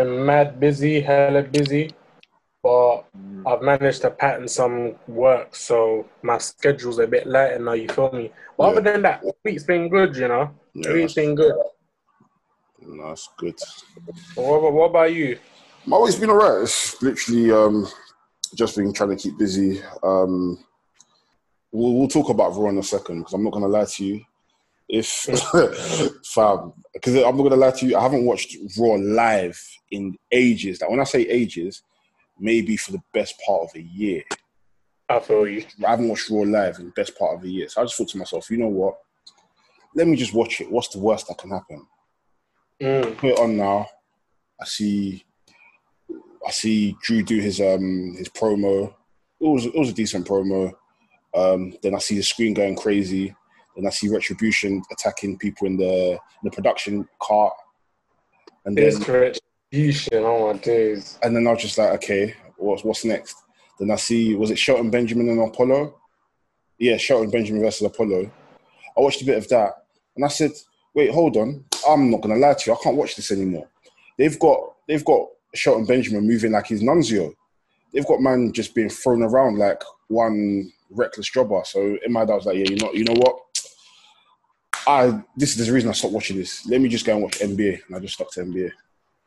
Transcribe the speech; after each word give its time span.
Been 0.00 0.24
mad 0.24 0.58
busy, 0.58 1.02
hella 1.02 1.42
busy, 1.42 1.92
but 2.62 3.04
Mm. 3.14 3.42
I've 3.46 3.60
managed 3.60 4.00
to 4.00 4.10
pattern 4.10 4.48
some 4.48 4.94
work, 5.06 5.54
so 5.54 6.06
my 6.22 6.38
schedule's 6.38 6.98
a 6.98 7.06
bit 7.06 7.26
lighter 7.26 7.58
now. 7.58 7.74
You 7.74 7.86
feel 7.88 8.10
me? 8.12 8.32
But 8.56 8.64
Yeah. 8.64 8.70
other 8.70 8.80
than 8.80 9.02
that, 9.02 9.22
week's 9.44 9.64
been 9.64 9.90
good. 9.90 10.16
You 10.16 10.28
know, 10.28 10.50
Yeah, 10.72 10.92
week's 10.94 11.12
been 11.12 11.34
good. 11.34 11.54
that's 13.02 13.28
good. 13.36 13.58
What, 14.36 14.54
about- 14.58 14.72
what 14.72 14.84
about 14.90 15.12
you? 15.12 15.38
My 15.84 15.98
week's 15.98 16.16
been 16.16 16.30
alright. 16.30 16.62
It's 16.62 17.02
literally 17.02 17.52
um, 17.52 17.86
just 18.54 18.76
been 18.76 18.94
trying 18.94 19.10
to 19.10 19.16
keep 19.16 19.36
busy. 19.36 19.82
Um, 20.02 20.64
we'll, 21.72 21.92
we'll 21.92 22.08
talk 22.08 22.30
about 22.30 22.56
Raw 22.56 22.70
in 22.70 22.78
a 22.78 22.82
second 22.82 23.18
because 23.18 23.34
I'm 23.34 23.44
not 23.44 23.52
gonna 23.52 23.68
lie 23.68 23.84
to 23.84 24.04
you. 24.04 24.24
If 24.92 25.06
fam, 26.26 26.72
because 26.92 27.14
I'm 27.16 27.36
not 27.36 27.42
gonna 27.44 27.56
lie 27.56 27.70
to 27.70 27.86
you, 27.86 27.96
I 27.96 28.02
haven't 28.02 28.24
watched 28.24 28.56
Raw 28.78 28.94
live 28.94 29.60
in 29.90 30.16
ages. 30.32 30.80
Like 30.80 30.90
when 30.90 31.00
I 31.00 31.04
say 31.04 31.22
ages, 31.22 31.82
maybe 32.38 32.76
for 32.76 32.92
the 32.92 33.02
best 33.14 33.40
part 33.46 33.62
of 33.62 33.70
a 33.76 33.82
year. 33.82 34.22
I 35.08 35.20
feel 35.20 35.46
you. 35.46 35.64
I 35.86 35.90
haven't 35.90 36.08
watched 36.08 36.30
Raw 36.30 36.40
live 36.40 36.78
in 36.78 36.86
the 36.86 36.92
best 36.92 37.16
part 37.16 37.36
of 37.36 37.44
a 37.44 37.48
year. 37.48 37.68
So 37.68 37.80
I 37.80 37.84
just 37.84 37.96
thought 37.96 38.08
to 38.08 38.18
myself, 38.18 38.50
you 38.50 38.58
know 38.58 38.68
what? 38.68 38.96
Let 39.94 40.08
me 40.08 40.16
just 40.16 40.34
watch 40.34 40.60
it. 40.60 40.70
What's 40.70 40.88
the 40.88 40.98
worst 40.98 41.28
that 41.28 41.38
can 41.38 41.50
happen? 41.50 41.86
Mm. 42.80 43.16
Put 43.16 43.30
it 43.30 43.38
on 43.38 43.56
now. 43.56 43.86
I 44.60 44.64
see 44.64 45.24
I 46.46 46.50
see 46.50 46.96
Drew 47.02 47.22
do 47.22 47.38
his 47.38 47.60
um 47.60 48.14
his 48.16 48.28
promo. 48.28 48.92
It 49.40 49.46
was 49.46 49.66
it 49.66 49.74
was 49.74 49.90
a 49.90 49.94
decent 49.94 50.26
promo. 50.26 50.72
Um, 51.34 51.74
then 51.82 51.94
I 51.94 51.98
see 51.98 52.16
the 52.16 52.22
screen 52.22 52.54
going 52.54 52.76
crazy. 52.76 53.34
Then 53.76 53.86
I 53.86 53.90
see 53.90 54.08
Retribution 54.08 54.82
attacking 54.90 55.38
people 55.38 55.66
in 55.66 55.76
the 55.76 56.12
in 56.12 56.44
the 56.44 56.50
production 56.50 57.08
cart. 57.20 57.54
And 58.64 58.76
then 58.76 58.84
This 58.84 59.08
retribution, 59.08 60.24
oh 60.24 60.52
my 60.52 60.58
days. 60.58 61.18
and 61.22 61.34
then 61.34 61.46
I 61.46 61.52
was 61.52 61.62
just 61.62 61.78
like, 61.78 61.90
okay, 61.94 62.34
what's 62.56 62.84
what's 62.84 63.04
next? 63.04 63.36
Then 63.78 63.90
I 63.90 63.96
see 63.96 64.34
was 64.34 64.50
it 64.50 64.58
Shelton 64.58 64.90
Benjamin 64.90 65.28
and 65.30 65.40
Apollo? 65.40 65.94
Yeah, 66.78 66.96
Shelton 66.96 67.30
Benjamin 67.30 67.62
versus 67.62 67.86
Apollo. 67.86 68.30
I 68.96 69.00
watched 69.00 69.22
a 69.22 69.24
bit 69.24 69.38
of 69.38 69.48
that 69.48 69.72
and 70.16 70.24
I 70.24 70.28
said, 70.28 70.50
wait, 70.94 71.10
hold 71.10 71.36
on. 71.36 71.64
I'm 71.88 72.10
not 72.10 72.20
gonna 72.20 72.36
lie 72.36 72.54
to 72.54 72.70
you, 72.70 72.76
I 72.76 72.82
can't 72.82 72.96
watch 72.96 73.16
this 73.16 73.30
anymore. 73.30 73.68
They've 74.18 74.38
got 74.38 74.74
they've 74.86 75.04
got 75.04 75.28
Shelton 75.54 75.86
Benjamin 75.86 76.26
moving 76.26 76.52
like 76.52 76.66
he's 76.66 76.82
Nunzio. 76.82 77.32
They've 77.92 78.06
got 78.06 78.20
man 78.20 78.52
just 78.52 78.74
being 78.74 78.90
thrown 78.90 79.22
around 79.22 79.58
like 79.58 79.82
one 80.08 80.70
reckless 80.90 81.30
jobber. 81.30 81.62
So 81.64 81.96
in 82.04 82.12
my 82.12 82.20
head, 82.20 82.30
I 82.30 82.34
was 82.34 82.46
like, 82.46 82.56
yeah, 82.56 82.68
you 82.68 82.76
know, 82.76 82.92
you 82.92 83.04
know 83.04 83.14
what? 83.14 83.36
I 84.86 85.22
this 85.36 85.56
is 85.56 85.66
the 85.66 85.72
reason 85.72 85.90
I 85.90 85.92
stopped 85.92 86.14
watching 86.14 86.36
this. 86.36 86.66
Let 86.66 86.80
me 86.80 86.88
just 86.88 87.06
go 87.06 87.14
and 87.14 87.22
watch 87.22 87.38
NBA, 87.38 87.80
and 87.86 87.96
I 87.96 88.00
just 88.00 88.14
stuck 88.14 88.30
to 88.32 88.40
NBA. 88.40 88.70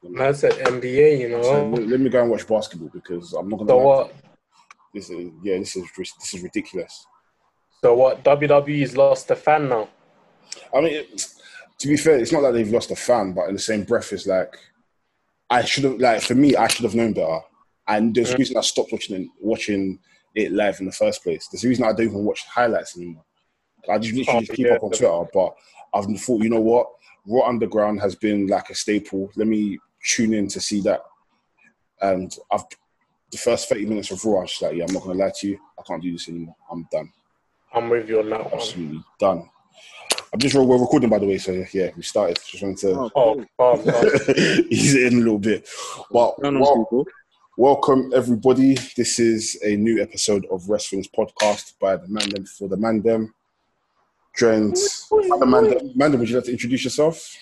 Man 0.10 0.34
said 0.34 0.54
NBA, 0.54 1.20
you 1.20 1.30
know. 1.30 1.70
let, 1.72 1.88
let 1.88 2.00
me 2.00 2.10
go 2.10 2.22
and 2.22 2.30
watch 2.32 2.48
basketball 2.48 2.90
because 2.94 3.34
I'm 3.34 3.50
not 3.50 3.58
gonna. 3.58 3.70
So 3.70 3.78
what? 3.78 4.16
This 4.94 5.10
is 5.10 5.32
yeah, 5.42 5.58
this 5.60 5.76
is 5.76 5.86
this 5.96 6.34
is 6.34 6.42
ridiculous. 6.44 7.06
So 7.82 7.94
what? 7.94 8.24
WWE's 8.24 8.98
lost 8.98 9.32
a 9.32 9.36
fan 9.36 9.70
now. 9.70 9.90
I 10.74 10.82
mean, 10.82 10.94
it, 10.94 11.26
to 11.80 11.88
be 11.88 11.98
fair, 11.98 12.18
it's 12.18 12.32
not 12.32 12.44
like 12.44 12.54
they've 12.54 12.70
lost 12.72 12.92
a 12.92 12.96
fan, 12.96 13.34
but 13.34 13.48
in 13.48 13.54
the 13.54 13.60
same 13.60 13.84
breath, 13.84 14.12
it's 14.14 14.28
like 14.28 14.56
I 15.50 15.64
should 15.64 15.84
have 15.86 16.00
like 16.00 16.22
for 16.22 16.36
me, 16.36 16.56
I 16.56 16.68
should 16.68 16.84
have 16.86 16.96
known 16.96 17.14
better. 17.14 17.40
And 17.88 18.16
there's 18.16 18.32
a 18.32 18.36
Mm. 18.36 18.40
reason 18.40 18.58
I 18.58 18.62
stopped 18.62 18.92
watching 18.92 19.30
watching 19.40 20.00
it 20.36 20.52
live 20.52 20.80
in 20.80 20.86
the 20.86 20.92
first 20.92 21.24
place. 21.24 21.48
There's 21.48 21.64
a 21.64 21.68
reason 21.68 21.86
I 21.86 21.92
don't 21.94 22.08
even 22.08 22.26
watch 22.26 22.44
highlights 22.46 22.98
anymore. 22.98 23.24
I 23.90 23.98
just 23.98 24.16
literally 24.16 24.38
Oh, 24.38 24.42
just 24.42 24.54
keep 24.54 24.68
yeah. 24.68 24.74
up 24.74 24.84
on 24.84 24.92
Twitter, 24.92 25.30
but 25.34 25.56
I've 25.94 26.06
thought, 26.22 26.44
you 26.44 26.50
know 26.50 26.62
what, 26.62 26.88
Raw 27.28 27.48
Underground 27.48 28.02
has 28.02 28.16
been 28.16 28.48
like 28.48 28.70
a 28.70 28.76
staple. 28.76 29.32
Let 29.36 29.48
me 29.48 29.80
tune 30.06 30.34
in 30.34 30.48
to 30.50 30.60
see 30.60 30.82
that. 30.82 31.02
And 32.02 32.36
I've 32.52 32.64
the 33.32 33.38
first 33.38 33.68
30 33.70 33.86
minutes 33.88 34.12
of 34.12 34.24
Raw, 34.26 34.40
I 34.40 34.42
was 34.42 34.52
just 34.52 34.62
like, 34.62 34.76
yeah, 34.76 34.86
I'm 34.88 34.94
not 34.94 35.04
gonna 35.04 35.18
lie 35.20 35.32
to 35.40 35.48
you, 35.48 35.60
I 35.80 35.82
can't 35.88 36.02
do 36.04 36.12
this 36.12 36.30
anymore. 36.30 36.56
I'm 36.72 36.88
done. 36.92 37.12
I'm 37.74 37.90
with 37.90 38.08
you 38.08 38.20
on 38.20 38.30
that 38.30 38.44
one. 38.46 38.54
Absolutely 38.54 39.04
done. 39.20 39.50
I'm 40.32 40.40
just 40.40 40.56
we're 40.56 40.78
recording 40.78 41.10
by 41.10 41.20
the 41.20 41.26
way, 41.28 41.38
so 41.38 41.64
yeah, 41.74 41.90
we 41.96 42.04
started. 42.04 42.38
Just 42.46 42.64
wanted 42.64 42.78
to 42.80 42.92
Oh, 42.92 43.12
oh 43.16 43.36
calm 43.36 43.48
oh, 43.60 43.84
oh. 43.88 44.34
down. 44.34 44.66
ease 44.70 44.96
it 44.96 45.12
in 45.14 45.20
a 45.20 45.22
little 45.22 45.40
bit. 45.40 45.68
But 46.12 46.36
Turn 46.42 46.56
on 46.56 46.62
wel- 46.62 46.86
people. 46.86 47.06
welcome 47.58 48.12
everybody. 48.16 48.76
This 48.98 49.20
is 49.20 49.60
a 49.64 49.76
new 49.76 50.02
episode 50.02 50.46
of 50.52 50.70
Wrestling's 50.70 51.08
podcast 51.08 51.74
by 51.80 51.96
the 51.98 52.08
Mandem 52.08 52.48
for 52.50 52.68
the 52.68 52.78
Mandem. 52.78 53.30
Joined 54.36 54.76
Amanda, 55.12 55.38
the 55.38 55.46
Mandem. 55.46 55.96
Mandem, 55.96 56.20
would 56.20 56.30
you 56.30 56.36
like 56.38 56.46
to 56.46 56.52
introduce 56.52 56.84
yourself? 56.84 57.38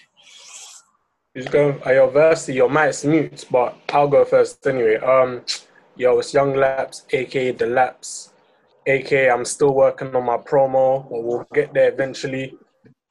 Who's 1.33 1.45
going? 1.45 1.81
Are 1.83 1.93
your 1.93 2.09
versity? 2.09 2.55
Your 2.55 2.69
mic's 2.69 3.05
mute, 3.05 3.45
but 3.49 3.77
I'll 3.93 4.09
go 4.09 4.25
first 4.25 4.67
anyway. 4.67 4.97
Um, 4.97 5.41
yo, 5.95 6.19
it's 6.19 6.33
Young 6.33 6.53
Laps, 6.53 7.05
aka 7.11 7.51
the 7.51 7.67
Laps, 7.67 8.33
aka 8.85 9.31
I'm 9.31 9.45
still 9.45 9.73
working 9.73 10.13
on 10.13 10.25
my 10.25 10.35
promo, 10.35 11.09
but 11.09 11.23
we'll 11.23 11.47
get 11.53 11.73
there 11.73 11.93
eventually. 11.93 12.57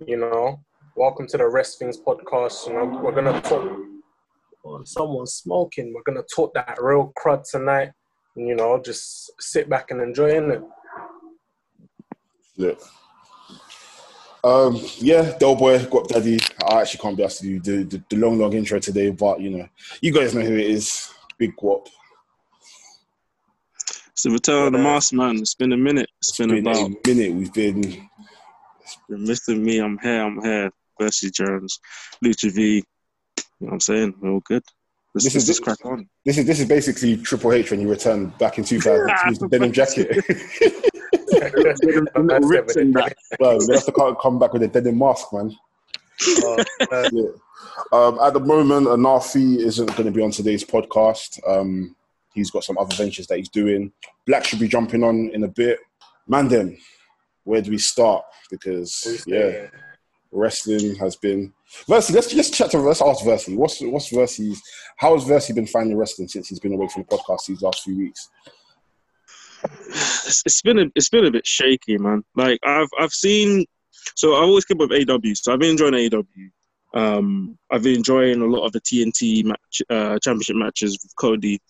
You 0.07 0.19
know, 0.19 0.61
welcome 0.95 1.27
to 1.29 1.39
the 1.39 1.49
Rest 1.49 1.79
Things 1.79 1.99
podcast. 1.99 2.67
You 2.67 2.75
know, 2.75 3.01
we're 3.03 3.13
gonna 3.13 3.41
talk. 3.41 3.67
Oh, 4.63 4.85
someone's 4.85 5.33
smoking. 5.33 5.95
We're 5.95 6.03
gonna 6.03 6.27
talk 6.35 6.53
that 6.53 6.77
real 6.83 7.15
crud 7.19 7.51
tonight. 7.51 7.93
And, 8.37 8.47
you 8.47 8.57
know, 8.57 8.79
just 8.85 9.31
sit 9.41 9.71
back 9.71 9.91
and 9.91 10.03
enjoy 10.03 10.33
it. 10.33 10.63
Look. 12.59 12.83
Um, 14.43 14.81
yeah, 14.99 15.37
Boy, 15.39 15.85
Got 15.87 16.09
Daddy. 16.09 16.39
I 16.67 16.81
actually 16.81 17.01
can't 17.01 17.17
be 17.17 17.25
asked 17.25 17.41
to 17.41 17.59
do 17.59 17.85
the, 17.85 17.85
the, 17.99 18.05
the 18.09 18.17
long, 18.17 18.39
long 18.39 18.53
intro 18.55 18.79
today, 18.79 19.11
but 19.11 19.41
you 19.41 19.51
know, 19.51 19.69
you 20.01 20.13
guys 20.13 20.35
know 20.35 20.41
who 20.41 20.55
it 20.55 20.67
is. 20.67 21.11
Big 21.39 21.57
Guap. 21.57 21.89
It's 24.13 24.23
the 24.25 24.31
return 24.31 24.67
of 24.67 24.73
the 24.73 24.79
mask, 24.79 25.13
man. 25.13 25.37
It's 25.39 25.55
been 25.55 25.73
a 25.73 25.77
minute. 25.77 26.09
It's 26.19 26.29
It's 26.31 26.39
been, 26.39 26.49
been 26.51 26.59
about 26.67 26.77
a 26.77 26.97
minute. 27.07 27.33
We've 27.35 27.53
been 27.53 27.81
been 29.09 29.25
missing 29.25 29.63
me. 29.63 29.79
I'm 29.79 29.99
here. 29.99 30.23
I'm 30.23 30.43
here. 30.43 30.71
Percy 30.99 31.31
Jones, 31.31 31.81
Lucha 32.25 32.51
V. 32.53 32.77
You 32.77 32.83
know 33.61 33.67
what 33.67 33.73
I'm 33.75 33.81
saying? 33.81 34.15
We're 34.21 34.31
all 34.33 34.41
good. 34.41 34.63
Let's, 35.15 35.25
This 35.25 35.35
let's 35.35 35.37
is- 35.37 35.47
just 35.47 35.63
crack 35.63 35.79
on. 35.85 36.09
This 36.25 36.37
is 36.39 36.47
this 36.47 36.61
is 36.61 36.67
basically 36.69 37.17
Triple 37.19 37.53
H 37.53 37.71
when 37.71 37.81
you 37.81 37.89
returned 37.89 38.37
back 38.39 38.59
in 38.59 38.65
2000 38.65 39.35
to 39.35 39.41
the 39.41 39.49
denim 39.49 39.73
jacket. 39.73 40.25
That's 41.31 42.47
rips 42.47 42.77
it. 42.77 42.83
in 42.83 42.93
that. 42.93 43.15
well, 43.39 43.59
we 43.67 43.75
have 43.75 43.85
to 43.85 43.93
come- 43.93 44.17
come 44.21 44.39
back 44.39 44.53
with 44.53 44.63
a 44.63 44.69
denim 44.69 44.99
mask, 44.99 45.33
man. 45.33 45.57
Man. 46.43 46.65
Yeah. 47.13 47.29
Um, 47.93 48.19
at 48.21 48.35
the 48.35 48.41
moment, 48.41 48.87
Anafi 48.87 49.57
isn't 49.59 49.87
going 49.97 50.05
to 50.05 50.11
be 50.11 50.23
on 50.23 50.31
today's 50.31 50.65
podcast. 50.65 51.41
Um, 51.49 51.97
he's 52.35 52.51
got 52.51 52.65
some 52.65 52.79
other 52.79 52.95
ventures 52.95 53.27
that 53.29 53.39
he's 53.39 53.49
doing. 53.49 53.93
Black 54.27 54.45
should 54.45 54.61
be 54.61 54.69
jumping 54.69 55.03
on 55.03 55.31
in 55.33 55.45
a 55.45 55.49
bit. 55.49 55.79
Mandem, 56.29 56.79
where 57.45 57.63
do 57.63 57.71
we 57.71 57.79
start? 57.79 58.25
Because 58.51 59.03
Who's 59.03 59.25
yeah, 59.27 59.39
there? 59.39 59.73
wrestling 60.31 60.95
has 60.97 61.17
been. 61.17 61.53
Versi, 61.89 62.15
let's 62.15 62.29
just 62.33 62.53
chat 62.55 62.71
to 62.73 62.79
let's 62.79 63.01
ask 63.03 63.25
Versi. 63.25 63.57
What's 63.57 63.81
what's 63.81 64.11
Versi's? 64.11 64.61
How 64.97 65.15
has 65.15 65.25
Versi 65.25 65.55
been 65.55 65.67
finding 65.67 65.97
wrestling 65.97 66.29
since 66.29 66.49
he's 66.49 66.61
been 66.61 66.73
away 66.75 66.89
from 66.89 67.05
the 67.09 67.17
podcast 67.17 67.47
these 67.47 67.63
last 67.63 67.83
few 67.83 67.97
weeks? 67.97 68.29
It's, 69.65 70.63
been 70.63 70.79
a 70.79 70.87
it's 70.95 71.09
been 71.09 71.27
a 71.27 71.31
bit 71.31 71.47
shaky, 71.47 71.99
man. 71.99 72.23
Like 72.37 72.59
I've 72.65 72.89
I've 72.99 73.13
seen. 73.13 73.65
So 74.15 74.35
I 74.35 74.41
always 74.41 74.65
keep 74.65 74.81
up 74.81 74.89
with 74.89 75.07
AEW. 75.07 75.37
So 75.37 75.53
I've 75.53 75.61
been 75.61 75.71
enjoying 75.71 75.95
AEW. 75.95 76.51
Um, 76.95 77.59
I've 77.71 77.83
been 77.83 77.97
enjoying 77.97 78.41
a 78.41 78.47
lot 78.47 78.67
of 78.67 78.73
the 78.73 78.81
TNT 78.81 79.45
match, 79.45 79.83
uh, 79.91 80.19
championship 80.19 80.57
matches 80.57 80.99
with 81.03 81.15
Cody. 81.17 81.61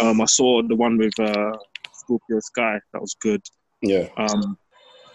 Um, 0.00 0.20
I 0.20 0.24
saw 0.26 0.62
the 0.62 0.76
one 0.76 0.96
with 0.96 1.18
uh, 1.18 1.56
Scorpio 1.92 2.40
Sky. 2.40 2.80
That 2.92 3.00
was 3.00 3.14
good. 3.20 3.42
Yeah, 3.82 4.08
Um, 4.16 4.56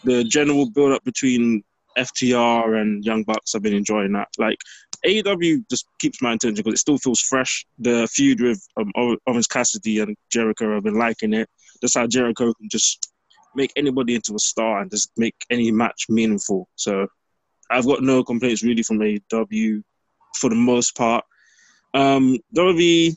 the 0.03 0.23
general 0.23 0.69
build 0.69 0.93
up 0.93 1.03
between 1.03 1.63
FTR 1.97 2.79
and 2.81 3.03
Young 3.03 3.23
Bucks, 3.23 3.55
I've 3.55 3.61
been 3.61 3.73
enjoying 3.73 4.13
that. 4.13 4.27
Like 4.37 4.57
AEW 5.05 5.67
just 5.69 5.85
keeps 5.99 6.21
my 6.21 6.33
attention 6.33 6.55
because 6.55 6.73
it 6.73 6.79
still 6.79 6.97
feels 6.97 7.21
fresh. 7.21 7.65
The 7.79 8.07
feud 8.11 8.41
with 8.41 8.65
um, 8.77 8.91
Orange 8.95 9.47
Cassidy 9.49 9.99
and 9.99 10.15
Jericho, 10.29 10.75
I've 10.75 10.83
been 10.83 10.97
liking 10.97 11.33
it. 11.33 11.49
That's 11.85 11.95
how 11.95 12.07
Jericho 12.07 12.53
can 12.53 12.69
just 12.69 13.11
make 13.55 13.71
anybody 13.75 14.15
into 14.15 14.35
a 14.35 14.39
star 14.39 14.81
and 14.81 14.91
just 14.91 15.11
make 15.17 15.35
any 15.49 15.71
match 15.71 16.05
meaningful. 16.09 16.67
So 16.75 17.07
I've 17.69 17.85
got 17.85 18.03
no 18.03 18.23
complaints 18.23 18.63
really 18.63 18.83
from 18.83 18.99
AEW 18.99 19.81
for 20.35 20.49
the 20.49 20.55
most 20.55 20.95
part. 20.95 21.23
Um, 21.93 22.37
WWE, 22.55 23.15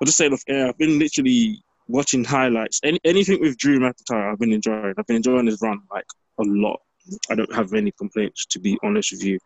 I'll 0.00 0.06
just 0.06 0.16
say 0.16 0.26
it 0.26 0.32
off 0.32 0.42
air. 0.48 0.68
I've 0.68 0.78
been 0.78 0.98
literally 0.98 1.62
watching 1.88 2.24
highlights. 2.24 2.80
Any, 2.82 2.98
anything 3.04 3.40
with 3.40 3.58
Drew 3.58 3.78
McIntyre, 3.78 4.32
I've 4.32 4.38
been 4.38 4.52
enjoying. 4.52 4.94
I've 4.96 5.06
been 5.06 5.16
enjoying 5.16 5.46
his 5.46 5.60
run 5.60 5.80
like 5.90 6.06
a 6.38 6.44
lot. 6.44 6.80
I 7.30 7.34
don't 7.34 7.54
have 7.54 7.74
any 7.74 7.92
complaints, 7.92 8.46
to 8.46 8.60
be 8.60 8.78
honest 8.82 9.12
with 9.12 9.24
you. 9.24 9.38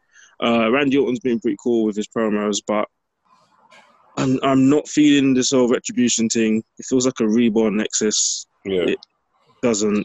Uh, 0.43 0.71
Randy 0.71 0.99
Orton's 0.99 1.21
been 1.21 1.41
pretty 1.41 1.57
cool 1.63 1.85
with 1.85 1.97
his 1.97 2.09
promos, 2.09 2.59
but 2.67 2.89
I'm, 4.17 4.39
I'm 4.43 4.69
not 4.69 4.89
feeling 4.89 5.35
this 5.35 5.51
whole 5.51 5.69
retribution 5.69 6.29
thing. 6.29 6.63
It 6.79 6.85
feels 6.87 7.07
like 7.07 7.21
a 7.21 7.29
reborn 7.29 7.77
Nexus. 7.77 8.47
yeah. 8.65 8.83
It- 8.83 8.99
Doesn't. 9.63 10.05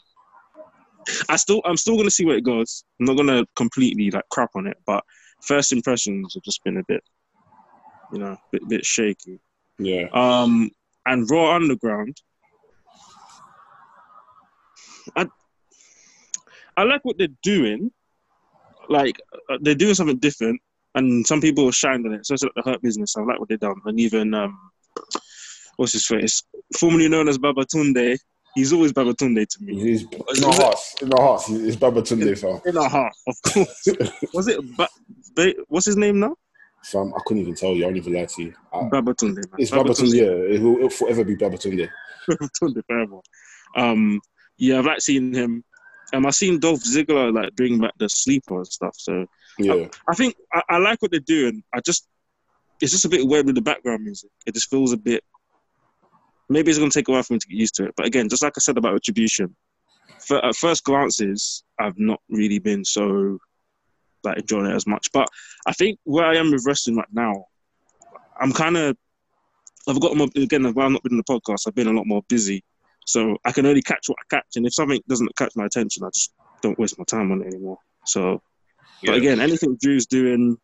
I 1.30 1.36
still, 1.38 1.62
I'm 1.66 1.78
still 1.78 1.98
gonna 1.98 2.12
see 2.12 2.26
where 2.26 2.38
it 2.38 2.44
goes. 2.44 2.84
I'm 3.00 3.06
not 3.06 3.18
gonna 3.18 3.46
completely 3.56 4.12
like 4.12 4.26
crap 4.30 4.52
on 4.56 4.68
it, 4.68 4.78
but 4.86 5.04
first 5.42 5.72
impressions 5.72 6.34
have 6.36 6.44
just 6.44 6.64
been 6.64 6.78
a 6.78 6.84
bit 6.88 7.02
you 8.14 8.20
know, 8.20 8.32
a 8.34 8.40
bit 8.52 8.68
bit 8.70 8.86
shaky. 8.86 9.40
Yeah. 9.80 10.08
Um, 10.14 10.70
and 11.06 11.30
Raw 11.30 11.56
Underground. 11.56 12.22
I 15.16 15.28
I 16.76 16.84
like 16.84 17.04
what 17.04 17.18
they're 17.18 17.28
doing. 17.42 17.92
Like 18.90 19.20
uh, 19.50 19.58
they're 19.62 19.76
doing 19.76 19.94
something 19.96 20.18
different, 20.18 20.62
and 20.98 21.26
some 21.26 21.40
people 21.40 21.70
shined 21.72 22.06
on 22.06 22.14
it. 22.14 22.26
So 22.26 22.34
it's 22.34 22.44
like 22.44 22.54
the 22.56 22.64
Hurt 22.64 22.82
Business. 22.82 23.16
I 23.16 23.22
like 23.22 23.40
what 23.40 23.50
they've 23.50 23.60
done, 23.60 23.80
and 23.86 24.00
even 24.00 24.34
um, 24.34 24.58
what's 25.78 25.94
his 25.94 26.06
face, 26.06 26.44
formerly 26.78 27.08
known 27.08 27.28
as 27.28 27.38
Babatunde. 27.38 28.18
He's 28.56 28.74
always 28.74 28.92
Babatunde 28.92 29.48
to 29.48 29.64
me. 29.64 29.80
He's 29.80 30.02
in 30.02 30.44
our 30.44 30.54
hearts. 30.54 30.96
In 31.02 31.14
our 31.14 31.22
hearts, 31.22 31.46
he's 31.48 31.78
Babatunde, 31.78 32.36
fam. 32.40 32.60
In 32.66 32.76
our 32.76 32.90
heart, 32.90 33.14
of 33.28 33.36
course. 33.44 33.88
Was 34.34 34.48
it? 34.48 34.60
Ba- 34.76 34.90
ba- 35.36 35.54
what's 35.68 35.86
his 35.86 35.96
name 35.96 36.20
now? 36.20 36.36
Fam, 36.84 37.14
I 37.16 37.20
couldn't 37.26 37.44
even 37.44 37.54
tell 37.54 37.74
you. 37.74 37.84
I 37.84 37.90
don't 37.90 37.98
even 37.98 38.14
lie 38.14 38.26
to 38.26 38.44
you. 38.44 38.54
I, 38.74 38.78
Babatunde. 38.78 39.36
man. 39.36 39.60
it's 39.60 39.70
Baba 39.72 39.92
Tunde. 39.92 40.16
Yeah, 40.16 40.56
it 40.56 40.62
will 40.62 40.78
it'll 40.78 40.90
forever 40.90 41.24
be 41.24 41.36
Baba 41.36 41.58
Tunde. 41.58 41.88
Babatunde 42.28 42.82
forever. 42.88 43.20
Um, 43.76 44.20
yeah, 44.58 44.80
I've 44.80 44.86
like 44.86 45.02
seeing 45.02 45.34
him. 45.34 45.64
Um, 46.14 46.26
I've 46.26 46.36
seen 46.36 46.60
Dolph 46.60 46.82
Ziggler 46.84 47.32
like 47.34 47.56
bring 47.56 47.80
back 47.80 47.92
the 48.00 48.10
sleeper 48.10 48.58
and 48.58 48.68
stuff. 48.68 48.96
So 48.98 49.28
Yeah. 49.58 49.88
I 50.10 50.16
think 50.16 50.36
I, 50.54 50.62
I 50.70 50.78
like 50.78 51.02
what 51.02 51.12
they're 51.12 51.20
doing. 51.20 51.64
I 51.74 51.80
just 51.82 52.08
it's 52.82 52.92
just 52.92 53.06
a 53.06 53.10
bit 53.10 53.28
weird 53.28 53.46
with 53.46 53.56
the 53.56 53.62
background 53.62 54.04
music. 54.04 54.30
It 54.46 54.54
just 54.54 54.70
feels 54.70 54.94
a 54.94 54.98
bit. 54.98 55.24
Maybe 56.50 56.70
it's 56.70 56.80
gonna 56.80 56.92
take 56.92 57.08
a 57.08 57.12
while 57.12 57.24
for 57.24 57.34
me 57.34 57.40
to 57.40 57.48
get 57.48 57.58
used 57.58 57.76
to 57.76 57.86
it. 57.86 57.94
But 57.98 58.06
again, 58.06 58.30
just 58.30 58.44
like 58.44 58.54
I 58.56 58.60
said 58.60 58.78
about 58.78 58.94
Retribution, 58.94 59.56
for, 60.20 60.44
at 60.44 60.56
first 60.56 60.84
glances, 60.84 61.64
I've 61.80 61.98
not 61.98 62.22
really 62.30 62.60
been 62.60 62.86
so 62.86 63.40
like 64.24 64.38
enjoying 64.38 64.68
it 64.68 64.76
as 64.76 64.88
much. 64.88 65.08
But 65.12 65.28
I 65.66 65.74
think 65.74 66.00
where 66.04 66.26
I 66.26 66.36
am 66.36 66.52
with 66.52 66.66
wrestling 66.66 66.98
right 66.98 67.08
now, 67.12 67.46
I'm 68.40 68.54
kind 68.54 68.78
of 68.78 68.98
I've 69.88 70.02
got 70.02 70.18
more 70.18 70.28
again. 70.36 70.64
While 70.74 70.86
I've 70.86 70.92
not 70.92 71.04
been 71.04 71.14
in 71.14 71.18
the 71.18 71.24
podcast, 71.24 71.68
I've 71.68 71.76
been 71.76 71.88
a 71.88 71.94
lot 71.94 72.06
more 72.06 72.22
busy, 72.28 72.64
so 73.06 73.38
I 73.46 73.52
can 73.52 73.66
only 73.66 73.82
catch 73.82 74.08
what 74.08 74.18
I 74.22 74.36
catch. 74.36 74.56
And 74.56 74.66
if 74.66 74.74
something 74.74 75.02
doesn't 75.08 75.36
catch 75.38 75.54
my 75.56 75.66
attention, 75.66 76.04
I 76.04 76.10
just 76.14 76.34
don't 76.62 76.78
waste 76.78 77.00
my 77.00 77.06
time 77.06 77.32
on 77.32 77.42
it 77.42 77.48
anymore. 77.48 77.78
So 78.06 78.42
Yeah. 79.02 79.12
but 79.12 79.18
again, 79.18 79.40
anything 79.40 79.78
Drew's 79.82 80.06
doing, 80.06 80.58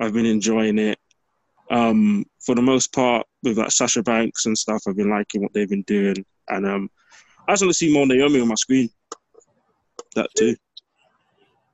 I've 0.00 0.12
been 0.12 0.26
enjoying 0.26 0.78
it. 0.78 0.98
Um, 1.70 2.24
for 2.44 2.54
the 2.54 2.62
most 2.62 2.92
part, 2.92 3.26
with 3.42 3.58
like 3.58 3.70
Sasha 3.70 4.02
Banks 4.02 4.46
and 4.46 4.56
stuff, 4.56 4.82
I've 4.86 4.96
been 4.96 5.10
liking 5.10 5.42
what 5.42 5.52
they've 5.52 5.68
been 5.68 5.82
doing, 5.82 6.24
and 6.48 6.66
um, 6.66 6.90
I 7.46 7.52
just 7.52 7.62
want 7.62 7.72
to 7.72 7.78
see 7.78 7.92
more 7.92 8.06
Naomi 8.06 8.40
on 8.40 8.48
my 8.48 8.54
screen. 8.54 8.88
That 10.14 10.28
too. 10.36 10.56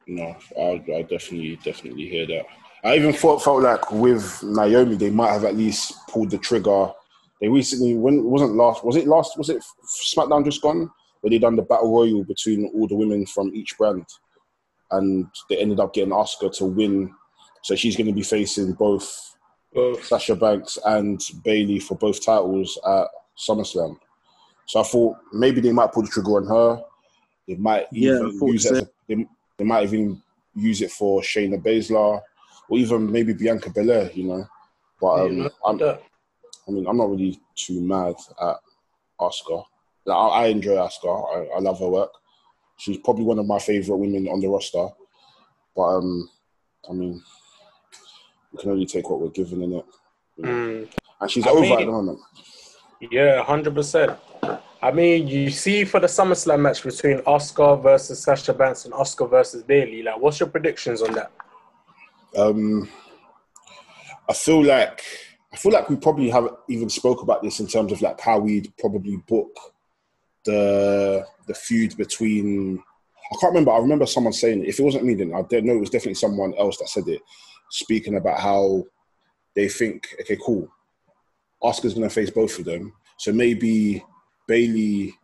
No, 0.06 0.36
I, 0.58 0.84
I 0.92 1.02
definitely, 1.02 1.58
definitely 1.64 2.08
hear 2.08 2.26
that. 2.26 2.46
I 2.84 2.96
even 2.96 3.14
thought, 3.14 3.42
felt 3.42 3.62
like 3.62 3.90
with 3.90 4.42
Naomi, 4.42 4.96
they 4.96 5.10
might 5.10 5.32
have 5.32 5.44
at 5.44 5.56
least 5.56 5.94
pulled 6.08 6.30
the 6.30 6.38
trigger. 6.38 6.88
They 7.40 7.48
recently, 7.48 7.94
when 7.94 8.18
it 8.18 8.24
wasn't 8.24 8.56
last, 8.56 8.84
was 8.84 8.96
it 8.96 9.06
last? 9.06 9.38
Was 9.38 9.48
it 9.48 9.64
SmackDown 10.14 10.44
just 10.44 10.60
gone? 10.60 10.90
Where 11.20 11.30
they 11.30 11.38
done 11.38 11.56
the 11.56 11.62
battle 11.62 11.90
royal 11.90 12.22
between 12.24 12.70
all 12.74 12.86
the 12.86 12.94
women 12.94 13.24
from 13.24 13.54
each 13.54 13.78
brand, 13.78 14.04
and 14.98 15.26
they 15.48 15.58
ended 15.58 15.80
up 15.80 15.94
getting 15.94 16.12
Asuka 16.12 16.56
to 16.58 16.64
win. 16.64 17.14
So 17.62 17.74
she's 17.74 17.96
going 17.96 18.06
to 18.06 18.12
be 18.12 18.22
facing 18.22 18.72
both 18.72 19.36
Both. 19.72 20.04
Sasha 20.04 20.36
Banks 20.36 20.78
and 20.84 21.20
Bayley 21.42 21.80
for 21.80 21.96
both 21.96 22.24
titles 22.24 22.78
at 22.86 23.08
SummerSlam. 23.36 23.98
So 24.66 24.80
I 24.80 24.82
thought 24.84 25.16
maybe 25.32 25.60
they 25.60 25.72
might 25.72 25.92
pull 25.92 26.02
the 26.02 26.08
trigger 26.08 26.36
on 26.36 26.46
her. 26.46 26.82
They 27.48 27.56
might 27.56 27.86
Yeah, 27.92 28.12
even 28.12 28.38
I 28.42 28.46
use 28.46 28.66
it. 28.66 28.82
A, 28.82 28.88
they, 29.08 29.26
they 29.58 29.64
might 29.64 29.84
even 29.84 30.22
use 30.54 30.80
it 30.80 30.90
for 30.90 31.20
Shayna 31.20 31.62
Baszler 31.62 32.20
or 32.68 32.78
even 32.78 33.10
maybe 33.10 33.32
Bianca 33.34 33.70
Belair. 33.70 34.10
You 34.14 34.24
know, 34.24 34.46
but 35.00 35.26
um, 35.26 35.38
Yeah, 35.38 35.48
I'm, 35.64 35.82
I 36.66 36.70
mean, 36.70 36.86
I'm 36.86 36.96
not 36.96 37.10
really 37.10 37.40
too 37.54 37.80
mad 37.82 38.14
at 38.40 38.56
Asuka. 39.20 39.64
Like, 40.06 40.16
I, 40.16 40.28
I 40.28 40.46
enjoy 40.46 40.76
Asuka. 40.76 41.52
I, 41.52 41.56
I 41.56 41.58
love 41.60 41.80
her 41.80 41.88
work. 41.88 42.10
She's 42.76 42.98
probably 42.98 43.24
one 43.24 43.38
of 43.38 43.46
my 43.46 43.58
favorite 43.58 43.96
women 43.96 44.28
on 44.28 44.40
the 44.40 44.48
roster. 44.48 44.88
But 45.76 45.82
um, 45.82 46.28
I 46.88 46.92
mean, 46.92 47.22
we 48.52 48.58
can 48.60 48.70
only 48.70 48.86
take 48.86 49.08
what 49.08 49.20
we're 49.20 49.28
given 49.30 49.62
in 49.62 49.72
it. 49.74 49.84
Mm. 50.40 50.88
And 51.20 51.30
she's 51.30 51.46
I 51.46 51.50
over 51.50 51.60
mean- 51.60 51.72
at 51.72 51.78
the 51.80 51.86
moment. 51.86 52.20
Yeah, 53.10 53.42
hundred 53.42 53.74
percent. 53.74 54.18
I 54.82 54.90
mean, 54.90 55.26
you 55.28 55.50
see 55.50 55.84
for 55.84 55.98
the 56.00 56.06
SummerSlam 56.06 56.60
match 56.60 56.82
between 56.82 57.18
Asuka 57.20 57.82
versus 57.82 58.22
Sasha 58.22 58.52
Banks 58.52 58.84
and 58.84 58.94
Asuka 58.94 59.28
versus 59.28 59.62
Bayley. 59.62 60.02
Like, 60.02 60.18
what's 60.18 60.40
your 60.40 60.48
predictions 60.48 61.02
on 61.02 61.12
that? 61.14 61.30
Um, 62.36 62.88
I 64.28 64.32
feel 64.32 64.62
like 64.62 65.02
I 65.52 65.56
feel 65.56 65.72
like 65.72 65.88
we 65.88 65.96
probably 65.96 66.30
haven't 66.30 66.54
even 66.68 66.88
spoke 66.88 67.22
about 67.22 67.42
this 67.42 67.60
in 67.60 67.66
terms 67.66 67.92
of 67.92 68.02
like 68.02 68.20
how 68.20 68.38
we'd 68.38 68.72
probably 68.78 69.16
book 69.28 69.50
the 70.44 71.26
the 71.46 71.54
feud 71.54 71.96
between. 71.96 72.82
I 73.32 73.36
can't 73.40 73.52
remember. 73.52 73.72
I 73.72 73.78
remember 73.78 74.06
someone 74.06 74.32
saying. 74.32 74.64
If 74.64 74.78
it 74.78 74.82
wasn't 74.82 75.04
me, 75.04 75.14
then 75.14 75.34
I 75.34 75.42
don't 75.42 75.64
know. 75.64 75.74
It 75.74 75.80
was 75.80 75.90
definitely 75.90 76.14
someone 76.14 76.54
else 76.58 76.78
that 76.78 76.88
said 76.88 77.08
it, 77.08 77.22
speaking 77.70 78.16
about 78.16 78.40
how 78.40 78.84
they 79.54 79.68
think, 79.68 80.14
okay, 80.20 80.36
cool. 80.44 80.68
Asuka's 81.62 81.94
going 81.94 82.08
to 82.08 82.14
face 82.14 82.30
both 82.30 82.58
of 82.58 82.64
them, 82.66 82.92
so 83.16 83.32
maybe 83.32 84.04
Bayley, 84.46 85.14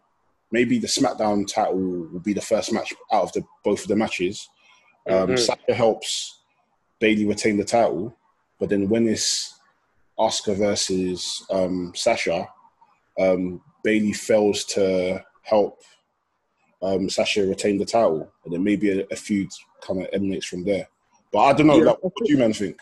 maybe 0.51 0.79
the 0.79 0.87
SmackDown 0.87 1.47
title 1.47 2.09
will 2.11 2.21
be 2.21 2.33
the 2.33 2.41
first 2.41 2.73
match 2.73 2.95
out 3.13 3.25
of 3.25 3.33
the 3.33 3.45
both 3.63 3.83
of 3.83 3.89
the 3.89 3.97
matches. 3.97 4.49
Um, 5.09 5.31
Mhm. 5.31 5.39
Sasha 5.39 5.75
helps 5.75 6.41
Bayley 6.99 7.27
retain 7.27 7.57
the 7.59 7.65
title, 7.65 8.17
but 8.59 8.69
then 8.71 8.89
when 8.89 9.07
it's 9.09 9.55
Asuka 10.19 10.57
versus 10.57 11.45
um, 11.51 11.93
Sasha, 11.95 12.49
um, 13.19 13.61
Bayley 13.83 14.13
fails 14.13 14.65
to 14.65 15.23
help 15.43 15.83
um, 16.83 17.09
Sasha 17.11 17.47
retain 17.47 17.79
the 17.79 17.85
title, 17.85 18.31
and 18.45 18.53
then 18.53 18.63
maybe 18.65 18.91
a, 19.01 19.07
a 19.11 19.17
feud 19.17 19.51
kind 19.81 20.03
of 20.03 20.09
emanates 20.13 20.47
from 20.47 20.65
there. 20.65 20.89
But 21.33 21.39
I 21.41 21.53
don't 21.53 21.67
know. 21.67 21.79
Yeah. 21.79 21.85
Like, 21.91 22.03
what 22.05 22.13
do 22.25 22.33
you 22.33 22.39
men 22.39 22.53
think? 22.53 22.79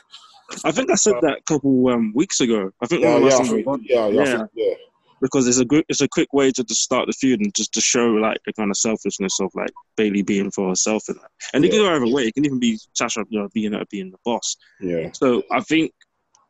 I 0.64 0.70
think 0.72 0.90
I 0.90 0.94
said 0.94 1.14
that 1.22 1.38
a 1.38 1.42
couple 1.42 1.88
um, 1.88 2.12
weeks 2.14 2.40
ago. 2.40 2.70
I 2.80 2.86
think 2.86 3.02
Yeah, 3.02 3.14
one 3.14 3.22
of 3.24 3.28
yeah, 3.30 3.38
think, 3.38 3.66
yeah, 3.84 4.06
yeah, 4.08 4.24
think- 4.38 4.50
yeah. 4.54 4.74
because 5.20 5.46
it's 5.46 5.58
a 5.58 5.64
good, 5.64 5.84
it's 5.90 6.00
a 6.00 6.08
quick 6.08 6.32
way 6.32 6.50
to 6.52 6.64
just 6.64 6.80
start 6.82 7.06
the 7.06 7.12
feud 7.12 7.40
and 7.40 7.54
just 7.54 7.74
to 7.74 7.82
show 7.82 8.06
like 8.06 8.38
the 8.46 8.52
kind 8.54 8.70
of 8.70 8.76
selfishness 8.78 9.38
of 9.40 9.50
like 9.54 9.68
Bayley 9.96 10.22
being 10.22 10.50
for 10.50 10.70
herself 10.70 11.02
and 11.08 11.18
that. 11.18 11.30
And 11.52 11.64
it 11.66 11.70
can 11.70 11.80
go 11.80 11.94
either 11.94 12.06
way. 12.10 12.22
It 12.22 12.34
can 12.34 12.46
even 12.46 12.58
be 12.58 12.78
Sasha 12.94 13.24
you 13.28 13.40
know, 13.40 13.48
being 13.52 13.74
being 13.90 14.10
the 14.10 14.18
boss. 14.24 14.56
yeah. 14.80 15.10
So 15.12 15.42
I 15.50 15.60
think 15.60 15.92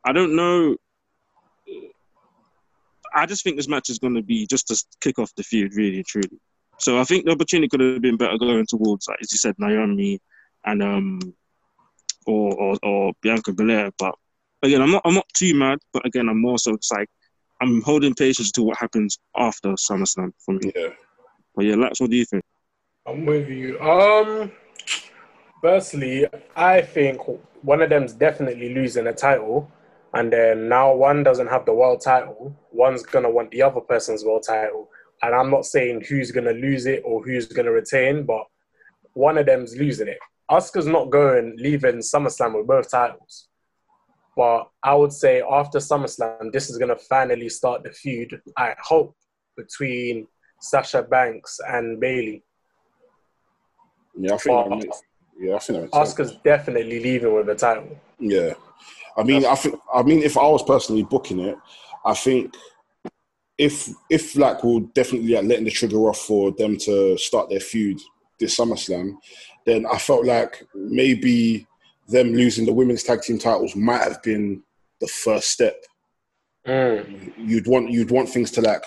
I 0.05 0.13
don't 0.13 0.35
know. 0.35 0.77
I 3.13 3.25
just 3.25 3.43
think 3.43 3.57
this 3.57 3.67
match 3.67 3.89
is 3.89 3.99
going 3.99 4.15
to 4.15 4.21
be 4.21 4.45
just 4.47 4.67
to 4.67 4.81
kick 5.01 5.19
off 5.19 5.33
the 5.35 5.43
feud, 5.43 5.73
really 5.75 5.97
and 5.97 6.05
truly. 6.05 6.39
So 6.79 6.99
I 6.99 7.03
think 7.03 7.25
the 7.25 7.31
opportunity 7.31 7.67
could 7.67 7.81
have 7.81 8.01
been 8.01 8.17
better 8.17 8.37
going 8.37 8.65
towards, 8.65 9.07
like 9.07 9.19
as 9.21 9.31
you 9.31 9.37
said, 9.37 9.55
Naomi 9.57 10.19
and 10.65 10.81
um, 10.81 11.19
or 12.25 12.55
or, 12.55 12.77
or 12.83 13.13
Bianca 13.21 13.53
Belair. 13.53 13.91
But 13.97 14.15
again, 14.63 14.81
I'm 14.81 14.91
not 14.91 15.01
I'm 15.05 15.13
not 15.13 15.27
too 15.35 15.53
mad. 15.53 15.79
But 15.93 16.05
again, 16.05 16.29
I'm 16.29 16.41
more 16.41 16.57
so 16.57 16.75
just 16.75 16.93
like 16.93 17.09
I'm 17.61 17.81
holding 17.81 18.13
patience 18.13 18.51
to 18.53 18.63
what 18.63 18.77
happens 18.77 19.19
after 19.35 19.69
SummerSlam 19.73 20.31
for 20.39 20.53
me. 20.53 20.71
Yeah. 20.75 20.89
But 21.55 21.65
yeah, 21.65 21.75
Lax, 21.75 21.99
what 21.99 22.09
do 22.09 22.15
you 22.15 22.25
think? 22.25 22.43
I'm 23.05 23.25
with 23.25 23.49
you. 23.49 23.79
Um, 23.81 24.51
firstly, 25.61 26.27
I 26.55 26.81
think 26.81 27.21
one 27.61 27.81
of 27.81 27.89
them's 27.89 28.13
definitely 28.13 28.73
losing 28.73 29.07
a 29.07 29.13
title, 29.13 29.69
and 30.13 30.31
then 30.31 30.69
now 30.69 30.93
one 30.93 31.23
doesn't 31.23 31.47
have 31.47 31.65
the 31.65 31.73
world 31.73 32.01
title. 32.01 32.55
One's 32.71 33.03
gonna 33.03 33.29
want 33.29 33.51
the 33.51 33.61
other 33.61 33.81
person's 33.81 34.23
world 34.23 34.43
title, 34.47 34.89
and 35.21 35.35
I'm 35.35 35.49
not 35.49 35.65
saying 35.65 36.05
who's 36.07 36.31
gonna 36.31 36.53
lose 36.53 36.85
it 36.85 37.01
or 37.05 37.23
who's 37.23 37.47
gonna 37.47 37.71
retain, 37.71 38.25
but 38.25 38.43
one 39.13 39.37
of 39.37 39.45
them's 39.45 39.75
losing 39.75 40.07
it. 40.07 40.19
Asuka's 40.49 40.87
not 40.87 41.09
going 41.09 41.55
leaving 41.57 41.97
SummerSlam 41.97 42.57
with 42.57 42.67
both 42.67 42.89
titles. 42.89 43.47
But 44.35 44.69
I 44.83 44.95
would 44.95 45.11
say 45.11 45.41
after 45.41 45.79
SummerSlam, 45.79 46.51
this 46.51 46.69
is 46.69 46.77
gonna 46.77 46.95
finally 46.95 47.49
start 47.49 47.83
the 47.83 47.91
feud. 47.91 48.41
I 48.57 48.73
hope 48.81 49.15
between 49.57 50.27
Sasha 50.61 51.03
Banks 51.03 51.59
and 51.67 51.99
Bayley. 51.99 52.43
Yeah, 54.17 54.33
I 54.33 54.37
think 54.37 54.69
makes, 54.69 55.01
yeah, 55.39 55.55
I 55.55 55.59
think 55.59 55.77
that 55.77 55.81
makes 55.83 55.93
sense. 55.93 56.13
Asuka's 56.13 56.35
definitely 56.43 56.99
leaving 56.99 57.33
with 57.33 57.45
the 57.47 57.55
title. 57.55 57.97
Yeah, 58.19 58.53
I 59.17 59.23
mean, 59.23 59.45
I 59.45 59.55
think, 59.55 59.79
I 59.93 60.01
mean, 60.03 60.23
if 60.23 60.37
I 60.37 60.47
was 60.47 60.63
personally 60.63 61.03
booking 61.03 61.39
it, 61.39 61.57
I 62.05 62.13
think 62.13 62.55
if 63.59 63.89
if 64.09 64.37
like 64.37 64.63
we're 64.63 64.79
definitely 64.95 65.33
like 65.33 65.43
letting 65.43 65.65
the 65.65 65.71
trigger 65.71 66.09
off 66.09 66.17
for 66.17 66.51
them 66.51 66.77
to 66.77 67.17
start 67.17 67.49
their 67.49 67.59
feud 67.59 67.99
this 68.39 68.57
SummerSlam, 68.57 69.17
then 69.65 69.85
I 69.85 69.97
felt 69.97 70.25
like 70.25 70.65
maybe 70.73 71.67
them 72.07 72.33
losing 72.33 72.65
the 72.65 72.73
women's 72.73 73.03
tag 73.03 73.21
team 73.21 73.37
titles 73.37 73.75
might 73.75 74.01
have 74.01 74.23
been 74.23 74.63
the 75.01 75.07
first 75.07 75.51
step. 75.51 75.75
Mm. 76.65 77.33
You'd 77.37 77.67
want 77.67 77.91
you'd 77.91 78.11
want 78.11 78.29
things 78.29 78.49
to 78.51 78.61
like 78.61 78.83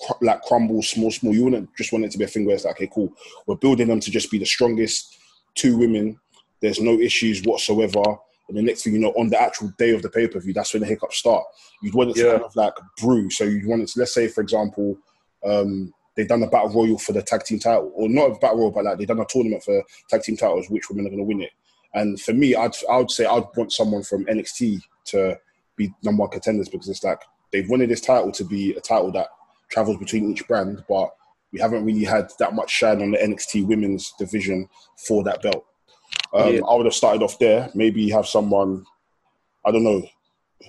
cr- 0.00 0.24
like 0.24 0.42
crumble 0.42 0.82
small 0.82 1.10
small. 1.10 1.34
You 1.34 1.44
wouldn't 1.44 1.76
just 1.76 1.92
want 1.92 2.04
it 2.04 2.12
to 2.12 2.18
be 2.18 2.24
a 2.24 2.28
thing 2.28 2.46
where 2.46 2.54
it's 2.54 2.64
like, 2.64 2.76
okay, 2.76 2.90
cool, 2.94 3.12
we're 3.48 3.56
building 3.56 3.88
them 3.88 4.00
to 4.00 4.10
just 4.12 4.30
be 4.30 4.38
the 4.38 4.46
strongest 4.46 5.18
two 5.56 5.76
women. 5.76 6.20
There's 6.60 6.80
no 6.80 7.00
issues 7.00 7.42
whatsoever. 7.42 8.02
And 8.48 8.56
the 8.58 8.62
next 8.62 8.82
thing 8.82 8.92
you 8.92 8.98
know, 8.98 9.12
on 9.12 9.28
the 9.28 9.40
actual 9.40 9.72
day 9.78 9.90
of 9.90 10.02
the 10.02 10.10
pay 10.10 10.28
per 10.28 10.38
view, 10.40 10.52
that's 10.52 10.72
when 10.72 10.82
the 10.82 10.86
hiccups 10.88 11.18
start. 11.18 11.44
You'd 11.82 11.94
want 11.94 12.10
it 12.10 12.16
to 12.16 12.24
Yeah. 12.24 12.32
kind 12.32 12.44
of 12.44 12.56
like 12.56 12.74
brew. 13.00 13.30
So 13.30 13.44
you'd 13.44 13.66
want 13.66 13.82
it 13.82 13.88
to, 13.88 14.00
let's 14.00 14.14
say, 14.14 14.28
for 14.28 14.42
example, 14.42 14.96
um, 15.44 15.92
they've 16.14 16.28
done 16.28 16.42
a 16.42 16.48
battle 16.48 16.70
royal 16.70 16.98
for 16.98 17.12
the 17.12 17.22
tag 17.22 17.44
team 17.44 17.58
title, 17.58 17.90
or 17.94 18.08
not 18.08 18.30
a 18.30 18.38
battle 18.38 18.58
royal, 18.58 18.70
but 18.70 18.84
like 18.84 18.98
they've 18.98 19.08
done 19.08 19.20
a 19.20 19.26
tournament 19.26 19.62
for 19.62 19.82
tag 20.10 20.22
team 20.22 20.36
titles, 20.36 20.68
which 20.68 20.88
women 20.90 21.06
are 21.06 21.10
going 21.10 21.18
to 21.18 21.24
win 21.24 21.42
it. 21.42 21.50
And 21.94 22.20
for 22.20 22.32
me, 22.32 22.54
I'd 22.54 22.74
I 22.90 22.98
would 22.98 23.10
say 23.10 23.24
I'd 23.24 23.44
want 23.56 23.72
someone 23.72 24.02
from 24.02 24.26
NXT 24.26 24.80
to 25.06 25.38
be 25.76 25.92
number 26.02 26.22
one 26.22 26.30
contenders 26.30 26.68
because 26.68 26.88
it's 26.88 27.04
like 27.04 27.20
they've 27.52 27.68
wanted 27.68 27.90
this 27.90 28.00
title 28.00 28.32
to 28.32 28.44
be 28.44 28.74
a 28.74 28.80
title 28.80 29.10
that 29.12 29.28
travels 29.70 29.98
between 29.98 30.30
each 30.30 30.46
brand, 30.46 30.84
but 30.88 31.10
we 31.52 31.60
haven't 31.60 31.84
really 31.84 32.04
had 32.04 32.30
that 32.40 32.54
much 32.54 32.70
shine 32.70 33.00
on 33.00 33.12
the 33.12 33.18
NXT 33.18 33.66
women's 33.66 34.12
division 34.18 34.68
for 35.06 35.22
that 35.24 35.40
belt. 35.42 35.64
Um, 36.34 36.54
Yeah. 36.54 36.60
I 36.68 36.74
would 36.74 36.86
have 36.86 36.94
started 36.94 37.22
off 37.22 37.38
there. 37.38 37.70
Maybe 37.74 38.10
have 38.10 38.26
someone, 38.26 38.84
I 39.64 39.70
don't 39.70 39.84
know, 39.84 40.02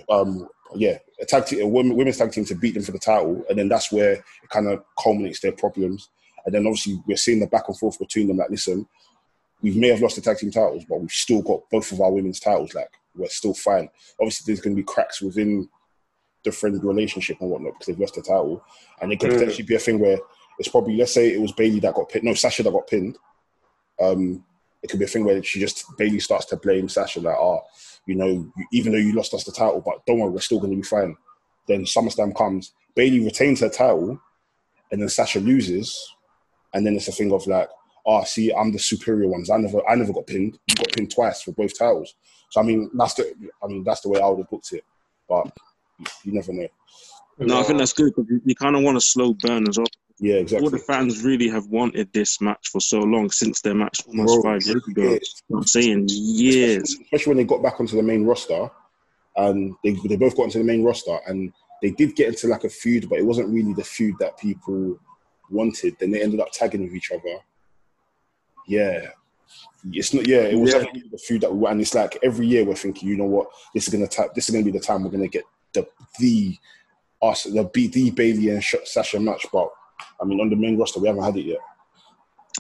um, 0.09 0.47
yeah, 0.75 0.99
a 1.21 1.25
tag 1.25 1.45
team, 1.45 1.61
a 1.61 1.67
women, 1.67 1.95
women's 1.95 2.17
tag 2.17 2.31
team 2.31 2.45
to 2.45 2.55
beat 2.55 2.73
them 2.75 2.83
for 2.83 2.91
the 2.91 2.99
title, 2.99 3.43
and 3.49 3.57
then 3.57 3.67
that's 3.69 3.91
where 3.91 4.13
it 4.13 4.23
kind 4.49 4.67
of 4.67 4.83
culminates 5.01 5.39
their 5.39 5.53
problems. 5.53 6.09
And 6.45 6.53
then 6.53 6.67
obviously 6.67 7.01
we're 7.07 7.17
seeing 7.17 7.39
the 7.39 7.47
back 7.47 7.67
and 7.67 7.77
forth 7.77 7.97
between 7.97 8.27
them. 8.27 8.37
Like, 8.37 8.49
listen, 8.51 8.87
we 9.61 9.71
may 9.71 9.87
have 9.87 10.01
lost 10.01 10.15
the 10.17 10.21
tag 10.21 10.37
team 10.37 10.51
titles, 10.51 10.85
but 10.87 10.99
we've 11.01 11.09
still 11.11 11.41
got 11.41 11.61
both 11.71 11.91
of 11.91 12.01
our 12.01 12.11
women's 12.11 12.39
titles. 12.39 12.73
Like, 12.75 12.91
we're 13.15 13.27
still 13.29 13.53
fine. 13.55 13.89
Obviously, 14.19 14.43
there's 14.45 14.61
going 14.61 14.75
to 14.75 14.81
be 14.81 14.85
cracks 14.85 15.21
within 15.21 15.67
the 16.43 16.51
friend 16.51 16.83
relationship 16.83 17.37
and 17.41 17.49
whatnot 17.49 17.73
because 17.73 17.87
they've 17.87 17.99
lost 17.99 18.13
the 18.15 18.21
title, 18.21 18.63
and 19.01 19.11
it 19.11 19.19
could 19.19 19.31
Mm. 19.31 19.39
potentially 19.39 19.63
be 19.65 19.75
a 19.75 19.79
thing 19.79 19.97
where 19.97 20.19
it's 20.59 20.69
probably 20.69 20.95
let's 20.95 21.13
say 21.13 21.33
it 21.33 21.41
was 21.41 21.51
Bayley 21.53 21.79
that 21.79 21.95
got 21.95 22.09
pinned, 22.09 22.23
no 22.25 22.33
Sasha 22.35 22.61
that 22.61 22.71
got 22.71 22.85
pinned. 22.87 23.17
Um, 23.99 24.43
it 24.85 24.91
could 24.91 24.99
be 24.99 25.05
a 25.05 25.07
thing 25.07 25.25
where 25.25 25.41
she 25.41 25.59
just 25.59 25.83
Bayley 25.97 26.19
starts 26.19 26.45
to 26.45 26.57
blame 26.57 26.87
Sasha 26.87 27.19
like, 27.19 27.35
oh, 27.35 27.61
you 28.05 28.13
know, 28.13 28.47
even 28.71 28.91
though 28.91 28.99
you 28.99 29.13
lost 29.13 29.33
us 29.33 29.43
the 29.43 29.51
title, 29.51 29.81
but 29.83 30.05
don't 30.05 30.19
worry, 30.19 30.29
we're 30.29 30.39
still 30.39 30.59
going 30.59 30.69
to 30.69 30.77
be 30.77 30.83
fine. 30.83 31.17
Then 31.67 31.85
SummerSlam 31.85 32.35
comes, 32.35 32.71
Bayley 32.95 33.25
retains 33.25 33.61
her 33.61 33.69
title, 33.69 34.21
and 34.91 35.01
then 35.01 35.09
Sasha 35.09 35.39
loses, 35.39 35.99
and 36.75 36.85
then 36.85 36.95
it's 36.95 37.07
a 37.07 37.11
thing 37.11 37.33
of 37.33 37.47
like, 37.47 37.67
oh, 38.05 38.23
see, 38.25 38.53
I'm 38.53 38.71
the 38.71 38.77
superior 38.77 39.27
ones. 39.27 39.49
I 39.49 39.57
never, 39.57 39.81
I 39.89 39.95
never 39.95 40.13
got 40.13 40.27
pinned. 40.27 40.59
You 40.67 40.75
got 40.75 40.91
pinned 40.91 41.09
twice 41.09 41.41
for 41.41 41.51
both 41.53 41.75
titles. 41.75 42.13
So 42.51 42.61
I 42.61 42.63
mean, 42.63 42.91
that's 42.93 43.15
the, 43.15 43.33
I 43.63 43.65
mean, 43.65 43.83
that's 43.83 44.01
the 44.01 44.09
way 44.09 44.21
I 44.21 44.27
would 44.27 44.37
have 44.37 44.49
booked 44.51 44.71
it. 44.71 44.83
But 45.27 45.51
you 46.23 46.31
never 46.31 46.53
know. 46.53 46.67
No, 47.39 47.59
I 47.59 47.63
think 47.63 47.79
that's 47.79 47.93
good 47.93 48.13
because 48.15 48.31
you, 48.45 48.55
kind 48.55 48.75
of 48.75 48.83
want 48.83 48.97
a 48.97 49.01
slow 49.01 49.33
burn 49.33 49.67
as 49.67 49.79
well. 49.79 49.87
Yeah, 50.19 50.35
exactly. 50.35 50.65
All 50.65 50.71
the 50.71 50.77
fans 50.79 51.23
really 51.23 51.49
have 51.49 51.65
wanted 51.67 52.11
this 52.13 52.39
match 52.39 52.69
for 52.71 52.79
so 52.79 52.99
long 52.99 53.29
since 53.29 53.59
their 53.61 53.75
match 53.75 54.01
almost 54.07 54.41
Bro, 54.41 54.53
five 54.53 54.61
years 54.65 54.87
ago. 54.87 55.01
years. 55.01 55.43
I'm 55.53 55.63
saying 55.63 56.05
years. 56.09 56.97
especially 57.03 57.31
when 57.31 57.37
they 57.37 57.43
got 57.43 57.61
back 57.61 57.79
onto 57.79 57.97
the 57.97 58.03
main 58.03 58.25
roster, 58.25 58.69
and 59.35 59.75
they 59.83 59.97
they 60.07 60.15
both 60.15 60.35
got 60.37 60.43
into 60.45 60.59
the 60.59 60.63
main 60.63 60.83
roster, 60.83 61.17
and 61.27 61.51
they 61.81 61.91
did 61.91 62.15
get 62.15 62.29
into 62.29 62.47
like 62.47 62.63
a 62.63 62.69
feud, 62.69 63.09
but 63.09 63.19
it 63.19 63.25
wasn't 63.25 63.49
really 63.49 63.73
the 63.73 63.83
feud 63.83 64.15
that 64.19 64.37
people 64.37 64.97
wanted. 65.49 65.97
Then 65.99 66.11
they 66.11 66.21
ended 66.23 66.39
up 66.39 66.51
tagging 66.53 66.83
with 66.83 66.93
each 66.95 67.11
other. 67.11 67.37
Yeah, 68.67 69.07
it's 69.91 70.13
not. 70.13 70.27
Yeah, 70.27 70.43
it 70.43 70.57
wasn't 70.57 70.93
really 70.93 71.09
the 71.11 71.17
feud 71.17 71.41
that 71.41 71.51
we 71.51 71.59
want. 71.59 71.73
And 71.73 71.81
it's 71.81 71.93
like 71.93 72.17
every 72.23 72.47
year 72.47 72.63
we're 72.63 72.75
thinking, 72.75 73.09
you 73.09 73.17
know 73.17 73.25
what, 73.25 73.47
this 73.73 73.85
is 73.87 73.93
gonna 73.93 74.07
ta- 74.07 74.29
this 74.33 74.47
is 74.47 74.55
gonna 74.55 74.63
be 74.65 74.71
the 74.71 74.79
time 74.79 75.03
we're 75.03 75.09
gonna 75.09 75.27
get 75.27 75.43
the 75.73 75.85
the 76.19 76.57
us 77.21 77.43
the 77.43 77.65
B 77.65 77.87
the 77.87 78.11
Bayley 78.11 78.49
and 78.49 78.63
Sh- 78.63 78.75
Sasha 78.85 79.19
match, 79.19 79.45
but 79.51 79.69
I 80.21 80.25
mean 80.25 80.39
on 80.39 80.49
the 80.49 80.55
main 80.55 80.77
roster 80.77 80.99
we 80.99 81.07
haven't 81.07 81.23
had 81.23 81.37
it 81.37 81.45
yet. 81.45 81.59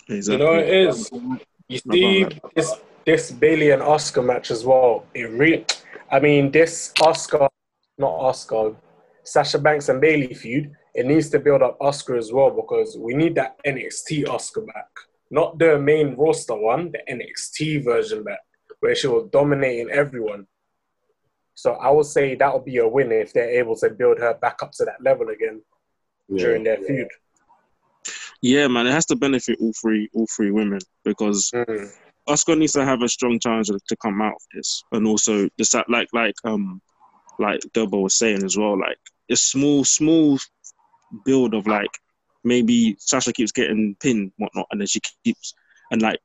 Exactly. 0.09 0.33
You 0.33 0.51
know 0.51 0.59
it 0.59 0.69
is. 0.69 1.11
You 1.67 1.77
see 1.79 2.27
this 2.55 2.73
this 3.05 3.31
Bayley 3.31 3.71
and 3.71 3.81
Asuka 3.81 4.25
match 4.25 4.51
as 4.51 4.65
well. 4.65 5.05
It 5.13 5.29
really, 5.31 5.65
I 6.11 6.19
mean, 6.19 6.51
this 6.51 6.91
Asuka, 6.99 7.47
not 7.97 8.13
Asuka, 8.19 8.75
Sasha 9.23 9.59
Banks 9.59 9.89
and 9.89 10.01
Bayley 10.01 10.33
feud. 10.33 10.71
It 10.95 11.05
needs 11.05 11.29
to 11.29 11.39
build 11.39 11.61
up 11.61 11.77
Asuka 11.79 12.17
as 12.17 12.31
well 12.33 12.49
because 12.51 12.97
we 12.99 13.13
need 13.13 13.35
that 13.35 13.57
NXT 13.65 14.27
Oscar 14.27 14.61
back, 14.61 14.87
not 15.29 15.59
the 15.59 15.77
main 15.77 16.15
roster 16.15 16.55
one, 16.55 16.91
the 16.91 16.99
NXT 17.11 17.83
version 17.83 18.23
back, 18.23 18.39
where 18.79 18.95
she 18.95 19.07
was 19.07 19.27
dominating 19.31 19.89
everyone. 19.91 20.47
So 21.53 21.73
I 21.73 21.89
would 21.91 22.05
say 22.07 22.35
that 22.35 22.53
would 22.53 22.65
be 22.65 22.77
a 22.77 22.87
win 22.87 23.11
if 23.11 23.33
they're 23.33 23.49
able 23.59 23.75
to 23.77 23.89
build 23.89 24.19
her 24.19 24.33
back 24.35 24.61
up 24.63 24.71
to 24.73 24.85
that 24.85 25.01
level 25.03 25.29
again 25.29 25.61
Yeah. 26.27 26.39
during 26.43 26.63
their 26.63 26.77
feud. 26.77 27.07
Yeah, 28.45 28.67
man, 28.67 28.85
it 28.85 28.91
has 28.91 29.07
to 29.07 29.15
benefit 29.15 29.57
all 29.59 29.73
three, 29.73 30.07
all 30.13 30.27
three 30.35 30.51
women 30.51 30.79
because 31.03 31.49
Mm. 31.51 31.91
Asuka 32.29 32.55
needs 32.55 32.73
to 32.73 32.85
have 32.85 33.01
a 33.01 33.09
strong 33.09 33.39
challenger 33.39 33.73
to 33.87 33.95
come 33.97 34.21
out 34.21 34.33
of 34.33 34.41
this, 34.53 34.83
and 34.91 35.07
also 35.07 35.49
the 35.57 35.83
like 35.89 36.07
like 36.13 36.35
um 36.43 36.79
like 37.39 37.59
Delbo 37.73 38.03
was 38.03 38.13
saying 38.13 38.43
as 38.43 38.55
well, 38.55 38.77
like 38.79 38.99
a 39.31 39.35
small 39.35 39.83
small 39.83 40.37
build 41.25 41.55
of 41.55 41.65
like 41.65 41.89
maybe 42.43 42.95
Sasha 42.99 43.33
keeps 43.33 43.51
getting 43.51 43.95
pinned 43.99 44.31
whatnot, 44.37 44.67
and 44.69 44.79
then 44.79 44.87
she 44.87 44.99
keeps 45.23 45.55
and 45.89 46.03
like 46.03 46.19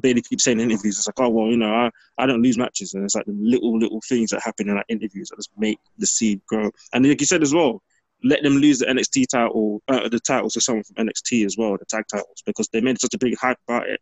Bayley 0.00 0.22
keeps 0.22 0.44
saying 0.44 0.60
in 0.60 0.70
interviews, 0.70 0.98
it's 0.98 1.08
like 1.08 1.18
oh 1.18 1.28
well 1.28 1.50
you 1.50 1.56
know 1.56 1.74
I, 1.74 1.90
I 2.18 2.26
don't 2.26 2.42
lose 2.42 2.56
matches, 2.56 2.94
and 2.94 3.02
it's 3.02 3.16
like 3.16 3.26
the 3.26 3.32
little 3.32 3.76
little 3.76 4.00
things 4.08 4.30
that 4.30 4.42
happen 4.44 4.68
in 4.68 4.76
like 4.76 4.86
interviews 4.88 5.28
that 5.30 5.38
just 5.38 5.50
make 5.58 5.80
the 5.98 6.06
seed 6.06 6.40
grow, 6.46 6.70
and 6.92 7.04
like 7.04 7.20
you 7.20 7.26
said 7.26 7.42
as 7.42 7.52
well. 7.52 7.82
Let 8.24 8.42
them 8.42 8.54
lose 8.56 8.78
the 8.78 8.86
NXT 8.86 9.26
title, 9.30 9.82
uh, 9.88 10.08
the 10.08 10.18
titles 10.18 10.54
to 10.54 10.60
someone 10.60 10.82
from 10.84 11.06
NXT 11.06 11.44
as 11.44 11.56
well, 11.58 11.76
the 11.76 11.84
tag 11.84 12.04
titles, 12.10 12.42
because 12.46 12.68
they 12.72 12.80
made 12.80 12.98
such 12.98 13.12
a 13.14 13.18
big 13.18 13.36
hype 13.38 13.58
about 13.68 13.88
it. 13.88 14.00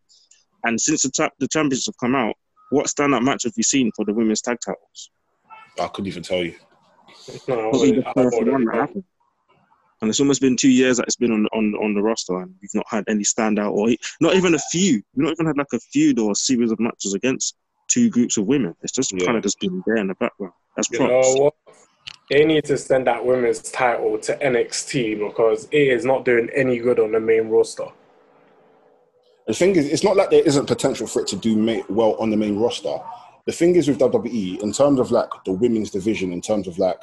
And 0.63 0.79
since 0.79 1.01
the, 1.03 1.09
ta- 1.09 1.29
the 1.39 1.47
champions 1.49 1.85
have 1.87 1.97
come 1.99 2.15
out, 2.15 2.35
what 2.69 2.87
standout 2.87 3.23
match 3.23 3.43
have 3.43 3.53
you 3.57 3.63
seen 3.63 3.91
for 3.95 4.05
the 4.05 4.13
women's 4.13 4.41
tag 4.41 4.57
titles? 4.65 5.11
I 5.79 5.87
couldn't 5.87 6.07
even 6.07 6.23
tell 6.23 6.43
you. 6.43 6.55
No, 7.47 7.69
Probably 7.71 8.03
I 8.05 8.13
first 8.13 8.37
wouldn't 8.37 8.51
one 8.53 8.65
that 8.65 8.73
know. 8.73 8.79
happened. 8.79 9.03
And 10.01 10.09
it's 10.09 10.19
almost 10.19 10.41
been 10.41 10.57
two 10.57 10.69
years 10.69 10.97
that 10.97 11.03
it's 11.07 11.15
been 11.15 11.31
on 11.31 11.45
on 11.53 11.73
on 11.75 11.93
the 11.93 12.01
roster, 12.01 12.37
and 12.39 12.53
we've 12.61 12.73
not 12.73 12.85
had 12.89 13.05
any 13.07 13.23
standout 13.23 13.71
or 13.71 13.87
not 14.19 14.35
even 14.35 14.53
a 14.53 14.59
feud. 14.59 15.01
We've 15.15 15.25
not 15.25 15.31
even 15.33 15.45
had 15.45 15.57
like 15.57 15.71
a 15.73 15.79
feud 15.79 16.19
or 16.19 16.31
a 16.31 16.35
series 16.35 16.71
of 16.71 16.79
matches 16.79 17.13
against 17.13 17.55
two 17.87 18.09
groups 18.09 18.35
of 18.35 18.45
women. 18.45 18.75
It's 18.81 18.91
just 18.91 19.13
Yeah. 19.13 19.25
kind 19.25 19.37
of 19.37 19.43
just 19.43 19.59
been 19.61 19.81
there 19.85 19.95
in 19.97 20.07
the 20.07 20.15
background. 20.15 20.53
That's 20.75 20.91
You 20.91 20.99
know 20.99 21.21
what? 21.35 21.53
They 22.29 22.45
need 22.45 22.63
to 22.65 22.77
send 22.77 23.07
that 23.07 23.25
women's 23.25 23.59
title 23.59 24.17
to 24.19 24.37
NXT 24.37 25.19
because 25.27 25.65
it 25.71 25.77
is 25.77 26.05
not 26.05 26.25
doing 26.25 26.49
any 26.55 26.79
good 26.79 26.99
on 26.99 27.11
the 27.11 27.19
main 27.19 27.49
roster. 27.49 27.87
The 29.47 29.53
thing 29.53 29.75
is, 29.75 29.87
it's 29.87 30.03
not 30.03 30.15
like 30.15 30.29
there 30.29 30.41
isn't 30.45 30.67
potential 30.67 31.05
for 31.05 31.21
it 31.21 31.27
to 31.27 31.35
do 31.35 31.83
well 31.89 32.15
on 32.19 32.29
the 32.29 32.37
main 32.37 32.57
roster. 32.57 32.97
The 33.45 33.51
thing 33.51 33.75
is 33.75 33.89
with 33.89 33.99
WWE, 33.99 34.61
in 34.61 34.71
terms 34.71 34.99
of 35.01 35.11
like 35.11 35.29
the 35.45 35.51
women's 35.51 35.91
division, 35.91 36.31
in 36.31 36.39
terms 36.39 36.65
of 36.65 36.79
like 36.79 37.01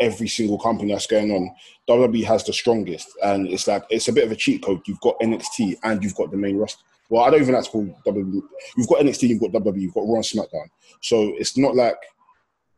every 0.00 0.26
single 0.26 0.58
company 0.58 0.92
that's 0.92 1.06
going 1.06 1.30
on, 1.30 1.54
WWE 1.88 2.24
has 2.24 2.42
the 2.42 2.52
strongest, 2.52 3.08
and 3.22 3.46
it's 3.46 3.68
like 3.68 3.84
it's 3.90 4.08
a 4.08 4.12
bit 4.12 4.24
of 4.24 4.32
a 4.32 4.36
cheat 4.36 4.62
code. 4.64 4.80
You've 4.86 5.00
got 5.00 5.20
NXT 5.20 5.76
and 5.84 6.02
you've 6.02 6.16
got 6.16 6.32
the 6.32 6.36
main 6.36 6.56
roster. 6.56 6.82
Well, 7.10 7.22
I 7.22 7.30
don't 7.30 7.42
even 7.42 7.54
like 7.54 7.64
to 7.64 7.70
call 7.70 8.02
WWE. 8.06 8.42
You've 8.76 8.88
got 8.88 9.00
NXT, 9.00 9.28
you've 9.28 9.40
got 9.40 9.52
WWE, 9.52 9.80
you've 9.80 9.94
got 9.94 10.06
Raw 10.06 10.16
and 10.16 10.24
SmackDown. 10.24 10.68
So 11.00 11.32
it's 11.38 11.56
not 11.56 11.76
like 11.76 11.96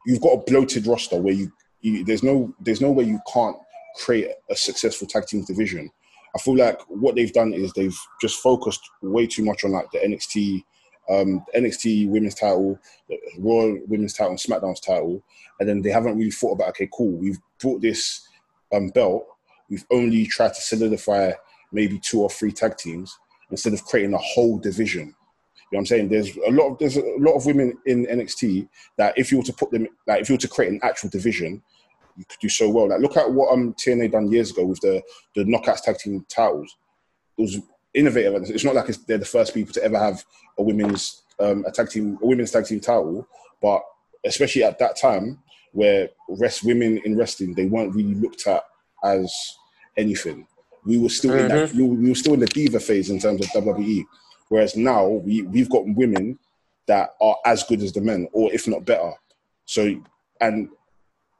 you've 0.06 0.20
got 0.20 0.34
a 0.34 0.44
bloated 0.50 0.86
roster 0.86 1.20
where 1.20 1.34
you, 1.34 1.52
you 1.80 2.04
there's 2.04 2.22
no 2.22 2.54
there's 2.60 2.80
no 2.80 2.90
way 2.90 3.04
you 3.04 3.20
can't 3.32 3.56
create 3.96 4.28
a 4.50 4.56
successful 4.56 5.06
tag 5.06 5.26
team 5.26 5.44
division. 5.44 5.90
I 6.34 6.38
feel 6.38 6.56
like 6.56 6.80
what 6.88 7.14
they've 7.14 7.32
done 7.32 7.52
is 7.52 7.72
they've 7.72 7.98
just 8.20 8.40
focused 8.40 8.88
way 9.02 9.26
too 9.26 9.44
much 9.44 9.64
on 9.64 9.72
like 9.72 9.90
the 9.90 9.98
NXT, 9.98 10.64
um, 11.10 11.44
NXT 11.54 12.08
women's 12.08 12.34
title, 12.34 12.78
the 13.08 13.18
Raw 13.38 13.74
women's 13.86 14.14
title, 14.14 14.30
and 14.30 14.40
SmackDown's 14.40 14.80
title, 14.80 15.22
and 15.60 15.68
then 15.68 15.82
they 15.82 15.90
haven't 15.90 16.16
really 16.16 16.30
thought 16.30 16.52
about 16.52 16.70
okay, 16.70 16.88
cool, 16.92 17.12
we've 17.12 17.38
brought 17.60 17.82
this 17.82 18.26
um, 18.72 18.88
belt, 18.88 19.26
we've 19.68 19.84
only 19.90 20.26
tried 20.26 20.54
to 20.54 20.60
solidify 20.60 21.32
maybe 21.70 21.98
two 21.98 22.22
or 22.22 22.30
three 22.30 22.52
tag 22.52 22.76
teams 22.76 23.18
instead 23.50 23.74
of 23.74 23.84
creating 23.84 24.14
a 24.14 24.18
whole 24.18 24.58
division. 24.58 25.14
You 25.72 25.78
know 25.78 25.78
what 25.78 25.80
I'm 25.80 25.86
saying? 25.86 26.08
There's 26.10 26.36
a 26.36 26.50
lot 26.50 26.72
of 26.72 26.78
there's 26.78 26.98
a 26.98 27.14
lot 27.18 27.34
of 27.34 27.46
women 27.46 27.72
in 27.86 28.04
NXT 28.04 28.68
that 28.98 29.16
if 29.16 29.32
you 29.32 29.38
were 29.38 29.44
to 29.44 29.54
put 29.54 29.70
them 29.70 29.88
like 30.06 30.20
if 30.20 30.28
you 30.28 30.34
were 30.34 30.40
to 30.40 30.48
create 30.48 30.70
an 30.70 30.80
actual 30.82 31.08
division, 31.08 31.62
you 32.14 32.26
could 32.26 32.40
do 32.40 32.50
so 32.50 32.68
well. 32.68 32.90
Like 32.90 33.00
look 33.00 33.16
at 33.16 33.32
what 33.32 33.50
um 33.50 33.72
TNA 33.72 34.12
done 34.12 34.30
years 34.30 34.50
ago 34.50 34.66
with 34.66 34.80
the 34.80 35.02
the 35.34 35.44
knockouts 35.44 35.82
tag 35.82 35.96
team 35.96 36.26
titles. 36.28 36.76
It 37.38 37.40
was 37.40 37.58
innovative. 37.94 38.34
It's 38.50 38.64
not 38.64 38.74
like 38.74 38.90
it's, 38.90 38.98
they're 38.98 39.16
the 39.16 39.24
first 39.24 39.54
people 39.54 39.72
to 39.72 39.82
ever 39.82 39.98
have 39.98 40.22
a 40.58 40.62
women's 40.62 41.22
um, 41.40 41.64
a 41.66 41.72
tag 41.72 41.88
team 41.88 42.18
a 42.22 42.26
women's 42.26 42.50
tag 42.50 42.66
team 42.66 42.80
title, 42.80 43.26
but 43.62 43.82
especially 44.26 44.64
at 44.64 44.78
that 44.78 44.96
time 45.00 45.38
where 45.72 46.10
rest 46.28 46.64
women 46.64 47.00
in 47.06 47.16
wrestling 47.16 47.54
they 47.54 47.64
weren't 47.64 47.94
really 47.94 48.14
looked 48.14 48.46
at 48.46 48.62
as 49.02 49.32
anything. 49.96 50.46
We 50.84 50.98
were 50.98 51.08
still 51.08 51.32
in 51.32 51.48
that 51.48 51.72
we 51.72 52.10
were 52.10 52.14
still 52.14 52.34
in 52.34 52.40
the 52.40 52.46
diva 52.46 52.78
phase 52.78 53.08
in 53.08 53.20
terms 53.20 53.40
of 53.40 53.46
WWE, 53.64 54.04
whereas 54.52 54.76
now 54.76 55.06
we 55.08 55.42
we've 55.42 55.70
got 55.70 55.84
women 55.86 56.38
that 56.86 57.14
are 57.20 57.36
as 57.46 57.64
good 57.64 57.80
as 57.82 57.92
the 57.92 58.00
men, 58.00 58.28
or 58.32 58.52
if 58.52 58.68
not 58.68 58.84
better. 58.84 59.12
So 59.64 59.82
and 60.40 60.68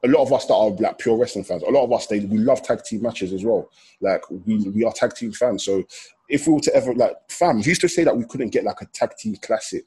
a 0.04 0.09
lot 0.09 0.23
of 0.23 0.33
us 0.33 0.47
that 0.47 0.54
are 0.54 0.71
like 0.71 0.99
pure 0.99 1.16
wrestling 1.19 1.45
fans, 1.45 1.62
a 1.62 1.71
lot 1.71 1.85
of 1.85 1.92
us 1.92 2.07
they 2.07 2.21
we 2.21 2.38
love 2.38 2.62
tag 2.62 2.83
team 2.85 3.02
matches 3.02 3.33
as 3.35 3.45
well. 3.45 3.69
Like 4.00 4.23
we 4.31 4.71
we 4.71 4.85
are 4.85 4.92
tag 4.92 5.14
team 5.14 5.33
fans. 5.33 5.62
So 5.64 5.85
if 6.28 6.47
we 6.47 6.54
were 6.54 6.61
to 6.61 6.75
ever 6.75 6.95
like 6.95 7.16
fam, 7.28 7.57
we 7.57 7.64
used 7.64 7.83
to 7.83 7.88
say 7.88 8.02
that 8.04 8.16
we 8.16 8.25
couldn't 8.25 8.50
get 8.50 8.64
like 8.64 8.81
a 8.81 8.87
tag 8.87 9.11
team 9.19 9.37
classic 9.37 9.85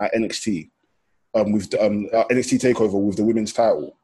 at 0.00 0.12
NXT. 0.12 0.70
um, 1.34 1.52
with 1.52 1.74
um, 1.80 2.06
uh, 2.12 2.24
NXT 2.30 2.60
Takeover 2.60 3.00
with 3.00 3.16
the 3.16 3.24
women's 3.24 3.52
title. 3.52 3.96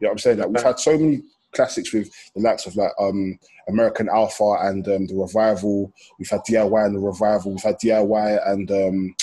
You 0.00 0.06
know 0.06 0.08
what 0.08 0.12
I'm 0.12 0.18
saying? 0.18 0.38
Like 0.38 0.48
we've 0.48 0.62
had 0.62 0.78
so 0.78 0.96
many 0.96 1.22
classics 1.52 1.92
with 1.92 2.10
the 2.34 2.40
likes 2.40 2.66
of 2.66 2.76
like 2.76 2.92
um, 2.98 3.38
American 3.68 4.08
Alpha 4.08 4.56
and 4.60 4.86
um, 4.88 5.06
the 5.06 5.14
Revival. 5.16 5.92
We've 6.18 6.28
had 6.30 6.40
DIY 6.48 6.86
and 6.86 6.94
the 6.94 7.00
Revival. 7.00 7.52
We've 7.52 7.62
had 7.62 7.76
DIY 7.82 8.48
and 8.48 8.70
um, 8.70 9.14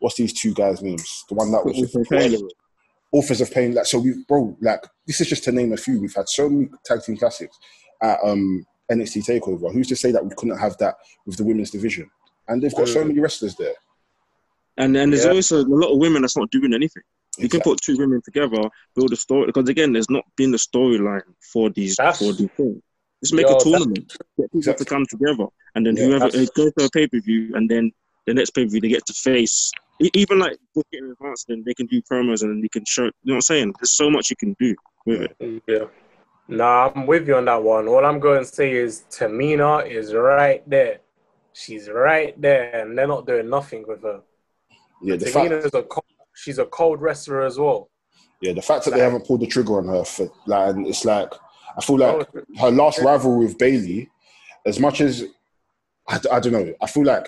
what's 0.00 0.16
these 0.16 0.32
two 0.32 0.54
guys' 0.54 0.82
names? 0.82 1.24
The 1.28 1.34
one 1.34 1.50
that 1.52 1.64
was 1.64 1.76
Authors 3.12 3.40
of 3.40 3.50
Pain. 3.52 3.74
Like 3.74 3.86
so, 3.86 3.98
we 4.00 4.24
bro, 4.28 4.56
like 4.60 4.84
this 5.06 5.20
is 5.20 5.28
just 5.28 5.44
to 5.44 5.52
name 5.52 5.72
a 5.72 5.76
few. 5.76 6.00
We've 6.00 6.14
had 6.14 6.28
so 6.28 6.48
many 6.48 6.68
tag 6.84 7.02
team 7.02 7.16
classics 7.16 7.56
at 8.02 8.18
um, 8.24 8.66
NXT 8.90 9.24
Takeover. 9.26 9.72
Who's 9.72 9.88
to 9.88 9.96
say 9.96 10.10
that 10.12 10.24
we 10.24 10.34
couldn't 10.36 10.58
have 10.58 10.76
that 10.78 10.96
with 11.26 11.36
the 11.36 11.44
women's 11.44 11.70
division? 11.70 12.10
And 12.48 12.62
they've 12.62 12.74
got 12.74 12.88
so 12.88 13.02
Mm. 13.02 13.08
many 13.08 13.20
wrestlers 13.20 13.54
there. 13.54 13.74
And 14.76 14.96
and 14.96 15.12
there's 15.12 15.24
Yeah. 15.24 15.30
also 15.32 15.58
a 15.58 15.64
lot 15.64 15.92
of 15.92 15.98
women 15.98 16.22
that's 16.22 16.36
not 16.36 16.50
doing 16.50 16.74
anything. 16.74 17.02
You 17.38 17.48
can 17.48 17.60
put 17.60 17.80
two 17.80 17.96
women 17.96 18.20
together, 18.22 18.62
build 18.94 19.12
a 19.12 19.16
story. 19.16 19.46
Because 19.46 19.68
again, 19.68 19.92
there's 19.92 20.10
not 20.10 20.24
been 20.36 20.52
a 20.54 20.58
storyline 20.58 21.22
for 21.52 21.70
these 21.70 21.96
That's- 21.96 22.18
for 22.18 22.32
these 22.32 22.50
things. 22.56 22.80
Just 23.22 23.34
make 23.34 23.46
Yo, 23.46 23.56
a 23.56 23.60
tournament, 23.60 24.08
get 24.08 24.18
people 24.36 24.58
Exactly. 24.58 24.84
to 24.84 24.88
come 24.90 25.04
together, 25.08 25.46
and 25.74 25.86
then 25.86 25.96
Yeah, 25.96 26.04
whoever 26.04 26.24
that's- 26.26 26.48
uh, 26.48 26.52
go 26.54 26.70
to 26.78 26.84
a 26.84 26.90
pay 26.90 27.06
per 27.06 27.20
view, 27.20 27.52
and 27.54 27.70
then 27.70 27.90
the 28.26 28.34
next 28.34 28.50
pay 28.50 28.64
per 28.64 28.70
view 28.70 28.80
they 28.80 28.88
get 28.88 29.06
to 29.06 29.14
face. 29.14 29.70
Even 30.12 30.40
like 30.40 30.56
book 30.74 30.86
it 30.92 30.98
in 30.98 31.10
advance, 31.10 31.44
then 31.48 31.62
they 31.64 31.72
can 31.72 31.86
do 31.86 32.02
promos 32.02 32.42
and 32.42 32.50
then 32.50 32.60
they 32.60 32.68
can 32.68 32.84
show. 32.84 33.04
You 33.04 33.12
know 33.24 33.34
what 33.34 33.36
I'm 33.36 33.40
saying? 33.42 33.74
There's 33.80 33.96
so 33.96 34.10
much 34.10 34.28
you 34.30 34.36
can 34.36 34.54
do 34.58 34.74
with 35.06 35.22
it. 35.22 35.62
Yeah. 35.68 35.84
Nah, 36.48 36.90
I'm 36.94 37.06
with 37.06 37.26
you 37.28 37.36
on 37.36 37.46
that 37.46 37.62
one. 37.62 37.88
All 37.88 38.04
I'm 38.04 38.18
going 38.20 38.40
to 38.40 38.44
say 38.44 38.72
is 38.72 39.04
Tamina 39.10 39.88
is 39.90 40.12
right 40.12 40.68
there. 40.68 40.98
She's 41.54 41.88
right 41.88 42.38
there, 42.40 42.80
and 42.80 42.98
they're 42.98 43.06
not 43.06 43.26
doing 43.26 43.48
nothing 43.48 43.86
with 43.86 44.02
her. 44.02 44.20
Yeah, 45.00 45.16
the 45.16 45.26
fact, 45.26 45.52
is 45.52 45.72
a 45.72 45.82
cold, 45.84 46.04
she's 46.34 46.58
a 46.58 46.66
cold 46.66 47.00
wrestler 47.00 47.42
as 47.42 47.58
well. 47.58 47.90
yeah, 48.40 48.52
the 48.52 48.62
fact 48.62 48.84
that 48.84 48.94
they 48.94 49.00
haven't 49.00 49.26
pulled 49.26 49.40
the 49.40 49.46
trigger 49.46 49.78
on 49.78 49.86
her, 49.88 50.04
for, 50.04 50.30
like, 50.46 50.76
it's 50.86 51.04
like 51.04 51.32
I 51.76 51.80
feel 51.80 51.98
like 51.98 52.28
Oh, 52.34 52.42
her 52.60 52.70
last 52.70 53.00
rivalry 53.00 53.46
with 53.46 53.58
Bayley, 53.58 54.08
as 54.66 54.78
much 54.78 55.00
as 55.00 55.24
I, 56.08 56.20
I 56.30 56.40
don't 56.40 56.52
know, 56.52 56.72
I 56.82 56.86
feel 56.86 57.04
like 57.04 57.26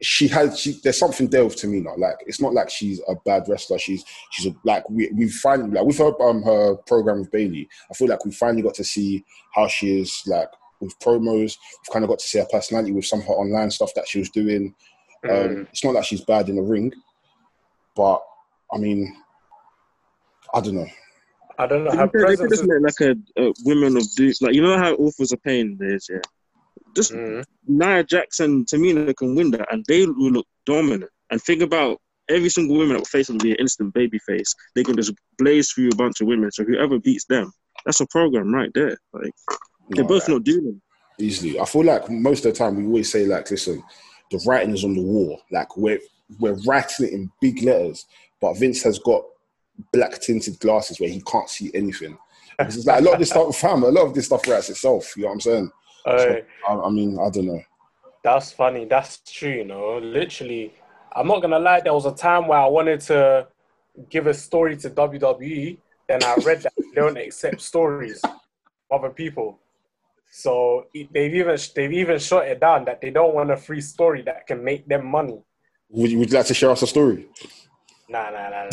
she 0.00 0.26
had 0.26 0.56
she 0.56 0.80
there's 0.82 0.98
something 0.98 1.28
there 1.28 1.44
with 1.44 1.56
Tamina. 1.56 1.96
Like 1.96 2.16
it's 2.26 2.40
not 2.40 2.52
like 2.54 2.68
she's 2.70 3.00
a 3.08 3.14
bad 3.24 3.44
wrestler. 3.48 3.78
She's 3.78 4.04
she's 4.32 4.46
a, 4.52 4.56
like 4.64 4.88
we 4.90 5.08
we 5.14 5.28
finally 5.28 5.70
like 5.70 5.84
with 5.86 5.98
her 5.98 6.20
um 6.20 6.42
her 6.42 6.74
program 6.86 7.20
with 7.20 7.30
Bayley. 7.30 7.68
I 7.90 7.94
feel 7.94 8.08
like 8.08 8.24
we 8.24 8.32
finally 8.32 8.62
got 8.62 8.74
to 8.74 8.84
see 8.84 9.24
how 9.54 9.68
she 9.68 10.00
is 10.00 10.22
like 10.26 10.48
with 10.80 10.98
promos. 10.98 11.56
We've 11.56 11.92
kind 11.92 12.04
of 12.04 12.08
got 12.08 12.18
to 12.18 12.26
see 12.28 12.38
her 12.40 12.46
personality 12.50 12.90
with 12.92 13.06
some 13.06 13.20
of 13.20 13.26
her 13.26 13.34
online 13.34 13.70
stuff 13.70 13.92
that 13.94 14.08
she 14.08 14.18
was 14.18 14.30
doing. 14.30 14.74
Um, 15.24 15.30
Mm. 15.30 15.68
It's 15.70 15.84
not 15.84 15.94
like 15.94 16.04
she's 16.04 16.24
bad 16.24 16.48
in 16.48 16.56
the 16.56 16.62
ring, 16.62 16.92
but 17.96 18.22
I 18.72 18.78
mean, 18.78 19.14
I 20.54 20.60
don't 20.60 20.74
know. 20.74 20.86
I 21.58 21.66
don't 21.66 21.84
know. 21.84 21.90
They 21.90 21.96
Her 21.96 22.06
they 22.06 22.10
could 22.10 22.20
presence 22.20 22.50
just 22.50 22.62
is, 22.62 22.68
make 22.68 22.82
like 22.82 23.16
a, 23.36 23.42
a 23.42 23.52
women 23.64 23.96
of 23.96 24.04
do 24.16 24.32
like 24.40 24.54
you 24.54 24.62
know 24.62 24.78
how 24.78 24.94
authors 24.94 25.32
of 25.32 25.42
pain 25.42 25.78
is 25.80 26.08
yeah. 26.10 26.18
Just 26.94 27.12
Mm. 27.12 27.44
Nia 27.66 28.04
Jackson, 28.04 28.64
Tamina 28.66 29.14
can 29.16 29.34
win 29.34 29.50
that, 29.52 29.72
and 29.72 29.84
they 29.88 30.04
will 30.06 30.30
look 30.30 30.46
dominant. 30.66 31.10
And 31.30 31.40
think 31.40 31.62
about 31.62 31.98
every 32.28 32.50
single 32.50 32.76
woman 32.76 32.92
that 32.94 32.98
will 33.00 33.04
face 33.06 33.28
will 33.30 33.38
be 33.38 33.52
an 33.52 33.56
instant 33.60 33.94
baby 33.94 34.18
face. 34.26 34.54
They 34.74 34.84
can 34.84 34.96
just 34.96 35.12
blaze 35.38 35.70
through 35.70 35.88
a 35.90 35.96
bunch 35.96 36.20
of 36.20 36.26
women. 36.26 36.50
So 36.52 36.64
whoever 36.64 36.98
beats 36.98 37.24
them, 37.26 37.50
that's 37.86 38.00
a 38.00 38.06
program 38.08 38.54
right 38.54 38.70
there. 38.74 38.98
Like 39.14 39.32
they're 39.90 40.04
No, 40.04 40.08
both 40.08 40.28
not 40.28 40.44
doing 40.44 40.80
it. 41.18 41.22
easily. 41.22 41.58
I 41.58 41.64
feel 41.64 41.84
like 41.84 42.10
most 42.10 42.44
of 42.44 42.52
the 42.52 42.58
time 42.58 42.76
we 42.76 42.84
always 42.84 43.10
say 43.10 43.24
like, 43.26 43.50
listen, 43.50 43.82
the 44.30 44.42
writing 44.46 44.74
is 44.74 44.84
on 44.84 44.94
the 44.94 45.02
wall. 45.02 45.40
Like 45.50 45.74
we're 45.78 46.00
we're 46.38 46.58
writing 46.66 47.06
it 47.06 47.12
in 47.12 47.30
big 47.40 47.62
letters, 47.62 48.06
but 48.40 48.54
Vince 48.54 48.82
has 48.82 48.98
got 48.98 49.22
black 49.92 50.20
tinted 50.20 50.58
glasses 50.60 51.00
where 51.00 51.08
he 51.08 51.20
can't 51.22 51.48
see 51.48 51.70
anything. 51.74 52.18
It's 52.58 52.86
like 52.86 53.00
a 53.00 53.04
lot 53.04 53.14
of 53.14 53.18
this 53.18 53.30
stuff, 53.30 53.56
fam, 53.56 53.82
a 53.82 53.88
lot 53.88 54.06
of 54.06 54.14
this 54.14 54.26
stuff 54.26 54.46
writes 54.46 54.70
itself. 54.70 55.16
You 55.16 55.22
know 55.22 55.28
what 55.28 55.34
I'm 55.34 55.40
saying? 55.40 55.70
Uh, 56.06 56.34
I, 56.68 56.74
I 56.74 56.90
mean, 56.90 57.18
I 57.18 57.30
don't 57.30 57.46
know. 57.46 57.62
That's 58.22 58.52
funny. 58.52 58.84
That's 58.84 59.18
true, 59.18 59.50
you 59.50 59.64
know. 59.64 59.98
Literally, 59.98 60.72
I'm 61.14 61.26
not 61.26 61.42
gonna 61.42 61.58
lie. 61.58 61.80
There 61.80 61.92
was 61.92 62.06
a 62.06 62.14
time 62.14 62.46
where 62.46 62.58
I 62.58 62.66
wanted 62.66 63.00
to 63.02 63.48
give 64.08 64.26
a 64.26 64.34
story 64.34 64.76
to 64.78 64.90
WWE, 64.90 65.78
and 66.08 66.22
I 66.22 66.34
read 66.36 66.62
that 66.62 66.72
they 66.76 66.90
don't 66.94 67.16
accept 67.16 67.60
stories 67.60 68.20
of 68.24 68.32
other 68.90 69.10
people. 69.10 69.58
So 70.30 70.86
they've 70.94 71.34
even 71.34 71.58
they've 71.74 71.92
even 71.92 72.18
shut 72.18 72.46
it 72.46 72.60
down 72.60 72.84
that 72.86 73.00
they 73.00 73.10
don't 73.10 73.34
want 73.34 73.50
a 73.50 73.56
free 73.56 73.80
story 73.80 74.22
that 74.22 74.46
can 74.46 74.62
make 74.62 74.86
them 74.86 75.06
money. 75.06 75.42
Would 75.92 76.10
you, 76.10 76.18
would 76.18 76.30
you 76.30 76.36
like 76.36 76.46
to 76.46 76.54
share 76.54 76.70
us 76.70 76.82
a 76.82 76.86
story? 76.86 77.28
Nah, 78.08 78.30
nah, 78.30 78.48
nah, 78.50 78.64
nah. 78.64 78.70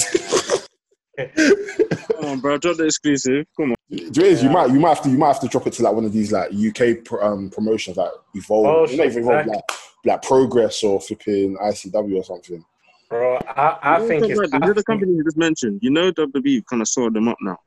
nah. 1.18 1.26
Come 2.16 2.26
on, 2.26 2.40
bro, 2.40 2.58
drop 2.58 2.78
the 2.78 2.86
exclusive. 2.86 3.46
Come 3.58 3.72
on. 3.72 3.76
Do 3.90 3.98
you 3.98 4.04
know 4.04 4.08
what 4.10 4.18
it 4.18 4.26
is? 4.32 4.44
you 4.44 4.50
might 4.50 4.70
you 4.72 4.80
might 4.80 4.90
have 4.90 5.02
to 5.04 5.10
you 5.10 5.18
might 5.18 5.28
have 5.28 5.40
to 5.42 5.48
drop 5.48 5.68
it 5.68 5.74
to 5.74 5.84
like 5.84 5.94
one 5.94 6.06
of 6.06 6.14
these 6.14 6.32
like 6.32 6.50
UK 6.54 7.04
pro, 7.04 7.22
um, 7.22 7.50
promotions 7.50 7.98
like 7.98 8.12
Evolve, 8.36 8.66
Oh, 8.66 8.96
not 8.96 9.06
even 9.06 9.24
Evolve, 9.24 9.40
exactly. 9.42 9.52
like 9.54 9.64
like 10.06 10.22
Progress 10.22 10.82
or 10.84 11.02
flipping 11.02 11.58
ICW 11.58 12.16
or 12.16 12.24
something. 12.24 12.64
Bro, 13.10 13.38
I, 13.48 13.78
I 13.82 14.00
You 14.02 14.08
think 14.08 14.22
the 14.22 14.30
it's 14.30 14.40
company- 14.40 14.54
you 14.54 14.68
know 14.68 14.74
the 14.74 14.84
company 14.84 15.12
you 15.14 15.24
just 15.26 15.38
mentioned. 15.38 15.80
You 15.82 15.90
know 15.92 16.12
WWE 16.14 16.64
kind 16.70 16.82
of 16.82 16.88
sold 16.88 17.14
them 17.16 17.28
up 17.28 17.38
now. 17.42 17.58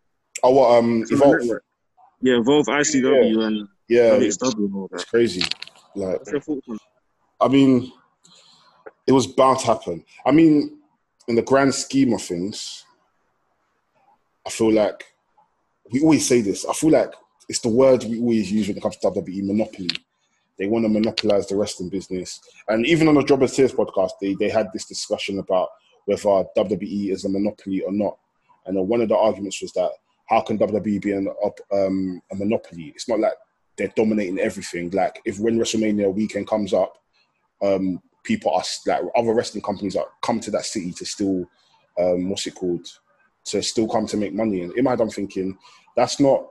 Oh, 0.42 0.50
what 0.52 0.78
um 0.78 1.02
It's 1.02 1.10
Evolve? 1.12 1.40
Yeah, 2.22 2.38
Evolve, 2.38 2.66
ICW, 2.66 3.44
and 3.44 3.68
Yeah, 3.88 4.14
it's, 4.14 4.38
WXW 4.38 4.56
and 4.58 4.74
all 4.74 4.88
it's 4.92 5.04
crazy. 5.04 5.42
Like 5.94 6.18
What's 6.20 6.30
your 6.32 6.40
thoughts 6.40 6.66
on 6.70 6.78
I 7.40 7.48
mean, 7.48 7.92
it 9.06 9.12
was 9.12 9.26
bound 9.26 9.60
to 9.60 9.66
happen. 9.66 10.04
I 10.24 10.32
mean, 10.32 10.78
in 11.28 11.34
the 11.34 11.42
grand 11.42 11.74
scheme 11.74 12.12
of 12.12 12.22
things, 12.22 12.84
I 14.46 14.50
feel 14.50 14.72
like 14.72 15.04
we 15.92 16.00
always 16.00 16.26
say 16.26 16.40
this. 16.40 16.64
I 16.64 16.72
feel 16.72 16.90
like 16.90 17.12
it's 17.48 17.60
the 17.60 17.68
word 17.68 18.04
we 18.04 18.20
always 18.20 18.50
use 18.50 18.68
when 18.68 18.76
it 18.76 18.82
comes 18.82 18.96
to 18.98 19.08
WWE 19.08 19.46
monopoly. 19.46 19.90
They 20.58 20.66
want 20.66 20.84
to 20.84 20.88
monopolize 20.88 21.48
the 21.48 21.56
wrestling 21.56 21.88
business. 21.88 22.40
And 22.68 22.86
even 22.86 23.08
on 23.08 23.14
the 23.14 23.20
Job 23.20 23.40
Jobbers 23.40 23.56
Tears 23.56 23.72
podcast, 23.72 24.10
they, 24.20 24.34
they 24.34 24.48
had 24.48 24.68
this 24.72 24.86
discussion 24.86 25.38
about 25.38 25.68
whether 26.04 26.22
WWE 26.22 27.10
is 27.10 27.24
a 27.24 27.28
monopoly 27.28 27.82
or 27.82 27.92
not. 27.92 28.18
And 28.66 28.76
one 28.88 29.00
of 29.00 29.08
the 29.08 29.16
arguments 29.16 29.60
was 29.60 29.72
that 29.72 29.90
how 30.26 30.40
can 30.40 30.58
WWE 30.58 31.02
be 31.02 31.12
an, 31.12 31.28
um, 31.72 32.22
a 32.30 32.36
monopoly? 32.36 32.92
It's 32.94 33.08
not 33.08 33.20
like 33.20 33.34
they're 33.76 33.92
dominating 33.96 34.38
everything. 34.38 34.90
Like 34.90 35.20
if 35.24 35.38
when 35.38 35.58
WrestleMania 35.58 36.12
weekend 36.12 36.46
comes 36.46 36.72
up, 36.72 36.96
um, 37.60 38.00
people 38.24 38.52
are 38.52 38.62
like 38.86 39.02
other 39.16 39.34
wrestling 39.34 39.62
companies 39.62 39.96
are 39.96 40.06
come 40.22 40.40
to 40.40 40.50
that 40.50 40.64
city 40.64 40.92
to 40.92 41.04
still 41.04 41.44
um, 41.98 42.30
what's 42.30 42.46
it 42.46 42.54
called 42.54 42.86
to 43.44 43.62
still 43.62 43.88
come 43.88 44.06
to 44.06 44.16
make 44.16 44.34
money. 44.34 44.62
And 44.62 44.72
in 44.76 44.84
my 44.84 44.92
I'm 44.92 45.10
thinking 45.10 45.58
that's 45.96 46.20
not 46.20 46.46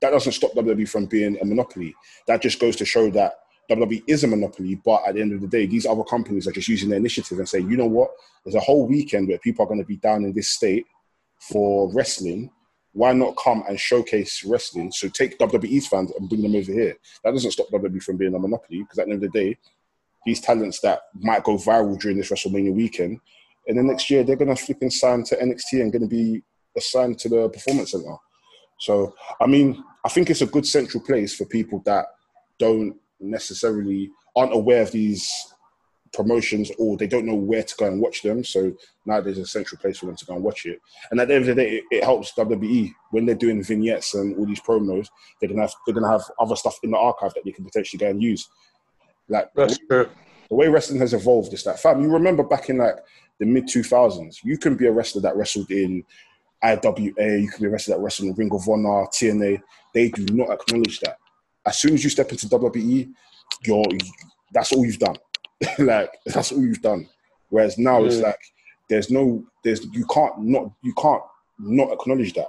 that 0.00 0.10
doesn't 0.10 0.32
stop 0.32 0.52
WWE 0.52 0.88
from 0.88 1.06
being 1.06 1.38
a 1.40 1.44
monopoly. 1.44 1.94
That 2.26 2.42
just 2.42 2.60
goes 2.60 2.76
to 2.76 2.84
show 2.84 3.10
that 3.10 3.34
WWE 3.70 4.02
is 4.06 4.24
a 4.24 4.28
monopoly. 4.28 4.76
But 4.76 5.06
at 5.06 5.14
the 5.14 5.20
end 5.20 5.32
of 5.32 5.40
the 5.40 5.48
day, 5.48 5.66
these 5.66 5.86
other 5.86 6.04
companies 6.04 6.46
are 6.46 6.52
just 6.52 6.68
using 6.68 6.88
their 6.88 6.98
initiative 6.98 7.38
and 7.38 7.48
saying, 7.48 7.68
you 7.68 7.76
know 7.76 7.86
what, 7.86 8.10
there's 8.44 8.54
a 8.54 8.60
whole 8.60 8.86
weekend 8.86 9.28
where 9.28 9.38
people 9.38 9.64
are 9.64 9.68
going 9.68 9.80
to 9.80 9.86
be 9.86 9.96
down 9.96 10.24
in 10.24 10.32
this 10.32 10.50
state 10.50 10.86
for 11.40 11.92
wrestling. 11.92 12.50
Why 12.92 13.12
not 13.12 13.36
come 13.42 13.64
and 13.68 13.80
showcase 13.80 14.44
wrestling? 14.44 14.92
So 14.92 15.08
take 15.08 15.38
WWE's 15.38 15.86
fans 15.86 16.12
and 16.16 16.28
bring 16.28 16.42
them 16.42 16.54
over 16.54 16.72
here. 16.72 16.96
That 17.24 17.32
doesn't 17.32 17.52
stop 17.52 17.68
WWE 17.72 18.02
from 18.02 18.18
being 18.18 18.34
a 18.34 18.38
monopoly 18.38 18.82
because 18.82 18.98
at 18.98 19.06
the 19.06 19.12
end 19.14 19.24
of 19.24 19.32
the 19.32 19.38
day, 19.38 19.58
these 20.26 20.40
talents 20.40 20.80
that 20.80 21.02
might 21.14 21.44
go 21.44 21.56
viral 21.56 21.98
during 22.00 22.16
this 22.16 22.30
WrestleMania 22.30 22.74
weekend, 22.74 23.20
and 23.66 23.78
then 23.78 23.86
next 23.86 24.10
year 24.10 24.24
they're 24.24 24.36
gonna 24.36 24.56
flipping 24.56 24.90
sign 24.90 25.24
to 25.24 25.36
NXT 25.36 25.80
and 25.80 25.92
gonna 25.92 26.06
be 26.06 26.42
assigned 26.76 27.18
to 27.20 27.28
the 27.28 27.48
Performance 27.48 27.92
Center. 27.92 28.16
So 28.78 29.14
I 29.40 29.46
mean, 29.46 29.82
I 30.04 30.08
think 30.08 30.30
it's 30.30 30.42
a 30.42 30.46
good 30.46 30.66
central 30.66 31.02
place 31.02 31.34
for 31.34 31.44
people 31.46 31.82
that 31.86 32.06
don't 32.58 32.96
necessarily 33.20 34.10
aren't 34.34 34.54
aware 34.54 34.82
of 34.82 34.90
these 34.90 35.30
promotions 36.12 36.70
or 36.78 36.96
they 36.96 37.06
don't 37.06 37.26
know 37.26 37.34
where 37.34 37.62
to 37.62 37.74
go 37.76 37.86
and 37.86 38.00
watch 38.00 38.22
them. 38.22 38.44
So 38.44 38.72
now 39.06 39.20
there's 39.20 39.38
a 39.38 39.46
central 39.46 39.80
place 39.80 39.98
for 39.98 40.06
them 40.06 40.16
to 40.16 40.26
go 40.26 40.34
and 40.34 40.44
watch 40.44 40.66
it. 40.66 40.80
And 41.10 41.20
at 41.20 41.28
the 41.28 41.34
end 41.34 41.48
of 41.48 41.56
the 41.56 41.62
day, 41.62 41.76
it, 41.76 41.84
it 41.90 42.04
helps 42.04 42.32
WWE 42.32 42.92
when 43.10 43.26
they're 43.26 43.34
doing 43.34 43.62
vignettes 43.62 44.14
and 44.14 44.36
all 44.36 44.46
these 44.46 44.60
promos. 44.60 45.08
They're 45.40 45.48
gonna 45.48 45.62
have 45.62 45.74
they're 45.86 45.94
gonna 45.94 46.10
have 46.10 46.24
other 46.38 46.56
stuff 46.56 46.78
in 46.82 46.90
the 46.90 46.98
archive 46.98 47.34
that 47.34 47.44
they 47.44 47.52
can 47.52 47.64
potentially 47.64 47.98
go 47.98 48.10
and 48.10 48.22
use. 48.22 48.48
Like 49.32 49.52
That's 49.54 49.78
true. 49.78 50.08
the 50.48 50.54
way 50.54 50.68
wrestling 50.68 51.00
has 51.00 51.14
evolved 51.14 51.52
is 51.54 51.64
that 51.64 51.80
fam, 51.80 52.02
you 52.02 52.08
remember 52.08 52.42
back 52.42 52.68
in 52.68 52.78
like 52.78 52.96
the 53.40 53.46
mid 53.46 53.66
two 53.66 53.82
thousands, 53.82 54.40
you 54.44 54.58
can 54.58 54.76
be 54.76 54.86
a 54.86 54.92
wrestler 54.92 55.22
that 55.22 55.36
wrestled 55.36 55.70
in 55.70 56.04
IWA, 56.62 57.38
you 57.38 57.48
can 57.50 57.60
be 57.60 57.66
a 57.66 57.70
wrestler 57.70 57.96
that 57.96 58.02
wrestled 58.02 58.28
in 58.28 58.34
Ring 58.36 58.52
of 58.52 58.68
Honor, 58.68 59.06
TNA. 59.06 59.60
They 59.94 60.08
do 60.10 60.24
not 60.34 60.50
acknowledge 60.50 61.00
that. 61.00 61.16
As 61.66 61.78
soon 61.78 61.94
as 61.94 62.04
you 62.04 62.10
step 62.10 62.30
into 62.30 62.46
WWE, 62.48 63.12
you're 63.64 63.84
that's 64.52 64.72
all 64.72 64.84
you've 64.84 64.98
done. 64.98 65.16
like 65.78 66.10
that's 66.26 66.52
all 66.52 66.62
you've 66.62 66.82
done. 66.82 67.08
Whereas 67.48 67.78
now 67.78 68.04
it's 68.04 68.16
Mm. 68.16 68.22
like 68.22 68.40
there's 68.88 69.10
no 69.10 69.42
there's 69.64 69.84
you 69.92 70.04
can't 70.06 70.38
not 70.40 70.70
you 70.82 70.92
can't 70.94 71.22
not 71.58 71.92
acknowledge 71.92 72.34
that. 72.34 72.48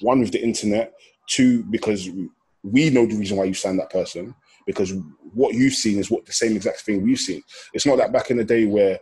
One 0.00 0.20
with 0.20 0.32
the 0.32 0.42
internet, 0.42 0.92
two 1.28 1.62
because 1.64 2.08
we 2.62 2.90
know 2.90 3.06
the 3.06 3.16
reason 3.16 3.36
why 3.36 3.44
you 3.44 3.54
signed 3.54 3.78
that 3.80 3.90
person 3.90 4.34
because 4.66 4.92
what 5.34 5.54
you've 5.54 5.74
seen 5.74 5.98
is 5.98 6.10
what 6.10 6.26
the 6.26 6.32
same 6.32 6.56
exact 6.56 6.80
thing 6.80 7.02
we've 7.02 7.18
seen. 7.18 7.42
It's 7.72 7.86
not 7.86 7.96
that 7.98 8.12
back 8.12 8.30
in 8.30 8.36
the 8.36 8.44
day 8.44 8.66
where 8.66 8.98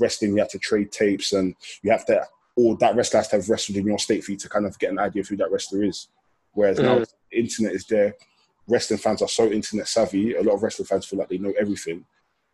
wrestling, 0.00 0.32
you 0.32 0.38
had 0.38 0.50
to 0.50 0.58
trade 0.58 0.92
tapes, 0.92 1.32
and 1.32 1.54
you 1.82 1.90
have 1.90 2.06
to 2.06 2.24
or 2.56 2.76
that 2.76 2.96
wrestler 2.96 3.18
has 3.18 3.28
to 3.28 3.36
have 3.36 3.48
wrestled 3.48 3.78
in 3.78 3.86
your 3.86 3.98
state 3.98 4.24
for 4.24 4.32
you 4.32 4.36
to 4.36 4.48
kind 4.48 4.66
of 4.66 4.78
get 4.78 4.90
an 4.90 4.98
idea 4.98 5.22
of 5.22 5.28
who 5.28 5.36
that 5.36 5.50
wrestler 5.50 5.82
is. 5.82 6.08
Whereas 6.52 6.78
mm. 6.78 6.84
now 6.84 7.04
internet 7.32 7.72
is 7.72 7.86
there, 7.86 8.14
wrestling 8.68 8.98
fans 8.98 9.22
are 9.22 9.28
so 9.28 9.50
internet 9.50 9.88
savvy. 9.88 10.34
A 10.34 10.42
lot 10.42 10.54
of 10.54 10.62
wrestling 10.62 10.86
fans 10.86 11.06
feel 11.06 11.18
like 11.18 11.28
they 11.28 11.38
know 11.38 11.54
everything. 11.58 12.04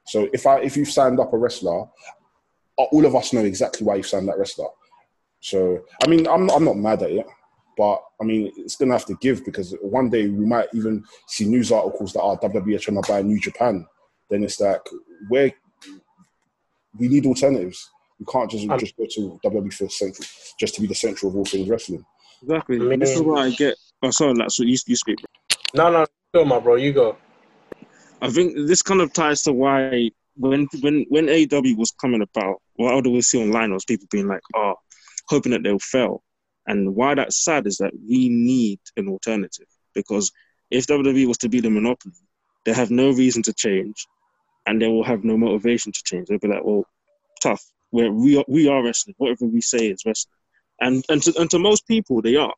So 0.07 0.29
if 0.33 0.47
I 0.47 0.61
if 0.61 0.77
you've 0.77 0.91
signed 0.91 1.19
up 1.19 1.33
a 1.33 1.39
wrestler, 1.39 1.87
all 2.77 3.07
of 3.07 3.17
us 3.17 3.33
know 3.33 3.45
exactly 3.45 3.87
why 3.87 3.97
you've 3.97 4.07
signed 4.07 4.29
that 4.29 4.39
wrestler. 4.39 4.69
So 5.41 5.85
I 6.03 6.09
mean, 6.09 6.27
I'm 6.29 6.51
I'm 6.51 6.65
not 6.65 6.77
mad 6.77 7.03
at 7.03 7.11
it, 7.11 7.27
but 7.77 8.03
I 8.21 8.25
mean, 8.25 8.53
it's 8.57 8.77
gonna 8.77 8.93
have 8.93 9.07
to 9.07 9.17
give 9.21 9.45
because 9.45 9.75
one 9.81 10.11
day 10.11 10.29
we 10.29 10.47
might 10.47 10.69
even 10.73 11.05
see 11.29 11.45
news 11.45 11.71
articles 11.71 12.13
that 12.15 12.23
are 12.23 12.39
WWE 12.39 12.81
trying 12.81 13.03
to 13.03 13.09
buy 13.09 13.23
New 13.23 13.39
Japan. 13.39 13.87
Then 14.31 14.43
it's 14.43 14.61
like 14.61 14.81
where 15.29 15.53
we 16.99 17.09
need 17.09 17.27
alternatives. 17.27 17.91
We 18.19 18.27
can't 18.27 18.51
just 18.51 18.69
um, 18.69 18.79
just 18.79 18.97
go 18.97 19.07
to 19.09 19.41
WWE 19.45 19.73
for 19.73 19.89
central 19.89 20.27
just 20.59 20.75
to 20.75 20.81
be 20.81 20.87
the 20.87 20.95
central 20.95 21.31
of 21.31 21.37
all 21.37 21.45
things 21.45 21.69
wrestling. 21.69 22.05
Exactly. 22.43 22.77
I 22.77 22.81
mean, 22.81 23.01
this 23.01 23.15
is 23.15 23.23
what 23.23 23.41
I 23.41 23.51
get. 23.51 23.77
Oh, 24.03 24.11
sorry, 24.11 24.35
that's 24.39 24.59
what 24.59 24.69
you, 24.69 24.77
you 24.87 24.97
speak. 24.97 25.19
No, 25.75 25.91
no, 25.91 26.07
go, 26.35 26.45
my 26.45 26.59
bro. 26.59 26.77
You 26.77 26.93
go. 26.93 27.17
I 28.23 28.31
think 28.31 28.55
this 28.67 28.83
kind 28.83 29.01
of 29.01 29.13
ties 29.13 29.43
to 29.43 29.53
why 29.53 30.11
when 30.37 30.67
when 30.81 31.05
when 31.09 31.27
AEW 31.27 31.77
was 31.77 31.93
coming 32.01 32.23
about, 32.23 32.57
what 32.77 32.93
I 32.93 32.95
would 32.95 33.07
always 33.07 33.27
see 33.27 33.43
online 33.43 33.73
was 33.73 33.85
people 33.85 34.07
being 34.11 34.29
like, 34.29 34.41
"Oh, 34.55 34.75
hoping 35.29 35.53
that 35.53 35.63
they'll 35.63 35.79
fail." 35.79 36.23
And 36.67 36.95
why 36.95 37.15
that's 37.15 37.45
sad 37.45 37.67
is 37.67 37.79
that 37.79 37.93
we 38.09 38.29
need 38.29 38.81
an 38.97 39.09
alternative 39.09 39.69
because 39.95 40.33
if 40.71 40.87
WWE 40.87 41.27
was 41.27 41.39
to 41.39 41.49
be 41.49 41.61
the 41.61 41.71
monopoly, 41.71 42.15
they 42.65 42.73
have 42.73 42.91
no 42.91 43.11
reason 43.11 43.43
to 43.45 43.53
change, 43.53 44.07
and 44.67 44.83
they 44.83 44.89
will 44.89 45.05
have 45.05 45.23
no 45.23 45.37
motivation 45.37 45.93
to 45.93 46.03
change. 46.05 46.27
They'll 46.27 46.39
be 46.39 46.49
like, 46.49 46.65
"Well, 46.65 46.85
tough 47.41 47.65
where 47.91 48.13
we 48.13 48.37
are, 48.37 48.45
we 48.49 48.69
are 48.69 48.83
wrestling. 48.83 49.15
Whatever 49.19 49.47
we 49.47 49.61
say 49.61 49.89
is 49.89 50.03
wrestling, 50.05 50.35
and 50.81 51.05
and 51.09 51.23
to 51.23 51.33
and 51.41 51.51
to 51.51 51.59
most 51.59 51.87
people 51.87 52.21
they 52.21 52.37
are. 52.37 52.55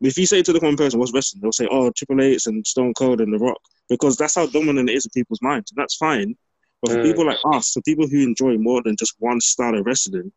If 0.00 0.18
you 0.18 0.26
say 0.26 0.42
to 0.42 0.52
the 0.52 0.58
common 0.60 0.76
person 0.76 0.98
what's 0.98 1.12
wrestling, 1.12 1.42
they'll 1.42 1.52
say, 1.52 1.68
"Oh, 1.70 1.90
Triple 1.90 2.22
H 2.22 2.46
and 2.46 2.66
Stone 2.66 2.94
Cold 2.94 3.20
and 3.20 3.32
The 3.32 3.38
Rock," 3.38 3.60
because 3.88 4.16
that's 4.16 4.34
how 4.34 4.46
dominant 4.46 4.90
it 4.90 4.96
is 4.96 5.04
in 5.06 5.10
people's 5.10 5.42
minds, 5.42 5.70
and 5.70 5.80
that's 5.80 5.96
fine. 5.96 6.34
But 6.80 6.92
for 6.92 6.98
mm. 6.98 7.04
people 7.04 7.26
like 7.26 7.38
us, 7.52 7.72
for 7.72 7.82
people 7.82 8.08
who 8.08 8.22
enjoy 8.22 8.56
more 8.56 8.82
than 8.82 8.96
just 8.96 9.14
one 9.18 9.40
style 9.40 9.78
of 9.78 9.86
wrestling, 9.86 10.32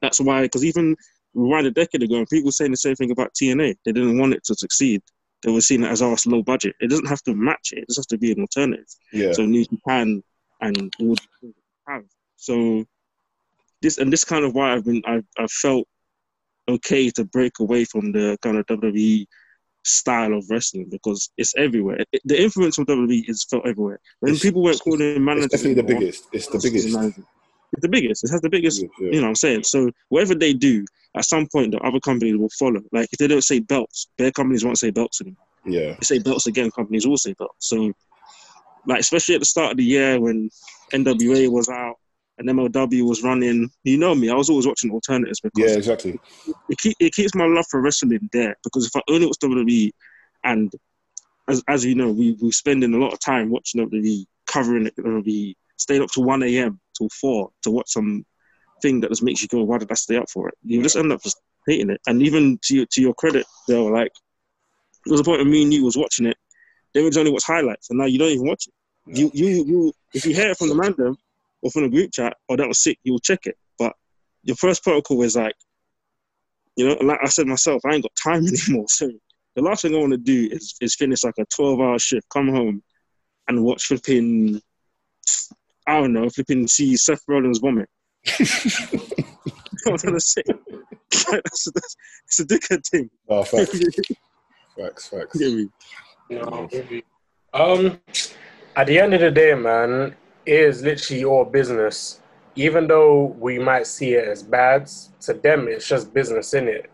that's 0.00 0.20
why. 0.20 0.42
Because 0.42 0.64
even 0.64 0.96
right 1.34 1.64
a 1.64 1.70
decade 1.70 2.02
ago, 2.02 2.16
and 2.16 2.28
people 2.28 2.48
were 2.48 2.52
saying 2.52 2.70
the 2.70 2.76
same 2.76 2.96
thing 2.96 3.10
about 3.10 3.32
TNA, 3.34 3.76
they 3.84 3.92
didn't 3.92 4.18
want 4.18 4.34
it 4.34 4.44
to 4.44 4.54
succeed. 4.54 5.02
They 5.42 5.52
were 5.52 5.60
seeing 5.60 5.84
it 5.84 5.90
as 5.90 6.02
our 6.02 6.12
oh, 6.12 6.16
low 6.26 6.42
budget. 6.42 6.74
It 6.80 6.90
doesn't 6.90 7.06
have 7.06 7.22
to 7.22 7.34
match 7.34 7.72
it. 7.72 7.78
It 7.78 7.88
just 7.88 7.98
has 7.98 8.06
to 8.06 8.18
be 8.18 8.32
an 8.32 8.40
alternative. 8.40 8.86
Yeah. 9.12 9.32
So 9.32 9.46
New 9.46 9.64
Japan 9.64 10.22
and 10.60 10.92
would 10.98 11.20
have. 11.88 12.02
So 12.36 12.84
this 13.82 13.98
and 13.98 14.12
this 14.12 14.24
kind 14.24 14.44
of 14.44 14.54
why 14.54 14.74
I've 14.74 14.84
been 14.84 15.02
I've, 15.06 15.24
I've 15.38 15.50
felt 15.50 15.86
okay 16.68 17.10
to 17.10 17.24
break 17.24 17.60
away 17.60 17.84
from 17.84 18.12
the 18.12 18.36
kind 18.42 18.58
of 18.58 18.66
WWE 18.66 19.26
style 19.84 20.34
of 20.34 20.44
wrestling 20.50 20.88
because 20.90 21.30
it's 21.38 21.54
everywhere. 21.56 22.04
It, 22.12 22.20
the 22.24 22.40
influence 22.40 22.78
of 22.78 22.86
WWE 22.86 23.28
is 23.28 23.44
felt 23.44 23.66
everywhere. 23.66 24.00
When 24.20 24.34
it's, 24.34 24.42
people 24.42 24.62
weren't 24.62 24.80
calling 24.80 25.24
managers, 25.24 25.46
it's 25.46 25.62
definitely 25.62 25.82
the 25.82 25.94
biggest. 25.94 26.24
It's 26.32 26.46
the 26.48 26.60
biggest. 26.62 27.20
It's 27.72 27.82
the 27.82 27.88
biggest. 27.88 28.24
It 28.24 28.30
has 28.30 28.40
the 28.40 28.48
biggest. 28.48 28.82
Yeah. 28.82 28.88
You 29.00 29.12
know, 29.16 29.22
what 29.22 29.28
I'm 29.28 29.34
saying. 29.34 29.64
So 29.64 29.90
whatever 30.08 30.34
they 30.34 30.52
do, 30.52 30.84
at 31.16 31.24
some 31.24 31.46
point, 31.46 31.72
the 31.72 31.78
other 31.78 32.00
companies 32.00 32.36
will 32.36 32.50
follow. 32.58 32.80
Like 32.92 33.08
if 33.12 33.18
they 33.18 33.26
don't 33.26 33.44
say 33.44 33.60
belts, 33.60 34.08
their 34.18 34.30
companies 34.30 34.64
won't 34.64 34.78
say 34.78 34.90
belts 34.90 35.20
anymore. 35.20 35.44
Yeah. 35.66 35.94
They 35.94 36.04
say 36.04 36.18
belts 36.18 36.46
again, 36.46 36.70
companies 36.70 37.06
will 37.06 37.16
say 37.16 37.34
belts. 37.34 37.68
So, 37.68 37.92
like 38.86 39.00
especially 39.00 39.34
at 39.34 39.40
the 39.40 39.46
start 39.46 39.72
of 39.72 39.76
the 39.76 39.84
year 39.84 40.20
when 40.20 40.50
NWA 40.92 41.50
was 41.50 41.68
out, 41.68 41.96
and 42.38 42.48
MLW 42.48 43.06
was 43.06 43.22
running. 43.22 43.68
You 43.84 43.98
know 43.98 44.14
me, 44.14 44.30
I 44.30 44.34
was 44.34 44.48
always 44.48 44.66
watching 44.66 44.90
alternatives 44.90 45.40
because 45.40 45.72
yeah, 45.72 45.76
exactly. 45.76 46.18
It, 46.68 46.78
keep, 46.78 46.96
it 47.00 47.12
keeps 47.12 47.34
my 47.34 47.46
love 47.46 47.66
for 47.70 47.80
wrestling 47.80 48.28
there 48.32 48.56
because 48.64 48.86
if 48.86 48.96
I 48.96 49.00
only 49.08 49.26
watch 49.26 49.38
WWE, 49.42 49.90
and 50.44 50.72
as 51.48 51.62
as 51.68 51.84
you 51.84 51.94
know, 51.94 52.10
we 52.10 52.36
we 52.40 52.50
spending 52.52 52.94
a 52.94 52.98
lot 52.98 53.12
of 53.12 53.20
time 53.20 53.50
watching 53.50 53.86
WWE, 53.86 54.24
covering 54.46 54.86
it, 54.86 54.96
WWE, 54.96 55.54
staying 55.76 56.02
up 56.02 56.10
to 56.12 56.20
one 56.20 56.42
a.m. 56.42 56.80
till 56.98 57.08
four 57.20 57.50
to 57.62 57.70
watch 57.70 57.90
some 57.90 58.24
thing 58.82 59.00
that 59.00 59.10
just 59.10 59.22
makes 59.22 59.42
you 59.42 59.48
go, 59.48 59.62
why 59.62 59.78
did 59.78 59.90
I 59.90 59.94
stay 59.94 60.16
up 60.16 60.28
for 60.30 60.48
it? 60.48 60.54
You 60.62 60.78
yeah. 60.78 60.82
just 60.82 60.96
end 60.96 61.12
up 61.12 61.22
just 61.22 61.40
hating 61.66 61.90
it. 61.90 62.00
And 62.06 62.22
even 62.22 62.58
to 62.64 62.76
your, 62.76 62.86
to 62.86 63.00
your 63.00 63.14
credit, 63.14 63.46
they 63.66 63.80
were 63.80 63.90
like, 63.90 64.12
there 65.04 65.12
was 65.12 65.20
a 65.20 65.24
point 65.24 65.40
when 65.40 65.50
me 65.50 65.62
and 65.62 65.72
you 65.72 65.84
was 65.84 65.96
watching 65.96 66.26
it. 66.26 66.36
They 66.94 67.02
would 67.02 67.16
only 67.16 67.30
watch 67.30 67.44
highlights, 67.44 67.90
and 67.90 67.98
now 67.98 68.06
you 68.06 68.18
don't 68.18 68.30
even 68.30 68.46
watch 68.46 68.66
it. 68.66 68.74
You, 69.06 69.30
you, 69.32 69.64
you, 69.64 69.92
if 70.14 70.24
you 70.24 70.34
hear 70.34 70.50
it 70.50 70.58
from 70.58 70.68
the 70.68 70.74
man, 70.74 70.94
them, 70.96 71.16
or 71.62 71.70
from 71.70 71.84
a 71.84 71.88
group 71.88 72.12
chat, 72.12 72.36
or 72.48 72.54
oh, 72.54 72.56
that 72.56 72.68
was 72.68 72.82
sick, 72.82 72.98
you'll 73.02 73.18
check 73.18 73.46
it. 73.46 73.56
But 73.78 73.94
your 74.42 74.56
first 74.56 74.82
protocol 74.82 75.22
is 75.22 75.36
like, 75.36 75.54
you 76.76 76.88
know, 76.88 76.94
like 77.02 77.18
I 77.22 77.28
said 77.28 77.46
myself, 77.46 77.82
I 77.84 77.94
ain't 77.94 78.04
got 78.04 78.12
time 78.22 78.46
anymore. 78.68 78.86
So 78.88 79.10
the 79.54 79.62
last 79.62 79.82
thing 79.82 79.94
I 79.94 79.98
want 79.98 80.12
to 80.12 80.18
do 80.18 80.48
is, 80.50 80.76
is 80.80 80.94
finish 80.94 81.24
like 81.24 81.34
a 81.38 81.44
12 81.54 81.80
hour 81.80 81.98
shift, 81.98 82.28
come 82.30 82.48
home 82.48 82.82
and 83.48 83.64
watch 83.64 83.86
flipping, 83.86 84.60
I 85.88 86.00
don't 86.00 86.12
know, 86.12 86.28
flipping 86.28 86.66
see 86.68 86.96
Seth 86.98 87.22
Rollins 87.26 87.60
vomit. 87.60 87.88
I 89.86 89.90
was 89.90 90.02
gonna 90.02 90.20
say, 90.20 90.42
that's, 91.10 91.68
that's, 91.72 91.96
it's 92.26 92.40
a 92.40 92.44
dickhead 92.44 92.86
thing. 92.86 93.08
Oh, 93.28 93.42
facts. 93.44 93.80
facts, 94.76 95.08
facts. 95.08 95.40
No, 96.28 96.68
um, 97.54 97.98
at 98.76 98.86
the 98.86 98.98
end 98.98 99.14
of 99.14 99.20
the 99.20 99.30
day, 99.30 99.54
man, 99.54 100.14
is 100.44 100.82
literally 100.82 101.24
all 101.24 101.46
business. 101.46 102.20
Even 102.54 102.86
though 102.86 103.36
we 103.38 103.58
might 103.58 103.86
see 103.86 104.14
it 104.14 104.28
as 104.28 104.42
bad, 104.42 104.90
to 105.20 105.32
them 105.32 105.68
it's 105.68 105.88
just 105.88 106.12
business 106.12 106.52
in 106.52 106.68
it. 106.68 106.90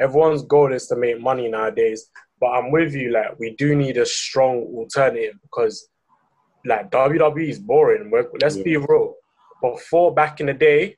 Everyone's 0.00 0.42
goal 0.42 0.72
is 0.72 0.86
to 0.86 0.96
make 0.96 1.20
money 1.20 1.48
nowadays. 1.48 2.08
But 2.40 2.52
I'm 2.52 2.70
with 2.70 2.94
you, 2.94 3.10
like 3.10 3.38
we 3.38 3.56
do 3.56 3.74
need 3.74 3.98
a 3.98 4.06
strong 4.06 4.62
alternative 4.74 5.34
because 5.42 5.88
like 6.68 6.90
WWE 6.90 7.48
is 7.48 7.58
boring. 7.58 8.12
let's 8.40 8.56
yeah. 8.56 8.62
be 8.62 8.76
real. 8.76 9.14
Before 9.60 10.14
back 10.14 10.40
in 10.40 10.46
the 10.46 10.54
day, 10.54 10.96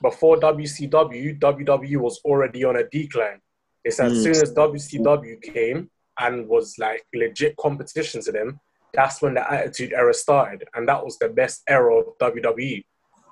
before 0.00 0.38
WCW, 0.38 1.38
WWE 1.38 1.96
was 1.96 2.20
already 2.24 2.64
on 2.64 2.76
a 2.76 2.88
decline. 2.88 3.40
It's 3.84 4.00
as 4.00 4.12
mm. 4.12 4.22
soon 4.22 4.32
as 4.32 4.54
WCW 4.54 5.42
came 5.42 5.90
and 6.18 6.48
was 6.48 6.76
like 6.78 7.04
legit 7.14 7.56
competition 7.56 8.22
to 8.22 8.32
them, 8.32 8.60
that's 8.92 9.22
when 9.22 9.34
the 9.34 9.52
Attitude 9.52 9.92
Era 9.92 10.14
started, 10.14 10.66
and 10.74 10.88
that 10.88 11.04
was 11.04 11.18
the 11.18 11.28
best 11.28 11.62
era 11.68 11.94
of 11.98 12.06
WWE. 12.20 12.84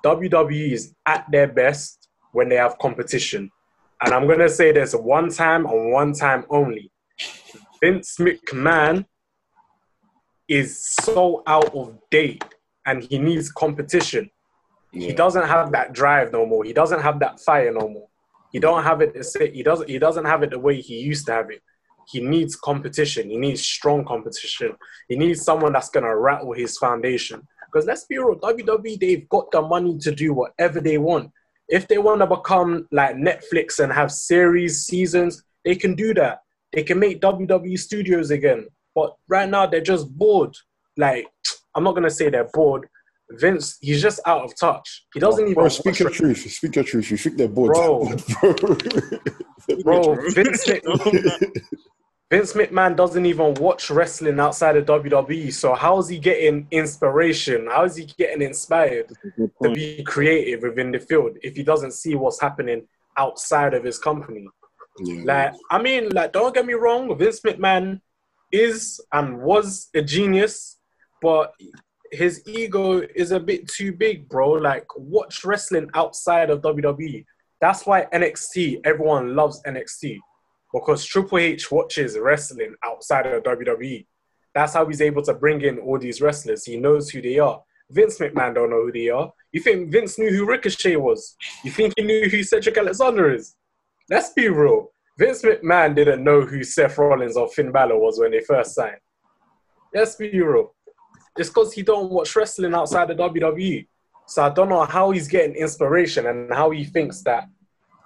WWE 0.03 0.71
is 0.71 0.93
at 1.05 1.25
their 1.31 1.47
best 1.47 2.07
when 2.31 2.49
they 2.49 2.55
have 2.55 2.77
competition, 2.79 3.49
and 4.01 4.13
I'm 4.13 4.27
gonna 4.27 4.49
say 4.49 4.71
there's 4.71 4.95
one 4.95 5.29
time 5.29 5.65
and 5.65 5.91
one 5.91 6.13
time 6.13 6.45
only. 6.49 6.91
Vince 7.81 8.17
McMahon 8.17 9.05
is 10.49 10.83
so 11.01 11.43
out 11.47 11.73
of 11.75 11.97
date, 12.09 12.43
and 12.85 13.03
he 13.03 13.17
needs 13.17 13.51
competition. 13.51 14.29
Yeah. 14.91 15.07
He 15.07 15.13
doesn't 15.13 15.47
have 15.47 15.71
that 15.71 15.93
drive 15.93 16.31
no 16.31 16.45
more. 16.45 16.63
He 16.63 16.73
doesn't 16.73 17.01
have 17.01 17.19
that 17.19 17.39
fire 17.39 17.71
no 17.71 17.87
more. 17.87 18.07
He 18.51 18.59
don't 18.59 18.83
have 18.83 19.01
it. 19.01 19.15
He 19.53 19.61
doesn't. 19.61 19.87
He 19.87 19.99
doesn't 19.99 20.25
have 20.25 20.43
it 20.43 20.49
the 20.49 20.59
way 20.59 20.81
he 20.81 20.99
used 20.99 21.27
to 21.27 21.33
have 21.33 21.51
it 21.51 21.61
he 22.11 22.21
needs 22.21 22.55
competition. 22.55 23.29
He 23.29 23.37
needs 23.37 23.61
strong 23.61 24.03
competition. 24.03 24.75
He 25.07 25.15
needs 25.15 25.43
someone 25.43 25.73
that's 25.73 25.89
gonna 25.89 26.15
rattle 26.15 26.53
his 26.53 26.77
foundation. 26.77 27.47
Because 27.65 27.85
let's 27.85 28.05
be 28.05 28.17
real, 28.17 28.39
WWE 28.39 28.99
they've 28.99 29.29
got 29.29 29.51
the 29.51 29.61
money 29.61 29.97
to 29.99 30.11
do 30.11 30.33
whatever 30.33 30.81
they 30.81 30.97
want. 30.97 31.31
If 31.67 31.87
they 31.87 31.99
want 31.99 32.21
to 32.21 32.27
become 32.27 32.87
like 32.91 33.15
Netflix 33.15 33.77
and 33.77 33.93
have 33.93 34.11
series 34.11 34.85
seasons, 34.85 35.43
they 35.63 35.75
can 35.75 35.93
do 35.93 36.15
that. 36.15 36.41
They 36.73 36.81
can 36.81 36.97
make 36.97 37.21
WWE 37.21 37.77
studios 37.77 38.31
again. 38.31 38.67
But 38.99 39.15
right 39.29 39.49
now 39.49 39.65
they're 39.65 39.89
just 39.93 40.05
bored. 40.17 40.55
Like 40.97 41.27
I'm 41.73 41.83
not 41.83 41.95
gonna 41.95 42.09
say 42.09 42.29
they're 42.29 42.49
bored. 42.53 42.89
Vince, 43.31 43.77
he's 43.79 44.01
just 44.01 44.19
out 44.25 44.43
of 44.43 44.57
touch. 44.59 45.05
He 45.13 45.19
doesn't 45.19 45.43
even. 45.43 45.53
Bro, 45.53 45.69
speak 45.69 45.99
your 45.99 46.09
truth. 46.09 46.39
Speak 46.51 46.75
your 46.75 46.83
truth. 46.83 47.11
You 47.11 47.17
think 47.17 47.37
they're 47.37 47.47
bored, 47.47 47.73
bro? 47.73 48.05
bro, 49.83 50.15
Vince, 50.31 50.67
Vince 52.31 52.53
McMahon 52.53 52.95
doesn't 52.95 53.25
even 53.25 53.53
watch 53.55 53.89
wrestling 53.91 54.39
outside 54.39 54.75
of 54.77 54.85
WWE. 54.85 55.53
So 55.53 55.75
how 55.75 55.99
is 55.99 56.07
he 56.09 56.17
getting 56.17 56.67
inspiration? 56.71 57.67
How 57.67 57.85
is 57.85 57.95
he 57.95 58.05
getting 58.05 58.41
inspired 58.41 59.11
to 59.63 59.71
be 59.71 60.03
creative 60.03 60.63
within 60.63 60.91
the 60.91 60.99
field 60.99 61.37
if 61.41 61.55
he 61.55 61.63
doesn't 61.63 61.93
see 61.93 62.15
what's 62.15 62.41
happening 62.41 62.87
outside 63.15 63.73
of 63.75 63.83
his 63.83 63.99
company? 63.99 64.47
Yeah. 65.03 65.23
Like, 65.23 65.53
I 65.71 65.81
mean, 65.81 66.09
like, 66.09 66.33
don't 66.33 66.53
get 66.53 66.65
me 66.65 66.73
wrong, 66.73 67.15
Vince 67.17 67.41
McMahon 67.41 68.01
is 68.51 69.01
and 69.11 69.41
was 69.41 69.89
a 69.93 70.01
genius, 70.01 70.77
but 71.21 71.53
his 72.11 72.41
ego 72.47 73.01
is 73.15 73.31
a 73.31 73.39
bit 73.39 73.67
too 73.67 73.93
big, 73.93 74.27
bro. 74.29 74.51
Like, 74.51 74.85
watch 74.97 75.43
wrestling 75.45 75.89
outside 75.93 76.49
of 76.49 76.61
WWE. 76.61 77.25
That's 77.61 77.85
why 77.85 78.05
NXT, 78.13 78.81
everyone 78.85 79.35
loves 79.35 79.61
NXT 79.67 80.19
because 80.73 81.03
Triple 81.03 81.39
H 81.39 81.71
watches 81.71 82.17
wrestling 82.17 82.75
outside 82.83 83.25
of 83.25 83.43
WWE. 83.43 84.05
That's 84.53 84.73
how 84.73 84.85
he's 84.85 85.01
able 85.01 85.21
to 85.23 85.33
bring 85.33 85.61
in 85.61 85.79
all 85.79 85.99
these 85.99 86.21
wrestlers. 86.21 86.65
He 86.65 86.77
knows 86.77 87.09
who 87.09 87.21
they 87.21 87.39
are. 87.39 87.61
Vince 87.91 88.19
McMahon 88.19 88.53
don't 88.53 88.69
know 88.69 88.83
who 88.83 88.91
they 88.91 89.09
are. 89.09 89.31
You 89.51 89.61
think 89.61 89.91
Vince 89.91 90.19
knew 90.19 90.29
who 90.29 90.45
Ricochet 90.45 90.95
was? 90.95 91.35
You 91.63 91.71
think 91.71 91.93
he 91.97 92.03
knew 92.03 92.29
who 92.29 92.43
Cedric 92.43 92.77
Alexander 92.77 93.33
is? 93.33 93.55
Let's 94.09 94.31
be 94.33 94.47
real. 94.47 94.91
Vince 95.19 95.41
McMahon 95.41 95.95
didn't 95.95 96.23
know 96.23 96.41
who 96.41 96.63
Seth 96.63 96.97
Rollins 96.97 97.35
or 97.35 97.49
Finn 97.49 97.73
Balor 97.73 97.99
was 97.99 98.17
when 98.17 98.31
they 98.31 98.39
first 98.39 98.73
signed. 98.73 99.01
Let's 99.93 100.15
be 100.15 100.31
real. 100.41 100.73
It's 101.37 101.49
because 101.49 101.73
he 101.73 101.83
don't 101.83 102.09
watch 102.09 102.33
wrestling 102.37 102.73
outside 102.73 103.09
the 103.09 103.15
WWE. 103.15 103.85
So 104.27 104.43
I 104.43 104.49
don't 104.49 104.69
know 104.69 104.85
how 104.85 105.11
he's 105.11 105.27
getting 105.27 105.55
inspiration 105.55 106.27
and 106.27 106.53
how 106.53 106.69
he 106.69 106.85
thinks 106.85 107.21
that 107.23 107.49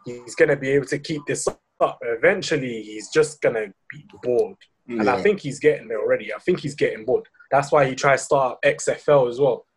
he's 0.06 0.34
gonna 0.34 0.56
be 0.56 0.70
able 0.72 0.88
to 0.88 0.98
keep 0.98 1.22
this 1.28 1.48
up. 1.80 2.00
Eventually, 2.02 2.82
he's 2.82 3.10
just 3.10 3.42
gonna 3.42 3.68
be 3.92 4.08
bored, 4.24 4.58
and 4.88 5.08
I 5.08 5.22
think 5.22 5.42
he's 5.42 5.60
getting 5.60 5.88
there 5.88 6.00
already. 6.00 6.34
I 6.34 6.40
think 6.40 6.62
he's 6.62 6.76
getting 6.76 7.06
bored. 7.06 7.28
That's 7.52 7.72
why 7.72 7.86
he 7.86 7.94
tries 7.94 8.22
to 8.22 8.26
start 8.26 8.58
XFL 8.66 9.30
as 9.30 9.40
well. 9.40 9.68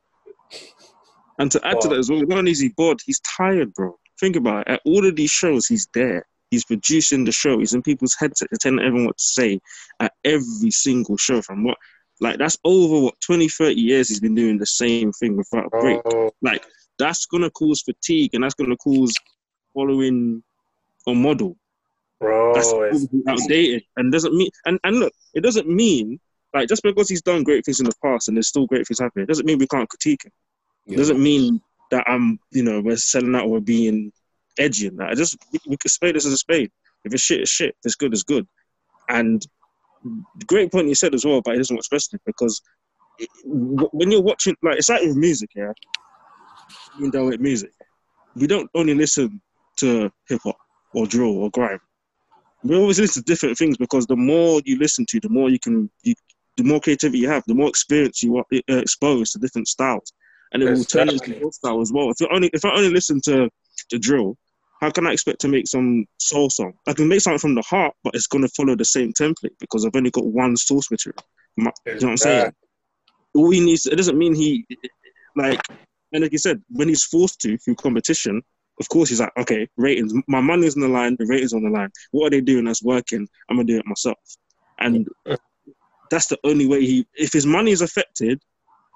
And 1.39 1.53
to 1.53 1.61
add 1.67 1.83
to 1.83 1.89
that 1.89 1.99
as 1.99 2.09
well, 2.09 2.21
not 2.21 2.39
only 2.39 2.53
is 2.53 2.61
he 2.61 2.69
bored, 2.69 3.01
he's 3.05 3.21
tired, 3.21 3.75
bro. 3.75 3.99
Think 4.19 4.37
about 4.37 4.61
it. 4.61 4.69
At 4.69 4.81
all 4.87 5.05
of 5.07 5.17
these 5.17 5.31
shows, 5.31 5.67
he's 5.67 5.87
there. 5.93 6.27
He's 6.51 6.65
producing 6.65 7.25
the 7.25 7.33
show. 7.33 7.59
He's 7.59 7.75
in 7.75 7.83
people's 7.83 8.17
headsets, 8.19 8.59
telling 8.59 8.79
everyone 8.81 9.07
what 9.07 9.19
to 9.19 9.25
say 9.25 9.61
at 10.01 10.13
every 10.25 10.71
single 10.71 11.17
show. 11.17 11.43
From 11.43 11.65
what, 11.65 11.79
like, 12.21 12.39
that's 12.39 12.57
over 12.65 13.01
what 13.01 13.21
20, 13.21 13.49
30 13.49 13.81
years 13.81 14.09
he's 14.09 14.21
been 14.21 14.35
doing 14.35 14.59
the 14.59 14.67
same 14.67 15.13
thing 15.13 15.37
without 15.37 15.67
a 15.67 15.71
break. 15.71 16.01
Oh, 16.07 16.31
Like, 16.43 16.65
that's 16.99 17.27
gonna 17.27 17.51
cause 17.51 17.83
fatigue, 17.83 18.31
and 18.35 18.45
that's 18.45 18.55
gonna 18.55 18.77
cause 18.77 19.13
following 19.75 20.43
a 21.07 21.15
model. 21.15 21.57
bro, 22.21 22.55
That's 22.55 22.73
it's, 22.73 23.07
outdated, 23.29 23.83
and 23.97 24.11
doesn't 24.11 24.35
mean. 24.35 24.49
And 24.65 24.79
and 24.85 25.01
look, 25.01 25.13
it 25.35 25.43
doesn't 25.43 25.69
mean 25.69 26.19
like 26.55 26.69
just 26.69 26.83
because 26.83 27.09
he's 27.09 27.23
done 27.23 27.43
great 27.43 27.65
things 27.65 27.81
in 27.81 27.87
the 27.87 27.93
past 28.03 28.29
and 28.29 28.37
there's 28.37 28.49
still 28.49 28.67
great 28.67 28.87
things 28.87 28.99
happening, 28.99 29.25
it 29.25 29.29
doesn't 29.29 29.45
mean 29.47 29.59
we 29.59 29.67
can't 29.67 29.89
critique 29.89 30.25
him. 30.25 30.33
It 30.87 30.97
doesn't 30.97 31.23
mean 31.23 31.61
that 31.91 32.05
I'm, 32.07 32.39
you 32.51 32.63
know, 32.63 32.81
we're 32.81 32.97
selling 32.97 33.35
out 33.35 33.47
or 33.47 33.61
being 33.61 34.13
edgy 34.59 34.89
and 34.89 34.99
that. 34.99 35.11
I 35.11 35.15
just 35.15 35.37
we, 35.53 35.77
can 35.77 35.89
spade 35.89 36.15
this 36.15 36.27
as 36.27 36.33
a 36.33 36.39
spade. 36.39 36.71
If 37.05 37.15
it's 37.15 37.23
shit, 37.23 37.41
it's 37.41 37.51
shit. 37.51 37.71
If 37.71 37.87
it's 37.87 37.95
good, 37.95 38.13
it's 38.13 38.23
good. 38.23 38.47
And 39.09 39.47
the 40.03 40.45
great 40.47 40.73
point 40.73 40.89
you 40.89 40.95
said 40.95 41.15
as 41.15 41.25
well, 41.25 41.41
but 41.43 41.53
he 41.53 41.59
doesn't 41.59 41.77
watch 41.77 41.89
wrestling 41.91 42.21
because 42.27 42.61
it, 43.19 43.29
when 43.45 44.11
you're 44.11 44.23
watching, 44.23 44.57
like 44.63 44.79
it's 44.79 44.89
like 44.89 45.03
with 45.03 45.17
music, 45.17 45.51
yeah. 45.55 45.73
Even 46.99 47.11
though 47.11 47.27
with 47.27 47.41
music, 47.41 47.71
we 48.35 48.47
don't 48.47 48.71
only 48.75 48.95
listen 48.95 49.41
to 49.79 50.11
hip 50.29 50.41
hop 50.45 50.57
or 50.95 51.07
drill 51.07 51.37
or 51.39 51.51
grime. 51.51 51.81
We 52.63 52.77
always 52.77 52.99
listen 52.99 53.23
to 53.23 53.33
different 53.33 53.57
things 53.59 53.77
because 53.77 54.07
the 54.07 54.17
more 54.17 54.61
you 54.65 54.79
listen 54.79 55.07
to, 55.11 55.21
the 55.21 55.29
more 55.29 55.51
you 55.51 55.59
can, 55.59 55.91
you, 56.03 56.15
the 56.57 56.65
more 56.65 56.81
creativity 56.81 57.19
you 57.19 57.29
have, 57.29 57.45
the 57.47 57.55
more 57.55 57.69
experience 57.69 58.23
you 58.23 58.37
are 58.39 58.45
uh, 58.53 58.77
exposed 58.79 59.33
to 59.33 59.39
different 59.39 59.69
styles, 59.69 60.13
and 60.53 60.63
it 60.63 60.71
will 60.71 60.85
turn 60.85 61.11
into 61.11 61.39
your 61.39 61.53
style 61.53 61.81
as 61.81 61.93
well. 61.93 62.11
If 62.11 62.21
you 62.21 62.29
only 62.33 62.51
if 62.53 62.65
I 62.65 62.71
only 62.71 62.91
listen 62.91 63.21
to 63.25 63.49
to 63.91 63.99
drill, 63.99 64.37
how 64.81 64.91
can 64.91 65.07
I 65.07 65.13
expect 65.13 65.41
to 65.41 65.49
make 65.49 65.67
some 65.67 66.05
soul 66.19 66.51
song? 66.51 66.73
I 66.87 66.93
can 66.93 67.09
make 67.09 67.21
something 67.21 67.39
from 67.39 67.55
the 67.55 67.63
heart, 67.63 67.95
but 68.05 68.15
it's 68.15 68.27
going 68.27 68.43
to 68.43 68.49
follow 68.51 68.77
the 68.77 68.85
same 68.85 69.13
template 69.13 69.57
because 69.59 69.85
I've 69.87 69.97
only 69.97 70.11
got 70.11 70.27
one 70.27 70.57
source 70.57 70.91
material. 70.91 71.17
My- 71.57 71.73
you 71.87 71.93
know 72.01 72.07
what 72.09 72.11
I'm 72.13 72.17
saying? 72.19 72.53
All 73.35 73.51
he 73.51 73.61
needs, 73.61 73.87
it 73.87 73.97
doesn't 73.97 74.19
mean 74.19 74.35
he, 74.35 74.67
like, 75.37 75.61
and 76.13 76.23
like 76.23 76.33
you 76.33 76.39
said, 76.39 76.63
when 76.71 76.89
he's 76.89 77.05
forced 77.05 77.41
to 77.41 77.57
through 77.59 77.75
competition, 77.77 78.43
of 78.81 78.89
course 78.89 79.09
he's 79.09 79.21
like, 79.21 79.33
okay, 79.39 79.67
ratings, 79.77 80.13
my 80.29 80.41
money's 80.41 80.77
on 80.77 80.83
the 80.83 80.89
line, 80.89 81.17
the 81.19 81.27
ratings 81.27 81.53
on 81.55 81.63
the 81.63 81.71
line. 81.71 81.91
What 82.13 82.27
are 82.27 82.31
they 82.31 82.41
doing 82.43 82.65
that's 82.65 82.83
working? 82.83 83.27
I'm 83.49 83.57
gonna 83.57 83.67
do 83.67 83.79
it 83.79 83.87
myself. 83.87 84.19
And 84.79 85.09
that's 86.11 86.27
the 86.27 86.39
only 86.45 86.67
way 86.67 86.83
he, 86.85 87.07
if 87.15 87.33
his 87.33 87.47
money 87.47 87.73
is 87.73 87.81
affected 87.81 88.41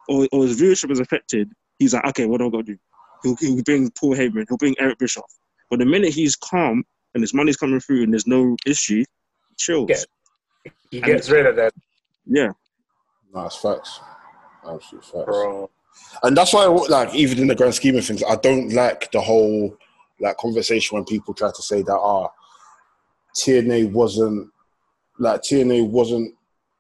or, 0.09 0.29
or 0.33 0.45
his 0.45 0.61
viewership 0.61 0.91
is 0.91 1.01
affected, 1.01 1.51
he's 1.79 1.95
like, 1.95 2.05
okay, 2.07 2.27
what 2.27 2.39
do 2.39 2.47
I 2.47 2.51
got 2.51 2.67
to 2.67 2.73
do? 2.75 2.79
He'll, 3.23 3.37
he'll 3.37 3.63
bring 3.63 3.91
Paul 3.91 4.15
Heyman, 4.15 4.45
he'll 4.49 4.59
bring 4.59 4.77
Eric 4.79 4.99
Bischoff. 4.99 5.31
But 5.71 5.79
the 5.79 5.87
minute 5.87 6.13
he's 6.13 6.37
calm 6.37 6.85
and 7.15 7.23
his 7.23 7.33
money's 7.33 7.57
coming 7.57 7.81
through 7.81 8.03
and 8.03 8.13
there's 8.13 8.27
no 8.27 8.57
issue, 8.67 8.99
he 8.99 9.55
chills. 9.57 9.89
Yeah. 9.89 10.73
He 10.91 11.01
gets 11.01 11.31
rid 11.31 11.47
of 11.47 11.57
that, 11.57 11.73
Yeah. 12.27 12.51
No, 13.33 13.47
it's 13.47 13.57
facts. 13.57 14.01
Absolute 14.69 15.05
facts. 15.05 15.25
bro. 15.25 15.71
And 16.23 16.37
that's 16.37 16.53
why, 16.53 16.65
like, 16.67 17.15
even 17.15 17.39
in 17.39 17.47
the 17.47 17.55
grand 17.55 17.75
scheme 17.75 17.97
of 17.97 18.05
things, 18.05 18.23
I 18.29 18.37
don't 18.37 18.73
like 18.73 19.11
the 19.13 19.21
whole 19.21 19.77
like 20.19 20.37
conversation 20.37 20.97
when 20.97 21.05
people 21.05 21.33
try 21.33 21.51
to 21.55 21.63
say 21.63 21.83
that 21.83 21.97
ah, 21.97 22.29
TNA 23.37 23.91
wasn't 23.93 24.51
like 25.19 25.43
TNA 25.43 25.89
wasn't 25.89 26.35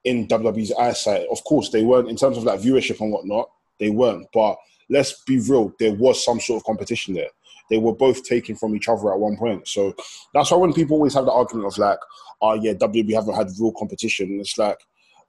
in 0.05 0.27
WWE's 0.27 0.73
eyesight. 0.73 1.27
Of 1.31 1.45
course, 1.45 1.71
they 1.71 1.85
weren't 1.85 2.09
in 2.09 2.17
terms 2.17 2.37
of 2.37 2.45
like 2.45 2.61
viewership 2.61 3.01
and 3.01 3.13
whatnot. 3.13 3.51
They 3.79 3.91
weren't, 3.91 4.27
but 4.33 4.57
let's 4.89 5.23
be 5.25 5.41
real. 5.41 5.73
There 5.79 5.95
was 5.95 6.25
some 6.25 6.41
sort 6.41 6.61
of 6.61 6.65
competition 6.65 7.15
there. 7.15 7.29
They 7.71 7.79
were 7.79 7.95
both 7.95 8.25
taken 8.25 8.57
from 8.57 8.75
each 8.75 8.89
other 8.89 9.13
at 9.13 9.19
one 9.19 9.37
point. 9.37 9.67
So 9.69 9.95
that's 10.35 10.51
why 10.51 10.59
when 10.59 10.73
people 10.75 10.97
always 10.97 11.15
have 11.15 11.25
the 11.25 11.33
argument 11.33 11.73
of 11.73 11.79
like, 11.79 11.99
oh 12.43 12.55
yeah, 12.55 12.73
WWE 12.75 13.15
haven't 13.15 13.37
had 13.37 13.49
real 13.59 13.73
competition. 13.73 14.39
It's 14.41 14.59
like, 14.59 14.79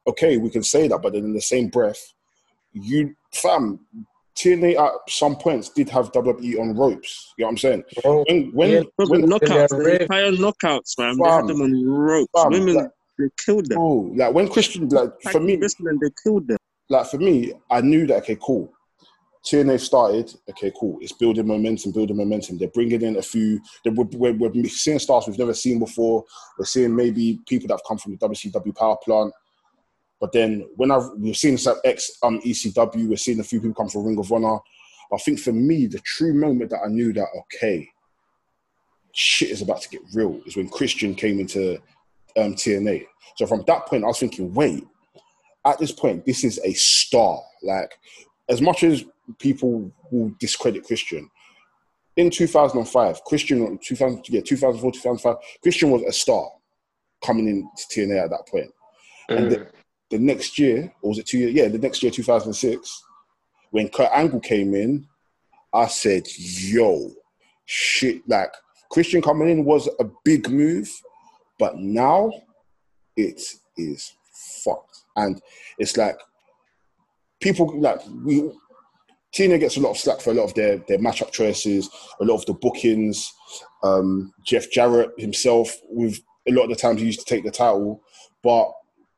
okay, 0.07 0.37
we 0.37 0.49
can 0.49 0.63
say 0.63 0.87
that, 0.87 1.01
but 1.01 1.13
then 1.13 1.23
in 1.25 1.33
the 1.33 1.41
same 1.41 1.69
breath, 1.69 2.13
you 2.73 3.15
fam 3.31 3.79
TNA 4.35 4.79
at 4.79 4.91
some 5.09 5.35
points 5.35 5.69
did 5.69 5.89
have 5.89 6.11
WWE 6.13 6.59
on 6.59 6.75
ropes. 6.75 7.33
You 7.37 7.43
know 7.43 7.47
what 7.47 7.51
I'm 7.51 7.57
saying? 7.57 7.83
Bro, 8.01 8.23
When 8.27 8.51
when, 8.53 8.71
Yeah, 8.71 8.81
when 8.97 9.21
knockouts, 9.23 9.69
the 9.69 10.01
entire 10.01 10.31
knockouts, 10.31 10.97
man, 10.97 11.17
they 11.17 11.23
Fam. 11.23 11.41
had 11.41 11.47
them 11.47 11.61
on 11.61 11.85
ropes. 11.85 12.31
Fam, 12.35 12.51
Women, 12.51 12.75
like- 12.75 12.89
they 13.19 13.29
killed 13.37 13.67
them. 13.69 13.77
oh, 13.79 14.11
like 14.15 14.33
when 14.33 14.47
Christian 14.47 14.87
like 14.89 15.11
for 15.31 15.39
me 15.39 15.57
wrestling, 15.57 15.99
they 16.01 16.09
killed 16.23 16.47
them. 16.47 16.57
like 16.89 17.05
for 17.07 17.17
me, 17.17 17.53
I 17.69 17.81
knew 17.81 18.07
that 18.07 18.23
okay, 18.23 18.37
cool. 18.41 18.73
TNA 19.45 19.79
started, 19.79 20.33
okay, 20.49 20.71
cool. 20.79 20.99
It's 21.01 21.13
building 21.13 21.47
momentum, 21.47 21.91
building 21.91 22.17
momentum. 22.17 22.57
They're 22.57 22.67
bringing 22.69 23.01
in 23.01 23.17
a 23.17 23.21
few. 23.21 23.59
We're, 23.85 24.05
we're, 24.13 24.33
we're 24.33 24.65
seeing 24.65 24.99
stars 24.99 25.25
we've 25.27 25.39
never 25.39 25.53
seen 25.53 25.79
before. 25.79 26.23
We're 26.59 26.65
seeing 26.65 26.95
maybe 26.95 27.39
people 27.47 27.67
that 27.67 27.75
have 27.75 27.87
come 27.87 27.97
from 27.97 28.11
the 28.11 28.17
WCW 28.19 28.75
power 28.75 28.97
plant. 29.03 29.33
But 30.19 30.31
then 30.31 30.67
when 30.75 30.91
I've 30.91 31.09
we've 31.17 31.35
seen 31.35 31.57
some 31.57 31.77
ex 31.83 32.11
um, 32.21 32.39
ECW, 32.41 33.09
we're 33.09 33.17
seeing 33.17 33.39
a 33.39 33.43
few 33.43 33.59
people 33.59 33.73
come 33.73 33.89
from 33.89 34.05
Ring 34.05 34.19
of 34.19 34.31
Honor. 34.31 34.59
I 35.11 35.17
think 35.17 35.39
for 35.39 35.51
me, 35.51 35.87
the 35.87 35.99
true 35.99 36.33
moment 36.33 36.69
that 36.69 36.81
I 36.85 36.87
knew 36.87 37.11
that 37.13 37.27
okay, 37.39 37.89
shit 39.13 39.49
is 39.49 39.63
about 39.63 39.81
to 39.81 39.89
get 39.89 40.01
real 40.13 40.39
is 40.45 40.55
when 40.55 40.69
Christian 40.69 41.15
came 41.15 41.39
into 41.39 41.77
um, 42.37 42.53
TNA. 42.53 43.05
So 43.37 43.47
from 43.47 43.63
that 43.65 43.87
point, 43.87 44.03
I 44.03 44.07
was 44.07 44.19
thinking, 44.19 44.53
wait, 44.53 44.85
at 45.65 45.79
this 45.79 45.91
point, 45.91 46.25
this 46.25 46.43
is 46.43 46.59
a 46.63 46.73
star. 46.73 47.41
Like, 47.63 47.91
as 48.47 48.61
much 48.61 48.83
as 48.83 49.03
people 49.39 49.91
will 50.11 50.31
discredit 50.39 50.83
Christian, 50.83 51.29
in 52.17 52.29
2005, 52.29 53.23
Christian, 53.23 53.77
2000, 53.77 54.29
yeah, 54.29 54.41
2004, 54.41 54.91
2005, 54.91 55.35
Christian 55.61 55.91
was 55.91 56.03
a 56.03 56.11
star 56.11 56.49
coming 57.23 57.47
into 57.47 57.67
TNA 57.89 58.23
at 58.23 58.29
that 58.31 58.47
point. 58.47 58.71
And 59.29 59.51
the, 59.51 59.61
uh. 59.61 59.65
the 60.09 60.19
next 60.19 60.59
year, 60.59 60.93
or 61.01 61.09
was 61.09 61.19
it 61.19 61.25
two 61.25 61.37
years? 61.37 61.53
Yeah, 61.53 61.67
the 61.69 61.77
next 61.77 62.03
year, 62.03 62.11
2006, 62.11 63.03
when 63.71 63.87
Kurt 63.89 64.09
Angle 64.13 64.41
came 64.41 64.75
in, 64.75 65.07
I 65.73 65.87
said, 65.87 66.27
yo, 66.37 67.11
shit, 67.65 68.27
like, 68.27 68.51
Christian 68.89 69.21
coming 69.21 69.49
in 69.49 69.63
was 69.63 69.87
a 69.99 70.05
big 70.25 70.49
move, 70.49 70.91
but 71.57 71.77
now 71.77 72.29
it 73.15 73.41
is 73.77 74.13
fucked. 74.63 75.03
And 75.15 75.41
it's 75.77 75.95
like 75.95 76.19
people 77.39 77.79
like 77.79 78.01
we 78.25 78.51
TNA 79.35 79.61
gets 79.61 79.77
a 79.77 79.79
lot 79.79 79.91
of 79.91 79.97
slack 79.97 80.19
for 80.19 80.31
a 80.31 80.33
lot 80.33 80.43
of 80.43 80.53
their 80.55 80.77
their 80.87 80.99
matchup 80.99 81.31
choices, 81.31 81.89
a 82.19 82.25
lot 82.25 82.35
of 82.35 82.45
the 82.45 82.53
bookings. 82.53 83.31
Um, 83.83 84.33
Jeff 84.43 84.69
Jarrett 84.71 85.11
himself, 85.17 85.75
with 85.89 86.19
a 86.47 86.51
lot 86.51 86.63
of 86.63 86.69
the 86.69 86.75
times 86.75 86.99
he 86.99 87.07
used 87.07 87.19
to 87.19 87.25
take 87.25 87.43
the 87.43 87.51
title, 87.51 88.01
but 88.43 88.71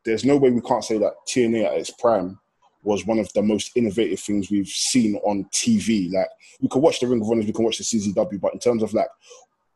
there's 0.06 0.26
no 0.26 0.38
way 0.38 0.52
we 0.52 0.62
can't 0.62 0.84
say 0.84 0.98
that 0.98 1.14
TNA 1.28 1.66
at 1.66 1.78
its 1.78 1.90
prime 1.90 2.40
was 2.84 3.06
one 3.06 3.20
of 3.20 3.32
the 3.34 3.42
most 3.42 3.72
innovative 3.76 4.20
things 4.20 4.52
we've 4.52 4.68
seen 4.68 5.16
on 5.24 5.46
TV. 5.54 6.12
Like 6.12 6.28
we 6.62 6.68
can 6.68 6.82
watch 6.82 7.00
the 7.00 7.08
Ring 7.08 7.22
of 7.22 7.30
Honor, 7.30 7.42
we 7.42 7.54
can 7.54 7.66
watch 7.66 7.78
the 7.78 7.84
CZW, 7.84 8.40
but 8.40 8.54
in 8.54 8.60
terms 8.60 8.84
of 8.84 8.94
like 8.94 9.08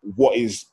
what 0.01 0.37
is 0.37 0.65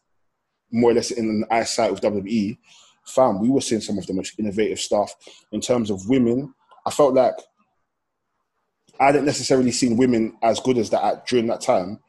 more 0.72 0.90
or 0.90 0.94
less 0.94 1.12
in 1.12 1.44
eyesight 1.50 1.90
of 1.90 2.00
WWE, 2.00 2.58
fam, 3.06 3.40
we 3.40 3.48
were 3.48 3.60
seeing 3.60 3.80
some 3.80 3.98
of 3.98 4.06
the 4.06 4.12
most 4.12 4.38
innovative 4.38 4.80
stuff 4.80 5.14
in 5.52 5.60
terms 5.60 5.90
of 5.90 6.08
women. 6.08 6.52
I 6.86 6.90
felt 6.90 7.14
like 7.14 7.34
I 9.00 9.06
hadn't 9.06 9.24
necessarily 9.24 9.72
seen 9.72 9.96
women 9.96 10.36
as 10.42 10.60
good 10.60 10.78
as 10.78 10.90
that 10.90 11.04
at, 11.04 11.26
during 11.26 11.46
that 11.48 11.60
time. 11.60 12.00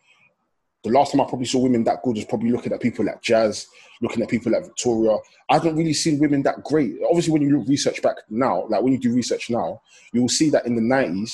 The 0.84 0.92
last 0.92 1.12
time 1.12 1.22
I 1.22 1.26
probably 1.26 1.48
saw 1.48 1.60
women 1.60 1.84
that 1.86 2.04
good 2.04 2.16
was 2.16 2.26
probably 2.26 2.52
looking 2.52 2.72
at 2.72 2.80
people 2.80 3.06
like 3.06 3.22
Jazz, 3.22 3.68
looking 4.02 4.22
at 4.22 4.30
people 4.30 4.52
like 4.52 4.66
Victoria. 4.66 5.18
I 5.50 5.56
haven't 5.56 5.76
really 5.76 5.94
seen 5.94 6.20
women 6.20 6.44
that 6.44 6.64
great. 6.64 6.98
Obviously, 7.10 7.34
when 7.34 7.42
you 7.42 7.58
look 7.58 7.68
research 7.68 8.02
back 8.04 8.18
now, 8.30 8.68
like 8.68 8.84
when 8.84 8.94
you 8.94 9.00
do 9.00 9.14
research 9.14 9.50
now, 9.50 9.82
you 10.14 10.22
will 10.22 10.30
see 10.30 10.52
that 10.52 10.68
in 10.68 10.76
the 10.76 10.82
90s, 10.82 11.34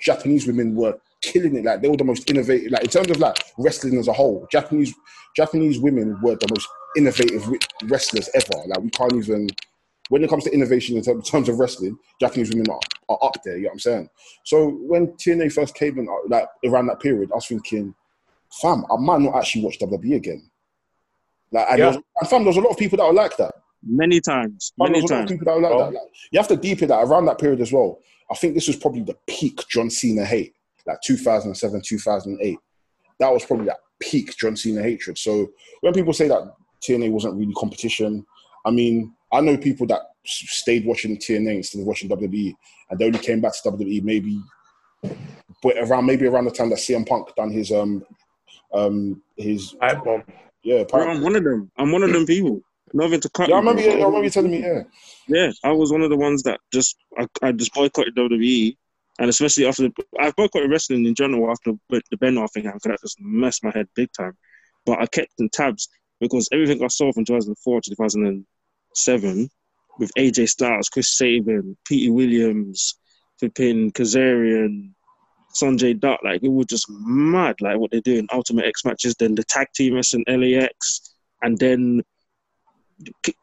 Japanese 0.00 0.46
women 0.46 0.76
were 0.76 0.96
killing 1.22 1.56
it. 1.56 1.64
Like 1.64 1.82
they 1.82 1.88
were 1.88 1.96
the 1.96 2.04
most 2.04 2.30
innovative. 2.30 2.70
Like 2.70 2.84
in 2.84 2.90
terms 2.90 3.10
of 3.10 3.18
like 3.18 3.36
wrestling 3.58 3.98
as 3.98 4.06
a 4.06 4.12
whole, 4.12 4.46
Japanese 4.52 4.94
Japanese 5.34 5.80
women 5.80 6.20
were 6.22 6.36
the 6.36 6.46
most 6.50 6.68
innovative 6.96 7.48
wrestlers 7.84 8.30
ever. 8.34 8.64
Like 8.66 8.80
we 8.80 8.90
can't 8.90 9.12
even 9.12 9.48
when 10.08 10.22
it 10.22 10.30
comes 10.30 10.44
to 10.44 10.54
innovation 10.54 10.96
in 10.96 11.22
terms 11.22 11.48
of 11.48 11.58
wrestling, 11.58 11.98
Japanese 12.20 12.50
women 12.50 12.70
are 12.70 12.80
are 13.08 13.18
up 13.22 13.36
there. 13.44 13.56
You 13.56 13.64
know 13.64 13.68
what 13.68 13.72
I'm 13.74 13.78
saying? 13.80 14.10
So 14.44 14.68
when 14.68 15.08
TNA 15.12 15.52
first 15.52 15.74
came 15.74 15.98
in, 15.98 16.08
uh, 16.08 16.12
like 16.28 16.48
around 16.64 16.86
that 16.86 17.00
period, 17.00 17.30
I 17.32 17.36
was 17.36 17.46
thinking, 17.46 17.94
fam, 18.60 18.84
I 18.90 18.96
might 18.96 19.20
not 19.20 19.36
actually 19.36 19.64
watch 19.64 19.78
WWE 19.78 20.16
again. 20.16 20.50
Like, 21.52 21.66
and, 21.70 21.78
Yeah. 21.78 21.90
there 21.90 21.98
was, 21.98 22.04
and 22.20 22.30
fam, 22.30 22.44
there's 22.44 22.56
a 22.56 22.60
lot 22.60 22.70
of 22.70 22.76
people 22.76 22.96
that 22.98 23.06
were 23.06 23.12
like 23.12 23.36
that. 23.38 23.54
Many 23.82 24.20
times, 24.20 24.72
Fam, 24.78 24.92
many 24.92 25.06
there 25.06 25.16
a 25.18 25.20
lot 25.20 25.22
of 25.24 25.28
times. 25.28 25.30
people 25.30 25.44
that 25.46 25.54
were 25.54 25.62
like 25.62 25.72
Oh. 25.72 25.78
that. 25.78 25.94
Like, 25.94 26.10
you 26.32 26.38
have 26.38 26.48
to 26.48 26.56
deep 26.56 26.82
it 26.82 26.86
that 26.86 27.02
around 27.04 27.26
that 27.26 27.38
period 27.38 27.60
as 27.60 27.72
well. 27.72 28.00
I 28.30 28.34
think 28.34 28.54
this 28.54 28.66
was 28.66 28.76
probably 28.76 29.02
the 29.02 29.16
peak 29.26 29.60
John 29.70 29.88
Cena 29.88 30.24
hate, 30.24 30.54
like 30.86 31.00
2007, 31.02 31.80
2008. 31.82 32.58
That 33.20 33.32
was 33.32 33.44
probably 33.44 33.66
that 33.66 33.78
peak 34.00 34.36
John 34.36 34.56
Cena 34.56 34.82
hatred. 34.82 35.16
So 35.16 35.48
when 35.80 35.94
people 35.94 36.12
say 36.12 36.28
that 36.28 36.54
TNA 36.82 37.10
wasn't 37.10 37.36
really 37.36 37.54
competition, 37.54 38.26
I 38.66 38.70
mean, 38.70 39.14
I 39.32 39.40
know 39.40 39.56
people 39.56 39.86
that 39.86 40.02
stayed 40.24 40.84
watching 40.84 41.16
TNA 41.16 41.56
instead 41.56 41.80
of 41.80 41.86
watching 41.86 42.08
WWE, 42.08 42.54
and 42.90 42.98
they 42.98 43.06
only 43.06 43.18
came 43.18 43.40
back 43.40 43.52
to 43.62 43.70
WWE 43.70 44.02
maybe, 44.02 44.40
but 45.62 45.76
around 45.78 46.06
maybe 46.06 46.26
around 46.26 46.44
the 46.44 46.50
time 46.50 46.70
that 46.70 46.78
CM 46.78 47.06
Punk 47.06 47.34
done 47.36 47.50
his 47.50 47.70
um 47.72 48.04
um 48.72 49.22
his 49.36 49.74
Hype 49.80 50.04
bomb. 50.04 50.22
yeah. 50.62 50.84
Bro, 50.84 51.00
Pipe. 51.06 51.08
I'm 51.16 51.22
one 51.22 51.36
of 51.36 51.44
them. 51.44 51.70
I'm 51.78 51.92
one 51.92 52.02
of 52.02 52.12
them 52.12 52.26
people. 52.26 52.60
Nothing 52.92 53.20
to 53.20 53.28
cut. 53.30 53.48
Yeah, 53.48 53.56
I 53.56 53.58
remember. 53.58 53.82
bro. 53.82 53.90
Yeah, 53.90 54.02
I 54.02 54.06
remember 54.06 54.24
you 54.24 54.30
telling 54.30 54.50
me. 54.50 54.60
Yeah, 54.60 54.82
Yeah, 55.28 55.50
I 55.62 55.72
was 55.72 55.92
one 55.92 56.02
of 56.02 56.10
the 56.10 56.16
ones 56.16 56.42
that 56.44 56.60
just 56.72 56.96
I, 57.18 57.26
I 57.42 57.52
just 57.52 57.72
boycotted 57.74 58.14
WWE, 58.16 58.76
and 59.20 59.28
especially 59.30 59.66
after 59.66 59.88
I 60.18 60.30
boycotted 60.36 60.70
wrestling 60.70 61.04
in 61.06 61.14
general 61.14 61.50
after 61.50 61.72
the 61.90 62.02
the 62.10 62.16
Benoit 62.16 62.50
thing 62.52 62.64
happened. 62.64 62.82
'cause 62.82 62.90
That 62.90 63.00
just 63.02 63.20
messed 63.20 63.62
my 63.64 63.70
head 63.74 63.88
big 63.94 64.08
time. 64.16 64.36
But 64.86 65.00
I 65.00 65.06
kept 65.06 65.32
in 65.38 65.48
tabs 65.50 65.88
because 66.20 66.48
everything 66.50 66.82
I 66.82 66.86
saw 66.88 67.12
from 67.12 67.24
2004 67.26 67.80
to 67.82 67.90
2007 67.90 69.50
with 69.98 70.12
AJ 70.16 70.48
Styles, 70.48 70.88
Chris 70.88 71.16
Sabin, 71.16 71.76
Petey 71.86 72.10
Williams, 72.10 72.98
Flipping 73.38 73.92
Kazarian, 73.92 74.92
Sanjay 75.54 75.98
Dutt, 75.98 76.20
like 76.24 76.42
it 76.42 76.52
was 76.52 76.66
just 76.66 76.86
mad. 76.90 77.56
Like 77.60 77.78
what 77.78 77.90
they 77.90 78.00
do 78.00 78.16
in 78.16 78.26
Ultimate 78.32 78.66
X 78.66 78.84
matches, 78.84 79.14
then 79.18 79.34
the 79.34 79.44
tag 79.44 79.66
team 79.74 79.96
and 79.96 80.24
LAX, 80.28 81.14
and 81.42 81.58
then 81.58 82.02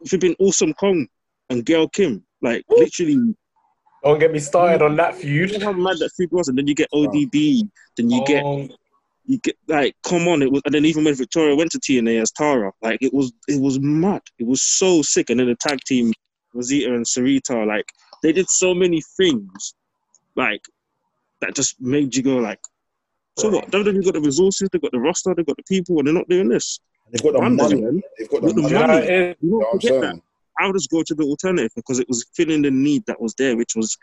flipping 0.08 0.36
Awesome 0.40 0.74
Kong 0.74 1.08
and 1.50 1.66
Gail 1.66 1.90
Kim. 1.90 2.24
Like 2.42 2.64
literally, 2.70 3.36
Don't 4.04 4.20
get 4.20 4.32
me 4.32 4.40
started 4.40 4.82
on 4.84 4.96
that 4.98 5.16
you 5.24 5.48
feud. 5.48 5.60
know 5.60 5.68
how 5.68 5.74
mad 5.74 5.98
that 6.00 6.12
feud 6.16 6.32
was, 6.32 6.48
and 6.48 6.58
then 6.58 6.68
you 6.68 6.76
get 6.76 6.90
ODB, 6.94 7.68
then 7.98 8.10
you 8.10 8.24
get 8.26 8.44
you 9.26 9.40
get 9.40 9.56
like 9.68 9.96
come 10.08 10.28
on, 10.28 10.42
it 10.42 10.52
was, 10.52 10.62
and 10.66 10.74
then 10.74 10.86
even 10.86 11.04
when 11.04 11.16
Victoria 11.16 11.56
went 11.56 11.72
to 11.72 11.80
TNA 11.80 12.22
as 12.22 12.32
Tara, 12.32 12.72
like 12.82 13.00
it 13.02 13.14
was 13.14 13.34
it 13.48 13.60
was 13.60 13.80
mad. 13.80 14.22
It 14.38 14.46
was 14.46 14.62
so 14.62 15.02
sick, 15.02 15.30
and 15.30 15.40
then 15.40 15.48
the 15.48 15.56
tag 15.56 15.80
team 15.88 16.14
Rosita 16.56 16.94
and 16.94 17.06
Sarita, 17.06 17.68
like 17.68 17.86
they 18.24 18.32
did 18.32 18.50
so 18.50 18.74
many 18.74 19.02
things, 19.18 19.76
like 20.36 20.62
that 21.42 21.54
just 21.56 21.80
made 21.82 22.16
you 22.16 22.24
go 22.24 22.38
like. 22.38 22.60
So 23.38 23.50
what? 23.50 23.70
WWE 23.70 24.04
got 24.06 24.14
the 24.14 24.22
resources, 24.22 24.70
they 24.72 24.80
got 24.80 24.92
the 24.94 25.00
roster, 25.00 25.36
they 25.36 25.44
got 25.44 25.58
the 25.58 25.64
people, 25.64 25.98
and 26.00 26.08
they're 26.08 26.14
not 26.14 26.30
doing 26.30 26.48
this. 26.48 26.80
they've 27.12 27.22
got 27.22 27.34
the 27.34 27.40
Wonders, 27.40 27.70
money. 27.70 27.82
man. 27.82 28.02
They've 28.18 28.30
got 28.30 28.42
the 28.42 28.48
With 28.48 28.56
the 28.56 28.62
money. 28.62 28.74
you 28.74 28.80
money. 28.88 29.06
it, 29.08 29.38
You 29.42 29.50
You 29.50 29.52
know 29.52 29.60
don't 29.60 29.60
what 29.60 29.74
I'm 29.74 29.80
forget 29.82 30.02
that. 30.02 30.22
I 30.58 30.68
would 30.68 30.76
just 30.76 30.90
go 30.90 31.04
to 31.04 31.14
the 31.14 31.24
alternative 31.24 31.72
because 31.76 32.00
it 32.00 32.08
was 32.08 32.26
filling 32.34 32.62
the 32.62 32.72
need 32.72 33.06
that 33.08 33.20
was 33.20 33.34
there, 33.36 33.58
which 33.58 33.76
was 33.76 33.98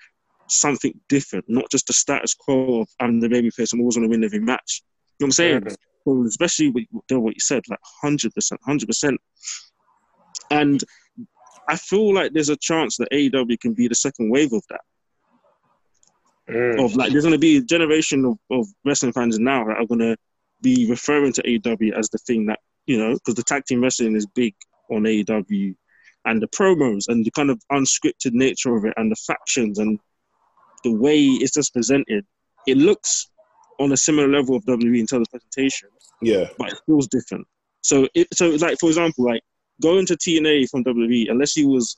something 0.49 0.93
different, 1.09 1.47
not 1.49 1.65
just 1.71 1.87
the 1.87 1.95
status 1.95 2.35
quo 2.35 2.83
of 2.83 2.89
I'm 3.01 3.21
the 3.21 3.29
babyface, 3.29 3.73
I'm 3.73 3.81
always 3.81 3.97
going 3.97 4.07
to 4.07 4.11
win 4.11 4.23
every 4.23 4.41
match. 4.41 4.83
You 5.19 5.25
know 5.25 5.27
what 5.27 5.27
I'm 5.29 5.33
saying? 5.33 5.77
So 6.05 6.25
especially 6.27 6.71
with 6.71 6.85
with 6.93 7.05
what 7.19 7.33
you 7.35 7.41
said, 7.41 7.63
like 7.71 7.79
hundred 8.03 8.35
percent, 8.35 8.61
hundred 8.67 8.87
percent. 8.87 9.19
And 10.51 10.83
I 11.69 11.77
feel 11.77 12.15
like 12.15 12.33
there's 12.33 12.49
a 12.49 12.57
chance 12.57 12.97
that 12.97 13.11
AEW 13.13 13.61
can 13.61 13.75
be 13.75 13.89
the 13.89 13.95
second 13.95 14.31
wave 14.31 14.53
of 14.53 14.63
that. 14.71 14.81
mm, 16.49 16.85
Of 16.85 16.97
like, 16.97 17.13
there's 17.13 17.25
going 17.25 17.33
to 17.33 17.39
be 17.39 17.59
a 17.59 17.63
generation 17.63 18.25
of, 18.25 18.39
of 18.51 18.67
wrestling 18.85 19.13
fans 19.13 19.39
now 19.39 19.65
that 19.65 19.77
are 19.77 19.87
going 19.87 20.01
to 20.01 20.17
be 20.61 20.89
referring 20.89 21.33
to 21.35 21.43
AEW 21.43 21.93
as 21.99 22.09
the 22.11 22.19
thing 22.19 22.47
that 22.47 22.59
you 22.87 22.99
know, 22.99 23.15
because 23.15 23.35
the 23.35 23.43
tag 23.43 23.65
team 23.65 23.81
wrestling 23.83 24.17
is 24.17 24.27
big 24.27 24.55
on 24.91 25.03
AEW, 25.03 25.75
and 26.25 26.43
the 26.43 26.49
promos 26.49 27.05
and 27.09 27.25
the 27.25 27.31
kind 27.33 27.51
of 27.51 27.61
unscripted 27.71 28.33
nature 28.33 28.77
of 28.77 28.85
it, 28.85 28.95
and 28.97 29.11
the 29.11 29.17
factions 29.17 29.79
and 29.79 29.99
the 30.85 30.93
way 30.93 31.21
it's 31.21 31.55
just 31.55 31.73
presented, 31.73 32.25
it 32.67 32.77
looks 32.77 33.29
on 33.79 33.93
a 33.93 33.97
similar 33.97 34.29
level 34.29 34.57
of 34.57 34.65
WWE 34.65 34.99
in 34.99 35.07
terms 35.07 35.27
of 35.29 35.41
presentation 35.41 35.89
Yeah, 36.21 36.49
but 36.59 36.73
it 36.73 36.81
feels 36.87 37.07
different. 37.09 37.47
So, 37.83 38.09
it, 38.15 38.29
so 38.33 38.51
like 38.51 38.79
for 38.79 38.89
example, 38.89 39.25
like 39.25 39.43
going 39.81 40.07
to 40.07 40.17
TNA 40.17 40.69
from 40.69 40.85
WWE, 40.85 41.31
unless 41.31 41.57
you 41.57 41.69
was 41.69 41.97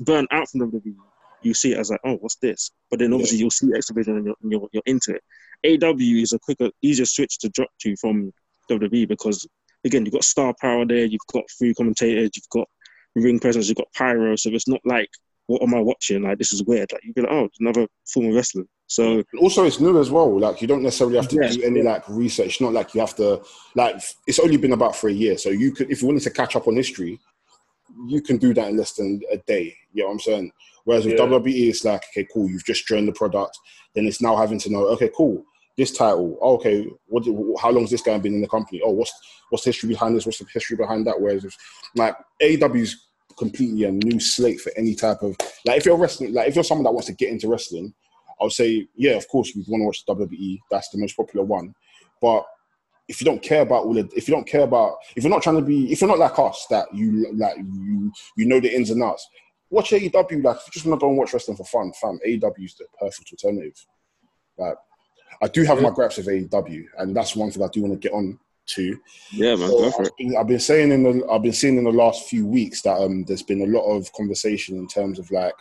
burnt 0.00 0.28
out 0.32 0.48
from 0.48 0.60
WWE, 0.72 0.94
you 1.42 1.54
see 1.54 1.72
it 1.72 1.78
as 1.78 1.90
like, 1.90 2.00
oh, 2.04 2.16
what's 2.16 2.36
this? 2.36 2.70
But 2.90 2.98
then 2.98 3.12
obviously 3.12 3.38
you'll 3.38 3.50
see 3.50 3.70
X 3.74 3.88
Division 3.88 4.16
and 4.16 4.26
you're, 4.26 4.36
you're 4.42 4.68
you're 4.72 4.82
into 4.86 5.14
it. 5.14 5.82
AW 5.82 5.96
is 5.98 6.32
a 6.32 6.38
quicker, 6.38 6.70
easier 6.82 7.06
switch 7.06 7.38
to 7.38 7.48
drop 7.50 7.68
to 7.80 7.96
from 7.96 8.32
WWE 8.70 9.08
because 9.08 9.46
again, 9.84 10.04
you've 10.04 10.14
got 10.14 10.24
star 10.24 10.54
power 10.60 10.84
there, 10.84 11.04
you've 11.04 11.20
got 11.32 11.44
free 11.58 11.74
commentators, 11.74 12.30
you've 12.34 12.48
got 12.50 12.68
ring 13.14 13.38
presence, 13.38 13.68
you've 13.68 13.76
got 13.76 13.92
pyro. 13.94 14.36
So 14.36 14.50
it's 14.50 14.68
not 14.68 14.80
like, 14.84 15.10
what 15.46 15.62
am 15.62 15.74
I 15.74 15.80
watching? 15.80 16.22
Like 16.22 16.38
this 16.38 16.52
is 16.52 16.64
weird. 16.64 16.92
Like 16.92 17.04
you'd 17.04 17.14
be 17.14 17.22
like, 17.22 17.30
oh, 17.30 17.48
another 17.60 17.86
form 18.06 18.28
of 18.28 18.34
wrestling. 18.34 18.68
So 18.94 19.24
also 19.40 19.64
it's 19.64 19.80
new 19.80 19.98
as 19.98 20.08
well. 20.08 20.38
Like 20.38 20.62
you 20.62 20.68
don't 20.68 20.84
necessarily 20.84 21.16
have 21.16 21.26
to 21.28 21.36
Yeah. 21.42 21.48
do 21.48 21.62
any 21.64 21.82
like 21.82 22.08
research. 22.08 22.60
Not 22.60 22.72
like 22.72 22.94
you 22.94 23.00
have 23.00 23.16
to 23.16 23.42
like. 23.74 24.00
It's 24.28 24.38
only 24.38 24.56
been 24.56 24.72
about 24.72 24.94
for 24.94 25.08
a 25.08 25.12
year, 25.12 25.36
so 25.36 25.50
you 25.50 25.72
could, 25.72 25.90
if 25.90 26.00
you 26.00 26.06
wanted 26.06 26.22
to 26.22 26.30
catch 26.30 26.54
up 26.54 26.68
on 26.68 26.76
history, 26.76 27.18
you 28.06 28.20
can 28.22 28.36
do 28.36 28.54
that 28.54 28.68
in 28.68 28.76
less 28.76 28.92
than 28.92 29.20
a 29.32 29.38
day. 29.38 29.74
You 29.92 30.02
know 30.02 30.08
what 30.10 30.12
I'm 30.12 30.20
saying? 30.20 30.52
Whereas 30.84 31.04
with 31.06 31.14
Yeah. 31.14 31.26
WWE, 31.26 31.70
it's 31.70 31.84
like, 31.84 32.04
okay, 32.12 32.24
cool, 32.32 32.48
you've 32.48 32.64
just 32.64 32.86
joined 32.86 33.08
the 33.08 33.12
product. 33.12 33.58
Then 33.96 34.06
it's 34.06 34.22
now 34.22 34.36
having 34.36 34.60
to 34.60 34.70
know, 34.70 34.86
okay, 34.94 35.10
cool, 35.16 35.44
this 35.76 35.90
title, 35.90 36.38
oh, 36.40 36.54
okay, 36.54 36.86
what? 37.06 37.24
How 37.60 37.70
long 37.70 37.82
has 37.82 37.90
this 37.90 38.02
guy 38.02 38.16
been 38.18 38.34
in 38.34 38.42
the 38.42 38.48
company? 38.48 38.80
Oh, 38.84 38.92
what's 38.92 39.12
what's 39.50 39.64
the 39.64 39.70
history 39.70 39.88
behind 39.88 40.14
this? 40.14 40.24
What's 40.24 40.38
the 40.38 40.46
history 40.54 40.76
behind 40.76 41.04
that? 41.08 41.20
Whereas 41.20 41.44
it's 41.44 41.56
like 41.96 42.14
AEW's 42.40 43.08
completely 43.36 43.82
a 43.84 43.90
new 43.90 44.20
slate 44.20 44.60
for 44.60 44.70
any 44.76 44.94
type 44.94 45.20
of 45.22 45.36
like 45.64 45.78
if 45.78 45.84
you're 45.84 45.96
wrestling, 45.96 46.32
like 46.32 46.46
if 46.46 46.54
you're 46.54 46.62
someone 46.62 46.84
that 46.84 46.92
wants 46.92 47.08
to 47.08 47.12
get 47.12 47.30
into 47.30 47.48
wrestling. 47.48 47.92
I 48.44 48.46
would 48.46 48.52
say, 48.52 48.86
yeah, 48.94 49.12
of 49.12 49.26
course, 49.26 49.52
we 49.56 49.64
want 49.66 49.80
to 49.80 49.86
watch 49.86 50.04
WWE. 50.06 50.58
That's 50.70 50.90
the 50.90 50.98
most 50.98 51.16
popular 51.16 51.46
one. 51.46 51.74
But 52.20 52.44
if 53.08 53.22
you 53.22 53.24
don't 53.24 53.42
care 53.42 53.62
about 53.62 53.84
all 53.84 53.96
of, 53.96 54.12
if 54.14 54.28
you 54.28 54.34
don't 54.34 54.46
care 54.46 54.64
about, 54.64 54.96
if 55.16 55.24
you're 55.24 55.30
not 55.30 55.42
trying 55.42 55.56
to 55.56 55.62
be, 55.62 55.90
if 55.90 56.02
you're 56.02 56.08
not 56.08 56.18
like 56.18 56.38
us, 56.38 56.66
that 56.68 56.94
you 56.94 57.32
like 57.32 57.56
you 57.56 58.12
you 58.36 58.44
know 58.44 58.60
the 58.60 58.74
ins 58.74 58.90
and 58.90 59.02
outs, 59.02 59.26
watch 59.70 59.92
AEW. 59.92 60.44
Like, 60.44 60.56
if 60.56 60.66
you 60.66 60.72
just 60.72 60.84
want 60.84 61.00
to 61.00 61.04
go 61.04 61.08
and 61.08 61.16
watch 61.16 61.32
wrestling 61.32 61.56
for 61.56 61.64
fun, 61.64 61.90
fam, 61.98 62.18
AEW 62.26 62.64
is 62.66 62.74
the 62.74 62.84
perfect 63.00 63.32
alternative. 63.32 63.86
Like, 64.58 64.76
I 65.40 65.48
do 65.48 65.62
have 65.64 65.80
my 65.80 65.88
gripes 65.88 66.18
with 66.18 66.26
AEW, 66.26 66.84
and 66.98 67.16
that's 67.16 67.34
one 67.34 67.50
thing 67.50 67.62
I 67.62 67.68
do 67.68 67.80
want 67.80 67.94
to 67.94 68.08
get 68.08 68.14
on 68.14 68.38
to. 68.66 69.00
yeah, 69.32 69.56
man, 69.56 69.70
So 69.70 69.78
go 69.78 69.90
for 69.90 70.02
it. 70.02 70.08
I've, 70.08 70.16
been, 70.18 70.36
I've 70.36 70.46
been 70.46 70.60
saying 70.60 70.92
in 70.92 71.02
the 71.02 71.26
I've 71.30 71.42
been 71.42 71.54
seeing 71.54 71.78
in 71.78 71.84
the 71.84 71.92
last 71.92 72.28
few 72.28 72.46
weeks 72.46 72.82
that 72.82 72.98
um 72.98 73.24
there's 73.24 73.42
been 73.42 73.62
a 73.62 73.78
lot 73.78 73.86
of 73.86 74.12
conversation 74.12 74.76
in 74.76 74.86
terms 74.86 75.18
of 75.18 75.30
like 75.30 75.54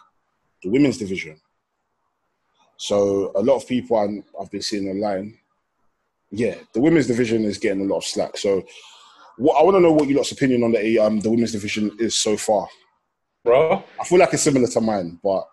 the 0.63 0.69
women's 0.69 0.97
division. 0.97 1.39
So 2.77 3.31
a 3.35 3.41
lot 3.41 3.55
of 3.55 3.67
people 3.67 3.97
I'm, 3.97 4.23
I've 4.39 4.51
been 4.51 4.61
seeing 4.61 4.89
online, 4.89 5.37
yeah, 6.31 6.55
the 6.73 6.81
women's 6.81 7.07
division 7.07 7.43
is 7.43 7.57
getting 7.57 7.81
a 7.81 7.85
lot 7.85 7.97
of 7.97 8.05
slack. 8.05 8.37
So 8.37 8.63
what 9.37 9.59
I 9.59 9.63
want 9.63 9.75
to 9.75 9.81
know 9.81 9.91
what 9.91 10.07
your 10.07 10.17
lot's 10.17 10.31
opinion 10.31 10.63
on 10.63 10.71
the 10.71 10.99
um 10.99 11.19
the 11.19 11.29
women's 11.29 11.51
division 11.51 11.95
is 11.99 12.21
so 12.21 12.37
far. 12.37 12.67
bro. 13.43 13.83
I 13.99 14.03
feel 14.03 14.19
like 14.19 14.33
it's 14.33 14.43
similar 14.43 14.67
to 14.67 14.81
mine, 14.81 15.19
but 15.23 15.47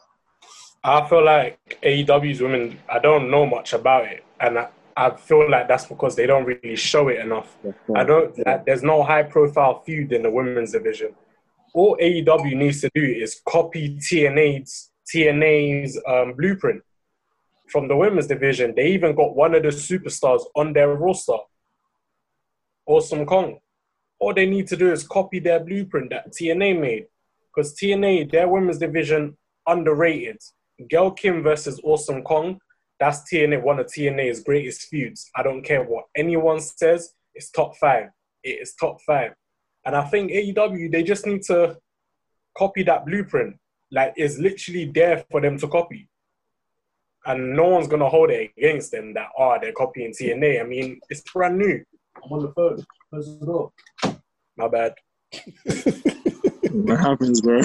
I 0.82 1.06
feel 1.08 1.24
like 1.24 1.78
AEW's 1.82 2.40
women, 2.40 2.78
I 2.88 2.98
don't 2.98 3.30
know 3.30 3.44
much 3.44 3.74
about 3.74 4.06
it. 4.06 4.24
And 4.40 4.58
I, 4.58 4.68
I 4.96 5.10
feel 5.10 5.50
like 5.50 5.68
that's 5.68 5.84
because 5.86 6.16
they 6.16 6.26
don't 6.26 6.44
really 6.44 6.76
show 6.76 7.08
it 7.08 7.18
enough. 7.18 7.54
I 7.94 8.02
don't, 8.04 8.34
like, 8.46 8.64
there's 8.64 8.82
no 8.82 9.02
high 9.02 9.24
profile 9.24 9.82
feud 9.82 10.12
in 10.12 10.22
the 10.22 10.30
women's 10.30 10.72
division. 10.72 11.14
All 11.74 11.98
AEW 12.00 12.56
needs 12.56 12.80
to 12.80 12.90
do 12.94 13.04
is 13.04 13.42
copy 13.46 13.98
TNA's, 13.98 14.90
TNA's 15.14 16.00
um, 16.08 16.32
blueprint 16.32 16.82
from 17.70 17.88
the 17.88 17.96
women's 17.96 18.26
division. 18.26 18.74
They 18.74 18.88
even 18.88 19.14
got 19.14 19.36
one 19.36 19.54
of 19.54 19.62
the 19.62 19.68
superstars 19.68 20.42
on 20.54 20.72
their 20.72 20.94
roster, 20.94 21.38
Awesome 22.86 23.24
Kong. 23.24 23.58
All 24.18 24.34
they 24.34 24.46
need 24.46 24.66
to 24.68 24.76
do 24.76 24.92
is 24.92 25.06
copy 25.06 25.38
their 25.38 25.60
blueprint 25.60 26.10
that 26.10 26.32
TNA 26.32 26.80
made. 26.80 27.06
Because 27.54 27.74
TNA, 27.74 28.30
their 28.30 28.48
women's 28.48 28.78
division, 28.78 29.36
underrated. 29.66 30.38
Gail 30.88 31.10
Kim 31.10 31.42
versus 31.42 31.80
Awesome 31.84 32.22
Kong, 32.22 32.58
that's 32.98 33.20
TNA, 33.32 33.62
one 33.62 33.78
of 33.78 33.86
TNA's 33.86 34.42
greatest 34.42 34.82
feuds. 34.88 35.30
I 35.34 35.42
don't 35.42 35.62
care 35.62 35.82
what 35.82 36.04
anyone 36.14 36.60
says, 36.60 37.14
it's 37.34 37.50
top 37.50 37.76
five. 37.78 38.08
It 38.42 38.60
is 38.60 38.74
top 38.74 38.98
five. 39.06 39.32
And 39.86 39.96
I 39.96 40.04
think 40.04 40.30
AEW, 40.30 40.92
they 40.92 41.02
just 41.02 41.26
need 41.26 41.42
to 41.44 41.78
copy 42.56 42.82
that 42.82 43.06
blueprint. 43.06 43.56
Like, 43.90 44.12
it's 44.16 44.38
literally 44.38 44.90
there 44.94 45.24
for 45.30 45.40
them 45.40 45.58
to 45.58 45.68
copy. 45.68 46.09
And 47.26 47.54
no 47.54 47.68
one's 47.68 47.86
going 47.86 48.00
to 48.00 48.08
hold 48.08 48.30
it 48.30 48.50
against 48.56 48.92
them 48.92 49.12
that, 49.14 49.28
oh, 49.38 49.58
they're 49.60 49.72
copying 49.72 50.12
TNA. 50.12 50.60
I 50.60 50.64
mean, 50.64 51.00
it's 51.10 51.20
brand 51.20 51.58
new. 51.58 51.84
I'm 52.24 52.32
on 52.32 52.42
the 52.42 52.52
phone. 52.52 52.84
Close 53.10 53.38
the 53.38 53.46
door. 53.46 53.72
My 54.56 54.68
bad. 54.68 54.94
What 56.72 57.00
happens, 57.00 57.40
bro? 57.40 57.62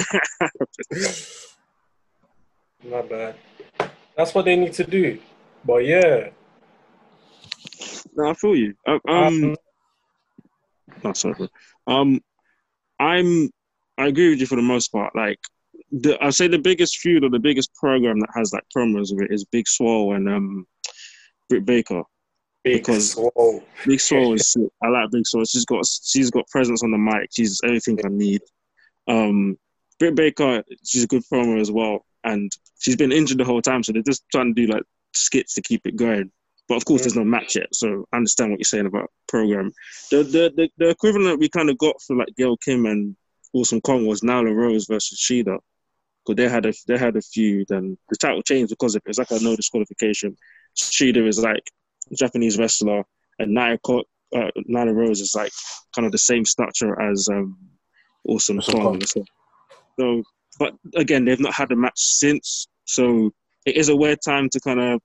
My 2.84 3.02
bad. 3.02 3.36
That's 4.16 4.34
what 4.34 4.44
they 4.46 4.56
need 4.56 4.72
to 4.74 4.84
do. 4.84 5.20
But 5.64 5.84
yeah, 5.84 6.30
No, 8.16 8.30
I 8.30 8.34
feel 8.34 8.56
you. 8.56 8.74
Uh, 8.86 8.98
Um, 9.08 9.44
Um, 9.44 9.56
no, 11.04 11.12
sorry. 11.12 11.48
Um, 11.86 12.20
I'm. 12.98 13.50
I 13.98 14.06
agree 14.08 14.30
with 14.30 14.40
you 14.40 14.46
for 14.46 14.56
the 14.56 14.62
most 14.62 14.88
part. 14.88 15.14
Like, 15.14 15.38
the 15.92 16.16
I'd 16.24 16.34
say 16.34 16.48
the 16.48 16.58
biggest 16.58 16.98
feud 16.98 17.24
or 17.24 17.30
the 17.30 17.38
biggest 17.38 17.74
program 17.74 18.18
that 18.20 18.30
has 18.34 18.52
like 18.52 18.64
promos 18.76 19.12
of 19.12 19.20
it 19.20 19.32
is 19.32 19.44
Big 19.44 19.68
Swole 19.68 20.14
and 20.14 20.28
um, 20.28 20.66
Britt 21.48 21.64
Baker. 21.64 22.02
big 22.64 22.78
Because- 22.82 23.12
swole. 23.12 23.62
Big 23.86 24.00
Swole 24.00 24.34
is. 24.34 24.50
sick. 24.52 24.68
I 24.82 24.88
like 24.88 25.10
Big 25.12 25.26
Swole. 25.26 25.44
She's 25.44 25.64
got. 25.64 25.84
She's 25.86 26.30
got 26.30 26.48
presence 26.48 26.82
on 26.82 26.90
the 26.90 26.98
mic. 26.98 27.30
She's 27.34 27.60
everything 27.64 27.98
I 28.04 28.08
need. 28.08 28.40
Um, 29.08 29.56
Britt 29.98 30.14
Baker. 30.16 30.62
She's 30.84 31.04
a 31.04 31.06
good 31.06 31.22
promo 31.32 31.60
as 31.60 31.70
well, 31.70 32.04
and 32.24 32.50
she's 32.78 32.96
been 32.96 33.12
injured 33.12 33.38
the 33.38 33.44
whole 33.44 33.62
time. 33.62 33.82
So 33.82 33.92
they're 33.92 34.02
just 34.02 34.24
trying 34.32 34.54
to 34.54 34.66
do 34.66 34.72
like 34.72 34.82
skits 35.14 35.54
to 35.54 35.62
keep 35.62 35.86
it 35.86 35.96
going. 35.96 36.30
But 36.68 36.74
of 36.78 36.84
course, 36.84 37.02
there's 37.02 37.14
no 37.14 37.22
match 37.22 37.54
yet, 37.54 37.68
so 37.72 38.04
I 38.12 38.16
understand 38.16 38.50
what 38.50 38.58
you're 38.58 38.64
saying 38.64 38.86
about 38.86 39.12
program. 39.28 39.70
The 40.10 40.24
the 40.24 40.52
the, 40.56 40.68
the 40.78 40.88
equivalent 40.88 41.38
we 41.38 41.48
kind 41.48 41.70
of 41.70 41.78
got 41.78 42.02
for 42.02 42.16
like 42.16 42.34
Gail 42.36 42.56
Kim 42.56 42.86
and 42.86 43.14
Awesome 43.52 43.80
Kong 43.80 44.04
was 44.04 44.22
Nyla 44.22 44.52
Rose 44.52 44.86
versus 44.86 45.18
Shida, 45.20 45.58
because 46.26 46.36
they 46.36 46.48
had 46.48 46.66
a 46.66 46.72
they 46.86 46.98
had 46.98 47.16
a 47.16 47.22
feud 47.22 47.70
and 47.70 47.96
the 48.08 48.16
title 48.16 48.42
changed 48.42 48.70
because 48.70 48.94
of 48.94 49.02
it. 49.06 49.10
It's 49.10 49.18
like 49.18 49.30
a 49.30 49.42
no 49.42 49.54
disqualification. 49.56 50.36
Shida 50.76 51.26
is 51.26 51.40
like 51.40 51.70
a 52.10 52.14
Japanese 52.14 52.58
wrestler, 52.58 53.04
and 53.38 53.56
Co- 53.82 54.04
uh, 54.34 54.50
Nyla 54.68 54.94
Rose 54.94 55.20
is 55.20 55.34
like 55.34 55.52
kind 55.94 56.06
of 56.06 56.12
the 56.12 56.18
same 56.18 56.44
stature 56.44 57.00
as 57.00 57.28
um, 57.28 57.56
Awesome 58.24 58.60
Kong. 58.60 59.00
So, 59.98 60.22
but 60.58 60.74
again, 60.94 61.24
they've 61.24 61.40
not 61.40 61.54
had 61.54 61.72
a 61.72 61.76
match 61.76 61.98
since, 61.98 62.66
so 62.84 63.32
it 63.64 63.76
is 63.76 63.88
a 63.88 63.96
weird 63.96 64.18
time 64.24 64.48
to 64.50 64.60
kind 64.60 64.80
of 64.80 65.00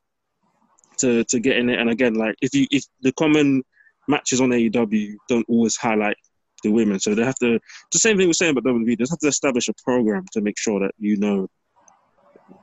to 0.97 1.23
to 1.25 1.39
get 1.39 1.57
in 1.57 1.69
it. 1.69 1.79
And 1.79 1.89
again, 1.89 2.15
like 2.15 2.35
if 2.41 2.53
you 2.53 2.67
if 2.71 2.83
the 3.01 3.11
common 3.13 3.63
matches 4.07 4.41
on 4.41 4.49
AEW 4.49 5.15
don't 5.29 5.45
always 5.47 5.77
highlight 5.77 6.17
the 6.63 6.69
women, 6.71 6.99
so 6.99 7.13
they 7.15 7.23
have 7.23 7.35
to. 7.39 7.59
The 7.91 7.99
same 7.99 8.17
thing 8.17 8.27
we're 8.27 8.33
saying 8.33 8.55
about 8.57 8.71
WWE. 8.71 8.85
They 8.85 8.95
just 8.95 9.11
have 9.11 9.19
to 9.19 9.27
establish 9.27 9.67
a 9.67 9.73
program 9.83 10.25
to 10.33 10.41
make 10.41 10.57
sure 10.57 10.79
that 10.79 10.91
you 10.99 11.17
know 11.17 11.47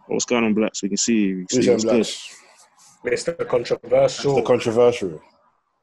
what's 0.07 0.24
going 0.24 0.44
on, 0.44 0.55
Black, 0.55 0.74
so 0.74 0.84
we 0.84 0.88
can 0.90 0.96
see. 0.96 1.34
We 1.34 1.46
can 1.46 1.59
Who's 1.59 1.64
see 1.64 1.66
them 1.66 1.72
what's 1.74 1.84
good. 1.84 3.05
blacks? 3.05 3.34
Mr. 3.38 3.49
Controversial. 3.49 4.34
The 4.36 4.42
controversial. 4.42 5.22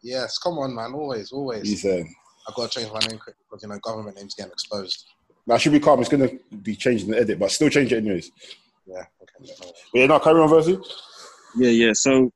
Yes, 0.03 0.37
come 0.37 0.57
on, 0.59 0.75
man. 0.75 0.93
Always, 0.93 1.31
always. 1.31 1.67
He's 1.67 1.81
saying. 1.81 2.13
I've 2.47 2.53
got 2.55 2.71
to 2.71 2.79
change 2.79 2.91
my 2.93 2.99
name 2.99 3.17
quick 3.17 3.35
because 3.49 3.63
you 3.63 3.69
know 3.69 3.79
government 3.79 4.17
names 4.17 4.35
getting 4.35 4.51
exposed. 4.51 5.05
Now, 5.47 5.57
should 5.57 5.71
be 5.71 5.79
calm. 5.79 5.99
It's 5.99 6.09
going 6.09 6.27
to 6.27 6.55
be 6.57 6.75
changed 6.75 7.05
in 7.05 7.11
the 7.11 7.19
edit, 7.19 7.39
but 7.39 7.51
still 7.51 7.69
change 7.69 7.93
it 7.93 7.97
anyways. 7.97 8.31
Yeah. 8.85 9.03
Okay. 9.21 9.51
But 9.93 9.99
yeah, 9.99 10.05
no, 10.07 10.19
carry 10.19 10.39
on, 10.41 10.49
Versi. 10.49 10.83
Yeah, 11.55 11.69
yeah. 11.69 11.91
So, 11.93 12.31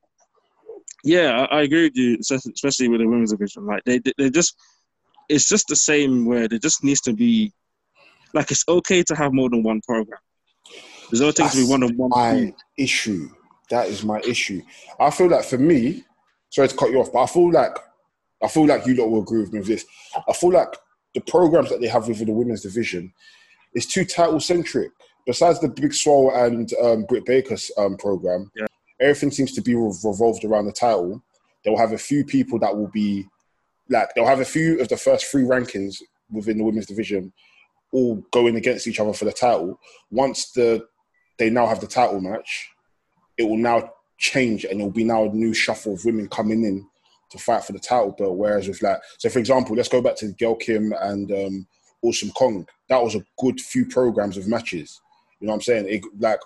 yeah, 1.03 1.45
I, 1.51 1.57
I 1.57 1.61
agree 1.63 1.83
with 1.83 1.95
you, 1.95 2.17
especially- 2.19 2.53
especially 2.53 2.87
with 2.89 3.01
the 3.01 3.07
women's 3.07 3.31
division. 3.31 3.65
Like 3.65 3.83
they, 3.85 3.99
they 4.17 4.29
just, 4.29 4.55
it's 5.29 5.47
just 5.47 5.67
the 5.67 5.75
same 5.75 6.25
where 6.25 6.47
there 6.47 6.59
just 6.59 6.83
needs 6.83 7.01
to 7.01 7.13
be, 7.13 7.53
like, 8.33 8.51
it's 8.51 8.63
okay 8.67 9.03
to 9.03 9.15
have 9.15 9.33
more 9.33 9.49
than 9.49 9.63
one 9.63 9.81
program. 9.87 10.19
There's 11.09 11.21
no 11.21 11.31
things 11.31 11.51
to 11.53 11.65
be 11.65 11.69
one 11.69 11.83
on 11.83 11.95
one. 11.97 12.09
my 12.09 12.53
issue. 12.77 13.29
That 13.69 13.87
is 13.87 14.03
my 14.03 14.19
issue. 14.21 14.61
I 14.99 15.09
feel 15.11 15.27
like 15.27 15.45
for 15.45 15.57
me, 15.57 16.03
sorry 16.49 16.67
to 16.67 16.75
cut 16.75 16.91
you 16.91 16.99
off, 16.99 17.11
but 17.13 17.21
I 17.23 17.27
feel 17.27 17.51
like 17.51 17.77
I 18.41 18.47
feel 18.47 18.65
like 18.65 18.85
you 18.85 18.95
lot 18.95 19.09
will 19.09 19.21
agree 19.21 19.41
with 19.41 19.51
me 19.51 19.59
with 19.59 19.67
this. 19.67 19.85
I 20.27 20.33
feel 20.33 20.51
like 20.51 20.69
the 21.13 21.19
programs 21.21 21.69
that 21.69 21.81
they 21.81 21.87
have 21.87 22.07
within 22.07 22.27
the 22.27 22.33
women's 22.33 22.61
division 22.61 23.11
is 23.75 23.85
too 23.85 24.05
title 24.05 24.39
centric. 24.39 24.91
Besides 25.27 25.59
the 25.59 25.67
Big 25.67 25.93
Swole 25.93 26.31
and 26.33 26.71
um, 26.81 27.03
Britt 27.05 27.25
Baker's 27.25 27.69
um, 27.77 27.97
program, 27.97 28.49
Yeah. 28.55 28.65
everything 29.01 29.29
seems 29.31 29.51
to 29.53 29.61
be 29.61 29.75
revolved 29.75 30.45
around 30.45 30.65
the 30.65 30.71
title. 30.71 31.21
They'll 31.63 31.77
have 31.77 31.91
a 31.91 31.97
few 31.97 32.23
people 32.23 32.57
that 32.59 32.75
will 32.75 32.87
be 32.87 33.27
like 33.89 34.13
they'll 34.13 34.25
have 34.25 34.39
a 34.39 34.45
few 34.45 34.79
of 34.79 34.87
the 34.87 34.97
first 34.97 35.25
three 35.25 35.43
rankings 35.43 36.01
within 36.31 36.57
the 36.57 36.63
women's 36.63 36.85
division 36.85 37.33
all 37.91 38.23
going 38.31 38.55
against 38.55 38.87
each 38.87 38.99
other 38.99 39.13
for 39.13 39.25
the 39.25 39.31
title. 39.31 39.79
Once 40.11 40.51
the 40.51 40.85
they 41.37 41.49
now 41.49 41.65
have 41.65 41.79
the 41.79 41.87
title 41.87 42.19
match, 42.19 42.69
it 43.37 43.43
will 43.43 43.57
now 43.57 43.91
change 44.17 44.65
and 44.65 44.79
it 44.79 44.83
will 44.83 44.91
be 44.91 45.03
now 45.05 45.23
a 45.23 45.29
new 45.29 45.53
shuffle 45.53 45.93
of 45.93 46.05
women 46.05 46.27
coming 46.27 46.63
in 46.63 46.85
to 47.31 47.37
fight 47.37 47.63
for 47.63 47.71
the 47.71 47.79
title 47.79 48.11
belt. 48.11 48.35
Whereas 48.35 48.67
with 48.67 48.81
like, 48.81 48.99
so 49.17 49.29
for 49.29 49.39
example, 49.39 49.75
let's 49.75 49.89
go 49.89 50.01
back 50.01 50.17
to 50.17 50.33
Gail 50.33 50.55
Kim 50.55 50.93
and 50.99 51.31
um, 51.31 51.67
Awesome 52.01 52.31
Kong. 52.31 52.67
That 52.89 53.01
was 53.01 53.15
a 53.15 53.23
good 53.39 53.59
few 53.59 53.85
programs 53.85 54.37
of 54.37 54.47
matches. 54.47 54.99
You 55.39 55.47
know 55.47 55.53
what 55.53 55.57
I'm 55.57 55.61
saying? 55.61 55.85
It, 55.87 56.03
like 56.19 56.39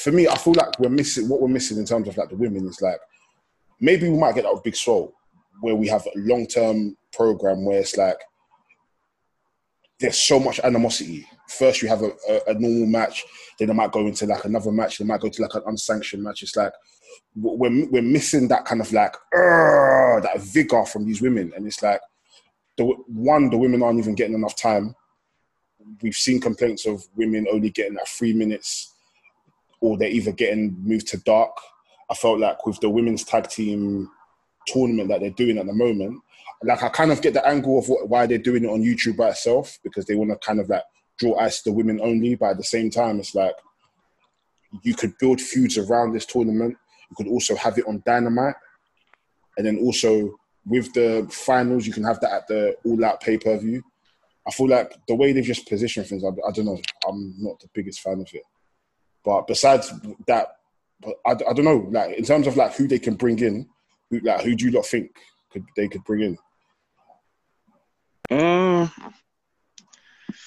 for 0.00 0.12
me, 0.12 0.26
I 0.26 0.36
feel 0.36 0.54
like 0.54 0.78
we're 0.78 0.88
missing 0.88 1.28
what 1.28 1.42
we're 1.42 1.48
missing 1.48 1.78
in 1.78 1.84
terms 1.84 2.08
of 2.08 2.16
like 2.16 2.30
the 2.30 2.36
women 2.36 2.66
is 2.66 2.80
like 2.80 3.00
maybe 3.80 4.08
we 4.08 4.16
might 4.16 4.34
get 4.34 4.44
that 4.44 4.54
with 4.54 4.62
Big 4.62 4.76
Swole, 4.76 5.12
where 5.60 5.74
we 5.74 5.88
have 5.88 6.06
a 6.06 6.18
long 6.18 6.46
term 6.46 6.96
program 7.12 7.64
where 7.64 7.80
it's 7.80 7.96
like 7.96 8.18
there's 9.98 10.20
so 10.20 10.40
much 10.40 10.60
animosity. 10.60 11.26
First, 11.48 11.82
you 11.82 11.88
have 11.88 12.02
a, 12.02 12.10
a, 12.28 12.40
a 12.48 12.54
normal 12.54 12.86
match, 12.86 13.24
then 13.58 13.68
they 13.68 13.74
might 13.74 13.92
go 13.92 14.06
into 14.06 14.26
like 14.26 14.44
another 14.44 14.72
match. 14.72 14.98
They 14.98 15.04
might 15.04 15.20
go 15.20 15.28
to 15.28 15.42
like 15.42 15.54
an 15.54 15.62
unsanctioned 15.66 16.22
match. 16.22 16.42
It's 16.42 16.56
like 16.56 16.72
we're 17.36 17.86
we're 17.90 18.02
missing 18.02 18.48
that 18.48 18.64
kind 18.64 18.80
of 18.80 18.92
like 18.92 19.14
that 19.32 20.40
vigor 20.40 20.84
from 20.84 21.04
these 21.04 21.20
women, 21.20 21.52
and 21.54 21.66
it's 21.66 21.82
like 21.82 22.00
the 22.76 22.84
one 23.08 23.50
the 23.50 23.58
women 23.58 23.82
aren't 23.82 23.98
even 23.98 24.14
getting 24.14 24.34
enough 24.34 24.56
time. 24.56 24.94
We've 26.02 26.14
seen 26.14 26.40
complaints 26.40 26.86
of 26.86 27.04
women 27.16 27.46
only 27.52 27.70
getting 27.70 27.94
like 27.94 28.06
three 28.06 28.32
minutes, 28.32 28.94
or 29.80 29.98
they're 29.98 30.08
either 30.08 30.32
getting 30.32 30.76
moved 30.78 31.08
to 31.08 31.18
dark. 31.18 31.52
I 32.08 32.14
felt 32.14 32.40
like 32.40 32.64
with 32.66 32.80
the 32.80 32.90
women's 32.90 33.24
tag 33.24 33.48
team 33.48 34.08
tournament 34.72 35.08
that 35.08 35.20
they're 35.20 35.30
doing 35.30 35.58
at 35.58 35.66
the 35.66 35.72
moment, 35.72 36.20
like 36.62 36.82
I 36.82 36.88
kind 36.88 37.12
of 37.12 37.22
get 37.22 37.34
the 37.34 37.46
angle 37.46 37.78
of 37.78 37.88
what, 37.88 38.08
why 38.08 38.26
they're 38.26 38.38
doing 38.38 38.64
it 38.64 38.70
on 38.70 38.82
YouTube 38.82 39.16
by 39.16 39.30
itself 39.30 39.78
because 39.82 40.04
they 40.04 40.14
want 40.14 40.30
to 40.30 40.36
kind 40.36 40.60
of 40.60 40.68
like 40.68 40.82
draw 41.18 41.38
eyes 41.38 41.62
to 41.62 41.70
the 41.70 41.76
women 41.76 42.00
only. 42.02 42.34
But 42.34 42.50
at 42.50 42.56
the 42.58 42.64
same 42.64 42.90
time, 42.90 43.18
it's 43.18 43.34
like 43.34 43.54
you 44.82 44.94
could 44.94 45.16
build 45.18 45.40
feuds 45.40 45.78
around 45.78 46.12
this 46.12 46.26
tournament. 46.26 46.76
You 47.10 47.16
could 47.16 47.28
also 47.28 47.56
have 47.56 47.78
it 47.78 47.86
on 47.86 48.02
Dynamite, 48.06 48.54
and 49.56 49.66
then 49.66 49.78
also 49.78 50.34
with 50.66 50.92
the 50.92 51.26
finals, 51.30 51.86
you 51.86 51.92
can 51.92 52.04
have 52.04 52.20
that 52.20 52.32
at 52.32 52.46
the 52.46 52.76
All 52.84 53.04
Out 53.04 53.20
pay 53.20 53.38
per 53.38 53.56
view. 53.58 53.82
I 54.46 54.50
feel 54.50 54.68
like 54.68 54.94
the 55.06 55.14
way 55.14 55.32
they've 55.32 55.44
just 55.44 55.68
positioned 55.68 56.06
things, 56.06 56.24
I, 56.24 56.28
I 56.28 56.52
don't 56.52 56.64
know. 56.66 56.80
I'm 57.06 57.34
not 57.38 57.60
the 57.60 57.68
biggest 57.74 58.00
fan 58.00 58.20
of 58.20 58.28
it. 58.32 58.42
But 59.24 59.46
besides 59.46 59.92
that, 60.26 60.56
I, 61.26 61.32
I 61.32 61.52
don't 61.52 61.64
know. 61.64 61.88
Like 61.90 62.16
in 62.16 62.24
terms 62.24 62.46
of 62.46 62.56
like 62.56 62.74
who 62.74 62.86
they 62.86 62.98
can 62.98 63.14
bring 63.14 63.38
in, 63.40 63.68
who, 64.10 64.20
like 64.20 64.42
who 64.42 64.54
do 64.54 64.64
you 64.66 64.70
not 64.70 64.86
think 64.86 65.10
could 65.52 65.64
they 65.76 65.88
could 65.88 66.04
bring 66.04 66.22
in? 66.22 66.38
Uh, 68.30 68.88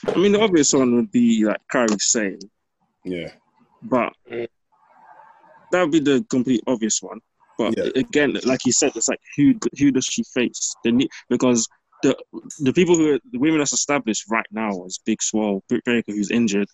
I 0.07 0.17
mean, 0.17 0.31
the 0.31 0.41
obvious 0.41 0.73
one 0.73 0.95
would 0.95 1.11
be 1.11 1.43
like 1.45 1.61
Kairi 1.73 1.99
Sane, 2.01 2.39
Yeah, 3.03 3.31
but 3.81 4.13
that 5.71 5.81
would 5.81 5.91
be 5.91 5.99
the 5.99 6.25
complete 6.29 6.63
obvious 6.67 7.01
one. 7.01 7.19
But 7.57 7.77
Yeah. 7.77 7.91
again, 7.95 8.37
like 8.45 8.65
you 8.65 8.71
said, 8.71 8.95
it's 8.95 9.09
like 9.09 9.19
who 9.35 9.55
who 9.77 9.91
does 9.91 10.05
she 10.05 10.23
face? 10.23 10.75
The 10.83 11.09
because 11.29 11.67
the 12.03 12.17
the 12.59 12.73
people 12.73 12.95
who 12.95 13.15
are, 13.15 13.19
the 13.31 13.39
women 13.39 13.59
that's 13.59 13.73
established 13.73 14.25
right 14.29 14.45
now 14.51 14.85
is 14.85 14.99
Big 15.05 15.21
Swole, 15.21 15.63
Britt 15.69 15.83
Baker, 15.85 16.11
who's 16.11 16.31
injured, 16.31 16.67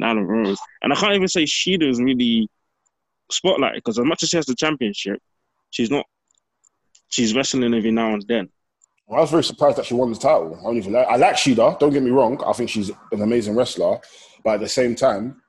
Nyla 0.00 0.26
Rose, 0.26 0.58
and 0.82 0.92
I 0.92 0.96
can't 0.96 1.14
even 1.14 1.28
say 1.28 1.44
Shida 1.44 1.88
is 1.88 2.00
really 2.00 2.48
spotlight 3.30 3.74
because 3.74 3.98
as 3.98 4.04
much 4.04 4.22
as 4.22 4.28
she 4.30 4.36
has 4.36 4.46
the 4.46 4.54
championship, 4.54 5.20
she's 5.70 5.90
not. 5.90 6.06
She's 7.14 7.32
wrestling 7.36 7.72
every 7.74 7.92
now 7.92 8.12
and 8.14 8.24
then. 8.26 8.48
well, 9.06 9.18
I 9.18 9.20
was 9.20 9.30
very 9.30 9.44
surprised 9.44 9.76
that 9.78 9.86
she 9.86 9.94
won 9.94 10.10
the 10.10 10.18
title. 10.18 10.58
I 10.60 10.64
don't 10.64 10.76
even 10.78 10.92
like. 10.92 11.06
I 11.06 11.14
like 11.16 11.36
Shida. 11.36 11.78
Don't 11.78 11.92
get 11.92 12.02
me 12.02 12.10
wrong. 12.10 12.42
I 12.44 12.52
think 12.52 12.68
she's 12.68 12.88
an 13.12 13.22
amazing 13.22 13.54
wrestler, 13.54 14.00
but 14.42 14.54
at 14.54 14.60
the 14.60 14.68
same 14.68 14.96
time, 14.96 15.40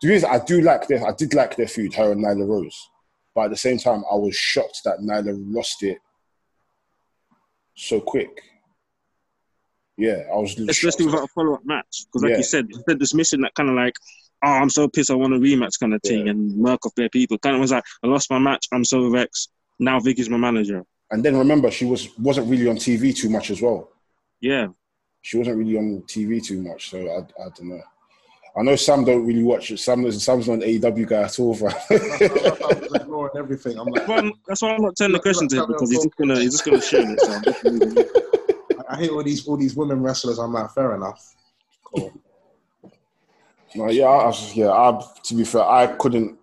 the 0.00 0.08
reason 0.08 0.30
I 0.32 0.38
do 0.38 0.62
like 0.62 0.88
their. 0.88 1.06
I 1.06 1.12
did 1.12 1.34
like 1.34 1.56
their 1.56 1.68
feud, 1.68 1.92
her 1.94 2.12
and 2.12 2.24
Nyla 2.24 2.48
Rose. 2.48 2.88
But 3.34 3.42
at 3.42 3.50
the 3.50 3.56
same 3.58 3.76
time, 3.76 4.02
I 4.10 4.14
was 4.14 4.34
shocked 4.34 4.80
that 4.86 5.00
Nyla 5.00 5.34
lost 5.54 5.82
it 5.82 5.98
so 7.76 8.00
quick. 8.00 8.40
Yeah, 9.98 10.22
I 10.32 10.36
was 10.36 10.58
especially 10.58 11.04
without 11.06 11.24
a 11.24 11.28
follow 11.34 11.54
up 11.54 11.60
match. 11.64 12.04
Because, 12.06 12.22
like 12.22 12.30
Yeah. 12.30 12.36
you 12.38 12.42
said, 12.42 12.66
instead 12.70 12.92
of 12.94 12.98
dismissing 12.98 13.42
that 13.42 13.54
kind 13.54 13.68
of 13.68 13.74
like, 13.76 13.94
oh, 14.42 14.48
I'm 14.48 14.70
so 14.70 14.88
pissed, 14.88 15.10
I 15.10 15.14
want 15.14 15.34
a 15.34 15.38
rematch 15.38 15.78
kind 15.78 15.92
of 15.92 16.00
thing, 16.02 16.24
Yeah. 16.24 16.30
and 16.30 16.56
murk 16.56 16.86
off 16.86 16.94
their 16.94 17.10
people. 17.10 17.36
Kind 17.38 17.56
of 17.56 17.60
was 17.60 17.72
like, 17.72 17.84
I 18.02 18.06
lost 18.06 18.30
my 18.30 18.38
match, 18.38 18.66
I'm 18.72 18.84
so 18.84 19.10
vexed. 19.10 19.50
Now 19.78 20.00
Vickie's 20.00 20.30
my 20.30 20.38
manager. 20.38 20.84
And 21.10 21.24
then 21.24 21.36
remember, 21.36 21.70
she 21.70 21.84
was 21.84 22.16
wasn't 22.18 22.48
really 22.48 22.68
on 22.68 22.76
TV 22.76 23.14
too 23.14 23.30
much 23.30 23.50
as 23.50 23.60
well. 23.60 23.90
Yeah, 24.40 24.68
She 25.22 25.36
wasn't 25.36 25.58
really 25.58 25.76
on 25.76 26.02
TV 26.06 26.42
too 26.44 26.62
much, 26.62 26.90
so 26.90 26.98
I, 26.98 27.42
I 27.42 27.48
don't 27.56 27.68
know. 27.68 27.82
I 28.56 28.62
know 28.62 28.76
Sam 28.76 29.04
don't 29.04 29.26
really 29.26 29.42
watch 29.42 29.70
it. 29.70 29.78
Sam 29.78 30.10
Sam's 30.10 30.48
not 30.48 30.54
an 30.54 30.60
AEW 30.62 31.06
guy 31.06 31.22
at 31.22 31.38
all, 31.38 31.56
bro. 31.56 31.68
I 31.90 32.80
was 32.80 32.94
ignoring 32.94 33.32
everything. 33.36 33.78
I'm 33.78 33.86
like, 33.86 34.06
that's 34.06 34.08
why 34.08 34.16
I'm, 34.18 34.32
that's 34.46 34.62
why 34.62 34.70
I'm 34.74 34.82
not 34.82 34.96
turning 34.96 35.14
the 35.14 35.20
question 35.20 35.48
to 35.48 35.56
him 35.62 35.66
because 35.68 35.90
he's 35.90 36.04
just 36.04 36.16
gonna 36.16 36.38
he's 36.38 36.52
just 36.52 36.64
gonna 36.64 36.80
share 36.82 37.12
it. 37.12 37.20
So 37.20 37.32
I'm 37.32 37.42
just 37.44 37.64
leaving 37.64 37.98
it. 37.98 38.10
I 38.88 38.96
hate 38.96 39.10
all 39.10 39.22
these 39.22 39.46
all 39.46 39.56
these 39.56 39.76
women 39.76 40.02
wrestlers. 40.02 40.38
I'm 40.38 40.52
like, 40.52 40.70
fair 40.72 40.96
enough. 40.96 41.36
Cool. 41.84 42.12
no, 43.76 43.88
yeah, 43.88 44.06
I, 44.06 44.30
I 44.30 44.50
yeah. 44.54 44.70
I, 44.70 45.00
to 45.22 45.34
be 45.34 45.44
fair, 45.44 45.62
I 45.62 45.86
couldn't. 45.86 46.39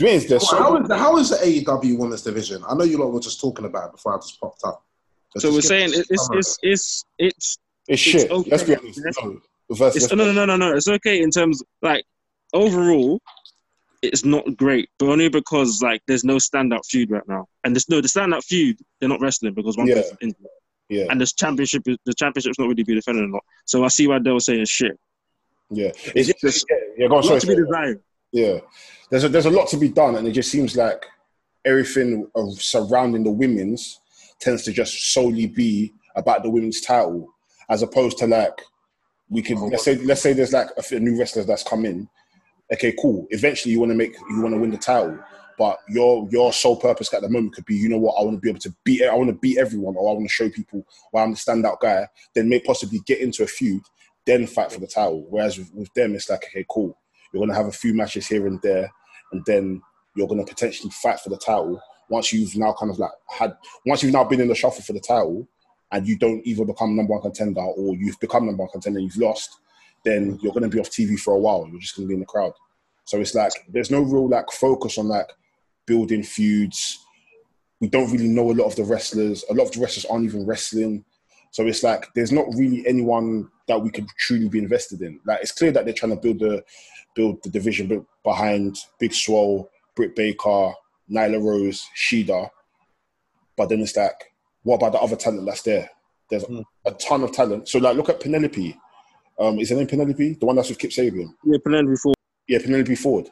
Dwayne's 0.00 0.26
there's 0.28 0.48
so 0.48 0.56
how, 0.56 0.76
is 0.76 0.88
the, 0.88 0.96
how 0.96 1.16
is 1.18 1.30
the 1.30 1.36
AEW 1.36 1.98
women's 1.98 2.22
division? 2.22 2.62
I 2.68 2.74
know 2.74 2.84
you 2.84 2.98
lot 2.98 3.12
were 3.12 3.20
just 3.20 3.40
talking 3.40 3.64
about 3.64 3.86
it 3.88 3.92
before 3.92 4.14
I 4.14 4.18
just 4.18 4.40
popped 4.40 4.62
up. 4.64 4.84
So 5.36 5.52
we're 5.52 5.60
saying 5.62 5.90
us 5.90 5.96
a 5.96 6.00
it- 6.00 6.06
it's 6.10 6.28
it's 6.32 6.58
it's 6.62 7.04
it's 7.18 7.58
it's 7.88 8.00
shit. 8.02 8.30
okay. 8.30 8.50
Let's 8.50 8.62
be 8.62 8.76
honest. 8.76 9.00
No, 9.22 9.40
versus, 9.70 10.04
It's, 10.04 10.12
no, 10.12 10.24
no, 10.24 10.32
no, 10.32 10.44
no, 10.44 10.56
no. 10.56 10.74
It's 10.76 10.88
okay 10.88 11.22
in 11.22 11.30
terms 11.30 11.62
like 11.82 12.04
overall, 12.52 13.20
it's 14.02 14.24
not 14.24 14.56
great, 14.56 14.88
but 14.98 15.08
only 15.08 15.28
because 15.28 15.82
like 15.82 16.02
there's 16.06 16.24
no 16.24 16.36
standout 16.36 16.84
feud 16.86 17.10
right 17.10 17.26
now, 17.26 17.46
and 17.64 17.74
there's 17.74 17.88
no 17.88 18.00
the 18.00 18.08
standout 18.08 18.44
feud. 18.44 18.78
They're 19.00 19.08
not 19.08 19.20
wrestling 19.20 19.54
because 19.54 19.76
one 19.76 19.86
Yeah. 19.86 19.94
person's 19.96 20.18
injured, 20.20 20.36
Yeah, 20.88 21.06
and 21.10 21.20
this 21.20 21.32
championship 21.32 21.82
is 21.86 21.96
the 22.04 22.14
championship's 22.14 22.58
not 22.58 22.68
really 22.68 22.82
being 22.84 22.98
defended 22.98 23.28
a 23.28 23.32
lot. 23.32 23.42
So 23.64 23.84
I 23.84 23.88
see 23.88 24.06
why 24.06 24.18
they 24.18 24.30
were 24.30 24.40
saying 24.40 24.64
shit. 24.66 24.98
yeah. 25.70 25.88
It's 26.14 26.28
It's 26.30 26.40
just 26.40 26.66
yeah. 26.70 26.76
yeah 26.98 27.08
go 27.08 27.14
on, 27.16 27.20
Not 27.22 27.26
sorry, 27.28 27.40
to 27.40 27.46
be 27.48 27.56
desired. 27.56 28.02
Yeah, 28.34 28.58
there's 29.10 29.22
a, 29.22 29.28
there's 29.28 29.46
a 29.46 29.50
lot 29.50 29.68
to 29.68 29.76
be 29.76 29.88
done, 29.88 30.16
and 30.16 30.26
it 30.26 30.32
just 30.32 30.50
seems 30.50 30.76
like 30.76 31.06
everything 31.64 32.28
surrounding 32.56 33.22
the 33.22 33.30
women's 33.30 34.00
tends 34.40 34.64
to 34.64 34.72
just 34.72 35.12
solely 35.14 35.46
be 35.46 35.94
about 36.16 36.42
the 36.42 36.50
women's 36.50 36.80
title, 36.80 37.32
as 37.70 37.82
opposed 37.82 38.18
to 38.18 38.26
like 38.26 38.60
we 39.30 39.40
could 39.40 39.58
oh. 39.58 39.66
let's 39.66 39.84
say 39.84 39.98
let's 39.98 40.20
say 40.20 40.32
there's 40.32 40.52
like 40.52 40.66
a, 40.76 40.98
new 40.98 41.16
wrestlers 41.16 41.46
that's 41.46 41.62
come 41.62 41.84
in. 41.84 42.08
Okay, 42.72 42.92
cool. 43.00 43.28
Eventually, 43.30 43.70
you 43.70 43.78
want 43.78 43.92
to 43.92 43.96
make 43.96 44.16
you 44.30 44.42
want 44.42 44.52
to 44.52 44.60
win 44.60 44.72
the 44.72 44.78
title, 44.78 45.16
but 45.56 45.78
your 45.88 46.28
your 46.32 46.52
sole 46.52 46.76
purpose 46.76 47.14
at 47.14 47.22
the 47.22 47.28
moment 47.28 47.54
could 47.54 47.66
be, 47.66 47.76
you 47.76 47.88
know 47.88 47.98
what, 47.98 48.16
I 48.18 48.24
want 48.24 48.38
to 48.38 48.40
be 48.40 48.50
able 48.50 48.58
to 48.58 48.74
beat 48.82 49.04
I 49.04 49.14
want 49.14 49.30
to 49.30 49.38
beat 49.38 49.58
everyone, 49.58 49.94
or 49.94 50.10
I 50.10 50.14
want 50.14 50.26
to 50.26 50.34
show 50.34 50.48
people 50.48 50.84
why 51.12 51.22
I'm 51.22 51.30
the 51.30 51.36
standout 51.36 51.78
guy. 51.78 52.08
Then 52.34 52.48
may 52.48 52.58
possibly 52.58 52.98
get 53.06 53.20
into 53.20 53.44
a 53.44 53.46
feud, 53.46 53.82
then 54.26 54.48
fight 54.48 54.72
for 54.72 54.80
the 54.80 54.88
title. 54.88 55.24
Whereas 55.30 55.56
with, 55.56 55.72
with 55.72 55.94
them, 55.94 56.16
it's 56.16 56.28
like 56.28 56.46
okay, 56.46 56.66
cool. 56.68 56.98
You're 57.34 57.40
going 57.40 57.50
to 57.50 57.56
have 57.56 57.66
a 57.66 57.72
few 57.72 57.94
matches 57.94 58.28
here 58.28 58.46
and 58.46 58.62
there, 58.62 58.88
and 59.32 59.44
then 59.44 59.82
you're 60.14 60.28
going 60.28 60.44
to 60.44 60.48
potentially 60.48 60.90
fight 61.02 61.18
for 61.18 61.30
the 61.30 61.36
title. 61.36 61.82
Once 62.08 62.32
you've 62.32 62.54
now 62.56 62.72
kind 62.78 62.92
of 62.92 62.98
like 63.00 63.10
had, 63.28 63.56
once 63.84 64.04
you've 64.04 64.12
now 64.12 64.22
been 64.22 64.40
in 64.40 64.46
the 64.46 64.54
shuffle 64.54 64.82
for 64.82 64.92
the 64.92 65.00
title, 65.00 65.48
and 65.90 66.06
you 66.06 66.16
don't 66.16 66.46
either 66.46 66.64
become 66.64 66.94
number 66.94 67.12
one 67.12 67.22
contender 67.22 67.60
or 67.60 67.96
you've 67.96 68.18
become 68.20 68.46
number 68.46 68.62
one 68.62 68.70
contender 68.70 69.00
and 69.00 69.06
you've 69.06 69.22
lost, 69.22 69.58
then 70.04 70.38
you're 70.42 70.52
going 70.52 70.62
to 70.62 70.68
be 70.68 70.78
off 70.78 70.90
TV 70.90 71.18
for 71.18 71.34
a 71.34 71.38
while. 71.38 71.66
You're 71.68 71.80
just 71.80 71.96
going 71.96 72.06
to 72.06 72.08
be 72.08 72.14
in 72.14 72.20
the 72.20 72.26
crowd. 72.26 72.52
So 73.04 73.18
it's 73.20 73.34
like 73.34 73.52
there's 73.68 73.90
no 73.90 74.00
real 74.00 74.28
like 74.28 74.50
focus 74.52 74.96
on 74.96 75.08
like 75.08 75.30
building 75.86 76.22
feuds. 76.22 76.98
We 77.80 77.88
don't 77.88 78.10
really 78.12 78.28
know 78.28 78.50
a 78.50 78.54
lot 78.54 78.66
of 78.66 78.76
the 78.76 78.84
wrestlers. 78.84 79.44
A 79.50 79.54
lot 79.54 79.66
of 79.66 79.72
the 79.72 79.80
wrestlers 79.80 80.04
aren't 80.06 80.24
even 80.24 80.46
wrestling. 80.46 81.04
So 81.50 81.66
it's 81.66 81.82
like 81.82 82.06
there's 82.14 82.32
not 82.32 82.46
really 82.54 82.86
anyone 82.86 83.50
that 83.66 83.80
we 83.80 83.90
could 83.90 84.06
truly 84.18 84.48
be 84.48 84.58
invested 84.58 85.00
in. 85.02 85.20
Like 85.24 85.40
it's 85.42 85.52
clear 85.52 85.72
that 85.72 85.84
they're 85.84 85.94
trying 85.94 86.14
to 86.14 86.20
build 86.20 86.38
the 86.40 86.64
build 87.14 87.42
the 87.42 87.50
division 87.50 88.06
behind 88.24 88.76
Big 88.98 89.12
Swole, 89.12 89.70
Britt 89.94 90.16
Baker, 90.16 90.72
Nyla 91.10 91.42
Rose, 91.42 91.86
Shida. 91.96 92.50
But 93.56 93.68
then 93.68 93.80
it's 93.80 93.96
like, 93.96 94.32
what 94.64 94.76
about 94.76 94.92
the 94.92 94.98
other 94.98 95.16
talent 95.16 95.46
that's 95.46 95.62
there? 95.62 95.88
There's 96.30 96.44
Hmm. 96.44 96.60
a 96.84 96.90
ton 96.92 97.22
of 97.22 97.32
talent. 97.32 97.68
So 97.68 97.78
like, 97.78 97.96
look 97.96 98.08
at 98.08 98.20
Penelope. 98.20 98.76
Um, 99.38 99.58
is 99.58 99.70
her 99.70 99.76
name 99.76 99.86
Penelope? 99.86 100.34
The 100.40 100.46
one 100.46 100.56
that's 100.56 100.68
with 100.70 100.78
Kip 100.78 100.90
Sabian. 100.90 101.34
Yeah, 101.44 101.58
Penelope 101.62 101.96
Ford. 102.02 102.16
Yeah, 102.48 102.58
Penelope 102.58 102.94
Ford. 102.96 103.30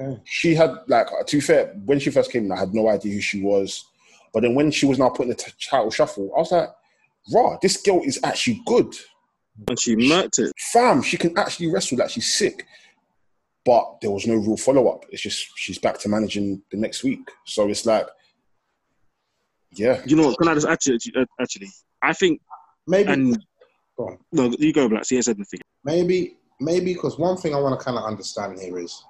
Okay. 0.00 0.20
She 0.24 0.54
had 0.54 0.74
like 0.88 1.06
to 1.26 1.36
be 1.36 1.40
fair, 1.40 1.74
when 1.84 1.98
she 1.98 2.10
first 2.10 2.30
came 2.32 2.44
in, 2.46 2.52
I 2.52 2.58
had 2.58 2.74
no 2.74 2.88
idea 2.88 3.12
who 3.14 3.20
she 3.20 3.42
was. 3.42 3.84
But 4.32 4.42
then 4.42 4.54
when 4.54 4.70
she 4.70 4.86
was 4.86 4.98
now 4.98 5.10
putting 5.10 5.28
the 5.28 5.34
t- 5.34 5.52
title 5.70 5.90
shuffle, 5.90 6.30
I 6.34 6.38
was 6.40 6.52
like, 6.52 6.70
"Raw, 7.32 7.58
this 7.60 7.76
girl 7.82 8.00
is 8.02 8.18
actually 8.24 8.62
good, 8.66 8.94
and 9.68 9.78
she 9.78 9.96
murked 9.96 10.38
it. 10.38 10.52
fam. 10.72 11.02
She 11.02 11.16
can 11.16 11.36
actually 11.38 11.70
wrestle. 11.70 11.98
Like 11.98 12.10
she's 12.10 12.32
sick." 12.32 12.66
But 13.64 14.00
there 14.00 14.10
was 14.10 14.26
no 14.26 14.34
real 14.34 14.56
follow 14.56 14.88
up. 14.88 15.04
It's 15.10 15.22
just 15.22 15.46
she's 15.56 15.78
back 15.78 15.98
to 16.00 16.08
managing 16.08 16.62
the 16.72 16.78
next 16.78 17.04
week. 17.04 17.30
So 17.46 17.68
it's 17.68 17.86
like, 17.86 18.06
yeah, 19.70 20.02
You 20.04 20.16
know 20.16 20.26
what? 20.28 20.38
Can 20.38 20.48
I 20.48 20.54
just 20.54 20.66
actually, 20.66 20.98
actually, 21.40 21.68
I 22.02 22.12
think, 22.12 22.40
Maybe. 22.88 23.12
and 23.12 23.38
go 23.96 24.08
on. 24.08 24.18
no, 24.32 24.52
you 24.58 24.72
go, 24.72 24.88
Black. 24.88 25.04
See, 25.04 25.16
I 25.16 25.20
said 25.20 25.38
nothing. 25.38 25.60
Maybe, 25.84 26.36
maybe 26.60 26.92
because 26.94 27.18
one 27.18 27.36
thing 27.36 27.54
I 27.54 27.60
want 27.60 27.78
to 27.78 27.84
kind 27.84 27.96
of 27.96 28.04
understand 28.04 28.58
here 28.58 28.78
is, 28.80 29.04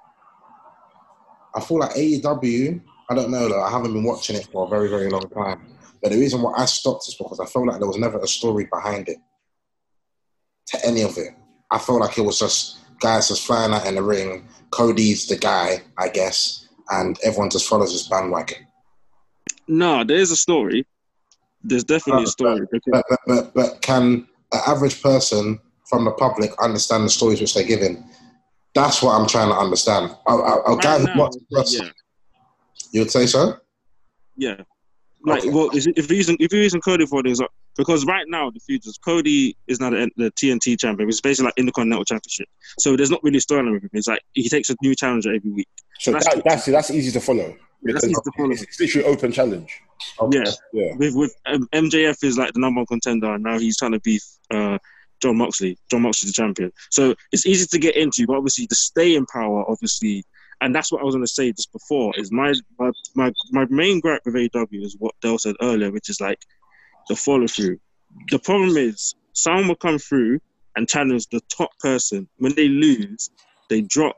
I 1.55 1.59
feel 1.61 1.79
like 1.79 1.95
AEW. 1.95 2.79
I 3.09 3.15
don't 3.15 3.31
know 3.31 3.49
though. 3.49 3.61
I 3.63 3.71
haven't 3.71 3.93
been 3.93 4.03
watching 4.03 4.35
it 4.35 4.47
for 4.51 4.65
a 4.65 4.69
very, 4.69 4.87
very 4.87 5.09
long 5.09 5.27
time. 5.29 5.65
But 6.01 6.11
the 6.11 6.19
reason 6.19 6.41
why 6.41 6.53
I 6.57 6.65
stopped 6.65 7.07
is 7.07 7.15
because 7.15 7.39
I 7.39 7.45
felt 7.45 7.65
like 7.67 7.79
there 7.79 7.87
was 7.87 7.97
never 7.97 8.19
a 8.19 8.27
story 8.27 8.67
behind 8.71 9.09
it. 9.09 9.17
To 10.67 10.85
any 10.85 11.01
of 11.01 11.17
it, 11.17 11.29
I 11.71 11.77
felt 11.77 11.99
like 11.99 12.17
it 12.17 12.21
was 12.21 12.39
just 12.39 12.77
guys 12.99 13.27
just 13.27 13.45
flying 13.45 13.73
out 13.73 13.85
in 13.85 13.95
the 13.95 14.01
ring. 14.03 14.47
Cody's 14.71 15.27
the 15.27 15.35
guy, 15.37 15.81
I 15.97 16.07
guess, 16.09 16.67
and 16.89 17.17
everyone 17.23 17.49
just 17.49 17.67
follows 17.67 17.91
his 17.91 18.07
bandwagon. 18.07 18.65
No, 19.67 20.03
there 20.03 20.17
is 20.17 20.31
a 20.31 20.35
story. 20.35 20.85
There's 21.63 21.83
definitely 21.83 22.23
a 22.23 22.27
uh, 22.27 22.29
story. 22.29 22.65
because- 22.71 22.91
But, 22.91 23.05
but, 23.09 23.19
but, 23.27 23.53
but 23.53 23.81
can 23.81 24.27
an 24.51 24.61
average 24.67 25.01
person 25.01 25.59
from 25.89 26.05
the 26.05 26.11
public 26.11 26.51
understand 26.61 27.05
the 27.05 27.09
stories 27.09 27.39
which 27.41 27.53
they're 27.53 27.63
given? 27.67 28.03
That's 28.73 29.03
what 29.03 29.11
I'm 29.19 29.27
trying 29.27 29.49
to 29.49 29.55
understand. 29.55 30.15
A, 30.27 30.33
a, 30.33 30.73
a 30.73 30.77
guy 30.81 30.99
who 30.99 31.19
watches 31.19 31.43
wrestling, 31.51 31.91
you 32.91 33.01
would 33.01 33.11
say 33.11 33.25
so? 33.27 33.57
yeah. 34.37 34.61
Like, 35.25 35.39
Okay. 35.43 35.51
well, 35.51 35.69
if 35.73 35.85
you're 36.09 36.17
using 36.17 36.35
if 36.39 36.51
you're 36.51 36.61
using 36.63 36.81
Cody 36.81 37.05
for 37.05 37.23
this, 37.23 37.39
because 37.75 38.05
right 38.05 38.25
now 38.27 38.51
the 38.51 38.59
is 38.67 38.99
Cody 39.03 39.55
is 39.67 39.79
now 39.79 39.89
the, 39.89 40.09
the 40.17 40.31
TNT 40.31 40.79
champion. 40.79 41.09
It's 41.09 41.21
basically 41.21 41.47
like 41.47 41.57
Intercontinental 41.57 42.05
Championship. 42.05 42.47
So 42.79 42.95
there's 42.95 43.09
not 43.09 43.23
really 43.23 43.39
storyline 43.39 43.73
with 43.73 43.83
him. 43.83 43.89
It's 43.93 44.07
like 44.07 44.21
he 44.33 44.47
takes 44.49 44.69
a 44.69 44.75
new 44.81 44.95
challenger 44.95 45.33
every 45.33 45.51
week. 45.51 45.67
so 45.99 46.11
That's 46.11 46.25
that, 46.25 46.43
that's 46.43 46.65
that's 46.65 46.91
easy 46.91 47.11
to 47.11 47.19
follow. 47.19 47.55
That's 47.83 48.05
easy 48.05 48.13
to 48.13 48.31
follow. 48.37 48.51
It's, 48.51 48.79
literally 48.79 49.07
open 49.07 49.31
challenge. 49.31 49.81
Yeah, 50.31 50.43
Yeah, 50.71 50.95
with 50.95 51.15
with 51.15 51.35
um, 51.45 51.67
MJF 51.73 52.23
is 52.23 52.37
like 52.37 52.53
the 52.53 52.59
number 52.59 52.79
one 52.79 52.85
contender, 52.85 53.33
and 53.33 53.43
now 53.43 53.59
he's 53.59 53.77
trying 53.77 53.91
to 53.93 53.99
beat 53.99 54.23
uh, 54.51 54.77
Jon 55.21 55.37
Moxley. 55.37 55.77
Jon 55.89 56.01
Moxley's 56.01 56.33
the 56.33 56.41
champion, 56.41 56.71
so 56.91 57.15
it's 57.31 57.45
easy 57.45 57.65
to 57.67 57.79
get 57.79 57.95
into. 57.95 58.25
But 58.27 58.37
obviously, 58.37 58.67
the 58.67 58.75
staying 58.75 59.25
power, 59.25 59.69
obviously, 59.69 60.23
and 60.61 60.73
that's 60.73 60.91
what 60.91 61.01
I 61.01 61.03
was 61.03 61.15
going 61.15 61.25
to 61.25 61.31
say 61.31 61.51
just 61.51 61.71
before. 61.71 62.13
Is 62.17 62.31
my 62.31 62.53
my 62.79 62.91
my, 63.15 63.31
my 63.51 63.65
main 63.69 63.99
gripe 63.99 64.21
with 64.25 64.35
AW 64.55 64.65
is 64.71 64.95
what 64.99 65.15
Dell 65.21 65.37
said 65.37 65.55
earlier, 65.61 65.91
which 65.91 66.09
is 66.09 66.21
like 66.21 66.39
the 67.09 67.15
follow 67.15 67.47
through. 67.47 67.79
The 68.29 68.39
problem 68.39 68.77
is 68.77 69.15
someone 69.33 69.67
will 69.67 69.75
come 69.75 69.97
through 69.97 70.39
and 70.75 70.87
challenge 70.87 71.27
the 71.27 71.41
top 71.49 71.71
person. 71.79 72.27
When 72.37 72.55
they 72.55 72.67
lose, 72.67 73.29
they 73.69 73.81
drop, 73.81 74.17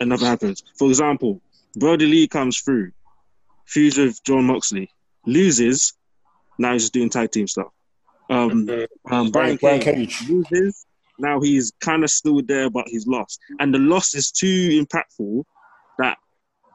and 0.00 0.10
nothing 0.10 0.26
happens. 0.26 0.62
For 0.78 0.88
example, 0.88 1.40
Brodie 1.76 2.06
Lee 2.06 2.28
comes 2.28 2.60
through, 2.60 2.92
feuds 3.66 3.98
with 3.98 4.22
Jon 4.24 4.44
Moxley, 4.44 4.90
loses. 5.26 5.94
Now 6.58 6.72
he's 6.72 6.82
just 6.82 6.92
doing 6.92 7.10
tag 7.10 7.30
team 7.30 7.46
stuff. 7.46 7.68
Um, 8.30 8.68
um, 9.10 9.30
Brian, 9.30 9.56
Brian 9.58 9.80
Cage 9.80 10.18
Cage. 10.18 10.28
loses. 10.28 10.86
Now 11.18 11.40
he's 11.40 11.72
kind 11.80 12.04
of 12.04 12.10
still 12.10 12.40
there, 12.42 12.70
but 12.70 12.88
he's 12.88 13.06
lost. 13.06 13.38
And 13.60 13.74
the 13.74 13.78
loss 13.78 14.14
is 14.14 14.30
too 14.30 14.84
impactful 14.84 15.44
that 15.98 16.18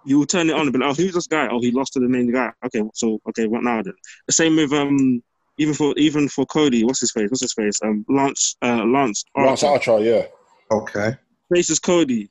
you 0.05 0.19
will 0.19 0.25
turn 0.25 0.49
it 0.49 0.53
on 0.53 0.61
and 0.61 0.73
be 0.73 0.79
like, 0.79 0.89
oh, 0.89 0.93
who's 0.93 1.13
this 1.13 1.27
guy? 1.27 1.47
Oh, 1.47 1.59
he 1.59 1.71
lost 1.71 1.93
to 1.93 1.99
the 1.99 2.07
main 2.07 2.31
guy. 2.31 2.51
Okay, 2.65 2.81
so 2.93 3.19
okay, 3.29 3.47
what 3.47 3.63
now 3.63 3.81
then? 3.81 3.95
The 4.27 4.33
same 4.33 4.55
with 4.55 4.71
um, 4.71 5.21
even 5.57 5.73
for 5.73 5.93
even 5.97 6.29
for 6.29 6.45
Cody, 6.45 6.83
what's 6.83 6.99
his 6.99 7.11
face? 7.11 7.29
What's 7.29 7.41
his 7.41 7.53
face? 7.53 7.79
Um, 7.83 8.05
Lance, 8.09 8.55
uh, 8.61 8.83
Lance, 8.85 9.23
Lance 9.35 9.63
Archer 9.63 9.91
Archer, 9.91 10.03
yeah. 10.03 10.25
Okay. 10.71 11.15
faces 11.53 11.79
Cody. 11.79 12.29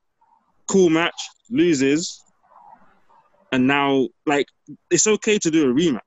Cool 0.69 0.91
match, 0.91 1.15
loses, 1.51 2.25
and 3.53 3.67
now 3.67 4.09
like 4.27 4.47
it's 4.91 5.07
okay 5.07 5.39
to 5.39 5.51
do 5.51 5.71
a 5.71 5.75
rematch, 5.75 6.01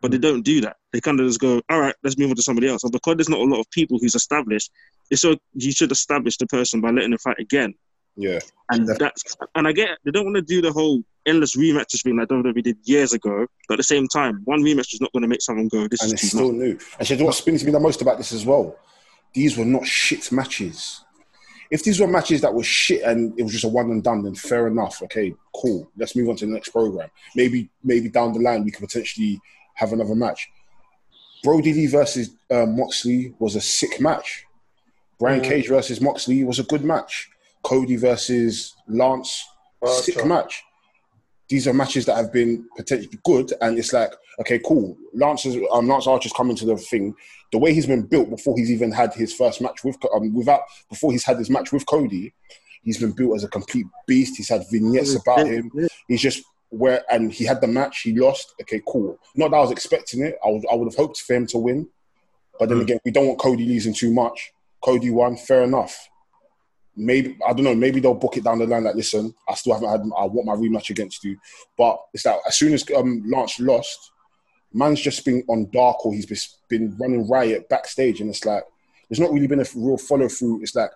but 0.00 0.10
they 0.10 0.18
don't 0.18 0.42
do 0.42 0.60
that. 0.62 0.76
They 0.92 1.00
kind 1.00 1.20
of 1.20 1.26
just 1.26 1.40
go, 1.40 1.60
all 1.70 1.80
right, 1.80 1.94
let's 2.02 2.16
move 2.18 2.30
on 2.30 2.36
to 2.36 2.42
somebody 2.42 2.68
else. 2.68 2.84
And 2.84 2.92
because 2.92 3.16
there's 3.16 3.28
not 3.28 3.40
a 3.40 3.44
lot 3.44 3.60
of 3.60 3.70
people 3.70 3.98
who's 4.00 4.14
established, 4.14 4.70
it's 5.10 5.20
so 5.20 5.36
you 5.52 5.72
should 5.72 5.92
establish 5.92 6.38
the 6.38 6.46
person 6.46 6.80
by 6.80 6.90
letting 6.90 7.10
them 7.10 7.18
fight 7.18 7.38
again. 7.38 7.74
Yeah, 8.16 8.40
And 8.70 8.86
Definitely. 8.86 8.96
that's 8.98 9.36
and 9.54 9.68
I 9.68 9.72
get 9.72 9.90
they 10.04 10.10
don't 10.10 10.24
want 10.24 10.36
to 10.36 10.42
do 10.42 10.62
the 10.62 10.72
whole 10.72 11.02
endless 11.26 11.56
rematches 11.56 12.02
thing 12.02 12.16
like 12.18 12.28
WWE 12.28 12.62
did 12.62 12.76
years 12.84 13.12
ago. 13.12 13.46
But 13.68 13.74
at 13.74 13.78
the 13.78 13.84
same 13.84 14.08
time, 14.08 14.42
one 14.44 14.60
rematch 14.62 14.92
is 14.94 15.00
not 15.00 15.12
going 15.12 15.22
to 15.22 15.28
make 15.28 15.42
someone 15.42 15.68
go, 15.68 15.86
this 15.88 16.00
and 16.02 16.08
is 16.08 16.12
it's 16.14 16.22
too 16.22 16.28
still 16.28 16.52
much. 16.52 16.56
new. 16.60 16.78
And 16.98 17.06
she 17.08 17.14
said 17.16 17.24
what 17.24 17.34
spins 17.34 17.64
me 17.64 17.70
the 17.72 17.80
most 17.80 18.02
about 18.02 18.18
this 18.18 18.32
as 18.32 18.44
well. 18.44 18.76
These 19.34 19.56
were 19.56 19.64
not 19.64 19.86
shit 19.86 20.30
matches. 20.32 21.04
If 21.70 21.84
these 21.84 21.98
were 22.00 22.06
matches 22.06 22.42
that 22.42 22.52
were 22.52 22.62
shit 22.62 23.02
and 23.02 23.32
it 23.38 23.42
was 23.44 23.52
just 23.52 23.64
a 23.64 23.68
one 23.68 23.90
and 23.90 24.02
done, 24.04 24.22
then 24.22 24.34
fair 24.34 24.66
enough. 24.66 25.00
Okay, 25.04 25.34
cool. 25.56 25.90
Let's 25.96 26.14
move 26.14 26.28
on 26.28 26.36
to 26.36 26.46
the 26.46 26.52
next 26.52 26.68
program. 26.68 27.08
Maybe, 27.34 27.70
maybe 27.82 28.10
down 28.10 28.34
the 28.34 28.40
line 28.40 28.62
we 28.64 28.70
could 28.70 28.86
potentially 28.86 29.40
have 29.74 29.92
another 29.94 30.14
match. 30.14 30.50
Brodie 31.42 31.72
Lee 31.72 31.86
versus 31.86 32.30
uh, 32.50 32.66
Moxley 32.66 33.34
was 33.38 33.56
a 33.56 33.60
sick 33.60 34.00
match. 34.00 34.44
Brian 35.18 35.40
Mhm. 35.40 35.44
Cage 35.44 35.68
versus 35.68 36.00
Moxley 36.00 36.44
was 36.44 36.58
a 36.58 36.62
good 36.64 36.84
match. 36.84 37.30
Cody 37.62 37.96
versus 37.96 38.74
Lance, 38.88 39.44
sick 40.02 40.16
Archer. 40.16 40.28
match. 40.28 40.62
These 41.52 41.68
are 41.68 41.74
matches 41.74 42.06
that 42.06 42.16
have 42.16 42.32
been 42.32 42.66
potentially 42.78 43.18
good, 43.24 43.52
and 43.60 43.78
it's 43.78 43.92
like, 43.92 44.10
okay, 44.40 44.58
cool. 44.64 44.96
Lance, 45.12 45.44
is, 45.44 45.58
um, 45.70 45.86
Lance 45.86 46.06
Archer's 46.06 46.32
coming 46.32 46.56
to 46.56 46.64
the 46.64 46.78
thing. 46.78 47.14
The 47.52 47.58
way 47.58 47.74
he's 47.74 47.86
been 47.86 48.06
built 48.06 48.30
before 48.30 48.56
he's 48.56 48.70
even 48.70 48.90
had 48.90 49.12
his 49.12 49.34
first 49.34 49.60
match 49.60 49.84
with, 49.84 49.98
um, 50.14 50.32
without 50.32 50.62
before 50.88 51.12
he's 51.12 51.24
had 51.26 51.36
his 51.36 51.50
match 51.50 51.70
with 51.70 51.84
Cody, 51.84 52.32
He's 52.82 52.98
been 52.98 53.12
built 53.12 53.36
as 53.36 53.44
a 53.44 53.48
complete 53.48 53.86
beast. 54.06 54.36
He's 54.38 54.48
had 54.48 54.64
vignettes 54.70 55.14
about 55.14 55.46
him. 55.46 55.70
He's 56.08 56.20
just 56.22 56.42
where 56.70 57.02
and 57.12 57.30
he 57.32 57.44
had 57.44 57.60
the 57.60 57.68
match. 57.68 58.00
He 58.00 58.18
lost. 58.18 58.54
Okay, 58.62 58.80
cool. 58.88 59.18
Not 59.36 59.50
that 59.50 59.58
I 59.58 59.60
was 59.60 59.70
expecting 59.70 60.24
it. 60.24 60.36
I 60.44 60.48
would 60.50 60.64
I 60.72 60.74
would 60.74 60.88
have 60.88 60.96
hoped 60.96 61.18
for 61.18 61.34
him 61.34 61.46
to 61.48 61.58
win, 61.58 61.88
but 62.58 62.68
then 62.70 62.78
Mm. 62.78 62.82
again, 62.82 62.98
we 63.04 63.10
don't 63.12 63.26
want 63.28 63.38
Cody 63.38 63.66
losing 63.66 63.94
too 63.94 64.12
much. 64.12 64.52
Cody 64.80 65.10
won. 65.10 65.36
Fair 65.36 65.62
enough. 65.62 66.08
Maybe 66.94 67.38
I 67.46 67.52
don't 67.52 67.64
know. 67.64 67.74
Maybe 67.74 68.00
they'll 68.00 68.14
book 68.14 68.36
it 68.36 68.44
down 68.44 68.58
the 68.58 68.66
line. 68.66 68.84
Like, 68.84 68.94
listen, 68.94 69.34
I 69.48 69.54
still 69.54 69.74
haven't 69.74 69.88
had. 69.88 70.00
I 70.16 70.26
want 70.26 70.46
my 70.46 70.54
rematch 70.54 70.90
against 70.90 71.24
you, 71.24 71.38
but 71.78 71.98
it's 72.12 72.24
that 72.24 72.38
as 72.46 72.56
soon 72.56 72.74
as 72.74 72.84
um, 72.94 73.22
Lance 73.26 73.58
lost, 73.60 74.12
man's 74.72 75.00
just 75.00 75.24
been 75.24 75.42
on 75.48 75.70
dark 75.72 76.04
or 76.04 76.12
he's 76.12 76.26
been- 76.68 76.96
running 76.98 77.28
riot 77.28 77.68
backstage, 77.68 78.20
and 78.20 78.28
it's 78.30 78.44
like 78.44 78.62
there's 79.08 79.20
not 79.20 79.32
really 79.32 79.46
been 79.46 79.60
a 79.60 79.66
real 79.74 79.96
follow 79.96 80.28
through. 80.28 80.62
It's 80.62 80.74
like 80.74 80.90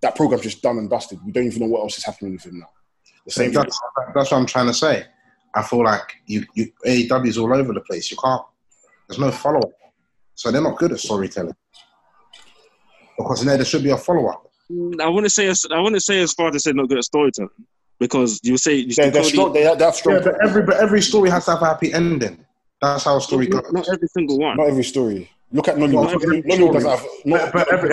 that 0.00 0.16
program's 0.16 0.42
just 0.42 0.62
done 0.62 0.78
and 0.78 0.90
dusted. 0.90 1.20
We 1.24 1.32
don't 1.32 1.46
even 1.46 1.60
know 1.60 1.68
what 1.68 1.80
else 1.82 1.98
is 1.98 2.04
happening 2.04 2.32
with 2.32 2.44
him 2.44 2.60
now. 2.60 2.70
The 3.24 3.32
same 3.32 3.52
thing. 3.52 3.62
That's, 3.62 3.80
that's 4.14 4.30
what 4.30 4.38
I'm 4.38 4.46
trying 4.46 4.66
to 4.66 4.74
say. 4.74 5.04
I 5.54 5.62
feel 5.62 5.82
like 5.82 6.16
you, 6.26 6.44
you 6.54 6.70
AEW's 6.84 7.38
all 7.38 7.54
over 7.54 7.72
the 7.72 7.80
place. 7.80 8.10
You 8.10 8.16
can't. 8.22 8.42
There's 9.08 9.18
no 9.18 9.30
follow 9.30 9.60
up, 9.60 9.72
so 10.34 10.50
they're 10.50 10.60
not 10.60 10.76
good 10.76 10.92
at 10.92 11.00
storytelling. 11.00 11.54
Because 13.16 13.44
there, 13.44 13.56
there 13.56 13.64
should 13.64 13.82
be 13.82 13.90
a 13.90 13.96
follow 13.96 14.26
up. 14.28 14.50
Mm, 14.70 15.00
I 15.00 15.08
wouldn't 15.08 15.32
say 15.32 15.46
as 15.48 15.64
I 15.70 15.80
wouldn't 15.80 16.02
say 16.02 16.20
as 16.20 16.32
far 16.32 16.50
to 16.50 16.58
say 16.58 16.72
not 16.72 16.88
good 16.88 16.98
at 16.98 17.04
storytelling 17.04 17.50
because 18.00 18.40
you 18.42 18.56
say 18.56 18.74
you 18.74 18.94
They're, 18.94 19.10
they're 19.10 19.24
strong. 19.24 19.52
They 19.52 19.62
have, 19.62 19.78
they 19.78 19.84
have 19.84 19.94
strong. 19.94 20.16
Yeah, 20.16 20.22
but 20.24 20.44
every 20.44 20.62
but 20.64 20.76
every 20.76 21.02
story 21.02 21.30
has 21.30 21.44
to 21.44 21.52
have 21.52 21.62
a 21.62 21.66
happy 21.66 21.92
ending. 21.92 22.44
That's 22.82 23.04
how 23.04 23.16
a 23.16 23.20
story 23.20 23.46
goes. 23.46 23.62
not, 23.64 23.72
not 23.72 23.88
every 23.94 24.08
single 24.08 24.38
one. 24.38 24.56
Not 24.56 24.68
every 24.68 24.84
story. 24.84 25.30
Look 25.52 25.68
at 25.68 25.76
Nollywood. 25.76 25.92
Not 26.12 26.14
every 26.14 26.42
Nollywood 26.42 26.54
story. 26.56 26.72
doesn't 26.74 26.90
have. 26.90 27.06
Not, 27.24 27.52
But, 27.52 27.52
but, 27.52 27.72
every, 27.72 27.90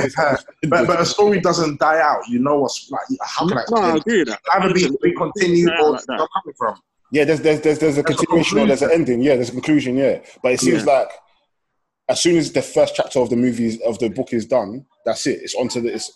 but, 0.68 0.88
but 0.88 1.00
a 1.00 1.06
story 1.06 1.40
doesn't 1.40 1.80
die 1.80 2.02
out. 2.02 2.28
You 2.28 2.40
know 2.40 2.60
what's 2.62 2.90
like. 2.90 3.02
How 3.22 3.48
can 3.48 3.60
I 3.60 3.64
no, 3.70 3.78
I 3.78 3.96
explain? 3.96 3.98
agree 3.98 4.20
with 4.20 4.28
that. 4.30 4.40
Either 4.54 4.74
be, 4.74 4.90
be 5.02 5.14
continued 5.16 5.70
Yeah, 5.70 5.82
or 5.86 5.92
like 5.92 6.06
that. 6.06 6.20
I'm 6.20 6.28
coming 6.42 6.56
from. 6.58 6.80
yeah, 7.12 7.24
there's 7.26 7.42
there's 7.42 7.62
there's, 7.62 7.80
there's 7.80 7.98
a 8.00 8.02
There's 8.02 8.20
a 8.20 8.26
continuation 8.26 8.58
or 8.60 8.66
there's 8.68 8.82
an 8.82 8.92
ending. 8.92 9.22
Yeah, 9.22 9.36
there's 9.36 9.50
a 9.50 9.54
conclusion. 9.54 9.96
Yeah, 9.96 10.20
but 10.42 10.54
it 10.54 10.60
seems 10.60 10.86
like 10.86 11.10
as 12.10 12.20
soon 12.20 12.36
as 12.38 12.52
the 12.52 12.62
first 12.62 12.96
chapter 12.96 13.20
of 13.20 13.30
the 13.30 13.38
movies 13.38 13.80
of 13.82 14.00
the 14.00 14.10
book 14.10 14.34
is 14.34 14.46
done, 14.46 14.86
that's 15.06 15.26
it. 15.28 15.40
It's 15.44 15.56
onto 15.56 15.80
the. 15.80 15.94
It's, 15.94 16.12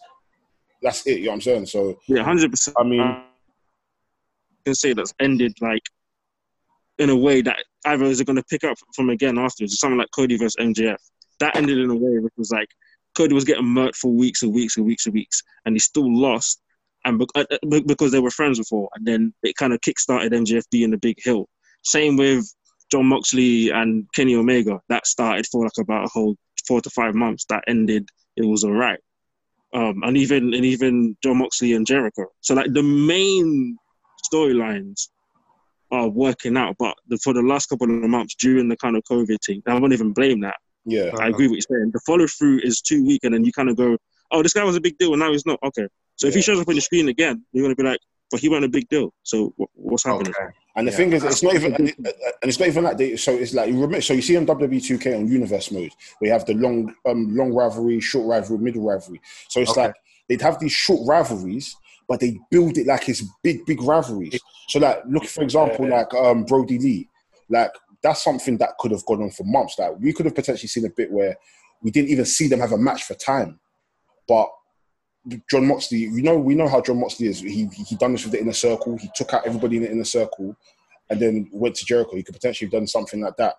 that's 0.81 1.05
it. 1.07 1.19
You 1.19 1.25
know 1.25 1.31
what 1.31 1.35
I'm 1.35 1.41
saying? 1.41 1.65
So 1.67 1.99
Yeah, 2.07 2.23
hundred 2.23 2.51
percent. 2.51 2.77
I 2.79 2.83
mean, 2.83 3.01
I 3.01 3.23
can 4.65 4.75
say 4.75 4.93
that's 4.93 5.13
ended 5.19 5.53
like 5.61 5.83
in 6.97 7.09
a 7.09 7.15
way 7.15 7.41
that 7.41 7.57
either 7.85 8.05
is 8.05 8.19
it 8.19 8.25
going 8.25 8.37
to 8.37 8.43
pick 8.43 8.63
up 8.63 8.77
from 8.95 9.09
again 9.09 9.37
afterwards. 9.37 9.79
Something 9.79 9.99
like 9.99 10.09
Cody 10.15 10.37
versus 10.37 10.55
MJF. 10.59 10.97
That 11.39 11.55
ended 11.55 11.77
in 11.77 11.89
a 11.89 11.95
way 11.95 12.19
which 12.19 12.33
was 12.37 12.51
like 12.51 12.69
Cody 13.15 13.33
was 13.33 13.43
getting 13.43 13.65
murked 13.65 13.95
for 13.95 14.11
weeks 14.11 14.43
and 14.43 14.53
weeks 14.53 14.77
and 14.77 14.85
weeks 14.85 15.05
and 15.05 15.13
weeks, 15.13 15.41
and 15.65 15.75
he 15.75 15.79
still 15.79 16.11
lost. 16.11 16.61
And 17.05 17.21
uh, 17.35 17.45
uh, 17.51 17.79
because 17.85 18.11
they 18.11 18.19
were 18.19 18.31
friends 18.31 18.59
before, 18.59 18.89
and 18.95 19.05
then 19.05 19.33
it 19.43 19.55
kind 19.55 19.73
of 19.73 19.79
kickstarted 19.81 20.31
MJF 20.31 20.63
being 20.71 20.91
the 20.91 20.97
big 20.97 21.17
hill. 21.23 21.47
Same 21.83 22.17
with 22.17 22.45
Jon 22.91 23.05
Moxley 23.05 23.69
and 23.69 24.07
Kenny 24.13 24.35
Omega. 24.35 24.79
That 24.89 25.07
started 25.07 25.47
for 25.47 25.63
like 25.63 25.71
about 25.79 26.05
a 26.05 26.09
whole 26.09 26.35
four 26.67 26.81
to 26.81 26.89
five 26.89 27.15
months. 27.15 27.45
That 27.49 27.63
ended. 27.67 28.09
It 28.35 28.45
was 28.45 28.63
alright. 28.63 28.99
Um, 29.73 30.01
and 30.03 30.15
even 30.17 30.53
and 30.53 30.65
even 30.65 31.17
Jon 31.21 31.39
Moxley 31.39 31.73
and 31.73 31.85
Jericho. 31.85 32.25
So 32.41 32.53
like 32.55 32.71
the 32.73 32.83
main 32.83 33.77
storylines 34.31 35.09
are 35.91 36.07
working 36.09 36.57
out, 36.57 36.75
but 36.79 36.95
the, 37.07 37.17
for 37.17 37.33
the 37.33 37.41
last 37.41 37.67
couple 37.67 37.89
of 37.89 38.09
months 38.09 38.35
during 38.35 38.67
the 38.69 38.77
kind 38.77 38.95
of 38.97 39.03
COVID 39.09 39.37
thing, 39.45 39.61
I 39.67 39.77
won't 39.79 39.93
even 39.93 40.11
blame 40.13 40.41
that. 40.41 40.55
yeah, 40.85 41.11
I 41.19 41.27
agree 41.29 41.47
with 41.47 41.57
you 41.57 41.61
saying. 41.69 41.91
The 41.93 42.01
follow 42.05 42.27
through 42.27 42.59
is 42.63 42.81
too 42.81 43.05
weak, 43.05 43.21
and 43.23 43.33
then 43.33 43.43
you 43.45 43.51
kind 43.51 43.69
of 43.69 43.75
go, 43.77 43.97
"Oh, 44.31 44.41
this 44.43 44.53
guy 44.53 44.63
was 44.63 44.75
a 44.75 44.81
big 44.81 44.97
deal, 44.97 45.13
and 45.13 45.19
now 45.19 45.31
he's 45.31 45.45
not." 45.45 45.59
Okay, 45.63 45.87
so 46.15 46.27
if 46.27 46.33
he 46.33 46.41
shows 46.41 46.59
up 46.59 46.67
on 46.67 46.75
the 46.75 46.81
screen 46.81 47.07
again, 47.09 47.43
you're 47.51 47.63
gonna 47.63 47.75
be 47.75 47.83
like, 47.83 47.99
"But 48.31 48.39
he 48.41 48.49
wasn't 48.49 48.65
a 48.65 48.69
big 48.69 48.87
deal." 48.89 49.13
So 49.23 49.53
wh- 49.59 49.71
what's 49.77 50.03
happening? 50.05 50.33
Okay. 50.39 50.53
And 50.77 50.87
the 50.87 50.91
Yeah. 50.91 50.97
thing 50.97 51.13
is, 51.13 51.23
it's 51.23 51.43
not 51.43 51.55
even, 51.55 51.73
and 51.79 51.89
it- 51.89 51.97
and 51.97 52.49
it's 52.49 52.59
not 52.59 52.67
even 52.67 52.83
like 52.83 52.97
they. 52.97 53.15
So 53.17 53.33
it's 53.33 53.53
like 53.53 53.67
you 53.69 53.75
remember. 53.75 53.99
So 54.01 54.13
you 54.13 54.21
see 54.21 54.37
on 54.37 54.45
WWE 54.45 54.79
2K 54.79 55.17
on 55.17 55.27
Universe 55.27 55.71
mode, 55.71 55.91
we 56.21 56.29
have 56.29 56.45
the 56.45 56.53
long, 56.53 56.93
um, 57.05 57.35
long 57.35 57.51
rivalry, 57.53 57.99
short 57.99 58.27
rivalry, 58.27 58.59
middle 58.63 58.83
rivalry. 58.83 59.19
So 59.49 59.59
it's 59.59 59.71
Okay. 59.71 59.81
like 59.87 59.95
they'd 60.29 60.41
have 60.41 60.59
these 60.59 60.71
short 60.71 61.01
rivalries, 61.07 61.75
but 62.07 62.19
they 62.19 62.39
build 62.51 62.77
it 62.77 62.85
like 62.87 63.09
it's 63.09 63.23
big, 63.43 63.65
big 63.65 63.81
rivalries. 63.81 64.39
So 64.69 64.79
like, 64.79 65.01
look 65.07 65.25
for 65.25 65.43
example, 65.43 65.89
like 65.89 66.13
um, 66.13 66.43
Brodie 66.45 66.77
Lee, 66.79 67.09
like 67.49 67.71
that's 68.03 68.23
something 68.23 68.57
that 68.59 68.77
could 68.77 68.91
have 68.91 69.05
gone 69.05 69.23
on 69.23 69.31
for 69.31 69.43
months. 69.45 69.79
Like 69.79 69.97
we 69.99 70.13
could 70.13 70.25
have 70.27 70.35
potentially 70.35 70.67
seen 70.67 70.85
a 70.85 70.89
bit 70.89 71.11
where 71.11 71.37
we 71.81 71.89
didn't 71.89 72.09
even 72.09 72.25
see 72.25 72.47
them 72.47 72.59
have 72.59 72.71
a 72.71 72.77
match 72.77 73.03
for 73.03 73.15
time, 73.15 73.59
but. 74.27 74.49
Jon 75.49 75.67
Moxley, 75.67 75.99
you 75.99 76.21
know, 76.21 76.37
we 76.37 76.55
know 76.55 76.67
how 76.67 76.81
Jon 76.81 76.99
Moxley 76.99 77.27
is. 77.27 77.39
He 77.39 77.67
he 77.67 77.95
done 77.95 78.13
this 78.13 78.23
with 78.23 78.33
the 78.33 78.41
inner 78.41 78.53
circle. 78.53 78.97
He 78.97 79.09
took 79.15 79.33
out 79.33 79.45
everybody 79.45 79.77
in 79.77 79.83
the 79.83 79.91
inner 79.91 80.03
circle, 80.03 80.55
and 81.09 81.19
then 81.19 81.49
went 81.51 81.75
to 81.75 81.85
Jericho. 81.85 82.15
He 82.15 82.23
could 82.23 82.35
potentially 82.35 82.67
have 82.67 82.79
done 82.79 82.87
something 82.87 83.21
like 83.21 83.37
that. 83.37 83.55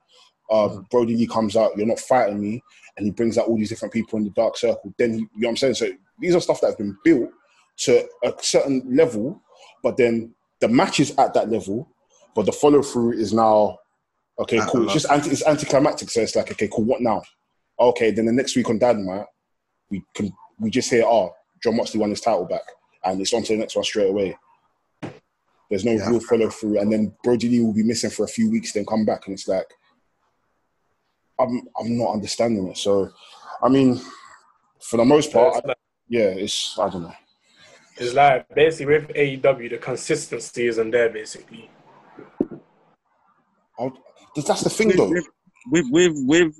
Uh, 0.51 0.81
Brodie 0.91 1.17
Lee 1.17 1.27
comes 1.27 1.57
out, 1.57 1.77
you're 1.77 1.87
not 1.87 2.01
fighting 2.01 2.41
me, 2.41 2.63
and 2.97 3.05
he 3.05 3.11
brings 3.11 3.37
out 3.37 3.47
all 3.47 3.57
these 3.57 3.69
different 3.69 3.93
people 3.93 4.19
in 4.19 4.25
the 4.25 4.31
dark 4.31 4.57
circle. 4.57 4.95
Then 4.99 5.13
he, 5.13 5.19
you 5.19 5.29
know 5.35 5.49
what 5.49 5.51
I'm 5.51 5.57
saying. 5.57 5.75
So 5.75 5.91
these 6.19 6.35
are 6.35 6.41
stuff 6.41 6.61
that 6.63 6.69
have 6.69 6.79
been 6.79 6.97
built 7.05 7.31
to 7.79 8.09
a 8.25 8.33
certain 8.41 8.83
level, 8.87 9.41
but 9.83 9.97
then 9.97 10.35
the 10.61 10.69
match 10.69 11.01
is 11.01 11.17
at 11.19 11.35
that 11.35 11.51
level, 11.51 11.89
but 12.35 12.47
the 12.47 12.53
follow 12.53 12.83
through 12.83 13.13
is 13.13 13.33
now 13.33 13.79
okay. 14.39 14.61
Cool. 14.69 14.85
It's 14.85 14.95
just 14.95 15.11
anti, 15.11 15.31
it's 15.31 15.47
anticlimactic. 15.47 16.11
So 16.11 16.23
it's 16.23 16.35
like 16.35 16.51
okay, 16.51 16.69
cool. 16.73 16.85
What 16.85 17.03
now? 17.03 17.23
Okay, 17.79 18.11
then 18.11 18.27
the 18.27 18.33
next 18.33 18.57
week 18.57 18.69
on 18.71 18.79
Dynamite, 18.79 19.27
we 19.91 20.03
can 20.15 20.33
we 20.59 20.71
just 20.71 20.91
hear 20.91 21.05
oh 21.05 21.35
Jon 21.63 21.77
Moxley 21.77 22.01
won 22.01 22.11
his 22.11 22.21
title 22.21 22.45
back, 22.47 22.63
and 23.05 23.21
it's 23.21 23.33
on 23.33 23.43
to 23.45 23.53
the 23.53 23.59
next 23.59 23.77
one 23.77 23.85
straight 23.85 24.11
away. 24.11 24.37
There's 25.71 25.85
no 25.85 25.93
Yeah. 25.93 26.09
real 26.09 26.21
follow 26.21 26.49
through, 26.51 26.79
and 26.81 26.91
then 26.93 27.15
Brodie 27.23 27.49
Lee 27.49 27.61
will 27.61 27.75
be 27.75 27.83
missing 27.83 28.11
for 28.11 28.25
a 28.25 28.29
few 28.29 28.51
weeks, 28.51 28.73
then 28.73 28.87
come 28.87 29.05
back, 29.05 29.27
and 29.27 29.35
it's 29.35 29.47
like 29.49 29.67
I'm 31.39 31.69
I'm 31.79 31.97
not 31.99 32.13
understanding 32.15 32.67
it. 32.69 32.79
So, 32.79 33.11
I 33.63 33.69
mean, 33.69 34.01
for 34.81 34.97
the 34.97 35.05
most 35.05 35.33
part, 35.33 35.57
It's 35.57 35.67
like, 35.67 35.77
yeah, 36.09 36.29
it's 36.29 36.79
I 36.79 36.89
don't 36.89 37.03
know. 37.03 37.15
it's 37.97 38.15
like 38.15 38.49
basically 38.55 38.87
with 38.99 39.09
AEW, 39.09 39.71
the 39.71 39.79
consistency 39.79 40.67
isn't 40.69 40.91
there. 40.91 41.11
Basically, 41.11 41.71
I'll, 43.79 43.93
that's 44.35 44.63
the 44.63 44.71
thing, 44.71 44.89
though. 44.97 45.09
with, 45.11 45.25
with 45.71 45.87
with 45.91 46.13
with 46.27 46.55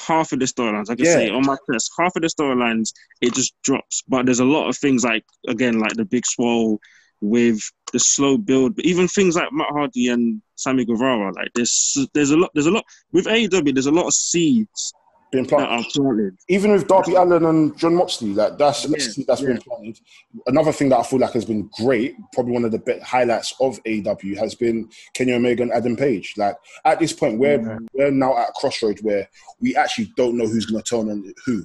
half 0.00 0.32
of 0.32 0.38
the 0.40 0.46
storylines, 0.46 0.90
I 0.90 0.96
can 0.96 1.04
Yeah. 1.04 1.14
say 1.14 1.30
on 1.30 1.44
my 1.46 1.56
chest, 1.70 1.90
half 1.98 2.14
of 2.16 2.22
the 2.22 2.28
storylines 2.28 2.92
it 3.20 3.34
just 3.34 3.54
drops. 3.62 4.02
But 4.08 4.26
there's 4.26 4.40
a 4.40 4.44
lot 4.44 4.68
of 4.68 4.76
things 4.76 5.04
like 5.04 5.24
again, 5.46 5.78
like 5.78 5.94
the 5.94 6.04
big 6.04 6.26
swole 6.26 6.80
with 7.20 7.60
the 7.92 7.98
slow 7.98 8.38
build, 8.38 8.76
but 8.76 8.84
even 8.84 9.08
things 9.08 9.34
like 9.36 9.52
Matt 9.52 9.70
Hardy 9.70 10.08
and 10.08 10.40
Sammy 10.56 10.84
Guevara, 10.84 11.32
like 11.34 11.50
there's 11.54 11.96
there's 12.14 12.30
a 12.30 12.36
lot 12.36 12.50
there's 12.54 12.66
a 12.66 12.70
lot 12.70 12.84
with 13.12 13.26
AEW. 13.26 13.72
There's 13.74 13.86
a 13.86 13.90
lot 13.92 14.06
of 14.06 14.14
seeds 14.14 14.92
That 15.32 15.48
planted. 15.48 15.84
planted. 15.94 16.36
even 16.48 16.72
with 16.72 16.88
Darby 16.88 17.14
Allin 17.14 17.44
and 17.44 17.76
Jon 17.78 17.94
Moxley, 17.94 18.32
like 18.32 18.56
that's 18.58 18.84
Yeah, 18.84 19.24
that's 19.26 19.40
been 19.40 19.56
yeah. 19.56 19.62
planted. 19.66 20.00
Another 20.46 20.72
thing 20.72 20.88
that 20.88 20.98
I 20.98 21.02
feel 21.02 21.18
like 21.18 21.32
has 21.32 21.44
been 21.44 21.68
great, 21.76 22.14
probably 22.32 22.52
one 22.52 22.64
of 22.64 22.70
the 22.72 22.78
best 22.78 23.02
highlights 23.02 23.54
of 23.60 23.78
AEW 23.84 24.36
has 24.38 24.54
been 24.54 24.88
Kenny 25.14 25.32
Omega 25.34 25.62
and 25.62 25.72
Adam 25.72 25.96
Page. 25.96 26.34
Like 26.36 26.56
at 26.84 26.98
this 26.98 27.12
point, 27.12 27.38
we're 27.38 27.60
Yeah. 27.60 27.78
we're 27.92 28.10
now 28.10 28.36
at 28.38 28.48
a 28.48 28.52
crossroads 28.52 29.02
where 29.02 29.28
we 29.60 29.76
actually 29.76 30.12
don't 30.16 30.36
know 30.36 30.46
who's 30.46 30.66
going 30.66 30.82
to 30.82 30.88
turn 30.88 31.10
on 31.10 31.32
who. 31.44 31.64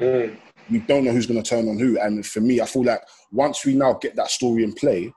Mm. 0.00 0.36
We 0.70 0.78
don't 0.80 1.04
know 1.04 1.12
who's 1.12 1.26
going 1.26 1.42
to 1.42 1.48
turn 1.48 1.68
on 1.68 1.78
who. 1.78 1.98
And 1.98 2.24
for 2.24 2.40
me, 2.40 2.60
I 2.60 2.66
feel 2.66 2.84
like 2.84 3.00
once 3.32 3.64
we 3.64 3.74
now 3.74 3.94
get 3.94 4.14
that 4.16 4.30
story 4.30 4.62
in 4.64 4.72
play, 4.74 5.12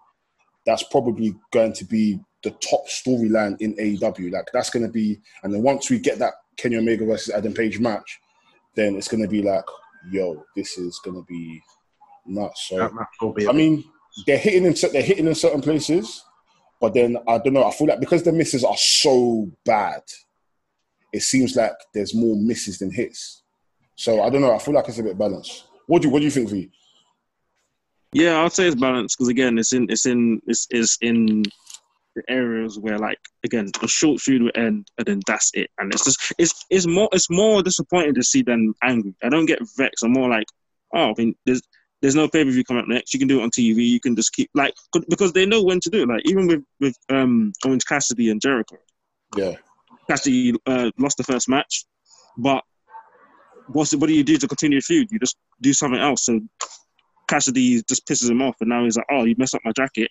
that's 0.65 0.83
probably 0.83 1.35
going 1.51 1.73
to 1.73 1.85
be 1.85 2.19
the 2.43 2.51
top 2.51 2.87
storyline 2.87 3.59
in 3.61 3.73
AEW. 3.75 4.31
Like 4.31 4.47
that's 4.53 4.69
going 4.69 4.85
to 4.85 4.91
be, 4.91 5.19
and 5.43 5.53
then 5.53 5.61
once 5.61 5.89
we 5.89 5.99
get 5.99 6.17
that 6.19 6.33
Kenny 6.57 6.77
Omega 6.77 7.05
versus 7.05 7.33
Adam 7.33 7.53
Page 7.53 7.79
match, 7.79 8.19
then 8.75 8.95
it's 8.95 9.07
going 9.07 9.23
to 9.23 9.29
be 9.29 9.41
like, 9.41 9.65
yo, 10.11 10.43
this 10.55 10.77
is 10.77 10.99
going 11.03 11.15
to 11.17 11.25
be 11.27 11.61
nuts. 12.25 12.67
So 12.69 12.77
That 12.77 12.93
match 12.93 13.07
will 13.21 13.33
be. 13.33 13.47
I 13.47 13.51
mean, 13.51 13.83
they're 14.25 14.37
hitting 14.37 14.65
in 14.65 14.75
cer- 14.75 14.89
they're 14.89 15.01
hitting 15.01 15.27
in 15.27 15.35
certain 15.35 15.61
places, 15.61 16.23
but 16.79 16.93
then 16.93 17.17
I 17.27 17.37
don't 17.37 17.53
know. 17.53 17.65
I 17.65 17.71
feel 17.71 17.87
like 17.87 17.99
because 17.99 18.23
the 18.23 18.31
misses 18.31 18.63
are 18.63 18.77
so 18.77 19.51
bad, 19.65 20.01
it 21.13 21.21
seems 21.21 21.55
like 21.55 21.73
there's 21.93 22.15
more 22.15 22.35
misses 22.35 22.79
than 22.79 22.91
hits. 22.91 23.43
So 23.95 24.21
I 24.23 24.29
don't 24.29 24.41
know. 24.41 24.53
I 24.53 24.59
feel 24.59 24.73
like 24.73 24.87
it's 24.87 24.99
a 24.99 25.03
bit 25.03 25.17
balanced. 25.17 25.65
What 25.87 26.01
do 26.01 26.07
you, 26.07 26.13
what 26.13 26.19
do 26.19 26.25
you 26.25 26.31
think, 26.31 26.49
V? 26.49 26.71
Yeah, 28.13 28.43
I'd 28.43 28.51
say 28.51 28.67
it's 28.67 28.79
balanced 28.79 29.17
because 29.17 29.29
again, 29.29 29.57
it's 29.57 29.73
in 29.73 29.87
it's 29.89 30.05
in 30.05 30.41
it's, 30.45 30.67
it's 30.69 30.97
in 31.01 31.43
the 32.15 32.23
areas 32.29 32.77
where 32.79 32.97
like 32.97 33.19
again 33.43 33.69
a 33.81 33.87
short 33.87 34.19
feud 34.19 34.41
will 34.41 34.51
end 34.55 34.87
and 34.97 35.07
then 35.07 35.19
that's 35.27 35.51
it, 35.53 35.69
and 35.77 35.93
it's 35.93 36.05
just 36.05 36.33
it's 36.37 36.65
it's 36.69 36.87
more 36.87 37.09
it's 37.11 37.29
more 37.29 37.63
disappointing 37.63 38.15
to 38.15 38.23
see 38.23 38.41
than 38.41 38.73
angry. 38.83 39.15
I 39.23 39.29
don't 39.29 39.45
get 39.45 39.59
vexed. 39.77 40.03
I'm 40.03 40.13
more 40.13 40.29
like, 40.29 40.47
oh, 40.93 41.11
I 41.11 41.13
mean, 41.17 41.35
there's 41.45 41.61
there's 42.01 42.15
no 42.15 42.27
pay 42.27 42.43
per 42.43 42.51
view 42.51 42.63
coming 42.63 42.81
up 42.81 42.89
next. 42.89 43.13
You 43.13 43.19
can 43.19 43.27
do 43.27 43.39
it 43.39 43.43
on 43.43 43.51
TV. 43.51 43.87
You 43.87 43.99
can 43.99 44.15
just 44.15 44.33
keep 44.33 44.49
like 44.53 44.73
because 45.09 45.33
they 45.33 45.45
know 45.45 45.63
when 45.63 45.79
to 45.81 45.89
do 45.89 46.03
it. 46.03 46.07
Like 46.07 46.23
even 46.25 46.47
with 46.47 46.63
with 46.79 46.97
um 47.09 47.53
Orange 47.63 47.85
Cassidy 47.85 48.29
and 48.29 48.41
Jericho, 48.41 48.77
Yeah, 49.37 49.55
Cassidy 50.09 50.53
uh, 50.65 50.91
lost 50.97 51.17
the 51.17 51.23
first 51.23 51.47
match, 51.47 51.85
but 52.37 52.63
what's 53.67 53.95
what 53.95 54.07
do 54.07 54.13
you 54.13 54.23
do 54.23 54.37
to 54.37 54.47
continue 54.47 54.79
the 54.79 54.83
feud? 54.83 55.09
You 55.11 55.19
just 55.19 55.37
do 55.61 55.73
something 55.73 55.99
else. 55.99 56.25
So 56.25 56.39
Cassidy 57.27 57.81
just 57.87 58.07
pisses 58.07 58.29
him 58.29 58.41
off, 58.41 58.55
and 58.61 58.69
now 58.69 58.83
he's 58.83 58.97
like, 58.97 59.05
"Oh, 59.11 59.23
you 59.25 59.35
messed 59.37 59.55
up 59.55 59.61
my 59.63 59.71
jacket." 59.71 60.09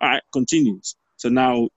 All 0.00 0.08
right, 0.08 0.22
continues. 0.32 0.96
So 1.20 1.28
now 1.28 1.68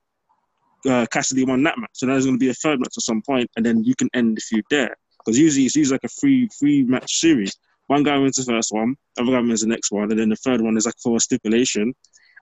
uh, 0.88 1.06
Cassidy 1.10 1.44
won 1.44 1.62
that 1.64 1.76
match. 1.76 1.90
So 1.92 2.06
now 2.06 2.14
there's 2.14 2.24
going 2.24 2.38
to 2.38 2.44
be 2.44 2.48
a 2.48 2.54
third 2.54 2.80
match 2.80 2.94
at 2.96 3.02
some 3.02 3.20
point, 3.20 3.50
and 3.56 3.64
then 3.64 3.84
you 3.84 3.94
can 3.94 4.08
end 4.14 4.38
the 4.38 4.40
feud 4.40 4.64
there. 4.70 4.96
Because 5.18 5.38
usually 5.38 5.66
it's 5.66 5.76
usually 5.76 5.96
like 5.96 6.04
a 6.04 6.08
free 6.08 6.48
free 6.58 6.82
match 6.82 7.20
series. 7.20 7.54
One 7.88 8.02
guy 8.02 8.16
wins 8.16 8.36
the 8.36 8.44
first 8.44 8.72
one, 8.72 8.96
other 9.20 9.32
guy 9.32 9.40
wins 9.40 9.60
the 9.60 9.66
next 9.66 9.92
one, 9.92 10.10
and 10.10 10.18
then 10.18 10.30
the 10.30 10.36
third 10.36 10.62
one 10.62 10.78
is 10.78 10.86
like 10.86 10.94
for 11.02 11.16
a 11.16 11.20
stipulation. 11.20 11.94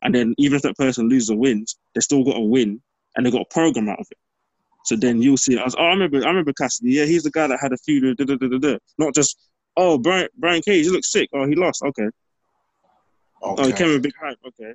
And 0.02 0.14
then 0.14 0.34
even 0.38 0.56
if 0.56 0.62
that 0.62 0.76
person 0.76 1.08
loses 1.08 1.30
or 1.30 1.36
wins, 1.36 1.76
they 1.94 2.00
still 2.00 2.22
got 2.22 2.36
a 2.36 2.40
win, 2.40 2.80
and 3.16 3.26
they 3.26 3.32
got 3.32 3.42
a 3.42 3.52
program 3.52 3.88
out 3.88 3.98
of 3.98 4.06
it. 4.12 4.18
So 4.84 4.94
then 4.94 5.20
you'll 5.20 5.36
see. 5.36 5.58
I 5.58 5.64
was, 5.64 5.74
oh, 5.76 5.82
I 5.82 5.88
remember, 5.88 6.18
I 6.24 6.28
remember 6.28 6.52
Cassidy. 6.52 6.92
Yeah, 6.92 7.04
he's 7.04 7.24
the 7.24 7.30
guy 7.32 7.48
that 7.48 7.58
had 7.60 7.72
a 7.72 7.76
feud. 7.78 8.04
with 8.04 8.16
Da, 8.16 8.24
da, 8.24 8.36
da, 8.36 8.48
da, 8.48 8.58
da. 8.58 8.78
Not 8.98 9.14
just, 9.14 9.36
oh, 9.76 9.98
Brian, 9.98 10.28
Brian 10.36 10.62
Cage, 10.62 10.84
he 10.84 10.90
looks 10.90 11.10
sick. 11.10 11.28
Oh, 11.32 11.46
he 11.46 11.56
lost. 11.56 11.82
Okay. 11.82 12.04
Okay. 12.04 12.12
Oh, 13.42 13.66
he 13.66 13.72
came 13.72 13.88
with 13.88 13.96
a 13.96 14.00
big 14.00 14.14
hype. 14.20 14.38
Okay. 14.46 14.74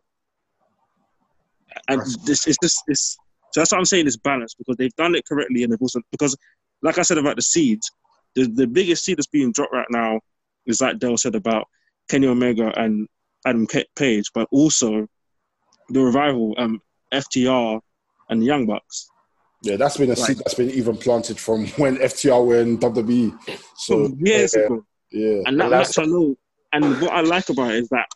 And 1.87 2.01
this 2.25 2.47
is 2.47 2.57
this 2.61 2.81
is 2.87 3.17
so 3.51 3.61
that's 3.61 3.71
what 3.71 3.77
I'm 3.79 3.85
saying 3.85 4.07
is 4.07 4.17
balance 4.17 4.53
because 4.55 4.75
they've 4.77 4.95
done 4.95 5.15
it 5.15 5.25
correctly 5.25 5.63
and 5.63 5.71
they've 5.71 5.81
also 5.81 6.01
because 6.11 6.35
like 6.81 6.97
I 6.97 7.01
said 7.01 7.17
about 7.17 7.35
the 7.35 7.41
seeds, 7.41 7.89
the 8.35 8.45
the 8.47 8.67
biggest 8.67 9.03
seed 9.05 9.17
that's 9.17 9.27
being 9.27 9.51
dropped 9.51 9.73
right 9.73 9.87
now 9.89 10.19
is 10.65 10.81
like 10.81 10.99
Dell 10.99 11.17
said 11.17 11.35
about 11.35 11.65
Kenny 12.09 12.27
Omega 12.27 12.71
and 12.79 13.07
Adam 13.45 13.67
Page, 13.95 14.31
but 14.33 14.47
also 14.51 15.07
the 15.89 16.01
revival, 16.01 16.53
um, 16.57 16.81
FTR 17.13 17.79
and 18.29 18.41
the 18.41 18.45
Young 18.45 18.65
Bucks. 18.65 19.07
Yeah, 19.63 19.77
that's 19.77 19.97
been 19.97 20.11
a 20.11 20.15
seed 20.15 20.37
that's 20.37 20.53
been 20.53 20.69
even 20.71 20.97
planted 20.97 21.39
from 21.39 21.65
when 21.77 21.97
FTR 21.97 22.45
were 22.45 22.59
in 22.59 22.77
WWE. 22.77 23.33
So 23.77 24.13
years 24.19 24.53
yeah. 24.55 24.65
ago. 24.65 24.85
yeah, 25.11 25.41
And 25.45 25.59
that 25.59 25.63
And 25.65 25.73
that's- 25.73 25.97
match 25.97 26.05
I 26.07 26.09
know. 26.09 26.35
And 26.73 27.01
what 27.01 27.11
I 27.13 27.21
like 27.21 27.47
about 27.49 27.71
it 27.71 27.77
is 27.83 27.89
that, 27.89 28.07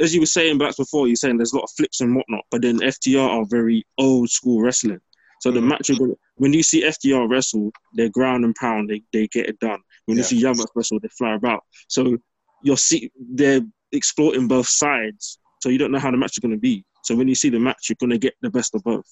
as 0.00 0.14
you 0.14 0.20
were 0.20 0.26
saying 0.26 0.58
back 0.58 0.76
before, 0.76 1.06
you're 1.06 1.16
saying 1.16 1.36
there's 1.38 1.52
a 1.52 1.56
lot 1.56 1.64
of 1.64 1.70
flips 1.76 2.00
and 2.00 2.14
whatnot, 2.14 2.44
but 2.50 2.62
then 2.62 2.78
FTR 2.80 3.28
are 3.28 3.44
very 3.46 3.84
old 3.98 4.30
school 4.30 4.60
wrestling. 4.60 5.00
So 5.40 5.50
the 5.50 5.60
Mhm. 5.60 5.68
match, 5.68 5.88
you're 5.88 5.98
gonna, 5.98 6.14
when 6.36 6.52
you 6.52 6.62
see 6.62 6.82
FTR 6.84 7.28
wrestle, 7.28 7.70
they're 7.94 8.08
ground 8.08 8.44
and 8.44 8.54
pound, 8.54 8.90
they, 8.90 9.02
they 9.12 9.26
get 9.28 9.48
it 9.48 9.58
done. 9.58 9.80
When 10.06 10.16
Yeah. 10.16 10.22
you 10.22 10.24
see 10.24 10.42
Bucks 10.42 10.70
wrestle, 10.74 11.00
they 11.00 11.08
fly 11.08 11.34
about. 11.34 11.64
So 11.88 12.16
you'll 12.62 12.76
see 12.76 13.10
they're 13.16 13.60
exploiting 13.92 14.48
both 14.48 14.68
sides. 14.68 15.38
So 15.62 15.68
you 15.68 15.78
don't 15.78 15.92
know 15.92 15.98
how 15.98 16.10
the 16.10 16.16
match 16.16 16.32
is 16.32 16.38
going 16.38 16.52
to 16.54 16.60
be. 16.60 16.84
So 17.02 17.14
when 17.14 17.28
you 17.28 17.34
see 17.34 17.48
the 17.50 17.58
match, 17.58 17.88
you're 17.88 17.96
going 18.00 18.10
to 18.10 18.18
get 18.18 18.34
the 18.40 18.50
best 18.50 18.74
of 18.74 18.82
both. 18.82 19.06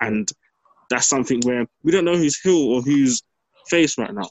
And 0.00 0.28
that's 0.90 1.06
something 1.08 1.40
where 1.42 1.66
we 1.82 1.92
don't 1.92 2.04
know 2.04 2.16
who's 2.16 2.38
heel 2.40 2.72
or 2.72 2.82
who's 2.82 3.22
face 3.68 3.98
right 3.98 4.12
now. 4.12 4.28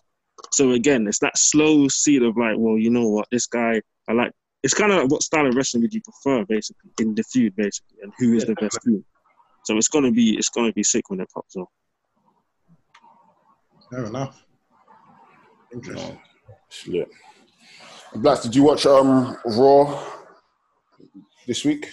So 0.51 0.71
again, 0.71 1.07
it's 1.07 1.19
that 1.19 1.37
slow 1.37 1.87
seed 1.87 2.23
of 2.23 2.37
like, 2.37 2.55
well, 2.57 2.77
you 2.77 2.89
know 2.89 3.07
what, 3.07 3.27
this 3.31 3.47
guy, 3.47 3.81
I 4.07 4.13
like. 4.13 4.31
It's 4.67 4.73
kind 4.73 4.91
of 4.91 4.97
like 4.97 5.09
what 5.09 5.23
style 5.23 5.47
of 5.47 5.55
wrestling 5.55 5.83
would 5.83 5.93
you 5.93 6.01
prefer, 6.01 6.43
basically, 6.43 6.91
in 6.99 7.15
the 7.15 7.23
feud, 7.23 7.55
basically, 7.55 7.99
and 8.01 8.11
who 8.17 8.33
is 8.33 8.43
the 8.43 8.53
best 8.55 8.77
feud. 8.83 9.01
So 9.63 9.77
it's 9.77 9.87
gonna 9.87 10.11
be, 10.11 10.37
it's 10.37 10.49
gonna 10.49 10.73
be 10.73 10.83
sick 10.83 11.09
when 11.09 11.21
it 11.21 11.29
pops 11.33 11.55
up. 11.55 11.69
Fair 13.89 14.03
enough. 14.03 14.43
Interesting. 15.71 16.19
yeah. 16.85 17.05
Blacks, 18.15 18.41
did 18.41 18.57
you 18.57 18.63
watch 18.63 18.85
um 18.85 19.37
Raw 19.45 20.03
this 21.47 21.63
week? 21.63 21.87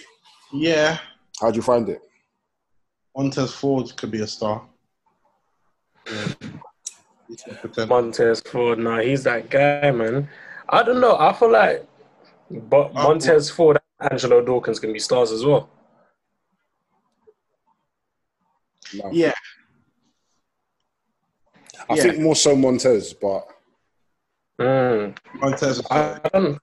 Yeah, 0.51 0.97
How'd 1.39 1.55
you 1.55 1.61
find 1.61 1.87
it? 1.87 2.01
Montez 3.15 3.53
Ford 3.53 3.95
could 3.95 4.11
be 4.11 4.19
a 4.19 4.27
star. 4.27 4.67
Yeah. 6.11 6.27
He's 7.29 7.41
got 7.41 7.61
potential. 7.61 7.87
Montez 7.87 8.41
Ford, 8.41 8.79
nah, 8.79 8.99
he's 8.99 9.23
that 9.23 9.49
guy, 9.49 9.91
man. 9.91 10.27
I 10.67 10.83
don't 10.83 10.99
know. 10.99 11.15
I 11.17 11.31
feel 11.31 11.53
like, 11.53 11.87
but 12.61 12.91
Oh, 12.95 13.03
Montez 13.03 13.49
Ford, 13.49 13.77
and 13.99 14.11
Angelo 14.11 14.41
Dawkins 14.43 14.79
can 14.79 14.93
be 14.93 14.99
stars 14.99 15.31
as 15.31 15.45
well. 15.45 15.69
No. 18.93 19.09
Yeah, 19.11 19.33
I 21.89 21.95
yeah. 21.95 22.03
think 22.03 22.19
more 22.19 22.35
so 22.35 22.55
Montez, 22.55 23.13
but 23.13 23.47
Mm. 24.59 25.17
Montez. 25.33 25.81
I 25.91 26.13
good. 26.23 26.31
don't. 26.31 26.57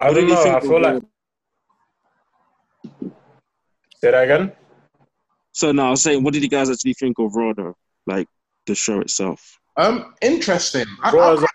I 0.00 0.06
don't 0.06 0.14
did 0.14 0.28
know. 0.28 0.42
think 0.42 0.54
I 0.56 0.60
feel 0.60 0.70
Raw? 0.70 0.78
like. 0.78 1.02
Say 4.00 4.10
that 4.12 4.22
again. 4.24 4.52
So 5.52 5.72
now 5.72 5.88
I 5.88 5.90
was 5.90 6.02
saying, 6.02 6.22
what 6.22 6.34
did 6.34 6.42
you 6.42 6.48
guys 6.48 6.70
actually 6.70 6.94
think 6.94 7.18
of 7.18 7.34
Raw, 7.34 7.52
though? 7.52 7.74
Like 8.06 8.28
the 8.66 8.74
show 8.74 9.00
itself? 9.00 9.58
Um, 9.76 10.14
interesting. 10.20 10.84
I, 11.02 11.10
I, 11.10 11.46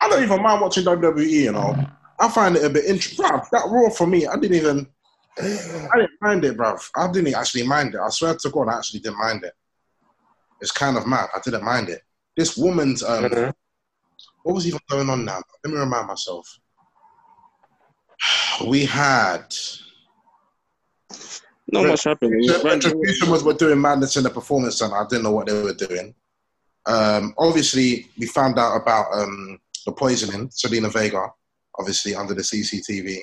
I 0.00 0.08
don't 0.08 0.22
even 0.22 0.40
mind 0.42 0.60
watching 0.62 0.84
WWE. 0.84 1.28
You 1.28 1.52
know, 1.52 1.74
I 2.18 2.28
find 2.28 2.56
it 2.56 2.64
a 2.64 2.70
bit 2.70 2.84
interesting. 2.86 3.24
That 3.24 3.68
Raw 3.68 3.90
for 3.90 4.06
me, 4.06 4.26
I 4.26 4.36
didn't 4.36 4.56
even. 4.56 4.86
I 5.38 5.42
didn't 5.42 6.10
mind 6.22 6.44
it, 6.46 6.56
bruv. 6.56 6.88
I 6.96 7.10
didn't 7.12 7.34
actually 7.34 7.66
mind 7.66 7.94
it. 7.94 8.00
I 8.00 8.08
swear 8.08 8.34
to 8.34 8.50
God, 8.50 8.68
I 8.68 8.78
actually 8.78 9.00
didn't 9.00 9.18
mind 9.18 9.44
it. 9.44 9.52
It's 10.62 10.72
kind 10.72 10.96
of 10.96 11.06
mad. 11.06 11.28
I 11.34 11.40
didn't 11.44 11.62
mind 11.64 11.90
it. 11.90 12.00
This 12.36 12.56
woman's 12.56 13.02
um, 13.02 13.24
Mhm. 13.24 13.52
what 14.44 14.54
was 14.54 14.66
even 14.66 14.80
going 14.88 15.10
on 15.10 15.24
now? 15.26 15.42
Let 15.62 15.74
me 15.74 15.78
remind 15.78 16.06
myself. 16.06 16.58
We 18.66 18.86
had 18.86 19.54
Not 21.68 21.86
much 21.88 22.04
happened. 22.04 22.48
Retribution 22.64 23.28
was 23.30 23.44
were 23.44 23.52
doing 23.52 23.78
madness 23.80 24.16
in 24.16 24.22
the 24.22 24.30
performance 24.30 24.78
center. 24.78 24.96
I 24.96 25.06
didn't 25.06 25.24
know 25.24 25.32
what 25.32 25.46
they 25.46 25.62
were 25.62 25.74
doing. 25.74 26.14
Um, 26.86 27.34
obviously, 27.36 28.08
we 28.18 28.26
found 28.26 28.58
out 28.58 28.76
about 28.80 29.12
um, 29.12 29.58
the 29.84 29.92
poisoning, 29.92 30.48
Zelina 30.48 30.90
Vega, 30.90 31.28
obviously 31.78 32.14
under 32.14 32.34
the 32.34 32.42
CCTV, 32.42 33.20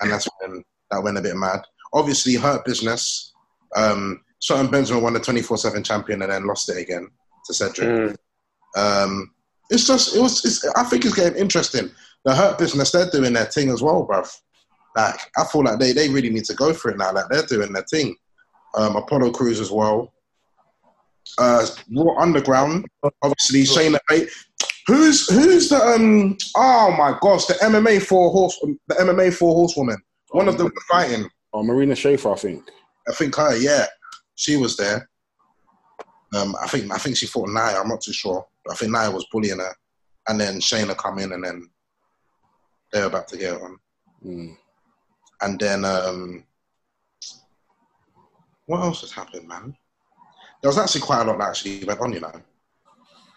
and 0.00 0.10
that's 0.10 0.28
when 0.40 0.62
that 0.90 1.02
went 1.02 1.18
a 1.18 1.22
bit 1.22 1.36
mad. 1.36 1.60
Obviously, 1.92 2.34
Hurt 2.34 2.64
Business. 2.64 3.32
Um, 3.76 4.22
Shelton 4.40 4.70
Benjamin 4.70 5.02
won 5.02 5.12
the 5.12 5.20
twenty 5.20 5.42
four 5.42 5.56
seven 5.56 5.82
champion 5.82 6.22
and 6.22 6.32
then 6.32 6.46
lost 6.46 6.68
it 6.68 6.78
again 6.78 7.08
to 7.46 7.54
Cedric. 7.54 7.88
Mm. 7.88 8.16
Um, 8.76 9.32
it's 9.70 9.86
just 9.86 10.16
it 10.16 10.20
was. 10.20 10.44
It's, 10.44 10.64
I 10.76 10.84
think 10.84 11.04
it's 11.04 11.14
getting 11.14 11.38
interesting. 11.38 11.90
The 12.24 12.34
Hurt 12.34 12.58
Business, 12.58 12.92
they're 12.92 13.10
doing 13.10 13.32
their 13.32 13.46
thing 13.46 13.70
as 13.70 13.82
well, 13.82 14.06
bruv. 14.06 14.30
Like 14.96 15.18
I 15.36 15.44
feel 15.44 15.64
like 15.64 15.78
they, 15.78 15.92
they 15.92 16.08
really 16.08 16.30
need 16.30 16.44
to 16.44 16.54
go 16.54 16.74
for 16.74 16.90
it 16.90 16.98
now. 16.98 17.12
Like 17.12 17.26
they're 17.30 17.46
doing 17.46 17.72
their 17.72 17.84
thing. 17.90 18.14
Um, 18.74 18.96
Apollo 18.96 19.32
Crews 19.32 19.60
as 19.60 19.70
well. 19.70 20.12
Uh, 21.38 21.64
Raw 21.94 22.16
Underground, 22.18 22.86
obviously 23.22 23.62
Shayna. 23.62 23.98
Who's 24.86 25.28
who's 25.30 25.68
the 25.68 25.76
um? 25.76 26.36
Oh 26.56 26.94
my 26.96 27.16
gosh, 27.20 27.46
the 27.46 27.54
MMA 27.54 28.02
four 28.02 28.30
horse, 28.30 28.58
the 28.88 28.94
MMA 28.94 29.32
four 29.32 29.54
horsewoman. 29.54 29.98
One 30.30 30.48
of 30.48 30.58
them 30.58 30.72
fighting. 30.90 31.28
oh, 31.52 31.62
Marina 31.62 31.94
Shafir, 31.94 32.32
I 32.32 32.38
think. 32.38 32.64
I 33.08 33.12
think 33.12 33.36
her, 33.36 33.56
yeah, 33.56 33.86
she 34.34 34.56
was 34.56 34.76
there. 34.76 35.08
Um, 36.34 36.56
I 36.60 36.66
think 36.66 36.90
I 36.90 36.98
think 36.98 37.16
she 37.16 37.26
fought 37.26 37.48
Nia. 37.48 37.78
I'm 37.80 37.88
not 37.88 38.00
too 38.00 38.12
sure. 38.12 38.46
But 38.64 38.72
I 38.72 38.76
think 38.76 38.92
Nia 38.92 39.10
was 39.10 39.26
bullying 39.30 39.58
her, 39.58 39.74
and 40.28 40.40
then 40.40 40.60
Shayna 40.60 40.96
come 40.96 41.18
in, 41.18 41.32
and 41.32 41.44
then 41.44 41.68
they 42.92 43.00
were 43.00 43.06
about 43.06 43.28
to 43.28 43.36
get 43.36 43.60
on. 43.60 43.78
Mm. 44.24 44.56
And 45.42 45.60
then 45.60 45.84
um, 45.84 46.44
what 48.66 48.82
else 48.82 49.00
has 49.02 49.12
happened, 49.12 49.48
man? 49.48 49.76
There 50.60 50.68
was 50.68 50.78
actually 50.78 51.00
quite 51.00 51.22
a 51.22 51.24
lot 51.24 51.38
that 51.38 51.48
actually 51.48 51.84
went 51.84 52.00
on, 52.00 52.12
you 52.12 52.20
know, 52.20 52.42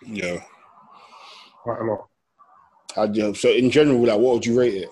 Yeah. 0.06 0.44
Quite 1.66 1.82
a 1.82 1.84
lot. 1.84 2.08
How'd 2.96 3.18
you, 3.18 3.34
so 3.34 3.50
in 3.50 3.70
general, 3.72 4.00
like, 4.06 4.20
what 4.20 4.36
would 4.36 4.46
you 4.46 4.58
rate 4.60 4.76
it? 4.76 4.90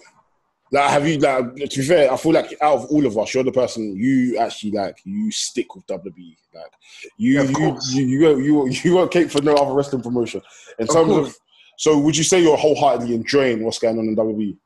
Like, 0.72 0.90
have 0.90 1.08
you 1.08 1.20
like? 1.20 1.56
To 1.56 1.80
be 1.80 1.86
fair, 1.86 2.12
I 2.12 2.18
feel 2.18 2.32
like 2.34 2.58
out 2.62 2.78
of 2.80 2.86
all 2.88 3.06
of 3.06 3.16
us, 3.18 3.32
you're 3.34 3.44
the 3.44 3.52
person 3.52 3.96
you 3.96 4.38
actually 4.40 4.72
like. 4.72 4.98
You 5.06 5.32
stick 5.32 5.76
with 5.76 5.86
WWE. 5.86 6.36
Like, 6.56 6.72
you 7.18 7.34
Yeah, 7.34 7.44
you, 7.44 7.78
you 7.92 8.06
you 8.06 8.40
you 8.40 8.54
won't- 8.56 8.84
you 8.84 8.96
won't 8.96 9.12
cape 9.12 9.30
for 9.30 9.42
no 9.44 9.54
other 9.54 9.74
wrestling 9.74 10.02
promotion. 10.02 10.42
In 10.80 10.86
Of 10.88 10.94
terms 10.96 11.08
course. 11.12 11.28
of, 11.30 11.36
so 11.78 12.00
would 12.00 12.18
you 12.18 12.24
say 12.24 12.42
you're 12.42 12.58
wholeheartedly 12.58 13.14
enjoying 13.14 13.64
what's 13.64 13.78
going 13.78 14.00
on 14.00 14.06
in? 14.08 14.16
WWE? 14.16 14.58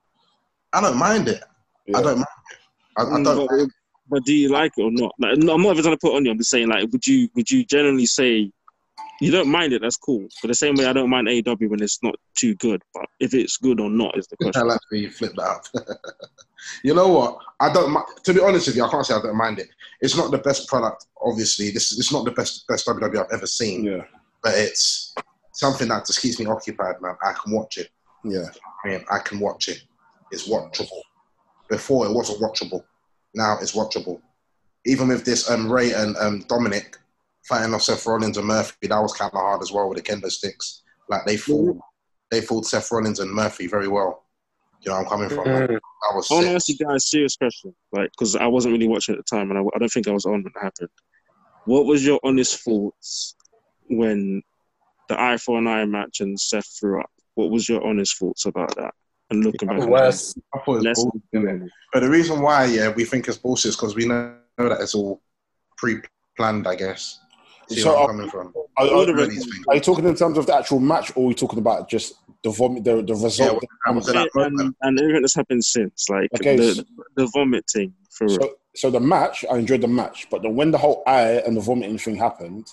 I 0.71 0.81
don't 0.81 0.97
mind 0.97 1.27
it. 1.27 1.43
Yeah. 1.87 1.97
I 1.97 2.01
don't 2.01 2.17
mind 2.19 2.27
it. 2.51 2.57
I, 2.97 3.01
I 3.01 3.05
Mm, 3.05 3.23
don't. 3.25 3.47
but, 3.47 3.69
but 4.09 4.23
do 4.23 4.33
you 4.33 4.49
like 4.49 4.71
it 4.77 4.83
or 4.83 4.91
not? 4.91 5.11
Like, 5.19 5.37
no, 5.39 5.53
I'm 5.55 5.61
not 5.61 5.71
even 5.73 5.83
trying 5.83 5.95
to 5.97 5.99
put 6.01 6.15
on 6.15 6.23
you. 6.25 6.31
I'm 6.31 6.37
just 6.37 6.49
saying, 6.51 6.69
like, 6.69 6.89
would 6.91 7.05
you 7.05 7.27
would 7.35 7.51
you 7.51 7.65
generally 7.65 8.05
say 8.05 8.49
you 9.21 9.31
don't 9.31 9.49
mind 9.49 9.73
it? 9.73 9.81
That's 9.81 9.97
cool. 9.97 10.27
But 10.41 10.49
the 10.49 10.55
same 10.55 10.75
way 10.75 10.85
I 10.85 10.93
don't 10.93 11.09
mind 11.09 11.27
AEW 11.27 11.69
when 11.69 11.81
it's 11.81 12.01
not 12.03 12.15
too 12.37 12.55
good. 12.55 12.81
But 12.93 13.05
if 13.19 13.33
it's 13.33 13.57
good 13.57 13.79
or 13.79 13.89
not 13.89 14.17
is 14.17 14.27
the 14.27 14.37
question. 14.37 14.61
I 14.61 14.65
like 14.65 14.79
the 14.91 14.99
you 14.99 15.11
flip 15.11 15.33
that 15.35 15.43
up. 15.43 15.65
you 16.83 16.93
know 16.93 17.07
what? 17.07 17.37
I 17.59 17.71
don't. 17.73 17.95
To 18.23 18.33
be 18.33 18.39
honest 18.41 18.67
with 18.67 18.75
you, 18.75 18.83
I 18.85 18.89
can't 18.89 19.05
say 19.05 19.15
I 19.15 19.21
don't 19.21 19.37
mind 19.37 19.59
it. 19.59 19.67
It's 20.01 20.15
not 20.15 20.31
the 20.31 20.37
best 20.37 20.67
product, 20.67 21.05
obviously. 21.21 21.71
This 21.71 21.91
is 21.91 21.99
it's 21.99 22.11
not 22.13 22.25
the 22.25 22.31
best 22.31 22.67
best 22.67 22.85
WWE 22.87 23.25
I've 23.25 23.31
ever 23.31 23.47
seen, 23.47 23.83
Yeah, 23.83 24.03
but 24.43 24.53
it's 24.55 25.15
something 25.53 25.87
that 25.87 26.05
just 26.05 26.21
keeps 26.21 26.39
me 26.39 26.45
occupied, 26.45 27.01
man. 27.01 27.15
I 27.23 27.33
can 27.33 27.53
watch 27.53 27.77
it. 27.77 27.89
yeah, 28.23 28.45
I 28.83 28.89
mean, 28.89 29.05
I 29.11 29.19
can 29.19 29.39
watch 29.39 29.67
it. 29.69 29.81
It's 30.31 30.47
watchable. 30.47 31.01
Before 31.69 32.05
it 32.05 32.13
wasn't 32.13 32.41
watchable. 32.41 32.83
Now 33.33 33.57
it's 33.61 33.73
watchable. 33.75 34.21
Even 34.85 35.07
with 35.09 35.25
this 35.25 35.49
um, 35.49 35.69
Rey 35.71 35.91
and 35.93 36.15
um, 36.17 36.45
Dominic 36.47 36.97
fighting 37.47 37.73
off 37.73 37.83
Seth 37.83 38.05
Rollins 38.05 38.37
and 38.37 38.47
Murphy, 38.47 38.87
that 38.87 38.99
was 38.99 39.13
kind 39.13 39.31
of 39.33 39.39
hard 39.39 39.61
as 39.61 39.71
well 39.71 39.89
with 39.89 39.97
the 39.97 40.03
kendo 40.03 40.29
sticks. 40.29 40.83
Like 41.09 41.25
they 41.25 41.37
fooled, 41.37 41.79
they 42.29 42.41
fooled 42.41 42.65
Seth 42.65 42.91
Rollins 42.91 43.19
and 43.19 43.31
Murphy 43.31 43.67
very 43.67 43.87
well. 43.87 44.25
You 44.81 44.91
know, 44.91 44.97
I'm 44.97 45.05
coming 45.05 45.29
from. 45.29 45.45
Mm. 45.45 45.79
I 46.11 46.15
was 46.15 46.29
I 46.29 46.35
want 46.35 46.45
to 46.47 46.53
ask 46.53 46.69
you 46.69 46.77
guys 46.77 46.95
a 46.95 46.99
serious 46.99 47.35
question, 47.35 47.73
like, 47.91 48.11
because 48.11 48.35
I 48.35 48.45
wasn't 48.45 48.73
really 48.73 48.87
watching 48.87 49.15
at 49.15 49.25
the 49.25 49.35
time, 49.35 49.49
and 49.49 49.57
I, 49.57 49.61
I 49.75 49.79
don't 49.79 49.89
think 49.89 50.07
I 50.07 50.11
was 50.11 50.25
on 50.25 50.43
when 50.43 50.53
it 50.55 50.61
happened. 50.61 50.89
What 51.65 51.85
was 51.85 52.05
your 52.05 52.19
honest 52.23 52.61
thoughts 52.61 53.35
when 53.89 54.43
the 55.09 55.19
eye 55.19 55.37
for 55.37 55.57
an 55.57 55.67
eye 55.67 55.85
match 55.85 56.21
and 56.21 56.39
Seth 56.39 56.67
threw 56.79 57.01
up? 57.01 57.09
What 57.35 57.49
was 57.49 57.67
your 57.67 57.85
honest 57.85 58.17
thoughts 58.17 58.45
about 58.45 58.75
that? 58.75 58.93
And 59.29 59.43
looking 59.43 59.67
back, 59.67 59.87
Worst. 59.87 60.37
I 60.53 60.59
thought 60.59 60.85
it 60.85 60.87
was 60.87 61.09
bullshit. 61.33 61.69
But 61.91 61.99
the 62.01 62.09
reason 62.09 62.41
why, 62.41 62.65
yeah, 62.65 62.89
we 62.89 63.03
think 63.03 63.27
it's 63.27 63.37
bullshit 63.37 63.69
is 63.69 63.75
because 63.75 63.95
we 63.95 64.05
know 64.05 64.35
that 64.57 64.79
it's 64.79 64.95
all 64.95 65.21
pre-planned. 65.77 66.67
I 66.67 66.75
guess. 66.75 67.19
See 67.69 67.81
So, 67.81 67.89
where 67.89 67.97
I'm 67.99 68.03
uh, 68.03 68.07
coming 68.13 68.29
from. 68.29 68.53
Are, 68.77 68.87
All 68.87 69.01
are- 69.01 69.05
the 69.05 69.11
All 69.11 69.17
rest- 69.17 69.29
these 69.31 69.43
things. 69.43 69.65
are 69.67 69.75
you 69.75 69.81
talking 69.81 70.05
in 70.05 70.15
terms 70.15 70.37
of 70.37 70.45
the 70.45 70.55
actual 70.55 70.79
match, 70.79 71.11
or 71.15 71.25
are 71.25 71.29
you 71.29 71.35
talking 71.35 71.59
about 71.59 71.89
just 71.89 72.13
the 72.43 72.49
vomit, 72.51 72.83
the, 72.83 73.01
the 73.01 73.15
result? 73.15 73.55
what 73.55 73.63
happened 73.85 74.05
to 74.05 74.11
that 74.13 74.29
and, 74.35 74.75
and 74.81 74.99
everything 74.99 75.21
that's 75.21 75.35
happened 75.35 75.63
since, 75.63 76.07
like 76.09 76.29
Okay, 76.35 76.55
the, 76.55 76.73
so- 76.75 76.83
the 77.15 77.27
vomiting 77.33 77.93
for 78.09 78.29
So, 78.29 78.55
so 78.75 78.89
the 78.91 78.99
match, 78.99 79.43
I 79.51 79.57
enjoyed 79.57 79.81
the 79.81 79.87
match, 79.87 80.27
but 80.29 80.43
then 80.43 80.55
when 80.55 80.71
the 80.71 80.77
whole 80.77 81.03
eye 81.07 81.41
and 81.45 81.57
the 81.57 81.61
vomiting 81.61 81.97
thing 81.97 82.15
happened, 82.15 82.67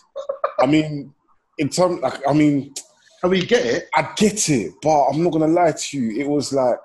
I 0.61 0.67
mean, 0.67 1.13
in 1.59 1.69
terms, 1.69 2.01
like, 2.01 2.21
I 2.29 2.33
mean, 2.33 2.75
And 3.23 3.31
we 3.31 3.45
get 3.45 3.65
it. 3.65 3.89
I 3.95 4.13
get 4.17 4.49
it, 4.51 4.75
but 4.83 5.07
I'm 5.09 5.23
not 5.25 5.33
gonna 5.33 5.47
lie 5.49 5.73
to 5.73 5.99
you. 5.99 6.21
It 6.21 6.29
was 6.29 6.53
like, 6.53 6.79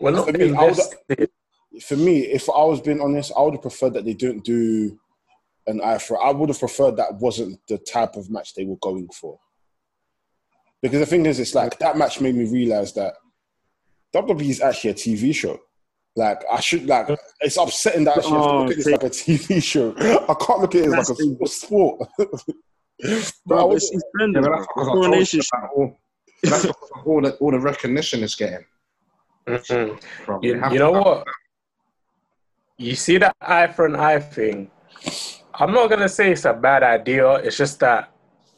We're 0.00 0.10
not 0.10 0.26
For 0.26 0.32
me, 0.32 0.54
I 0.54 0.64
would- 0.70 1.30
for 1.82 1.96
me, 1.96 2.20
if 2.20 2.48
I 2.50 2.64
was 2.64 2.80
being 2.80 3.00
honest, 3.02 3.32
I 3.36 3.42
would 3.42 3.54
have 3.54 3.62
preferred 3.62 3.92
that 3.94 4.04
they 4.04 4.14
didn't 4.14 4.44
do 4.44 4.98
an 5.66 5.80
eye 5.82 5.98
for. 5.98 6.22
I 6.22 6.30
would 6.30 6.48
have 6.48 6.58
preferred 6.58 6.96
that 6.96 7.14
wasn't 7.14 7.58
the 7.68 7.78
type 7.78 8.16
of 8.16 8.30
match 8.30 8.54
they 8.54 8.64
were 8.64 8.76
going 8.82 9.08
for. 9.08 9.38
Because 10.82 11.00
the 11.00 11.06
thing 11.06 11.26
is, 11.26 11.40
it's 11.40 11.54
like 11.54 11.78
that 11.78 11.96
match 11.96 12.20
made 12.20 12.34
me 12.34 12.44
realize 12.50 12.92
that 12.94 13.14
WWE 14.14 14.48
is 14.48 14.60
actually 14.60 14.90
a 14.90 14.94
TV 14.94 15.34
show. 15.34 15.58
Like 16.14 16.42
I 16.50 16.60
should 16.60 16.86
like 16.86 17.08
it's 17.40 17.56
upsetting 17.58 18.04
that 18.04 18.16
I 18.16 18.20
actually 18.20 18.32
have 18.32 18.42
to 18.42 18.48
Oh, 18.48 18.62
look 18.62 18.70
at 18.70 18.76
this 18.76 18.86
like 18.86 19.02
a 19.02 19.10
TV 19.10 19.62
show. 19.62 19.94
I 19.98 20.34
can't 20.34 20.60
look 20.60 20.74
at 20.74 20.82
it 20.82 20.92
as 20.94 21.10
like 21.10 21.18
a, 21.18 21.44
a 21.44 21.46
sport. 21.48 22.08
But 22.98 23.10
I 23.10 23.30
Bro, 23.44 23.66
was- 23.66 23.82
it's 23.84 23.92
his 23.92 24.02
Yeah, 24.18 24.40
but 24.40 24.50
that's 24.50 24.66
because 24.66 24.88
I 24.88 24.92
told 24.92 25.04
you 25.04 25.10
Coronation 25.10 25.40
all, 25.76 25.98
that's 26.42 26.66
all 27.04 27.20
the 27.20 27.32
all 27.40 27.50
the 27.50 27.60
recognition 27.60 28.22
it's 28.22 28.34
getting. 28.34 28.64
Mhm. 29.46 30.02
From. 30.24 30.42
You, 30.42 30.54
you 30.72 30.78
know 30.78 30.94
happen. 30.94 31.12
what? 31.12 31.26
You 32.78 32.94
see 32.94 33.18
that 33.18 33.36
eye 33.42 33.66
for 33.66 33.84
an 33.84 33.96
eye 33.96 34.18
thing. 34.18 34.70
I'm 35.58 35.72
not 35.72 35.88
gonna 35.90 36.08
say 36.08 36.32
it's 36.32 36.44
a 36.44 36.52
bad 36.52 36.82
idea. 36.82 37.34
It's 37.36 37.56
just 37.56 37.80
that 37.80 38.12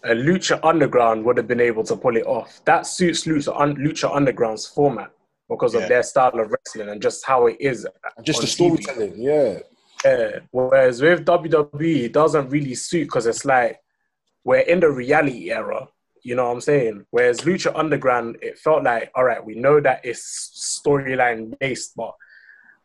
a 0.05 0.11
Lucha 0.11 0.61
Underground 0.62 1.24
would 1.24 1.36
have 1.36 1.49
been 1.49 1.61
able 1.61 1.84
to 1.84 1.96
pull 1.96 2.16
it 2.16 2.26
off. 2.26 2.61
That 2.64 2.86
suits 2.86 3.24
Lucha, 3.24 3.59
Un- 3.61 3.76
Lucha 3.76 4.14
Underground's 4.14 4.66
format 4.66 5.11
because 5.49 5.74
Yeah. 5.74 5.80
of 5.82 5.88
their 5.88 6.03
style 6.03 6.38
of 6.38 6.51
wrestling 6.53 6.88
and 6.88 7.01
just 7.03 7.24
how 7.24 7.46
it 7.46 7.57
is. 7.61 7.86
just 8.22 8.40
the 8.40 8.46
storytelling, 8.46 9.14
yeah. 9.16 9.61
Yeah. 10.05 10.38
Whereas 10.53 11.01
with 11.03 11.24
WWE, 11.24 12.05
it 12.05 12.12
doesn't 12.12 12.49
really 12.51 12.74
suit 12.74 13.05
because 13.07 13.26
it's 13.26 13.44
like 13.44 13.80
we're 14.44 14.61
in 14.61 14.80
the 14.80 14.90
reality 14.90 15.51
era. 15.53 15.88
You 16.22 16.34
know 16.36 16.46
what 16.46 16.53
I'm 16.55 16.61
saying? 16.61 17.07
Whereas 17.11 17.40
Lucha 17.40 17.72
Underground, 17.74 18.38
it 18.42 18.59
felt 18.59 18.82
like, 18.84 19.11
all 19.14 19.24
right, 19.24 19.44
we 19.44 19.55
know 19.55 19.80
that 19.80 20.01
it's 20.05 20.80
storyline 20.84 21.59
based, 21.59 21.96
but 21.96 22.14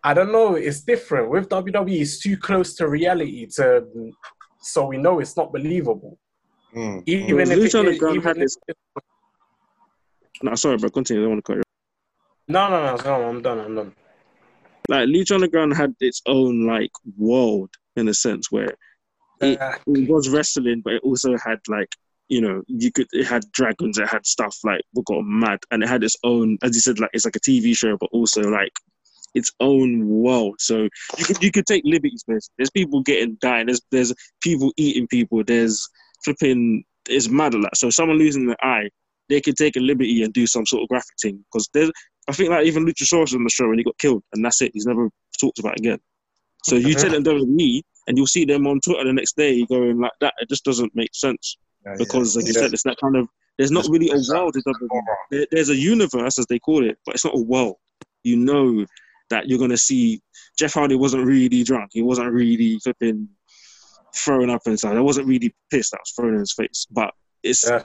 I 0.04 0.14
don't 0.14 0.32
know, 0.32 0.56
it's 0.56 0.82
different. 0.82 1.30
With 1.30 1.49
WWE, 1.49 2.01
it's 2.01 2.20
too 2.20 2.38
close 2.38 2.76
to 2.76 2.88
reality 2.89 3.45
to 3.56 3.86
so 4.60 4.86
we 4.86 4.97
know 4.97 5.20
it's 5.20 5.36
not 5.38 5.51
believable. 5.51 6.18
Mm. 6.76 7.04
Even 7.06 7.49
Lucha 7.49 7.66
if 7.66 7.66
it, 7.66 7.76
Underground 7.76 8.16
even 8.18 8.28
had 8.28 8.38
this- 8.38 8.58
No, 10.41 10.56
sorry, 10.56 10.78
bro. 10.78 10.89
Continue. 10.89 11.22
I 11.22 11.26
don't 11.26 11.32
want 11.34 11.45
to 11.45 11.51
cut 11.51 11.58
you. 11.58 11.64
no, 12.47 12.70
no, 12.70 12.95
no, 12.95 13.04
no, 13.04 13.30
I'm 13.30 13.41
done, 13.41 13.60
I'm 13.60 13.76
done. 13.76 13.93
Like 14.89 15.08
Lucha 15.08 15.36
Underground 15.36 15.76
had 15.76 15.95
its 15.99 16.22
own 16.26 16.66
like 16.66 16.91
world 17.18 17.70
in 17.95 18.08
a 18.08 18.14
sense 18.14 18.51
where 18.51 18.74
it, 19.41 19.62
Uh, 19.62 19.76
it 19.88 20.10
was 20.10 20.30
wrestling, 20.30 20.82
but 20.84 20.93
it 20.93 21.04
also 21.04 21.38
had 21.38 21.60
like 21.68 21.89
you 22.30 22.41
know 22.41 22.62
you 22.68 22.91
could 22.91 23.08
it 23.12 23.26
had 23.26 23.43
dragons, 23.51 23.97
it 23.97 24.08
had 24.08 24.26
stuff 24.26 24.58
like 24.64 24.82
we 24.93 25.04
got 25.06 25.22
mad, 25.24 25.60
and 25.72 25.84
it 25.84 25.89
had 25.89 26.04
its 26.04 26.18
own 26.24 26.58
as 26.64 26.76
you 26.76 26.82
said 26.82 26.99
like 26.99 27.12
it's 27.14 27.26
like 27.26 27.36
a 27.36 27.39
TV 27.39 27.76
show, 27.78 27.95
but 27.97 28.10
also 28.12 28.41
like 28.41 28.74
its 29.34 29.52
own 29.60 30.08
world. 30.08 30.56
So 30.60 30.88
you 31.18 31.26
could 31.26 31.44
you 31.44 31.52
could 31.52 31.66
take 31.66 31.84
liberties. 31.86 32.24
There's, 32.28 32.50
there's 32.58 32.70
people 32.70 33.02
getting 33.02 33.38
dying. 33.42 33.68
There's 33.68 33.82
there's 33.92 34.14
people 34.42 34.72
eating 34.78 35.08
people. 35.08 35.44
There's 35.46 35.88
flipping. 36.24 36.84
It's 37.10 37.28
mad 37.30 37.54
a 37.54 37.58
lot. 37.58 37.76
So 37.78 37.90
someone 37.90 38.18
losing 38.18 38.48
the 38.48 38.56
eye, 38.66 38.90
they 39.30 39.42
could 39.42 39.58
take 39.58 39.76
a 39.76 39.80
liberty 39.80 40.24
and 40.24 40.34
do 40.34 40.48
some 40.48 40.66
sort 40.66 40.84
of 40.84 40.90
graphic 40.90 41.16
thing 41.22 41.44
because 41.52 41.70
there's. 41.74 41.92
I 42.30 42.32
think 42.32 42.52
like 42.52 42.66
even 42.66 42.86
Luchasaurus 42.86 43.36
on 43.36 43.44
the 43.44 43.50
show 43.50 43.66
and 43.66 43.78
he 43.78 43.84
got 43.84 43.98
killed 43.98 44.24
and 44.34 44.46
that's 44.46 44.62
it. 44.62 44.72
He's 44.74 44.86
never 44.86 45.10
talked 45.42 45.60
about 45.60 45.78
again. 45.78 46.00
So 46.64 46.76
you 46.76 46.94
tell 46.94 47.10
them 47.12 47.24
WWE 47.26 47.82
and 48.08 48.18
you'll 48.18 48.28
see 48.28 48.46
them 48.46 48.66
on 48.66 48.80
Twitter 48.80 49.04
the 49.04 49.12
next 49.12 49.36
day 49.36 49.66
going 49.66 50.00
like 50.00 50.14
that. 50.22 50.34
It 50.40 50.48
just 50.48 50.64
doesn't 50.64 50.96
make 50.96 51.10
sense 51.14 51.58
Yeah, 51.86 51.96
because, 51.98 52.38
like 52.38 52.46
you 52.46 52.54
Yeah. 52.56 52.62
said, 52.62 52.74
it's 52.74 52.84
that 52.84 52.96
kind 53.02 53.18
of. 53.18 53.28
There's 53.58 53.72
not 53.72 53.82
It's- 53.86 53.92
really 53.92 54.10
a 54.10 54.34
world. 54.34 54.56
in. 54.56 54.62
WWE. 54.64 55.46
There's 55.52 55.68
a 55.70 55.76
universe, 55.76 56.40
as 56.40 56.46
they 56.48 56.60
call 56.60 56.86
it, 56.90 56.98
but 57.06 57.16
it's 57.16 57.26
not 57.26 57.36
a 57.36 57.42
world. 57.42 57.76
You 58.24 58.38
know 58.38 58.86
that 59.34 59.48
you're 59.48 59.60
gonna 59.60 59.78
see 59.78 60.22
Jeff 60.58 60.74
Hardy 60.74 60.96
wasn't 60.96 61.26
really 61.26 61.64
drunk. 61.64 61.90
He 61.94 62.02
wasn't 62.02 62.32
really 62.32 62.80
flipping 62.80 63.28
throwing 64.16 64.50
up 64.50 64.62
inside. 64.68 64.96
I 64.96 65.02
wasn't 65.02 65.28
really 65.28 65.54
pissed. 65.72 65.92
That 65.92 66.02
was 66.02 66.12
thrown 66.12 66.34
in 66.36 66.40
his 66.40 66.54
face, 66.54 66.86
but 66.92 67.12
it's 67.42 67.68
Yeah. 67.68 67.84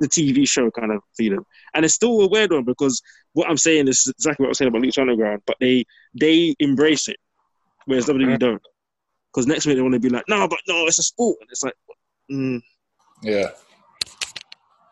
the 0.00 0.08
TV 0.08 0.46
show 0.48 0.70
kind 0.70 0.92
of 0.92 1.00
feeling, 1.16 1.44
and 1.74 1.84
it's 1.84 1.94
still 1.94 2.20
a 2.22 2.28
weird 2.28 2.52
one 2.52 2.64
because 2.64 3.00
what 3.32 3.48
I'm 3.50 3.56
saying 3.56 3.88
is 3.88 4.06
exactly 4.08 4.44
what 4.44 4.48
I 4.48 4.50
was 4.50 4.58
saying 4.58 4.68
about 4.68 4.82
Lucha 4.82 5.00
Underground, 5.02 5.42
but 5.46 5.56
they 5.60 5.84
they 6.14 6.54
embrace 6.58 7.08
it, 7.08 7.16
whereas 7.86 8.06
WWE 8.06 8.38
don't. 8.38 8.62
Because 9.32 9.46
next 9.46 9.66
week 9.66 9.76
they 9.76 9.82
want 9.82 9.94
to 9.94 10.00
be 10.00 10.08
like, 10.08 10.24
no, 10.28 10.48
but 10.48 10.58
no, 10.66 10.86
it's 10.86 10.98
a 10.98 11.02
sport, 11.02 11.36
and 11.40 11.50
it's 11.50 11.62
like, 11.62 11.74
mm, 12.30 12.60
Yeah. 13.22 13.50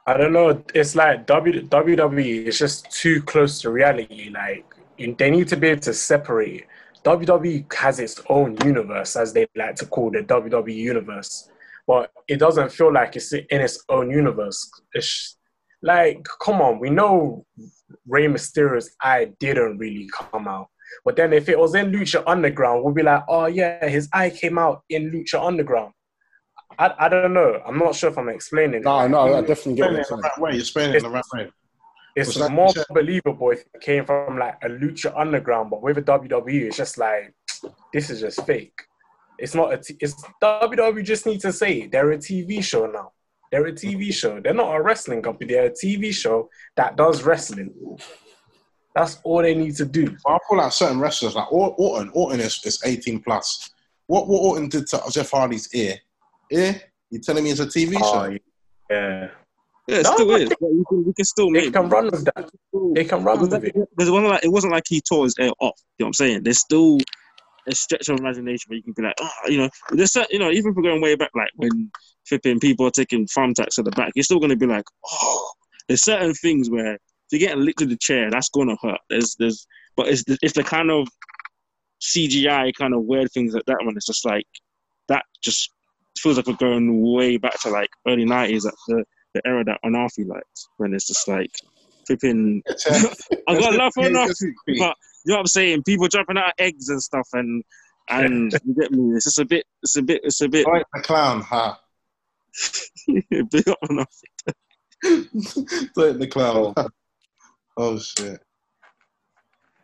I 0.09 0.16
don't 0.16 0.32
know. 0.32 0.62
It's 0.72 0.95
like 0.95 1.26
WWE 1.26 2.47
is 2.47 2.59
just 2.59 2.89
too 2.93 3.20
close 3.22 3.61
to 3.62 3.70
reality. 3.70 4.30
Like 4.30 4.64
they 4.99 5.30
need 5.30 5.49
to 5.49 5.57
be 5.57 5.68
able 5.68 5.80
to 5.82 5.94
separate. 5.94 6.66
WWE 7.05 7.72
has 7.74 8.01
its 8.01 8.20
own 8.28 8.57
universe, 8.64 9.16
as 9.16 9.32
they 9.32 9.47
like 9.55 9.76
to 9.76 9.86
call 9.86 10.11
the 10.11 10.22
WWE 10.22 10.74
universe, 10.74 11.49
but 11.86 12.11
it 12.26 12.38
doesn't 12.38 12.72
feel 12.72 12.92
like 12.92 13.14
it's 13.14 13.32
in 13.32 13.47
its 13.51 13.84
own 13.88 14.11
universe. 14.11 14.68
It's 14.92 15.36
like, 15.82 16.26
come 16.42 16.61
on, 16.61 16.80
we 16.80 16.90
know 16.90 17.47
Rey 18.09 18.26
Mysterio's 18.26 18.90
eye 19.01 19.32
didn't 19.38 19.78
really 19.78 20.09
come 20.12 20.49
out, 20.49 20.68
but 21.05 21.14
then 21.14 21.32
if 21.32 21.49
it 21.49 21.59
was 21.59 21.74
in 21.74 21.92
Lucha 21.92 22.24
Underground, 22.26 22.82
we'll 22.82 22.94
be 22.94 23.03
like, 23.03 23.22
oh 23.28 23.47
yeah, 23.47 23.86
his 23.86 24.09
eye 24.12 24.30
came 24.30 24.59
out 24.59 24.82
in 24.88 25.12
Lucha 25.12 25.44
Underground. 25.44 25.92
I, 26.78 26.92
I 26.99 27.09
don't 27.09 27.32
know. 27.32 27.62
I'm 27.64 27.78
not 27.78 27.94
sure 27.94 28.11
if 28.11 28.18
I'm 28.18 28.28
explaining. 28.28 28.80
it 28.80 28.84
No, 28.84 28.99
right. 28.99 29.11
no, 29.11 29.34
I 29.34 29.40
definitely 29.40 29.74
get 29.76 29.92
it 29.92 29.92
you're 29.92 30.01
in 30.01 30.05
the 30.09 30.16
right 30.16 30.38
way. 30.38 30.51
You're 30.53 30.61
explaining 30.61 30.94
it 30.94 30.99
in 30.99 31.03
the 31.05 31.11
right 31.11 31.24
way. 31.32 31.51
It's 32.16 32.28
Was 32.28 32.36
that- 32.38 32.50
more 32.52 32.70
said- 32.70 32.86
believable 32.90 33.50
if 33.50 33.60
it 33.74 33.80
came 33.82 34.04
from 34.06 34.38
like 34.38 34.56
a 34.64 34.68
lucha 34.68 35.12
underground, 35.16 35.70
but 35.70 35.82
with 35.82 35.98
a 35.98 36.02
WWE, 36.02 36.62
it's 36.66 36.76
just 36.76 36.96
like 36.98 37.34
this 37.92 38.08
is 38.10 38.20
just 38.20 38.44
fake. 38.46 38.82
It's 39.38 39.54
not 39.54 39.74
a. 39.74 39.76
T- 39.78 39.98
it's 40.00 40.14
WWE 40.42 41.02
just 41.04 41.26
need 41.26 41.40
to 41.42 41.52
say 41.52 41.82
it. 41.82 41.92
they're 41.92 42.12
a 42.12 42.16
TV 42.18 42.64
show 42.64 42.86
now. 42.86 43.12
They're 43.52 43.66
a 43.66 43.72
TV 43.72 44.12
show. 44.12 44.40
They're 44.40 44.54
not 44.54 44.74
a 44.74 44.80
wrestling 44.82 45.20
company. 45.22 45.52
They're 45.52 45.66
a 45.66 45.70
TV 45.70 46.12
show 46.12 46.48
that 46.76 46.96
does 46.96 47.22
wrestling. 47.22 47.72
That's 48.94 49.18
all 49.24 49.42
they 49.42 49.54
need 49.54 49.76
to 49.76 49.84
do. 49.84 50.16
I 50.26 50.38
feel 50.48 50.60
out 50.60 50.72
certain 50.72 50.98
wrestlers, 50.98 51.34
like 51.34 51.52
Or- 51.52 51.74
Orton, 51.76 52.10
Orton 52.14 52.40
is, 52.40 52.58
is 52.64 52.80
18 52.84 53.20
plus. 53.22 53.70
What 54.06 54.26
what 54.26 54.38
Orton 54.40 54.68
did 54.68 54.86
to 54.88 55.02
Jeff 55.10 55.30
Hardy's 55.30 55.72
ear? 55.74 55.96
Ear? 56.50 56.80
You 57.10 57.20
telling 57.20 57.44
me 57.44 57.50
it's 57.50 57.60
a 57.60 57.66
TV 57.66 57.96
Oh, 58.00 58.12
show? 58.30 58.36
yeah, 58.90 59.28
yeah, 59.87 59.99
it 59.99 60.03
No, 60.05 60.14
still 60.14 60.34
is. 60.34 60.51
You 60.51 60.84
can, 60.89 61.05
you 61.07 61.12
can 61.14 61.24
still 61.24 61.47
they 61.53 61.64
make. 61.64 61.72
can 61.72 61.89
run 61.89 62.07
with 62.07 62.24
that. 62.24 62.51
They 62.95 63.05
can 63.05 63.22
run 63.24 63.41
with 63.41 63.55
it. 63.55 63.64
it 63.74 63.89
wasn't 63.99 64.26
like 64.28 64.45
it 64.45 64.53
wasn't 64.53 64.72
like 64.72 64.84
he 64.89 65.01
tore 65.01 65.24
his 65.24 65.34
ear 65.39 65.51
off. 65.61 65.78
You 65.99 66.05
know 66.05 66.07
what 66.07 66.09
I'm 66.09 66.12
saying? 66.14 66.43
There's 66.43 66.61
still 66.61 66.99
a 67.68 67.74
stretch 67.74 68.09
of 68.09 68.18
imagination 68.18 68.68
where 68.68 68.76
you 68.76 68.82
can 68.82 68.93
be 68.97 69.03
like, 69.03 69.14
oh, 69.20 69.30
you 69.49 69.59
know, 69.59 69.68
there's 69.91 70.12
certain, 70.12 70.28
you 70.30 70.39
know, 70.39 70.51
even 70.51 70.70
if 70.70 70.76
we're 70.76 70.82
going 70.82 71.01
way 71.03 71.16
back, 71.16 71.30
like 71.34 71.51
when 71.57 71.91
flipping 72.28 72.61
people 72.61 72.87
are 72.87 72.91
taking 72.91 73.26
tax 73.26 73.78
at 73.78 73.84
the 73.84 73.91
back, 73.93 74.12
you're 74.14 74.22
still 74.22 74.39
going 74.39 74.51
to 74.51 74.57
be 74.57 74.66
like, 74.66 74.84
oh, 75.11 75.51
there's 75.89 76.05
certain 76.05 76.32
things 76.34 76.70
where 76.70 76.95
if 76.95 77.01
you're 77.32 77.41
getting 77.41 77.64
licked 77.64 77.80
to 77.80 77.87
the 77.87 77.97
chair, 78.01 78.30
that's 78.30 78.51
going 78.51 78.68
to 78.68 78.76
hurt. 78.80 79.01
There's, 79.11 79.34
there's, 79.39 79.66
but 79.97 80.09
it's 80.09 80.22
the, 80.24 80.39
it's 80.43 80.55
the 80.55 80.62
kind 80.62 80.91
of 80.91 81.09
CGI 82.01 82.72
kind 82.78 82.95
of 82.95 83.03
weird 83.05 83.32
things 83.32 83.55
like 83.55 83.64
that 83.66 83.78
one. 83.82 83.97
It's 83.97 84.07
just 84.07 84.24
like 84.24 84.47
that 85.09 85.24
just 85.43 85.70
feels 86.18 86.37
like 86.37 86.47
we're 86.47 86.55
going 86.55 87.03
way 87.03 87.37
back 87.37 87.59
to 87.62 87.70
like 87.70 87.91
early 88.07 88.24
'90s, 88.24 88.66
at 88.66 88.74
the 88.89 89.05
the 89.37 89.49
era 89.49 89.64
that 89.64 89.80
Anafi 89.84 90.26
liked, 90.26 90.68
when 90.78 90.95
it's 90.95 91.07
just 91.07 91.28
like 91.28 91.51
flipping. 92.07 92.62
I 93.49 93.59
got 93.59 93.74
love 93.74 93.93
for 93.95 94.05
Anafi. 94.05 94.53
But 94.78 94.97
you 95.24 95.32
know 95.32 95.34
what 95.34 95.39
I'm 95.41 95.47
saying? 95.47 95.82
People 95.84 96.09
jumping 96.09 96.39
out 96.39 96.49
of 96.49 96.53
eggs 96.59 96.89
and 96.89 97.03
stuff, 97.03 97.28
and 97.32 97.62
and 98.09 98.53
you 98.64 98.74
get 98.74 98.91
me. 98.93 99.14
It's 99.14 99.24
just 99.24 99.39
a 99.39 99.45
bit. 99.45 99.64
It's 99.82 99.97
a 99.97 100.03
bit. 100.03 100.20
It's 100.24 100.41
a 100.41 100.49
bit. 100.49 100.66
Right, 100.66 100.84
the 100.95 101.01
clown, 101.01 101.43
ha. 101.43 101.80
big 103.07 103.68
up 103.68 103.78
enough. 103.91 104.20
Right, 105.95 106.18
the 106.18 106.26
clown. 106.26 106.74
Oh 107.76 107.99
shit. 107.99 108.41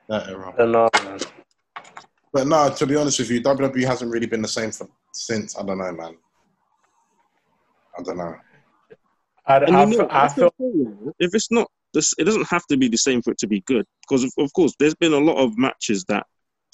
That 0.08 0.28
era. 0.28 0.54
I 0.58 1.04
man. 1.04 1.18
But 2.32 2.46
no, 2.46 2.70
to 2.70 2.86
be 2.86 2.96
honest 2.96 3.18
with 3.18 3.30
you, 3.30 3.42
WWE 3.42 3.86
hasn't 3.86 4.10
really 4.10 4.26
been 4.26 4.40
the 4.40 4.48
same 4.48 4.72
for, 4.72 4.88
since. 5.12 5.56
I 5.56 5.62
don't 5.62 5.78
know, 5.78 5.92
man. 5.92 6.16
I 7.98 8.02
don't 8.02 8.16
know. 8.16 8.34
I, 9.46 9.56
And 9.58 9.76
I, 9.76 9.84
you 9.84 9.90
know, 9.90 9.96
feel, 9.96 10.08
I 10.10 10.28
that's 10.28 10.34
feel 10.34 11.14
if 11.18 11.34
it's 11.34 11.50
not 11.50 11.68
this, 11.94 12.14
it 12.18 12.24
doesn't 12.24 12.48
have 12.48 12.64
to 12.66 12.76
be 12.76 12.88
the 12.88 12.96
same 12.96 13.22
for 13.22 13.32
it 13.32 13.38
to 13.38 13.46
be 13.46 13.60
good. 13.62 13.84
Because 14.02 14.24
of, 14.24 14.32
of 14.38 14.52
course, 14.52 14.74
there's 14.78 14.94
been 14.94 15.12
a 15.12 15.18
lot 15.18 15.36
of 15.36 15.58
matches 15.58 16.04
that 16.04 16.26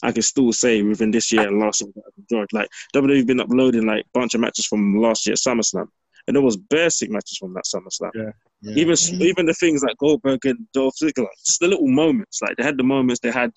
I 0.03 0.13
can 0.13 0.23
still 0.23 0.53
say 0.53 0.83
within 0.83 1.11
this 1.11 1.33
year 1.33 1.47
and 1.49 1.59
last 1.59 1.81
year 1.81 1.91
that 1.95 2.03
I've 2.07 2.25
enjoyed. 2.31 2.53
Like 2.53 2.69
WWE 2.95 3.27
been 3.27 3.41
uploading 3.41 3.87
like 3.87 4.05
a 4.05 4.19
bunch 4.19 4.35
of 4.35 4.41
matches 4.41 4.67
from 4.67 5.01
last 5.01 5.27
year 5.27 5.35
SummerSlam, 5.35 5.89
and 6.27 6.37
there 6.37 6.43
was 6.43 6.57
basic 6.57 7.11
matches 7.11 7.39
from 7.39 7.55
that 7.55 7.65
SummerSlam. 7.65 8.11
Yeah. 8.15 8.31
Yeah. 8.61 8.75
Even 8.75 8.97
even 9.21 9.47
the 9.47 9.55
things 9.55 9.83
like 9.83 9.97
Goldberg 9.99 10.45
and 10.45 10.67
Dolph 10.73 10.95
Ziggler, 11.01 11.27
just 11.45 11.61
the 11.61 11.69
little 11.69 11.89
moments. 11.89 12.41
Like 12.43 12.57
they 12.57 12.65
had 12.65 12.77
the 12.77 12.85
moments. 12.85 13.21
They 13.21 13.31
had 13.31 13.53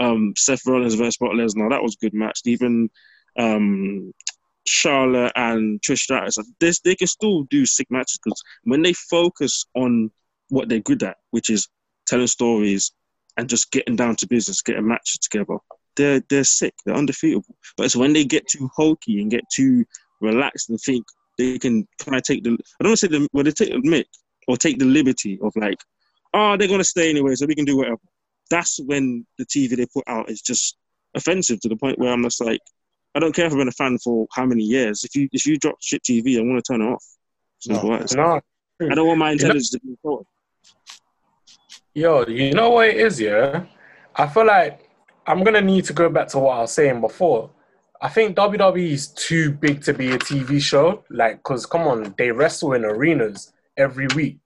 um, 0.00 0.32
Seth 0.36 0.66
Rollins 0.66 0.94
versus 0.94 1.16
Brock 1.18 1.32
Lesnar. 1.34 1.70
That 1.70 1.82
was 1.82 1.94
a 1.94 2.04
good 2.04 2.14
match. 2.14 2.40
Even 2.46 2.90
um, 3.38 4.12
Charlotte 4.70 5.32
and 5.34 5.80
Trish 5.82 5.98
Stratus. 5.98 6.38
This 6.60 6.80
they 6.80 6.94
can 6.94 7.08
still 7.08 7.42
do 7.44 7.66
sick 7.66 7.88
matches 7.90 8.20
because 8.22 8.40
when 8.62 8.82
they 8.82 8.92
focus 8.92 9.64
on 9.74 10.10
what 10.48 10.68
they're 10.68 10.78
good 10.78 11.02
at, 11.02 11.16
which 11.32 11.50
is 11.50 11.68
telling 12.06 12.28
stories 12.28 12.92
and 13.36 13.48
just 13.48 13.72
getting 13.72 13.96
down 13.96 14.14
to 14.16 14.28
business, 14.28 14.62
getting 14.62 14.86
matches 14.86 15.18
together, 15.18 15.56
they're 15.96 16.22
they're 16.30 16.44
sick. 16.44 16.74
They're 16.86 16.94
undefeatable. 16.94 17.56
But 17.76 17.86
it's 17.86 17.96
when 17.96 18.12
they 18.12 18.24
get 18.24 18.46
too 18.46 18.70
hokey 18.74 19.20
and 19.20 19.30
get 19.30 19.44
too 19.52 19.84
relaxed 20.20 20.70
and 20.70 20.80
think 20.80 21.04
they 21.36 21.58
can 21.58 21.88
kind 21.98 22.16
of 22.16 22.22
take 22.22 22.44
the 22.44 22.56
I 22.80 22.84
don't 22.84 22.96
say 22.96 23.08
the 23.08 23.26
well 23.32 23.44
they 23.44 23.50
take 23.50 23.72
or 24.46 24.56
take 24.56 24.78
the 24.78 24.84
liberty 24.84 25.38
of 25.42 25.52
like, 25.56 25.78
oh 26.32 26.56
they're 26.56 26.68
gonna 26.68 26.84
stay 26.84 27.10
anyway, 27.10 27.34
so 27.34 27.46
we 27.46 27.56
can 27.56 27.64
do 27.64 27.76
whatever. 27.76 27.98
That's 28.50 28.78
when 28.86 29.26
the 29.36 29.46
TV 29.46 29.76
they 29.76 29.86
put 29.92 30.04
out 30.06 30.30
is 30.30 30.42
just 30.42 30.76
offensive 31.16 31.60
to 31.60 31.68
the 31.68 31.76
point 31.76 31.98
where 31.98 32.12
I'm 32.12 32.22
just 32.22 32.40
like, 32.40 32.60
I 33.14 33.18
don't 33.18 33.34
care 33.34 33.46
if 33.46 33.52
I've 33.52 33.58
been 33.58 33.68
a 33.68 33.72
fan 33.72 33.98
for 33.98 34.26
how 34.32 34.46
many 34.46 34.62
years. 34.62 35.04
If 35.04 35.14
you 35.16 35.28
if 35.32 35.46
you 35.46 35.58
drop 35.58 35.76
shit 35.80 36.02
TV, 36.02 36.38
I 36.38 36.42
want 36.42 36.64
to 36.64 36.72
turn 36.72 36.82
it 36.82 36.92
off. 36.92 37.04
No. 37.66 37.94
as. 37.94 38.14
no. 38.14 38.40
I 38.80 38.94
don't 38.94 39.06
want 39.06 39.18
my 39.18 39.32
intelligence 39.32 39.70
to 39.70 39.80
be 39.80 39.90
insulted. 39.90 40.26
Yo, 41.92 42.24
you 42.26 42.54
know 42.54 42.70
what 42.70 42.88
it 42.88 42.96
is, 42.96 43.20
yeah? 43.20 43.64
I 44.14 44.26
feel 44.28 44.46
like 44.46 44.88
I'm 45.26 45.42
gonna 45.42 45.60
need 45.60 45.84
to 45.86 45.92
go 45.92 46.08
back 46.08 46.28
to 46.28 46.38
what 46.38 46.56
I 46.56 46.60
was 46.60 46.72
saying 46.72 47.00
before. 47.00 47.50
I 48.00 48.08
think 48.08 48.36
WWE 48.36 48.90
is 48.90 49.08
too 49.08 49.52
big 49.52 49.82
to 49.82 49.92
be 49.92 50.12
a 50.12 50.18
TV 50.18 50.60
show. 50.60 51.04
Like, 51.10 51.42
cause 51.42 51.66
come 51.66 51.82
on, 51.82 52.14
they 52.16 52.30
wrestle 52.30 52.72
in 52.72 52.84
arenas 52.84 53.52
every 53.76 54.06
week. 54.14 54.38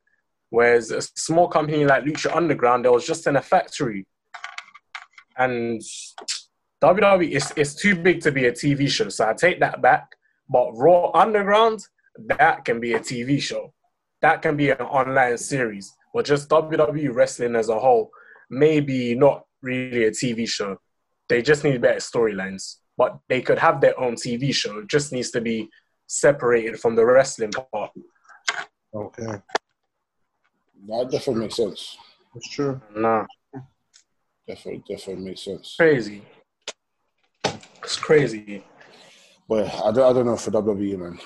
Whereas 0.51 0.91
a 0.91 1.03
small 1.03 1.49
company 1.49 1.85
like 1.85 2.05
Lucha 2.05 2.35
Underground, 2.35 2.85
they 2.85 2.89
was 2.89 3.07
just 3.07 3.27
in 3.27 3.37
a 3.37 3.43
factory. 3.43 4.07
And 5.37 5.83
WWE 6.85 7.30
is 7.30 7.51
is 7.57 7.74
too 7.74 7.95
big 7.97 8.20
to 8.20 8.30
be 8.30 8.45
a 8.47 8.53
TV 8.53 8.89
show. 8.89 9.09
So 9.09 9.26
I 9.26 9.32
take 9.32 9.59
that 9.61 9.80
back. 9.80 10.14
But 10.51 10.72
Raw 10.72 11.11
Underground, 11.14 11.80
that 12.26 12.66
can 12.66 12.78
be 12.78 12.93
a 12.93 13.01
TV 13.01 13.41
show. 13.41 13.72
That 14.20 14.43
can 14.43 14.55
be 14.57 14.68
an 14.70 14.82
online 14.82 15.39
series. 15.39 15.95
But 16.12 16.26
just 16.26 16.51
WWE 16.51 17.14
wrestling 17.14 17.57
as 17.57 17.70
a 17.70 17.78
whole, 17.78 18.11
maybe 18.51 19.14
not 19.14 19.47
really 19.62 20.05
a 20.05 20.11
TV 20.11 20.47
show. 20.47 20.76
They 21.30 21.41
just 21.41 21.64
need 21.64 21.80
better 21.80 22.01
storylines. 22.01 22.76
But 22.99 23.18
they 23.28 23.41
could 23.41 23.59
have 23.59 23.80
their 23.80 23.99
own 23.99 24.14
TV 24.14 24.55
show. 24.55 24.78
It 24.80 24.89
just 24.89 25.11
needs 25.11 25.30
to 25.30 25.41
be 25.41 25.70
separated 26.07 26.78
from 26.78 26.95
the 26.95 27.05
wrestling 27.07 27.51
part. 27.51 27.93
Okay. 28.95 29.41
That 30.87 31.09
definitely 31.11 31.45
makes 31.45 31.57
sense. 31.57 31.97
That's 32.35 32.49
true. 32.51 32.80
Nah, 32.95 33.24
Definitely, 34.47 34.85
definitely 34.87 35.24
makes 35.24 35.43
sense. 35.43 35.74
crazy. 35.78 36.22
It's 37.85 37.97
crazy. 37.97 38.64
But 39.49 39.66
I 39.74 39.93
don't, 39.93 40.11
I 40.11 40.12
don't 40.12 40.26
know 40.26 40.37
for 40.37 40.51
WWE, 40.51 40.99
man. 40.99 41.18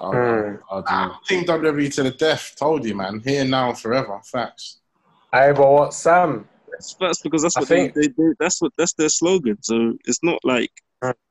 I, 0.00 0.06
Hmm. 0.10 0.56
I 0.70 0.74
don't 0.74 0.90
I 0.90 1.16
think 1.28 1.46
WWE 1.48 1.92
to 1.94 2.02
the 2.04 2.10
death. 2.10 2.54
Told 2.58 2.84
you, 2.84 2.94
man. 2.94 3.20
Here 3.24 3.44
now 3.44 3.70
and 3.70 3.78
forever. 3.78 4.20
Facts. 4.24 4.80
Aye, 5.32 5.52
but 5.52 5.70
what, 5.70 5.94
Sam? 5.94 6.48
That's, 6.70 6.94
that's 7.00 7.22
because 7.22 7.42
that's 7.42 7.56
I 7.56 7.60
what 7.60 7.68
think- 7.68 7.94
they, 7.94 8.02
they, 8.02 8.08
they 8.08 8.34
that's 8.38 8.60
what 8.60 8.72
that's 8.76 8.92
their 8.94 9.08
slogan. 9.08 9.56
So 9.62 9.94
it's 10.04 10.20
not 10.22 10.40
like 10.44 10.70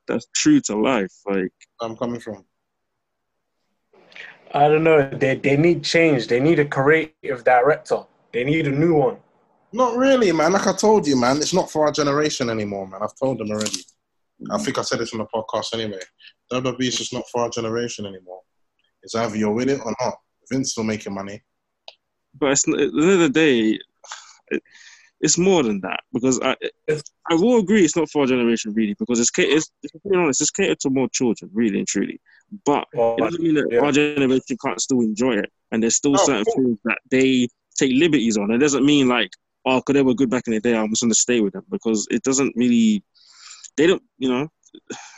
that's 0.08 0.28
true 0.36 0.60
to 0.62 0.76
life. 0.76 1.14
Like 1.26 1.52
I'm 1.82 1.96
coming 1.96 2.20
from. 2.20 2.44
I 4.54 4.68
don't 4.68 4.84
know. 4.84 5.10
They 5.10 5.36
they 5.36 5.58
need 5.58 5.84
change. 5.84 6.28
They 6.28 6.40
need 6.40 6.60
a 6.60 6.66
creative 6.66 7.44
director. 7.44 8.04
They 8.32 8.44
need 8.44 8.68
a 8.68 8.72
new 8.72 8.94
one. 8.96 9.18
Not 9.72 9.98
really, 9.98 10.32
man. 10.32 10.54
Like 10.54 10.68
I 10.68 10.74
told 10.74 11.08
you, 11.08 11.16
man. 11.20 11.38
It's 11.38 11.54
not 11.54 11.72
for 11.72 11.86
our 11.86 11.92
generation 11.92 12.50
anymore, 12.50 12.88
man. 12.88 13.02
I've 13.02 13.16
told 13.16 13.40
them 13.40 13.52
already. 13.52 13.80
I 14.52 14.58
think 14.58 14.78
I 14.78 14.82
said 14.82 15.00
this 15.00 15.14
on 15.14 15.20
the 15.20 15.28
podcast 15.34 15.74
anyway. 15.74 16.00
WWE 16.52 16.82
is 16.82 16.98
just 16.98 17.14
not 17.14 17.24
for 17.32 17.42
our 17.42 17.50
generation 17.50 18.06
anymore. 18.06 18.42
It's 19.02 19.16
either 19.16 19.36
you're 19.36 19.54
with 19.54 19.70
it 19.70 19.82
or 19.84 19.94
not. 20.02 20.16
Vince 20.52 20.72
still 20.72 20.84
making 20.84 21.14
money. 21.14 21.42
but 22.40 22.52
it's, 22.52 22.68
at 22.68 22.74
the 22.76 22.82
end 22.84 23.10
of 23.10 23.20
the 23.20 23.30
day, 23.30 23.80
it, 24.50 24.62
it's 25.22 25.38
more 25.38 25.64
than 25.64 25.80
that 25.82 26.02
because 26.12 26.40
I 26.42 26.56
I 27.30 27.36
will 27.36 27.60
agree 27.60 27.86
it's 27.86 27.96
not 27.96 28.10
for 28.10 28.22
our 28.22 28.28
generation 28.28 28.74
really 28.74 28.96
because 29.00 29.20
it's 29.20 29.30
catered. 29.32 29.58
It's, 29.58 29.72
being 30.08 30.22
honest, 30.22 30.42
it's 30.42 30.52
catered 30.52 30.80
to 30.82 30.90
more 30.90 31.08
children, 31.10 31.50
really 31.54 31.80
and 31.80 31.88
truly. 31.88 32.20
But 32.66 32.86
But, 32.94 33.16
it 33.18 33.24
doesn't 33.24 33.42
mean 33.44 33.56
that 33.56 33.68
yeah. 33.72 33.80
our 33.80 33.92
generation 33.92 34.58
can't 34.64 34.82
still 34.82 35.02
enjoy 35.02 35.38
it, 35.38 35.50
and 35.72 35.82
there's 35.82 35.96
still 35.96 36.12
No, 36.12 36.18
certain 36.18 36.44
course. 36.44 36.56
things 36.56 36.78
that 36.84 37.00
they 37.10 37.48
take 37.78 37.94
liberties 37.94 38.38
on. 38.38 38.52
It 38.52 38.58
doesn't 38.58 38.86
mean 38.86 39.08
like 39.08 39.32
oh, 39.66 39.78
because 39.80 39.94
they 39.94 40.02
were 40.04 40.14
good 40.14 40.30
back 40.30 40.44
in 40.48 40.54
the 40.54 40.60
day, 40.60 40.76
I'm 40.76 40.90
just 40.90 41.02
going 41.02 41.12
to 41.12 41.16
stay 41.16 41.40
with 41.40 41.54
them 41.54 41.66
because 41.70 42.08
it 42.12 42.24
doesn't 42.24 42.54
really. 42.56 43.04
They 43.78 43.88
don't, 43.88 44.04
you 44.18 44.30
know, 44.30 44.48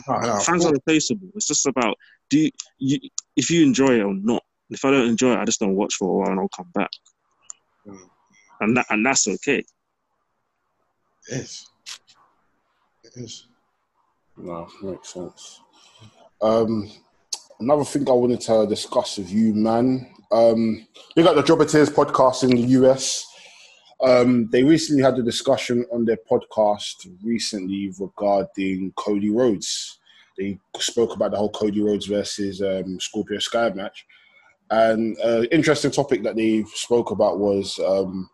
No, 0.08 0.20
no, 0.20 0.40
fans 0.40 0.66
are 0.66 0.72
replaceable. 0.74 1.30
It's 1.36 1.48
just 1.48 1.66
about 1.66 1.96
do 2.30 2.40
you, 2.40 2.52
you 2.80 3.00
if 3.36 3.50
you 3.50 3.64
enjoy 3.66 4.00
it 4.00 4.04
or 4.04 4.14
not. 4.14 4.44
If 4.70 4.84
I 4.84 4.92
don't 4.92 5.08
enjoy 5.10 5.34
it, 5.34 5.40
I 5.40 5.46
just 5.46 5.60
don't 5.60 5.76
watch 5.76 5.94
for 5.96 6.10
a 6.10 6.14
while 6.14 6.32
and 6.32 6.40
I'll 6.40 6.50
come 6.50 6.72
back, 6.74 6.90
Mm. 7.88 8.00
and 8.62 8.78
that 8.78 8.86
and 8.90 9.06
that's 9.06 9.28
okay. 9.28 9.64
Yes, 11.30 11.66
it 13.04 13.12
is. 13.16 13.48
No, 14.38 14.68
makes 14.82 15.14
sense. 15.14 15.62
Um, 16.42 16.90
another 17.60 17.86
thing 17.86 18.08
I 18.10 18.14
wanted 18.14 18.42
to 18.42 18.66
discuss 18.68 19.18
with 19.18 19.32
you, 19.32 19.54
man. 19.54 20.12
Um, 20.32 20.86
we 21.16 21.24
got 21.24 21.36
the 21.36 21.44
Jobbeteers 21.44 21.90
podcast 21.90 22.44
in 22.44 22.50
the 22.50 22.68
US. 22.80 23.26
Um, 24.06 24.48
they 24.52 24.64
recently 24.64 25.02
had 25.02 25.18
a 25.18 25.24
discussion 25.24 25.86
on 25.92 26.06
their 26.06 26.20
podcast 26.30 27.08
recently 27.24 27.92
regarding 28.00 28.94
Cody 28.96 29.30
Rhodes. 29.30 30.00
They 30.38 30.60
spoke 30.78 31.16
about 31.16 31.32
the 31.32 31.38
whole 31.38 31.50
Cody 31.50 31.82
Rhodes 31.82 32.06
versus 32.06 32.62
um, 32.62 33.00
Scorpio 33.00 33.40
Sky 33.40 33.70
match. 33.70 34.06
And 34.70 35.18
uh, 35.24 35.44
interesting 35.52 35.92
topic 35.92 36.24
that 36.24 36.36
they 36.36 36.64
spoke 36.74 37.12
about 37.12 37.40
was 37.40 37.80
um, 37.80 38.30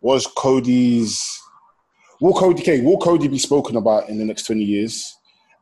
was 0.00 0.26
Cody's 0.26 1.40
Will 2.20 2.32
Cody 2.32 2.62
okay, 2.62 2.80
will 2.80 2.98
Cody 2.98 3.28
be 3.28 3.38
spoken 3.38 3.76
about 3.76 4.08
in 4.08 4.18
the 4.18 4.24
next 4.24 4.46
twenty 4.46 4.64
years? 4.64 5.16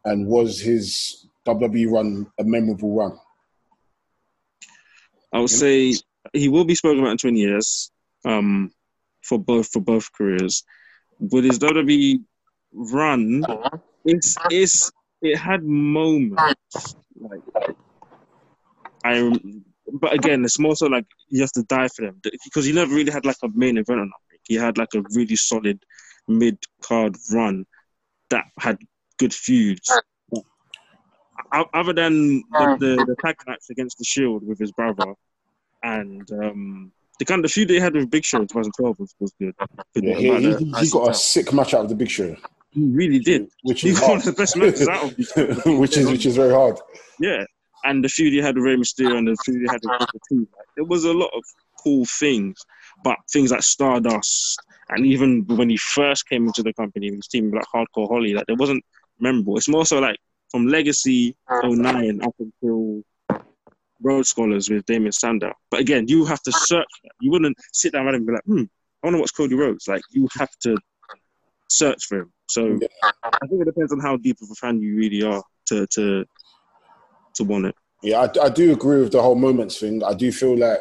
And 0.05 0.27
was 0.27 0.61
his 0.61 1.27
WWE 1.47 1.91
run 1.91 2.27
a 2.39 2.45
memorable 2.45 2.95
run? 2.95 3.19
I 5.33 5.41
would 5.41 5.51
say 5.51 5.95
he 6.33 6.49
will 6.49 6.65
be 6.65 6.75
spoken 6.75 7.01
about 7.01 7.13
in 7.13 7.19
20 7.19 7.39
years, 7.39 7.91
um, 8.25 8.71
for 9.23 9.39
both 9.39 9.69
for 9.69 9.81
both 9.81 10.13
careers. 10.13 10.65
With 11.19 11.45
his 11.45 11.59
WWE 11.59 12.23
run, 12.73 13.45
it's 14.05 14.37
it's 14.51 14.91
it 15.21 15.37
had 15.37 15.63
moments 15.63 16.97
like 17.19 17.43
I, 19.05 19.33
but 19.93 20.13
again, 20.13 20.45
it's 20.45 20.59
more 20.59 20.77
so 20.77 20.87
like 20.87 21.07
you 21.29 21.41
have 21.41 21.53
to 21.53 21.63
die 21.65 21.89
for 21.89 22.03
them 22.03 22.21
because 22.23 22.65
he 22.65 22.73
never 22.73 22.95
really 22.95 23.13
had 23.13 23.27
like 23.27 23.37
a 23.43 23.49
main 23.55 23.79
event 23.79 24.01
or 24.01 24.07
nothing. 24.07 24.39
He 24.45 24.55
had 24.55 24.79
like 24.79 24.95
a 24.95 25.03
really 25.15 25.37
solid 25.37 25.83
mid 26.29 26.59
card 26.83 27.17
run 27.33 27.67
that 28.31 28.45
had 28.59 28.79
good 29.19 29.35
feuds. 29.35 29.91
Other 31.53 31.93
than 31.93 32.43
the, 32.53 32.77
the, 32.81 33.05
the 33.07 33.17
tag 33.25 33.37
match 33.47 33.65
against 33.71 33.99
the 33.99 34.05
Shield 34.05 34.47
with 34.47 34.59
his 34.59 34.73
brother, 34.73 35.15
and 35.83 36.31
um, 36.33 36.93
the 37.25 37.33
kind 37.33 37.45
of 37.45 37.51
feud 37.53 37.69
they 37.69 37.79
had 37.81 37.95
with 37.95 38.11
Big 38.11 38.25
Show 38.25 38.39
in 38.41 38.49
2012 38.49 38.99
was, 38.99 39.15
was 39.21 39.33
good. 39.41 39.55
Good 39.95 40.05
Yeah, 40.05 40.15
he, 40.15 40.23
he, 40.41 40.53
uh, 40.55 40.59
he 40.59 40.87
IC 40.87 40.93
got 40.93 41.11
a 41.11 41.15
sick 41.15 41.53
match 41.53 41.73
out 41.75 41.83
of 41.83 41.89
the 41.89 41.95
Big 41.95 42.11
Show, 42.11 42.35
He 42.71 42.85
really 42.85 43.19
did. 43.21 43.49
which 43.63 43.83
He 43.83 43.91
is 43.91 44.01
got 44.01 44.09
one 44.11 44.19
hard. 44.21 44.29
of 44.29 44.35
the 44.35 44.43
best 44.43 44.57
matches 44.57 44.89
out 44.89 45.05
of 45.05 45.15
it. 45.67 45.79
which 45.79 45.97
is 45.97 46.09
which 46.11 46.27
is 46.27 46.37
very 46.37 46.53
hard. 46.53 46.79
Yeah, 47.21 47.45
and 47.85 48.05
the 48.05 48.09
feud 48.09 48.33
he 48.33 48.39
had 48.41 48.57
with 48.57 48.65
Rey 48.65 48.77
Mysterio 48.77 49.17
and 49.19 49.29
the 49.29 49.37
feud 49.45 49.61
he 49.63 49.67
had 49.69 49.81
with 49.85 49.99
Booker 50.01 50.19
T. 50.29 50.37
Like, 50.39 50.67
it 50.77 50.89
was 50.89 51.05
a 51.05 51.13
lot 51.13 51.31
of 51.35 51.43
cool 51.85 52.05
things, 52.07 52.57
but 53.05 53.17
things 53.33 53.51
like 53.53 53.63
Stardust 53.63 54.61
and 54.89 55.07
even 55.07 55.45
when 55.47 55.71
he 55.71 55.77
first 55.77 56.29
came 56.29 56.47
into 56.47 56.63
the 56.63 56.73
company, 56.75 57.09
he 57.11 57.17
was 57.17 57.27
teaming 57.29 57.53
like 57.53 57.65
Hardcore 57.75 58.09
Holly. 58.09 58.35
Like, 58.35 58.45
it 58.49 58.59
wasn't 58.59 58.85
memorable. 59.21 59.57
It's 59.57 59.69
more 59.69 59.87
so 59.87 60.01
like 60.01 60.17
from 60.51 60.67
Legacy 60.67 61.35
09 61.51 62.21
up 62.23 62.35
until 62.39 63.03
Rhodes 64.03 64.31
Scholars 64.31 64.69
with 64.69 64.85
Damien 64.87 65.13
Sandow. 65.13 65.53
But 65.71 65.81
again, 65.81 66.07
you 66.09 66.25
have 66.25 66.43
to 66.43 66.53
search. 66.53 66.87
You 67.21 67.31
wouldn't 67.31 67.57
sit 67.73 67.93
down 67.93 68.09
and 68.09 68.27
be 68.27 68.33
like, 68.33 68.45
hmm, 68.45 68.65
I 69.03 69.07
want 69.07 69.17
to 69.17 69.21
watch 69.21 69.37
Cody 69.37 69.55
Rhodes. 69.55 69.89
Like 69.89 70.03
you 70.11 70.29
have 70.39 70.51
to 70.63 70.77
search 71.69 72.05
for 72.07 72.21
him. 72.21 72.33
So 72.49 72.79
I 73.03 73.47
think 73.47 73.63
it 73.63 73.65
depends 73.65 73.93
on 73.93 74.01
how 74.01 74.17
deep 74.17 74.39
of 74.43 74.49
a 74.51 74.55
fan 74.55 74.81
you 74.81 74.97
really 74.97 75.23
are 75.23 75.43
to 75.67 75.87
to 75.89 76.25
to 77.35 77.45
want 77.45 77.67
it. 77.67 77.75
Yeah, 78.03 78.21
I, 78.21 78.47
I 78.47 78.49
do 78.49 78.73
agree 78.73 79.01
with 79.01 79.13
the 79.13 79.23
whole 79.23 79.37
moments 79.37 79.79
thing. 79.79 80.03
I 80.05 80.15
do 80.15 80.31
feel 80.33 80.57
like 80.57 80.81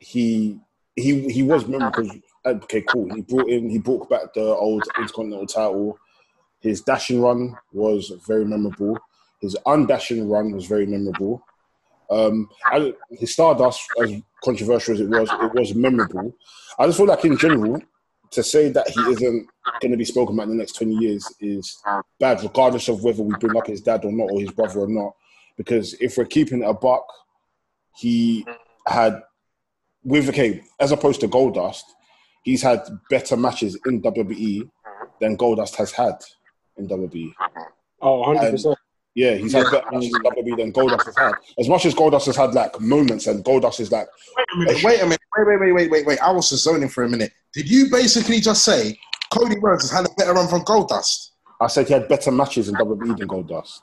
he 0.00 0.58
he 0.96 1.28
he 1.30 1.42
was 1.42 1.66
memorable. 1.66 2.10
Okay, 2.44 2.82
cool. 2.82 3.14
He 3.14 3.22
brought 3.22 3.48
in 3.48 3.68
he 3.70 3.78
brought 3.78 4.08
back 4.08 4.32
the 4.34 4.42
old 4.42 4.82
Intercontinental 4.98 5.46
title. 5.46 5.98
His 6.60 6.80
dashing 6.80 7.20
run 7.20 7.56
was 7.72 8.12
very 8.26 8.44
memorable. 8.44 8.98
His 9.40 9.56
undashing 9.66 10.28
run 10.28 10.50
was 10.50 10.66
very 10.66 10.86
memorable. 10.86 11.44
Um, 12.10 12.48
I, 12.64 12.94
his 13.10 13.32
Stardust, 13.32 13.80
as 14.02 14.12
controversial 14.42 14.94
as 14.94 15.00
it 15.00 15.08
was, 15.08 15.28
it 15.30 15.54
was 15.54 15.74
memorable. 15.74 16.34
I 16.78 16.86
just 16.86 16.98
feel 16.98 17.06
like 17.06 17.24
in 17.24 17.36
general, 17.36 17.82
to 18.30 18.42
say 18.42 18.68
that 18.70 18.88
he 18.88 19.00
isn't 19.00 19.48
going 19.80 19.90
to 19.92 19.96
be 19.96 20.04
spoken 20.04 20.34
about 20.34 20.44
in 20.44 20.50
the 20.50 20.56
next 20.56 20.72
20 20.72 20.94
years 20.96 21.26
is 21.40 21.82
bad, 22.20 22.42
regardless 22.42 22.88
of 22.88 23.02
whether 23.02 23.22
we 23.22 23.34
bring 23.36 23.56
up 23.56 23.66
his 23.66 23.80
dad 23.80 24.04
or 24.04 24.12
not, 24.12 24.30
or 24.30 24.40
his 24.40 24.50
brother 24.50 24.80
or 24.80 24.88
not. 24.88 25.14
Because 25.56 25.94
if 25.94 26.16
we're 26.16 26.24
keeping 26.24 26.62
it 26.62 26.68
a 26.68 26.74
buck, 26.74 27.06
he 27.96 28.46
had, 28.86 29.22
with, 30.04 30.28
okay, 30.28 30.62
as 30.78 30.92
opposed 30.92 31.20
to 31.20 31.28
Goldust, 31.28 31.82
he's 32.42 32.62
had 32.62 32.80
better 33.10 33.36
matches 33.36 33.78
in 33.86 34.02
WWE 34.02 34.70
than 35.20 35.36
Goldust 35.36 35.74
has 35.76 35.92
had 35.92 36.14
in 36.76 36.86
WWE. 36.86 37.32
Oh, 38.00 38.22
100%. 38.22 38.76
Yeah, 39.18 39.34
he's 39.34 39.52
had 39.52 39.64
better 39.64 39.84
matches 39.90 40.14
in 40.14 40.22
WWE 40.22 40.56
than 40.58 40.72
Goldust 40.72 41.04
has 41.06 41.18
had. 41.18 41.32
As 41.58 41.68
much 41.68 41.84
as 41.86 41.92
Goldust 41.92 42.26
has 42.26 42.36
had 42.36 42.54
like 42.54 42.80
moments, 42.80 43.26
and 43.26 43.44
Goldust 43.44 43.80
is 43.80 43.90
like, 43.90 44.06
Wait 44.36 44.46
a 44.54 44.58
minute. 44.58 44.84
Wait 44.84 45.00
a 45.00 45.04
minute. 45.06 45.20
Wait, 45.36 45.46
wait, 45.48 45.60
wait, 45.60 45.72
wait, 45.72 45.90
wait, 45.90 46.06
wait. 46.06 46.18
I 46.20 46.30
was 46.30 46.48
just 46.50 46.62
zoning 46.62 46.88
for 46.88 47.02
a 47.02 47.08
minute. 47.08 47.32
Did 47.52 47.68
you 47.68 47.90
basically 47.90 48.38
just 48.38 48.64
say 48.64 48.96
Cody 49.32 49.58
Rhodes 49.58 49.82
has 49.82 49.90
had 49.90 50.06
a 50.06 50.14
better 50.16 50.34
run 50.34 50.46
from 50.46 50.60
Goldust? 50.60 51.30
I 51.60 51.66
said 51.66 51.88
he 51.88 51.94
had 51.94 52.06
better 52.06 52.30
matches 52.30 52.68
in 52.68 52.76
WWE 52.76 53.18
than 53.18 53.26
Goldust. 53.26 53.80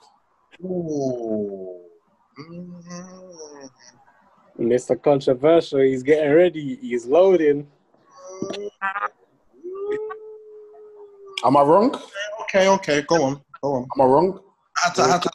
Ooh. 0.64 1.82
Mm. 2.40 3.68
Mr. 4.58 5.02
Controversial, 5.02 5.80
he's 5.80 6.02
getting 6.02 6.32
ready. 6.32 6.76
He's 6.76 7.04
loading. 7.04 7.66
Am 11.44 11.56
I 11.58 11.62
wrong? 11.62 11.94
Okay, 12.40 12.68
okay. 12.68 13.02
Go 13.02 13.22
on. 13.22 13.42
Go 13.60 13.74
on. 13.74 13.82
Am 13.82 14.00
I 14.00 14.04
wrong? 14.06 14.40
I 14.84 14.88
had 14.88 14.94
to, 14.94 15.02
had 15.02 15.22
to, 15.22 15.30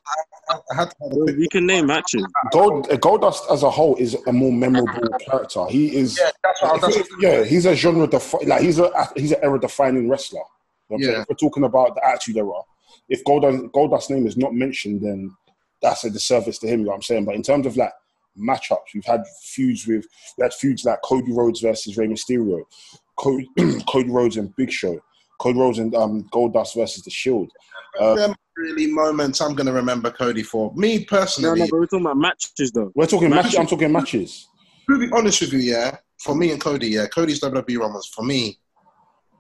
had 0.75 0.89
to 0.89 1.27
have 1.29 1.39
You 1.39 1.47
can 1.49 1.65
name 1.65 1.87
matches. 1.87 2.25
Gold, 2.51 2.87
uh, 2.91 2.97
Goldust 2.97 3.51
as 3.51 3.63
a 3.63 3.69
whole 3.69 3.95
is 3.95 4.15
a 4.27 4.31
more 4.33 4.51
memorable 4.51 5.07
character. 5.19 5.65
He 5.69 5.95
is, 5.95 6.19
Yeah, 6.21 6.31
that's 6.43 6.61
what 6.61 6.83
I 6.83 6.87
was. 6.87 7.09
yeah, 7.19 7.43
he's 7.43 7.65
a 7.65 7.75
genre 7.75 8.07
defi- 8.07 8.45
like 8.45 8.61
he's 8.61 8.79
a 8.79 8.89
he's 9.15 9.31
an 9.31 9.39
era 9.41 9.59
defining 9.59 10.09
wrestler. 10.09 10.39
You 10.39 10.43
know 10.43 10.45
what 10.87 10.97
I'm 10.97 11.03
saying? 11.03 11.15
Yeah. 11.15 11.21
If 11.21 11.29
we're 11.29 11.35
talking 11.47 11.63
about 11.63 11.95
the 11.95 12.05
Attitude 12.07 12.37
Era, 12.37 12.61
if 13.09 13.23
Goldust 13.23 13.71
Goldust's 13.71 14.09
name 14.09 14.27
is 14.27 14.37
not 14.37 14.53
mentioned, 14.53 15.01
then 15.01 15.35
that's 15.81 16.03
a 16.03 16.09
disservice 16.09 16.59
to 16.59 16.67
him. 16.67 16.79
You 16.81 16.85
know 16.85 16.89
what 16.91 16.95
I'm 16.97 17.01
saying? 17.01 17.25
But 17.25 17.35
in 17.35 17.41
terms 17.43 17.65
of 17.65 17.75
like 17.77 17.93
matchups, 18.37 18.93
we've 18.93 19.05
had 19.05 19.23
feuds 19.41 19.87
with 19.87 20.05
we 20.37 20.43
had 20.43 20.53
feuds 20.53 20.85
like 20.85 20.99
Cody 21.03 21.31
Rhodes 21.33 21.61
versus 21.61 21.97
Rey 21.97 22.07
Mysterio, 22.07 22.61
Cody, 23.17 23.49
Cody 23.89 24.09
Rhodes 24.09 24.37
and 24.37 24.55
Big 24.55 24.71
Show, 24.71 24.99
Cody 25.39 25.59
Rhodes 25.59 25.79
and 25.79 25.95
um, 25.95 26.23
Goldust 26.31 26.75
versus 26.75 27.03
the 27.03 27.09
Shield. 27.11 27.51
Uh, 27.99 28.15
Them 28.15 28.35
really 28.61 28.87
moments 28.87 29.41
I'm 29.41 29.55
going 29.55 29.67
to 29.67 29.73
remember 29.73 30.11
Cody 30.11 30.43
for. 30.43 30.73
Me 30.75 30.99
No, 30.99 31.05
personally, 31.05 31.59
no, 31.61 31.67
but 31.67 31.79
we're 31.79 31.85
talking 31.85 32.05
about 32.05 32.17
matches 32.17 32.71
though. 32.71 32.91
we're 32.95 33.05
talking 33.05 33.29
matches. 33.29 33.43
Matches. 33.43 33.59
I'm 33.59 33.67
talking 33.67 33.91
matches. 33.91 34.47
to 34.89 34.99
be 34.99 35.09
honest 35.11 35.41
with 35.41 35.53
you, 35.53 35.59
yeah, 35.59 35.97
for 36.19 36.35
me 36.35 36.51
and 36.51 36.61
Cody, 36.61 36.89
yeah, 36.89 37.07
Cody's 37.07 37.41
WWE 37.41 37.79
run 37.79 37.93
was 37.93 38.07
for 38.07 38.23
me, 38.23 38.57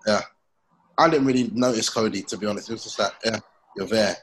yeah. 0.07 0.21
I 0.97 1.09
didn't 1.09 1.25
really 1.25 1.49
notice 1.53 1.89
Cody 1.89 2.21
to 2.23 2.37
be 2.37 2.45
honest. 2.45 2.69
It 2.69 2.73
was 2.73 2.83
just 2.83 2.99
like, 2.99 3.13
yeah, 3.25 3.39
you're 3.75 3.87
there. 3.87 4.15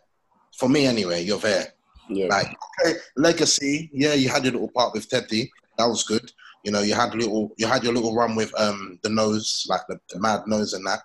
For 0.56 0.68
me 0.68 0.86
anyway, 0.86 1.24
you're 1.24 1.38
there. 1.38 1.72
Yeah. 2.08 2.26
Like, 2.26 2.56
okay, 2.80 2.98
legacy, 3.16 3.90
yeah, 3.92 4.14
you 4.14 4.28
had 4.28 4.44
your 4.44 4.52
little 4.52 4.70
part 4.70 4.94
with 4.94 5.08
Teddy, 5.08 5.50
that 5.76 5.86
was 5.86 6.04
good. 6.04 6.30
You 6.64 6.72
know, 6.72 6.82
you 6.82 6.94
had 6.94 7.14
little, 7.14 7.52
you 7.56 7.66
had 7.66 7.84
your 7.84 7.92
little 7.94 8.14
run 8.14 8.34
with 8.34 8.52
um 8.58 8.98
the 9.02 9.08
nose, 9.08 9.66
like 9.68 9.82
the, 9.88 9.98
the 10.10 10.20
mad 10.20 10.42
nose 10.46 10.72
and 10.72 10.86
that, 10.86 11.00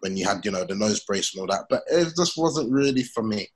when 0.00 0.16
you 0.16 0.26
had 0.26 0.44
you 0.44 0.50
know 0.50 0.64
the 0.64 0.74
nose 0.74 1.00
brace 1.00 1.34
and 1.34 1.40
all 1.40 1.46
that. 1.46 1.66
But 1.68 1.82
it 1.90 2.12
just 2.16 2.36
wasn't 2.36 2.72
really 2.72 3.02
for 3.02 3.22
me. 3.22 3.48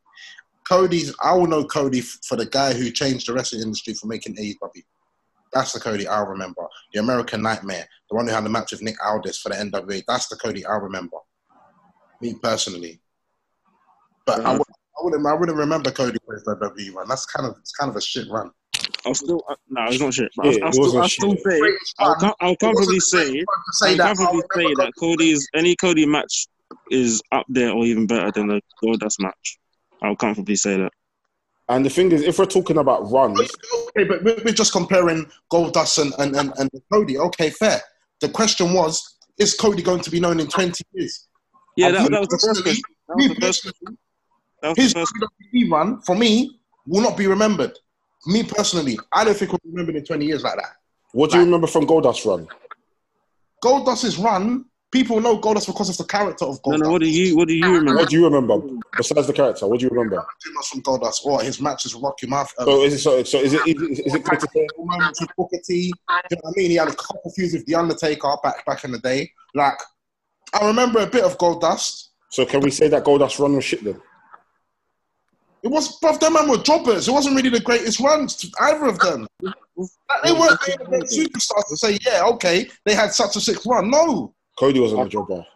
Cody's, 0.68 1.14
I 1.22 1.32
will 1.34 1.46
know 1.46 1.64
Cody 1.64 2.00
for 2.00 2.36
the 2.36 2.46
guy 2.46 2.72
who 2.72 2.90
changed 2.90 3.28
the 3.28 3.34
wrestling 3.34 3.62
industry 3.62 3.94
for 3.94 4.06
making 4.06 4.36
AEW. 4.36 4.82
That's 5.52 5.72
the 5.72 5.80
Cody 5.80 6.06
I'll 6.06 6.26
remember. 6.26 6.62
The 6.94 7.00
American 7.00 7.42
Nightmare, 7.42 7.86
the 8.08 8.16
one 8.16 8.26
who 8.26 8.32
had 8.32 8.44
the 8.44 8.48
match 8.48 8.72
with 8.72 8.82
Nick 8.82 8.96
Aldis 9.04 9.38
for 9.38 9.50
the 9.50 9.56
NWA. 9.56 10.02
That's 10.06 10.28
the 10.28 10.36
Cody 10.36 10.64
I'll 10.64 10.80
remember. 10.80 11.18
Me 12.20 12.34
personally. 12.42 13.00
But 14.24 14.40
I, 14.46 14.54
mm. 14.54 14.58
would, 14.58 14.66
I 14.68 15.04
wouldn't. 15.04 15.26
I 15.26 15.34
wouldn't 15.34 15.58
remember 15.58 15.90
Cody 15.90 16.18
for 16.24 16.34
his 16.34 16.44
WWE 16.44 16.94
run. 16.94 17.08
That's 17.08 17.26
kind 17.26 17.48
of 17.48 17.56
it's 17.58 17.72
kind 17.72 17.90
of 17.90 17.96
a 17.96 18.00
shit 18.00 18.28
run. 18.30 18.50
I'll 19.06 19.14
still 19.14 19.42
uh, 19.48 19.54
no, 19.68 19.84
it's 19.88 20.00
not 20.00 20.14
shit. 20.14 20.30
But 20.36 20.46
Yeah, 20.46 20.52
I'll, 20.60 20.66
I'll 20.66 20.72
still, 20.72 21.02
I'll 21.02 21.08
still 21.08 21.36
say 21.36 21.60
I'll, 21.98 22.14
com- 22.16 22.34
I'll 22.40 22.56
comfortably 22.56 23.00
say 23.00 23.44
say 23.72 23.90
I'll 23.90 23.96
that. 23.96 24.16
comfortably 24.16 24.26
I'll 24.26 24.40
say 24.40 24.64
remember 24.64 24.82
that 24.84 24.92
Cody's 24.98 25.48
any 25.54 25.76
Cody 25.76 26.06
match 26.06 26.46
is 26.90 27.22
up 27.32 27.46
there 27.48 27.70
or 27.72 27.84
even 27.84 28.06
better 28.06 28.30
than 28.30 28.48
the 28.48 28.60
Goldust 28.82 29.16
match. 29.20 29.58
I'll 30.02 30.16
comfortably 30.16 30.56
say 30.56 30.76
that. 30.78 30.92
And 31.68 31.84
the 31.86 31.90
thing 31.90 32.12
is, 32.12 32.22
if 32.22 32.38
we're 32.38 32.46
talking 32.46 32.78
about 32.78 33.10
runs, 33.10 33.40
Okay, 33.40 34.04
but 34.04 34.22
we're 34.24 34.40
we're 34.44 34.52
just 34.52 34.72
comparing 34.72 35.30
Goldust 35.50 36.00
and, 36.02 36.12
and, 36.18 36.36
and, 36.36 36.52
and 36.58 36.70
Cody. 36.92 37.18
Okay, 37.18 37.50
fair. 37.50 37.80
The 38.20 38.28
question 38.28 38.72
was, 38.72 39.16
is 39.38 39.54
Cody 39.54 39.82
going 39.82 40.00
to 40.00 40.10
be 40.10 40.20
known 40.20 40.38
in 40.40 40.48
20 40.48 40.82
years? 40.92 41.28
Yeah, 41.76 41.90
that, 41.92 42.10
that 42.10 42.20
was 42.20 42.28
the 42.28 42.38
first 42.46 42.62
question. 42.62 42.82
That 43.08 43.16
was 43.16 43.28
the 43.28 43.34
first. 43.40 43.64
personally, 43.64 43.96
That 44.62 44.68
was 44.76 44.78
his. 44.78 44.94
WWE 44.94 45.70
run, 45.70 46.00
for 46.02 46.14
me, 46.16 46.58
will 46.86 47.00
not 47.02 47.16
be 47.16 47.26
remembered. 47.26 47.78
Me 48.26 48.42
personally, 48.44 48.98
I 49.12 49.24
don't 49.24 49.36
think 49.36 49.50
we'll 49.52 49.60
be 49.64 49.70
remembered 49.70 49.96
in 49.96 50.04
20 50.04 50.24
years 50.24 50.42
like 50.42 50.56
that. 50.56 50.76
what 51.12 51.30
do 51.30 51.38
you 51.38 51.44
remember 51.44 51.66
from 51.66 51.86
Goldust 51.86 52.24
run? 52.24 52.46
Goldust's 53.64 54.18
run, 54.18 54.64
people 54.90 55.20
know 55.20 55.38
Goldust 55.38 55.66
because 55.66 55.88
of 55.88 55.96
the 55.96 56.04
character 56.04 56.44
of 56.44 56.60
Goldust. 56.62 56.80
no. 56.82 56.90
What 56.92 57.00
do 57.02 57.08
you 57.08 57.36
What 57.36 57.48
do 57.48 57.54
you 57.54 57.64
remember? 57.64 57.96
What 57.96 58.08
do 58.10 58.16
you 58.16 58.24
remember 58.24 58.58
besides 58.96 59.26
the 59.26 59.32
character? 59.32 59.66
What 59.66 59.80
do 59.80 59.84
you 59.86 59.90
remember? 59.90 60.24
Too 60.44 60.52
much 60.54 60.68
from 60.68 60.82
Goldust 60.82 61.24
or 61.24 61.42
his 61.42 61.60
matches 61.60 61.94
with 61.94 62.02
Rocky 62.04 62.26
Mouth. 62.26 62.52
Um, 62.58 62.66
So 62.66 62.82
is 62.84 62.94
it 62.94 62.98
so? 62.98 63.22
So 63.24 63.38
is 63.38 63.54
it 63.54 63.66
is 63.66 63.74
it, 63.98 64.06
is 64.06 64.14
it 64.14 64.24
clear 64.24 64.38
to 64.38 64.68
moments 64.78 65.20
with 65.20 65.30
Booker 65.36 65.58
T. 65.64 65.84
You 65.86 65.92
know 66.10 66.38
what 66.42 66.54
I 66.56 66.60
mean? 66.60 66.70
He 66.70 66.76
had 66.76 66.88
a 66.88 66.94
couple 66.94 67.30
feuds 67.36 67.52
with 67.54 67.66
The 67.66 67.74
Undertaker 67.76 68.34
back 68.42 68.64
back 68.66 68.84
in 68.84 68.92
the 68.92 68.98
day. 68.98 69.30
Like, 69.54 69.78
I 70.54 70.66
remember 70.66 71.00
a 71.00 71.06
bit 71.06 71.24
of 71.24 71.38
Goldust. 71.38 72.08
So 72.30 72.44
can 72.46 72.60
we 72.60 72.70
say 72.70 72.88
that 72.88 73.04
Goldust 73.04 73.38
run 73.38 73.54
was 73.56 73.64
shit 73.64 73.84
then? 73.84 74.00
It 75.62 75.70
was, 75.70 75.98
bruv, 76.00 76.18
them 76.18 76.32
man 76.32 76.48
were 76.48 76.56
jobbers. 76.58 77.06
It 77.06 77.12
wasn't 77.12 77.36
really 77.36 77.50
the 77.50 77.60
greatest 77.60 78.00
runs, 78.00 78.34
to 78.36 78.48
either 78.60 78.86
of 78.86 78.98
them. 78.98 79.28
Like, 79.40 79.54
they 80.24 80.32
weren't 80.32 80.58
main 80.66 80.80
event 80.80 81.04
superstars 81.04 81.68
to 81.68 81.76
say, 81.76 81.98
yeah, 82.04 82.22
okay, 82.24 82.68
they 82.84 82.94
had 82.94 83.12
such 83.12 83.36
a 83.36 83.40
sick 83.40 83.64
run. 83.64 83.88
No. 83.90 84.34
Cody 84.58 84.80
wasn't 84.80 85.06
a 85.06 85.08
jobber. 85.08 85.46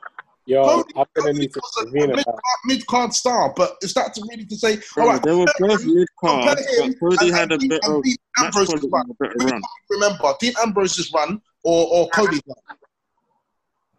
Yo, 0.49 0.65
Cody, 0.65 0.93
I'm 0.97 1.07
gonna 1.15 1.33
need 1.33 1.53
to 1.53 1.61
a 1.61 1.83
intervene 1.83 2.15
mid, 2.15 2.25
mid 2.67 2.87
card 2.87 3.13
star, 3.13 3.53
but 3.57 3.77
is 3.83 3.93
that 3.95 4.15
to 4.15 4.23
really 4.31 4.45
to 4.47 4.57
say, 4.57 4.79
Bro, 4.95 5.05
all 5.05 5.11
right, 5.11 5.23
they 5.25 5.35
were 5.35 5.47
both 5.59 5.85
mid 5.85 6.07
compare 6.21 6.55
cards, 6.55 6.79
him 6.79 6.95
but 7.01 7.19
Cody 7.19 7.33
had 7.33 7.51
a 7.51 7.55
and 7.55 7.61
Dean- 7.63 7.69
better 7.69 7.95
and 7.95 8.03
Dean 8.05 8.17
Ambrose's 8.39 8.89
run? 8.93 9.11
a 9.21 9.45
run. 9.45 9.63
Remember, 9.91 10.35
Dean 10.39 10.53
Ambrose's 10.63 11.13
run 11.13 11.43
or, 11.65 11.89
or 11.91 12.09
Cody's 12.11 12.41
run? 12.47 12.79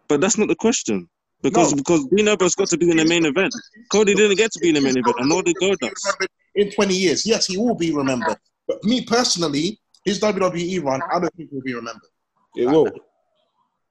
But 0.07 0.21
that's 0.21 0.37
not 0.37 0.47
the 0.47 0.55
question. 0.55 1.09
Because 1.41 1.71
No. 1.71 1.77
because 1.77 2.05
Dean 2.07 2.27
Ambrose 2.27 2.55
got 2.55 2.67
to 2.69 2.77
be 2.77 2.89
in 2.89 2.97
the 2.97 3.05
main 3.05 3.25
event. 3.25 3.53
Cody 3.91 4.15
didn't 4.15 4.37
get 4.37 4.51
to 4.53 4.59
be 4.59 4.69
in 4.69 4.75
the 4.75 4.81
main 4.81 4.97
event, 4.97 5.15
and 5.19 5.29
nor 5.29 5.43
did 5.43 5.55
He 5.59 5.67
will 5.69 5.77
Goldust. 5.77 6.27
In 6.55 6.71
20 6.71 6.95
years, 6.95 7.25
yes, 7.25 7.45
he 7.45 7.57
will 7.57 7.75
be 7.75 7.91
remembered. 7.93 8.37
But 8.67 8.83
me 8.83 9.05
personally, 9.05 9.79
his 10.03 10.19
WWE 10.19 10.83
run, 10.83 11.01
I 11.13 11.19
don't 11.19 11.33
think 11.35 11.51
will 11.51 11.61
be 11.61 11.73
remembered. 11.75 12.09
It 12.55 12.65
will. 12.65 12.91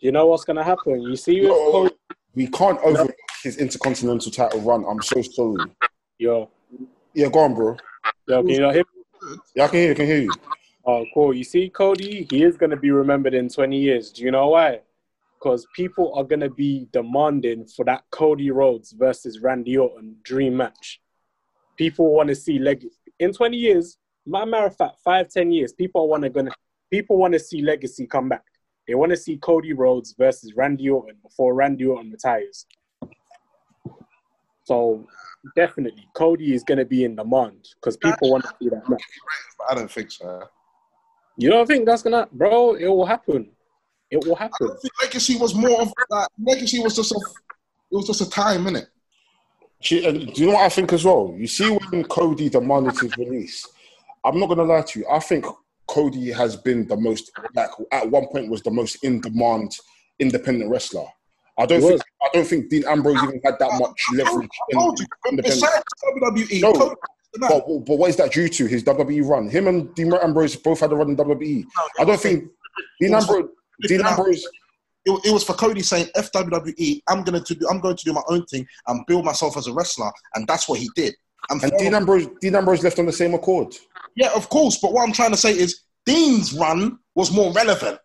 You 0.00 0.12
know 0.12 0.26
what's 0.26 0.44
gonna 0.44 0.64
happen? 0.64 1.00
You 1.02 1.16
see 1.16 1.40
with 1.40 1.50
No. 1.50 1.70
Cody, 1.72 1.94
We 2.34 2.48
can't 2.48 2.78
overlook 2.80 3.14
his 3.42 3.56
intercontinental 3.58 4.30
title 4.30 4.60
run. 4.60 4.84
I'm 4.84 5.00
so 5.00 5.22
sorry. 5.22 5.70
yo, 6.18 6.50
Yeah, 7.14 7.28
go 7.28 7.38
on, 7.40 7.54
bro. 7.54 7.76
yo, 8.28 8.42
can 8.42 8.50
you 8.50 8.60
not 8.60 8.74
hear 8.74 8.82
me? 8.82 9.36
Yeah, 9.54 9.64
I 9.64 9.68
can 9.68 9.78
hear 9.78 9.86
you. 9.86 9.92
I 9.92 9.94
can 9.94 10.06
hear 10.06 10.18
you. 10.22 10.32
Oh, 10.84 11.04
cool. 11.14 11.32
You 11.34 11.44
see, 11.44 11.68
Cody, 11.70 12.26
he 12.30 12.42
is 12.42 12.56
gonna 12.56 12.76
be 12.76 12.90
remembered 12.90 13.34
in 13.34 13.48
20 13.48 13.78
years. 13.78 14.10
Do 14.10 14.22
you 14.22 14.30
know 14.30 14.48
why? 14.48 14.80
Because 15.46 15.64
people 15.76 16.12
are 16.16 16.24
gonna 16.24 16.50
be 16.50 16.88
demanding 16.92 17.68
for 17.68 17.84
that 17.84 18.02
Cody 18.10 18.50
Rhodes 18.50 18.90
versus 18.90 19.38
Randy 19.38 19.78
Orton 19.78 20.16
dream 20.24 20.56
match. 20.56 21.00
People 21.76 22.12
want 22.12 22.28
to 22.30 22.34
see 22.34 22.58
leg 22.58 22.84
in 23.20 23.32
20 23.32 23.56
years. 23.56 23.96
Matter 24.26 24.66
of 24.66 24.76
fact, 24.76 24.96
five, 25.04 25.28
10 25.28 25.52
years, 25.52 25.72
people 25.72 26.08
want 26.08 26.24
to 26.24 26.30
gonna 26.30 26.50
people 26.90 27.16
want 27.16 27.32
to 27.34 27.38
see 27.38 27.62
legacy 27.62 28.08
come 28.08 28.28
back. 28.28 28.42
They 28.88 28.96
want 28.96 29.10
to 29.10 29.16
see 29.16 29.36
Cody 29.36 29.72
Rhodes 29.72 30.16
versus 30.18 30.54
Randy 30.56 30.90
Orton 30.90 31.14
before 31.22 31.54
Randy 31.54 31.84
Orton 31.84 32.10
retires. 32.10 32.66
So 34.64 35.06
definitely, 35.54 36.08
Cody 36.14 36.54
is 36.54 36.64
going 36.64 36.78
to 36.78 36.84
be 36.84 37.04
in 37.04 37.14
demand 37.14 37.68
because 37.76 37.96
people 37.96 38.32
want 38.32 38.42
to 38.44 38.50
see 38.60 38.68
that 38.68 38.88
match. 38.88 39.00
I 39.70 39.74
don't 39.76 39.90
think 39.90 40.10
so. 40.10 40.42
You 41.36 41.50
don't 41.50 41.66
think 41.66 41.86
that's 41.86 42.02
gonna, 42.02 42.26
bro? 42.32 42.74
It 42.74 42.88
will 42.88 43.06
happen. 43.06 43.55
It 44.10 44.24
will 44.24 44.36
I 44.36 44.44
happen. 44.44 44.66
don't 44.68 44.80
think 44.80 44.92
legacy 45.02 45.36
was 45.36 45.54
more 45.54 45.80
of 45.82 45.92
like 46.10 46.28
legacy 46.42 46.80
was 46.80 46.94
just 46.96 47.12
a 47.12 47.16
it 47.90 47.94
was 47.96 48.06
just 48.06 48.20
a 48.20 48.30
time, 48.30 48.64
innit? 48.64 48.86
She, 49.80 50.04
and 50.06 50.32
do 50.32 50.40
you 50.40 50.46
know 50.48 50.54
what 50.54 50.64
I 50.64 50.68
think 50.68 50.92
as 50.92 51.04
well? 51.04 51.34
You 51.36 51.46
see, 51.46 51.68
when 51.90 52.04
Cody 52.04 52.48
demanded 52.48 52.98
his 52.98 53.16
release, 53.18 53.66
I'm 54.24 54.38
not 54.40 54.48
gonna 54.48 54.64
lie 54.64 54.82
to 54.82 55.00
you. 55.00 55.06
I 55.10 55.18
think 55.18 55.44
Cody 55.86 56.30
has 56.32 56.56
been 56.56 56.86
the 56.88 56.96
most, 56.96 57.30
like, 57.54 57.70
at 57.92 58.10
one 58.10 58.26
point 58.28 58.50
was 58.50 58.62
the 58.62 58.70
most 58.70 58.96
in 59.04 59.20
demand 59.20 59.76
independent 60.18 60.70
wrestler. 60.70 61.04
I 61.58 61.66
don't 61.66 61.80
think. 61.80 62.00
I 62.22 62.28
don't 62.32 62.46
think 62.46 62.68
Dean 62.70 62.84
Ambrose 62.86 63.22
even 63.22 63.40
had 63.44 63.58
that 63.58 63.70
much 63.78 64.00
leverage. 64.14 64.48
I 64.70 64.74
told 64.74 64.98
In, 64.98 65.06
you, 65.06 65.30
independent. 65.30 65.72
WWE, 66.24 66.60
No. 66.60 66.72
Cody 66.72 66.84
was 66.84 66.96
the 67.34 67.40
man. 67.40 67.50
But, 67.50 67.84
but 67.86 67.96
what 67.98 68.10
is 68.10 68.16
that 68.16 68.32
due 68.32 68.48
to? 68.48 68.66
His 68.66 68.82
WWE 68.82 69.28
run. 69.28 69.48
Him 69.48 69.68
and 69.68 69.94
Dean 69.94 70.12
Ambrose 70.14 70.56
both 70.56 70.80
had 70.80 70.92
a 70.92 70.96
run 70.96 71.10
in 71.10 71.16
WWE. 71.16 71.64
I 71.98 72.04
don't 72.04 72.20
think 72.20 72.44
Dean 73.00 73.14
Ambrose. 73.14 73.48
Dean 73.82 74.02
Ambrose. 74.04 74.44
it, 75.04 75.20
it 75.26 75.32
was 75.32 75.44
for 75.44 75.54
Cody 75.54 75.82
saying, 75.82 76.08
"F 76.14 76.30
WWE, 76.32 77.00
I'm 77.08 77.22
gonna 77.22 77.40
to 77.40 77.54
do, 77.54 77.66
I'm 77.68 77.80
going 77.80 77.96
to 77.96 78.04
do 78.04 78.12
my 78.12 78.22
own 78.28 78.44
thing 78.46 78.66
and 78.86 79.04
build 79.06 79.24
myself 79.24 79.56
as 79.56 79.66
a 79.66 79.72
wrestler," 79.72 80.10
and 80.34 80.46
that's 80.46 80.68
what 80.68 80.78
he 80.78 80.90
did. 80.96 81.14
And, 81.50 81.62
And 81.62 81.72
Dean 81.78 81.94
Ambrose, 81.94 82.26
Dean 82.40 82.56
Ambrose 82.56 82.82
left 82.82 82.98
on 82.98 83.06
the 83.06 83.12
same 83.12 83.34
accord. 83.34 83.74
yeah, 84.16 84.30
of 84.34 84.48
course. 84.48 84.78
But 84.78 84.92
what 84.92 85.06
I'm 85.06 85.12
trying 85.12 85.30
to 85.30 85.36
say 85.36 85.52
is, 85.52 85.82
Dean's 86.04 86.52
run 86.52 86.98
was 87.14 87.30
more 87.32 87.52
relevant. 87.52 87.98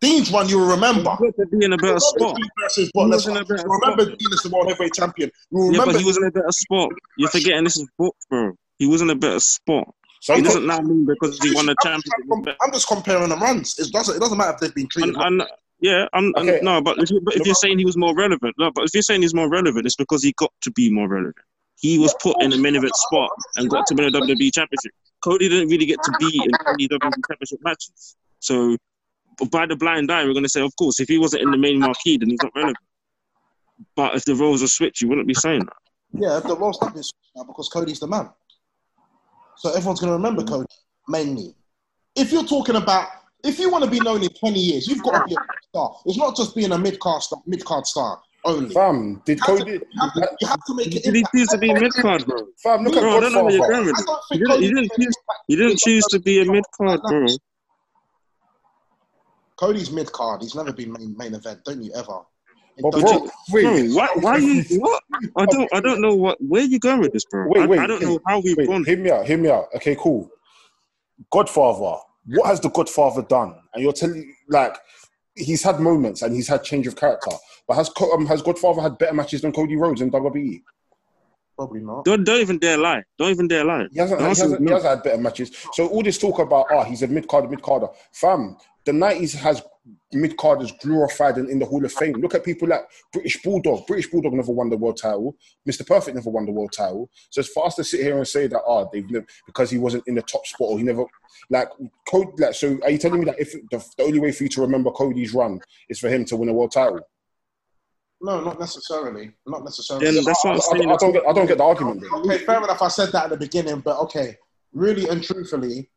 Dean's 0.00 0.30
run, 0.30 0.48
you 0.48 0.58
will 0.58 0.66
remember. 0.70 1.16
He 1.18 1.30
got 1.30 1.36
to 1.38 1.46
be 1.46 1.64
in 1.64 1.72
a 1.72 1.78
better 1.78 1.98
spot. 1.98 2.36
Dean 2.36 2.46
versus 2.60 2.90
He 2.92 3.00
was 3.06 3.26
in 3.26 3.36
a 3.36 3.44
better 3.44 3.62
You 3.66 3.78
remember 3.80 4.04
Dean 4.04 4.32
as 4.32 4.42
the 4.42 4.50
world 4.50 4.68
heavyweight 4.68 4.92
champion. 4.92 5.30
You 5.50 5.72
Yeah, 5.72 5.84
but 5.86 5.96
he 5.96 6.04
was 6.04 6.18
in 6.18 6.24
a 6.24 6.30
better 6.30 6.50
spot. 6.50 6.90
You're 7.16 7.30
forgetting 7.30 7.64
this 7.64 7.78
is 7.78 7.88
booked, 7.96 8.28
bro. 8.28 8.52
He 8.78 8.86
was 8.86 9.00
in 9.00 9.08
a 9.08 9.14
better 9.14 9.40
spot. 9.40 9.94
So 10.24 10.32
It 10.32 10.36
he 10.38 10.42
doesn't 10.42 10.66
now 10.66 10.80
mean 10.80 11.04
because 11.04 11.38
he 11.40 11.54
won 11.54 11.68
a 11.68 11.72
I'm, 11.72 11.76
championship. 11.82 12.56
I'm 12.62 12.72
just 12.72 12.88
comparing 12.88 13.28
the 13.28 13.36
runs. 13.36 13.78
It 13.78 13.92
doesn't. 13.92 14.16
It 14.16 14.20
doesn't 14.20 14.38
matter 14.38 14.54
if 14.54 14.58
they've 14.58 14.74
been 14.74 14.88
treated. 14.88 15.14
And, 15.16 15.40
and 15.42 15.48
yeah, 15.80 16.06
I'm, 16.14 16.32
I'm- 16.36 16.48
Okay. 16.48 16.60
no, 16.62 16.80
but 16.80 16.96
if, 16.98 17.10
you, 17.10 17.20
but 17.20 17.36
if 17.36 17.44
you're 17.44 17.54
saying 17.54 17.78
he 17.78 17.84
was 17.84 17.98
more 17.98 18.14
relevant, 18.14 18.54
no, 18.58 18.70
but 18.74 18.84
if 18.84 18.94
you're 18.94 19.02
saying 19.02 19.20
he's 19.20 19.34
more 19.34 19.50
relevant, 19.50 19.84
it's 19.84 19.96
because 19.96 20.22
he 20.22 20.32
got 20.38 20.50
to 20.62 20.70
be 20.70 20.90
more 20.90 21.08
relevant. 21.08 21.36
He 21.78 21.98
was 21.98 22.14
put 22.22 22.40
in 22.42 22.54
a 22.54 22.56
main 22.56 22.74
event 22.74 22.96
spot 22.96 23.28
and 23.56 23.68
got 23.68 23.86
to 23.88 23.94
win 23.94 24.06
a 24.06 24.10
WWE 24.18 24.54
championship. 24.54 24.92
Cody 25.22 25.46
didn't 25.50 25.68
really 25.68 25.84
get 25.84 25.98
to 26.02 26.12
be 26.18 26.42
in 26.42 26.50
any 26.68 26.88
WWE 26.88 27.12
championship 27.28 27.58
matches. 27.62 28.16
So, 28.38 28.78
by 29.50 29.66
the 29.66 29.76
blind 29.76 30.10
eye, 30.10 30.24
we're 30.24 30.32
going 30.32 30.44
to 30.44 30.48
say, 30.48 30.62
of 30.62 30.74
course, 30.76 31.00
if 31.00 31.08
he 31.08 31.18
wasn't 31.18 31.42
in 31.42 31.50
the 31.50 31.58
main 31.58 31.80
marquee, 31.80 32.16
then 32.16 32.30
he's 32.30 32.42
not 32.42 32.52
relevant. 32.54 32.78
But 33.94 34.14
if 34.14 34.24
the 34.24 34.36
roles 34.36 34.62
are 34.62 34.68
switched, 34.68 35.02
you 35.02 35.08
wouldn't 35.08 35.28
be 35.28 35.34
saying 35.34 35.66
that. 35.66 35.76
Yeah, 36.14 36.40
the 36.40 36.56
roles 36.56 36.78
have 36.80 36.94
been 36.94 37.02
switched 37.02 37.30
now 37.36 37.42
because 37.44 37.68
Cody's 37.68 38.00
the 38.00 38.06
man. 38.06 38.30
So 39.56 39.70
everyone's 39.70 40.00
going 40.00 40.10
to 40.10 40.16
remember 40.16 40.42
mm. 40.42 40.48
Cody 40.48 40.66
mainly. 41.08 41.54
If 42.16 42.32
you're 42.32 42.44
talking 42.44 42.76
about, 42.76 43.08
if 43.42 43.58
you 43.58 43.70
want 43.70 43.84
to 43.84 43.90
be 43.90 44.00
known 44.00 44.22
in 44.22 44.28
20 44.30 44.58
years, 44.58 44.86
you've 44.86 45.02
got 45.02 45.18
to 45.18 45.24
be 45.28 45.34
a 45.34 45.38
star. 45.68 45.96
It's 46.06 46.16
not 46.18 46.36
just 46.36 46.54
being 46.54 46.72
a 46.72 46.78
mid 46.78 46.98
card 47.00 47.22
star, 47.22 47.40
mid 47.46 47.64
card 47.64 47.86
star 47.86 48.20
only. 48.44 48.74
fam, 48.74 49.22
did 49.24 49.38
You 49.38 49.44
have 49.46 49.56
to- 49.58 49.64
Cody? 49.64 49.72
You 49.72 50.00
have 50.00 50.12
to, 50.14 50.36
you 50.40 50.46
have 50.48 50.64
to 50.66 50.74
make 50.76 50.94
it. 50.94 51.02
Did 51.04 51.14
he 51.14 51.24
choose 51.34 51.48
to 51.48 51.58
be 51.58 51.72
mid 51.74 51.92
card, 51.94 52.24
bro? 52.26 52.36
Fam, 52.62 52.84
look 52.84 52.96
at 52.96 53.00
Bro, 53.00 53.16
I 53.16 53.20
don't 53.20 53.32
know 53.32 53.44
where 53.44 53.52
you're 53.52 53.60
Godfather. 53.60 53.84
going 53.84 53.86
with 53.86 53.96
I 53.96 54.02
it. 54.02 54.06
don't 54.06 54.20
He 54.30 54.38
think 54.38 54.48
didn't, 54.48 54.54
Cody 54.56 54.68
didn't 54.68 54.90
choose. 55.00 55.14
He 55.48 55.56
didn't 55.56 55.78
choose 55.78 56.04
to 56.06 56.20
be 56.20 56.40
a 56.42 56.44
mid 56.44 56.64
card, 56.76 57.00
bro. 57.08 57.26
Cody's 59.56 59.90
mid 59.90 60.10
card. 60.12 60.42
He's 60.42 60.54
never 60.54 60.72
been 60.72 60.92
main 60.92 61.16
main 61.16 61.34
event. 61.34 61.60
Don't 61.64 61.82
you 61.82 61.92
ever? 61.94 62.20
But 62.80 62.90
bro, 62.90 63.00
you- 63.00 63.30
wait, 63.50 63.62
Bro, 63.62 63.84
why, 63.94 64.08
why 64.20 64.36
you 64.38 64.64
what? 64.80 65.02
I 65.36 65.46
don't 65.46 65.72
I 65.72 65.80
don't 65.80 66.00
know 66.00 66.14
what 66.14 66.38
where 66.40 66.62
you 66.62 66.78
going 66.78 67.00
with 67.00 67.12
this, 67.12 67.24
bro. 67.24 67.46
Wait, 67.48 67.62
I, 67.62 67.66
wait, 67.66 67.78
I 67.78 67.86
don't 67.86 68.02
know 68.02 68.20
how 68.26 68.40
we've 68.40 68.56
wait, 68.56 68.66
gone. 68.66 68.84
hear 68.84 68.96
me 68.96 69.10
out, 69.10 69.26
hear 69.26 69.38
me 69.38 69.48
out. 69.48 69.68
Okay, 69.76 69.96
cool. 69.98 70.28
Godfather, 71.30 72.00
what 72.26 72.46
has 72.46 72.60
the 72.60 72.70
Godfather 72.70 73.22
done? 73.22 73.54
And 73.72 73.82
you're 73.82 73.92
telling 73.92 74.34
like 74.48 74.76
he's 75.36 75.62
had 75.62 75.78
moments 75.80 76.22
and 76.22 76.34
he's 76.34 76.48
had 76.48 76.64
change 76.64 76.86
of 76.86 76.96
character, 76.96 77.30
but 77.68 77.74
has 77.74 77.90
um, 78.12 78.26
has 78.26 78.42
Godfather 78.42 78.82
had 78.82 78.98
better 78.98 79.14
matches 79.14 79.42
than 79.42 79.52
Cody 79.52 79.76
Rhodes 79.76 80.00
in 80.00 80.10
WWE? 80.10 80.62
Probably 81.56 81.80
not. 81.80 82.04
Don't 82.04 82.24
don't 82.24 82.40
even 82.40 82.58
dare 82.58 82.76
lie. 82.78 83.04
Don't 83.18 83.30
even 83.30 83.46
dare 83.46 83.64
lie. 83.64 83.86
He 83.92 84.00
hasn't, 84.00 84.20
he 84.20 84.26
hasn't, 84.26 84.66
he 84.66 84.72
hasn't 84.72 84.90
had 84.90 85.02
better 85.04 85.22
matches. 85.22 85.52
So 85.74 85.86
all 85.86 86.02
this 86.02 86.18
talk 86.18 86.40
about 86.40 86.66
ah, 86.72 86.82
he's 86.82 87.02
a 87.02 87.06
mid 87.06 87.28
carder, 87.28 87.48
mid 87.48 87.62
carder, 87.62 87.86
fam. 88.12 88.56
The 88.84 88.92
nineties 88.92 89.34
has 89.34 89.62
mid 90.12 90.36
carders 90.36 90.72
glorified 90.80 91.38
in, 91.38 91.50
in 91.50 91.58
the 91.58 91.66
Hall 91.66 91.84
of 91.84 91.92
Fame. 91.92 92.14
Look 92.14 92.34
at 92.34 92.44
people 92.44 92.68
like 92.68 92.82
British 93.12 93.42
Bulldog. 93.42 93.86
British 93.86 94.10
Bulldog 94.10 94.32
never 94.32 94.52
won 94.52 94.70
the 94.70 94.76
world 94.76 94.96
title. 94.96 95.36
Mr. 95.68 95.86
Perfect 95.86 96.14
never 96.14 96.30
won 96.30 96.46
the 96.46 96.52
world 96.52 96.72
title. 96.72 97.10
So 97.30 97.40
it's 97.40 97.50
for 97.50 97.66
us 97.66 97.74
to 97.76 97.84
sit 97.84 98.00
here 98.00 98.16
and 98.16 98.26
say 98.26 98.46
that 98.46 98.62
ah, 98.66 98.86
they've 98.92 99.08
never 99.10 99.26
because 99.46 99.70
he 99.70 99.78
wasn't 99.78 100.04
in 100.06 100.14
the 100.14 100.22
top 100.22 100.46
spot 100.46 100.70
or 100.70 100.78
he 100.78 100.84
never 100.84 101.04
like 101.50 101.68
Cody. 102.08 102.30
Like, 102.38 102.54
so 102.54 102.78
are 102.82 102.90
you 102.90 102.98
telling 102.98 103.20
me 103.20 103.26
that 103.26 103.40
if 103.40 103.52
the, 103.70 103.84
the 103.98 104.04
only 104.04 104.20
way 104.20 104.32
for 104.32 104.44
you 104.44 104.48
to 104.50 104.60
remember 104.62 104.90
Cody's 104.90 105.34
run 105.34 105.60
is 105.88 105.98
for 105.98 106.08
him 106.08 106.24
to 106.26 106.36
win 106.36 106.48
a 106.48 106.52
world 106.52 106.72
title? 106.72 107.00
No, 108.20 108.40
not 108.40 108.58
necessarily. 108.58 109.32
Not 109.46 109.64
necessarily. 109.64 110.06
Then 110.06 110.24
that's 110.24 110.44
what 110.44 110.52
I'm 110.52 110.56
I, 110.56 110.56
I, 110.56 110.78
saying. 110.78 110.92
I 110.92 110.96
don't 110.96 111.12
get. 111.12 111.26
I 111.28 111.32
don't 111.32 111.46
get 111.46 111.58
the 111.58 111.64
argument. 111.64 112.00
Bro. 112.00 112.20
Okay, 112.20 112.38
fair 112.38 112.56
enough. 112.62 112.80
I 112.80 112.88
said 112.88 113.12
that 113.12 113.24
at 113.24 113.30
the 113.30 113.36
beginning, 113.36 113.80
but 113.80 113.98
okay, 113.98 114.36
really 114.72 115.08
and 115.08 115.22
truthfully, 115.22 115.90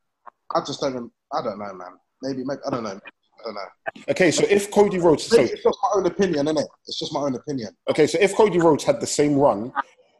I 0.53 0.59
just 0.59 0.81
don't. 0.81 1.11
I 1.31 1.41
don't 1.41 1.59
know, 1.59 1.73
man. 1.73 1.97
Maybe, 2.21 2.43
maybe 2.43 2.59
I 2.65 2.69
don't 2.69 2.83
know. 2.83 2.99
Don't 3.47 3.55
know. 3.55 4.03
Okay, 4.09 4.29
so 4.29 4.43
if 4.49 4.69
Cody 4.71 4.97
Rhodes, 4.97 5.23
so 5.23 5.39
it's 5.39 5.63
just 5.63 5.77
my 5.81 5.89
own 5.95 6.05
opinion, 6.05 6.47
isn't 6.47 6.57
it? 6.57 6.67
It's 6.85 6.99
just 6.99 7.13
my 7.13 7.21
own 7.21 7.35
opinion. 7.35 7.69
Okay, 7.89 8.05
so 8.05 8.17
if 8.19 8.35
Cody 8.35 8.59
Rhodes 8.59 8.83
had 8.83 8.99
the 8.99 9.07
same 9.07 9.35
run, 9.35 9.71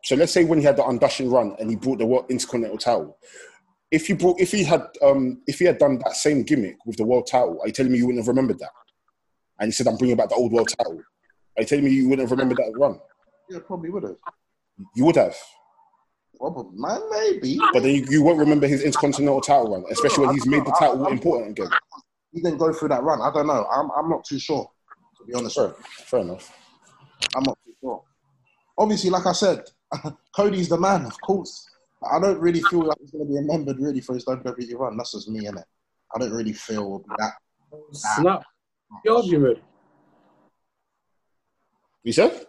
so 0.06 0.16
let's 0.16 0.32
say 0.32 0.46
when 0.46 0.60
he 0.60 0.64
had 0.64 0.78
the 0.78 0.84
undashing 0.84 1.30
run 1.30 1.54
and 1.60 1.70
he 1.70 1.76
brought 1.76 1.98
the 1.98 2.06
world 2.06 2.26
intercontinental 2.30 2.78
title, 2.78 3.18
if 3.92 4.08
you 4.08 4.16
brought, 4.16 4.40
if 4.40 4.52
he 4.54 4.64
had, 4.64 4.88
um, 5.02 5.42
if 5.46 5.60
he 5.60 5.66
had 5.66 5.78
done 5.78 6.00
that 6.06 6.16
same 6.16 6.44
gimmick 6.44 6.78
with 6.86 6.96
the 6.96 7.04
world 7.04 7.28
title, 7.28 7.60
are 7.62 7.68
you 7.68 7.74
telling 7.74 7.92
me 7.92 7.98
you 7.98 8.06
wouldn't 8.06 8.24
have 8.24 8.30
remembered 8.30 8.60
that? 8.60 8.72
And 9.60 9.68
he 9.68 9.72
said, 9.74 9.88
"I'm 9.88 9.98
bringing 9.98 10.16
back 10.16 10.30
the 10.30 10.36
old 10.36 10.54
world 10.54 10.70
title." 10.70 11.02
Are 11.58 11.62
you 11.62 11.66
telling 11.66 11.84
me 11.84 11.92
you 11.92 12.08
wouldn't 12.08 12.30
have 12.30 12.32
remembered 12.32 12.58
that 12.60 12.72
run? 12.78 12.98
Yeah, 13.50 13.60
probably 13.66 13.90
would 13.90 14.04
have. 14.04 14.16
You 14.96 15.04
would 15.06 15.16
have, 15.18 15.36
Probably, 16.40 16.78
man, 16.80 17.02
maybe. 17.10 17.58
but 17.74 17.84
then 17.84 17.96
you, 17.96 18.06
you 18.10 18.24
won't 18.24 18.38
remember 18.38 18.68
his 18.68 18.84
intercontinental 18.84 19.42
title 19.42 19.74
run, 19.74 19.84
especially 19.92 20.28
when 20.28 20.36
he's 20.36 20.46
made 20.46 20.64
the 20.64 20.76
title 20.80 21.08
important 21.08 21.52
again. 21.60 21.70
He 22.34 22.42
didn't 22.42 22.58
go 22.58 22.72
through 22.74 22.90
that 22.90 23.04
run. 23.04 23.22
I 23.22 23.32
don't 23.34 23.48
know. 23.48 23.66
I'm, 23.74 23.90
I'm 23.98 24.10
not 24.10 24.26
too 24.26 24.40
sure. 24.40 24.70
To 25.18 25.26
be 25.26 25.34
honest, 25.34 25.56
Fair, 25.56 25.74
fair 26.06 26.20
enough. 26.22 26.52
I'm 27.36 27.44
not 27.44 27.58
too 27.66 27.74
sure. 27.82 28.04
Obviously, 28.78 29.10
like 29.10 29.26
I 29.26 29.32
said, 29.32 29.64
Cody's 30.36 30.70
the 30.70 30.78
man, 30.78 31.06
of 31.06 31.20
course. 31.22 31.68
I 32.12 32.20
don't 32.20 32.40
really 32.40 32.62
feel 32.62 32.84
like 32.86 32.98
he's 33.00 33.12
going 33.12 33.26
to 33.26 33.30
be 33.30 33.38
remembered 33.40 33.78
really 33.80 34.02
for 34.02 34.14
his 34.14 34.26
WWE 34.26 34.78
run. 34.78 34.98
That's 34.98 35.14
just 35.14 35.30
me, 35.30 35.46
innit? 35.46 35.64
I 36.16 36.20
don't 36.20 36.32
really 36.32 36.54
feel 36.54 37.04
that. 37.18 37.34
Snap 37.92 38.44
the 39.04 39.14
argument. 39.16 39.58
You 42.04 42.14
said? 42.14 42.46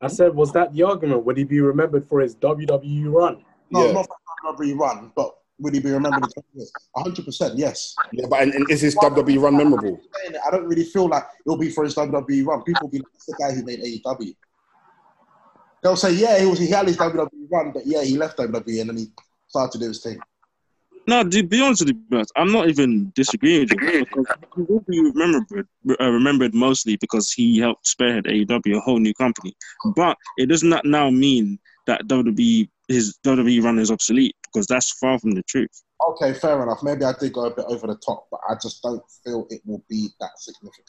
I 0.00 0.08
said, 0.08 0.34
was 0.34 0.52
that 0.52 0.72
the 0.74 0.82
argument? 0.82 1.24
Would 1.24 1.36
he 1.38 1.44
be 1.44 1.60
remembered 1.60 2.08
for 2.08 2.20
his 2.20 2.34
WWE 2.36 3.12
run? 3.12 3.44
No, 3.70 3.86
Yeah. 3.86 3.92
not 3.92 4.06
for 4.06 4.54
WWE 4.54 4.76
run, 4.76 5.12
but 5.14 5.32
would 5.58 5.74
he 5.74 5.80
be 5.80 5.90
remembered 5.90 6.24
in 6.24 6.42
20 6.54 7.22
100%, 7.22 7.52
yes. 7.56 7.94
Yeah, 8.12 8.26
but 8.28 8.42
and, 8.42 8.54
and 8.54 8.70
is 8.70 8.80
his 8.80 8.96
WWE 8.96 9.40
run 9.40 9.56
memorable? 9.56 10.00
I 10.46 10.50
don't 10.50 10.66
really 10.66 10.84
feel 10.84 11.08
like 11.08 11.24
it'll 11.46 11.58
be 11.58 11.70
for 11.70 11.84
his 11.84 11.94
WWE 11.94 12.46
run. 12.46 12.62
People 12.62 12.82
will 12.82 12.90
be 12.90 12.98
like, 12.98 13.12
"That's 13.12 13.26
the 13.26 13.36
guy 13.38 13.52
who 13.52 13.64
made 13.64 13.80
AEW. 13.80 14.34
They'll 15.82 15.96
say, 15.96 16.12
yeah, 16.12 16.38
he 16.38 16.46
was 16.46 16.58
he 16.58 16.68
had 16.68 16.86
his 16.86 16.96
WWE 16.96 17.50
run, 17.50 17.72
but 17.72 17.86
yeah, 17.86 18.02
he 18.02 18.16
left 18.16 18.38
WWE 18.38 18.80
and 18.80 18.90
then 18.90 18.96
he 18.96 19.06
started 19.48 19.72
to 19.72 19.78
do 19.78 19.88
his 19.88 20.02
thing. 20.02 20.18
No, 21.08 21.28
to 21.28 21.42
be 21.42 21.60
honest 21.60 21.82
with 21.82 21.88
you, 21.88 22.00
bro, 22.08 22.22
I'm 22.36 22.52
not 22.52 22.68
even 22.68 23.10
disagreeing 23.16 23.62
with 23.62 23.72
you 23.72 24.04
because 24.04 24.26
he 24.54 24.62
will 24.62 24.84
be 24.88 25.00
remembered, 25.00 25.66
uh, 26.00 26.10
remembered 26.10 26.54
mostly 26.54 26.96
because 26.96 27.32
he 27.32 27.58
helped 27.58 27.88
spearhead 27.88 28.24
AEW, 28.26 28.76
a 28.76 28.80
whole 28.80 29.00
new 29.00 29.12
company. 29.14 29.56
But 29.96 30.16
it 30.36 30.46
does 30.46 30.62
not 30.62 30.84
now 30.84 31.10
mean 31.10 31.58
that 31.88 32.06
WWE 32.06 32.68
his 32.88 33.18
WWE 33.24 33.64
run 33.64 33.78
is 33.78 33.90
obsolete 33.90 34.36
because 34.52 34.66
that's 34.66 34.90
far 34.92 35.18
from 35.18 35.32
the 35.32 35.42
truth. 35.44 35.82
Okay, 36.08 36.34
fair 36.34 36.62
enough. 36.62 36.82
Maybe 36.82 37.04
I 37.04 37.12
did 37.18 37.32
go 37.32 37.46
a 37.46 37.54
bit 37.54 37.64
over 37.68 37.86
the 37.86 37.96
top, 37.96 38.26
but 38.30 38.40
I 38.48 38.54
just 38.60 38.82
don't 38.82 39.02
feel 39.24 39.46
it 39.50 39.60
will 39.64 39.84
be 39.88 40.08
that 40.20 40.38
significant 40.38 40.88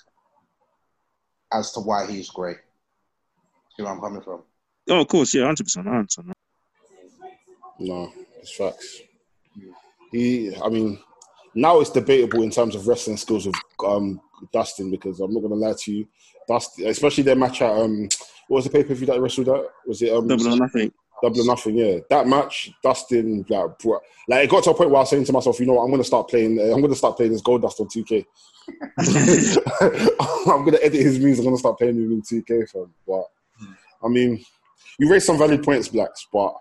as 1.52 1.72
to 1.74 1.80
why 1.80 2.10
he's 2.10 2.30
great. 2.30 2.58
See 3.76 3.84
where 3.84 3.92
I'm 3.92 4.00
coming 4.00 4.22
from? 4.22 4.42
Oh, 4.90 5.02
of 5.02 5.08
course, 5.08 5.34
yeah, 5.34 5.46
hundred 5.46 5.64
percent, 5.64 5.88
hundred 5.88 6.06
percent. 6.06 6.34
No, 7.80 8.12
it's 8.40 8.56
facts. 8.56 9.02
He, 10.12 10.56
I 10.64 10.70
mean, 10.70 11.00
now 11.56 11.80
it's 11.80 11.90
debatable 11.90 12.44
in 12.44 12.52
terms 12.52 12.76
of 12.76 12.88
wrestling 12.88 13.18
skills 13.18 13.48
of 13.48 13.54
um, 13.86 14.22
Dustin 14.52 14.92
because 14.92 15.20
I'm 15.20 15.34
not 15.34 15.42
gonna 15.42 15.56
lie 15.56 15.74
to 15.78 15.92
you, 15.92 16.08
Dustin, 16.48 16.88
especially 16.88 17.24
their 17.24 17.36
match 17.36 17.62
at 17.62 17.72
um, 17.72 18.10
what 18.48 18.58
was 18.58 18.66
the 18.66 18.72
pay 18.72 18.84
per 18.84 18.94
view 18.94 19.08
that 19.08 19.22
wrestled 19.22 19.50
at? 19.50 19.64
Was 19.88 20.02
it 20.02 20.14
um, 20.14 20.28
Double 20.28 20.54
or 20.54 20.58
nothing. 20.58 20.92
Double 21.24 21.42
or 21.42 21.46
Nothing? 21.46 21.78
Yeah, 21.78 22.00
that 22.10 22.28
match, 22.28 22.70
Dustin, 22.84 23.46
like, 23.48 23.80
like 24.28 24.44
it 24.44 24.50
got 24.50 24.64
to 24.66 24.72
a 24.72 24.74
point 24.74 24.90
where 24.90 24.98
I 24.98 25.02
was 25.02 25.10
saying 25.10 25.24
to 25.26 25.32
myself, 25.32 25.58
you 25.60 25.66
know, 25.66 25.74
what, 25.74 25.84
I'm 25.84 25.92
gonna 25.92 26.04
start 26.04 26.28
playing. 26.28 26.60
Uh, 26.60 26.74
I'm 26.74 26.82
gonna 26.82 26.96
start 26.96 27.16
playing 27.16 27.32
this 27.32 27.42
Goldust 27.42 27.80
on 27.80 27.88
2K. 27.88 28.26
I'm 30.48 30.66
gonna 30.66 30.80
edit 30.84 31.02
his 31.02 31.20
moves. 31.20 31.40
I'm 31.40 31.46
gonna 31.46 31.58
start 31.58 31.78
playing 31.78 31.96
him 31.96 32.12
in 32.12 32.22
2K, 32.22 32.70
fam. 32.70 32.94
But 33.08 33.24
I 34.04 34.10
mean, 34.10 34.44
you 35.00 35.10
raised 35.10 35.26
some 35.26 35.38
valid 35.38 35.64
points, 35.64 35.88
blacks, 35.88 36.28
but 36.32 36.54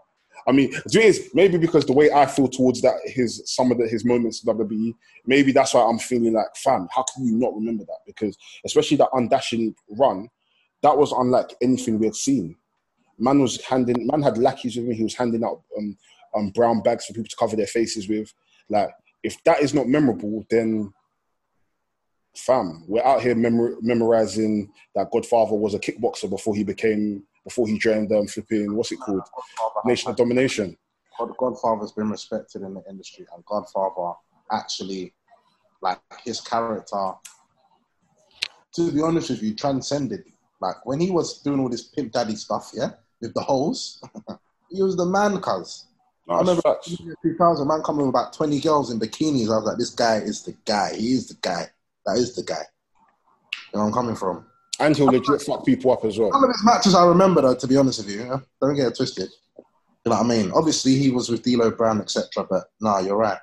I 0.46 0.52
mean, 0.52 0.72
thing 0.72 1.02
is, 1.02 1.30
maybe 1.34 1.58
because 1.58 1.84
the 1.84 1.92
way 1.92 2.10
I 2.12 2.26
feel 2.26 2.48
towards 2.48 2.82
that, 2.82 2.94
his 3.04 3.42
some 3.46 3.72
of 3.72 3.78
the, 3.78 3.88
his 3.88 4.04
moments 4.04 4.44
in 4.44 4.56
WWE, 4.56 4.94
maybe 5.26 5.50
that's 5.50 5.74
why 5.74 5.82
I'm 5.82 5.98
feeling 5.98 6.34
like, 6.34 6.54
fam, 6.56 6.88
how 6.94 7.04
can 7.14 7.24
you 7.24 7.36
not 7.36 7.54
remember 7.54 7.84
that? 7.84 7.98
Because 8.06 8.36
especially 8.64 8.96
that 8.98 9.10
undashing 9.10 9.74
run, 9.90 10.28
that 10.82 10.96
was 10.96 11.12
unlike 11.12 11.54
anything 11.60 11.98
we 11.98 12.06
had 12.06 12.16
seen. 12.16 12.56
Man 13.22 13.40
was 13.40 13.62
handing, 13.62 14.06
man 14.08 14.20
had 14.20 14.36
lackeys 14.36 14.76
with 14.76 14.86
him. 14.86 14.94
He 14.94 15.04
was 15.04 15.14
handing 15.14 15.44
out 15.44 15.62
um, 15.78 15.96
um, 16.34 16.50
brown 16.50 16.82
bags 16.82 17.06
for 17.06 17.12
people 17.12 17.28
to 17.28 17.36
cover 17.36 17.54
their 17.54 17.68
faces 17.68 18.08
with. 18.08 18.34
Like, 18.68 18.90
if 19.22 19.42
that 19.44 19.60
is 19.60 19.74
not 19.74 19.86
memorable, 19.86 20.44
then 20.50 20.92
fam, 22.36 22.84
we're 22.88 23.04
out 23.04 23.22
here 23.22 23.36
memor- 23.36 23.76
memorizing 23.80 24.72
that 24.96 25.10
Godfather 25.12 25.54
was 25.54 25.74
a 25.74 25.78
kickboxer 25.78 26.28
before 26.28 26.56
he 26.56 26.64
became 26.64 27.22
before 27.44 27.66
he 27.66 27.78
joined 27.78 28.10
um, 28.12 28.26
flipping 28.26 28.74
what's 28.74 28.92
it 28.92 28.98
called 29.00 29.22
Nation 29.84 30.10
of 30.10 30.16
Domination. 30.16 30.76
God, 31.18 31.36
Godfather's 31.36 31.92
been 31.92 32.10
respected 32.10 32.62
in 32.62 32.74
the 32.74 32.82
industry, 32.88 33.26
and 33.34 33.44
Godfather 33.44 34.14
actually, 34.50 35.12
like 35.80 36.00
his 36.24 36.40
character, 36.40 37.12
to 38.74 38.92
be 38.92 39.02
honest 39.02 39.30
with 39.30 39.42
you, 39.42 39.54
transcended. 39.54 40.24
Like 40.60 40.86
when 40.86 41.00
he 41.00 41.10
was 41.10 41.40
doing 41.42 41.60
all 41.60 41.68
this 41.68 41.82
pimp 41.82 42.12
daddy 42.12 42.36
stuff, 42.36 42.70
yeah, 42.74 42.90
with 43.22 43.32
the 43.34 43.40
hoes, 43.40 44.02
he 44.70 44.82
was 44.82 44.96
the 44.96 45.06
man, 45.06 45.40
cuz. 45.40 45.86
I 46.28 46.38
remember 46.38 46.62
facts. 46.62 46.94
2000 47.22 47.66
man 47.66 47.82
coming 47.82 48.06
with 48.06 48.10
about 48.10 48.32
20 48.32 48.60
girls 48.60 48.90
in 48.90 49.00
bikinis. 49.00 49.50
I 49.50 49.56
was 49.56 49.64
like, 49.64 49.78
this 49.78 49.90
guy 49.90 50.16
is 50.18 50.42
the 50.42 50.54
guy. 50.64 50.94
He 50.94 51.12
is 51.12 51.28
the 51.28 51.34
guy. 51.42 51.66
That 52.06 52.16
is 52.16 52.34
the 52.34 52.42
guy. 52.42 52.62
You 53.72 53.80
know 53.80 53.86
I'm 53.86 53.92
coming 53.92 54.14
from. 54.14 54.46
And 54.78 54.96
he'll 54.96 55.06
legit 55.06 55.42
fuck 55.42 55.64
people 55.66 55.90
up 55.92 56.04
as 56.04 56.18
well. 56.18 56.30
Some 56.32 56.44
of 56.44 56.50
his 56.50 56.64
matches 56.64 56.94
I 56.94 57.06
remember, 57.06 57.42
though, 57.42 57.54
to 57.54 57.66
be 57.66 57.76
honest 57.76 58.04
with 58.04 58.14
you. 58.14 58.24
yeah? 58.24 58.38
Don't 58.60 58.74
get 58.74 58.88
it 58.88 58.96
twisted. 58.96 59.30
You 59.58 60.10
know 60.10 60.16
what 60.16 60.26
I 60.26 60.28
mean? 60.28 60.50
Obviously, 60.54 60.94
he 60.94 61.10
was 61.10 61.28
with 61.28 61.42
D'Lo 61.42 61.70
Brown, 61.70 62.00
etc. 62.00 62.46
But 62.48 62.64
nah, 62.80 63.00
you're 63.00 63.16
right. 63.16 63.38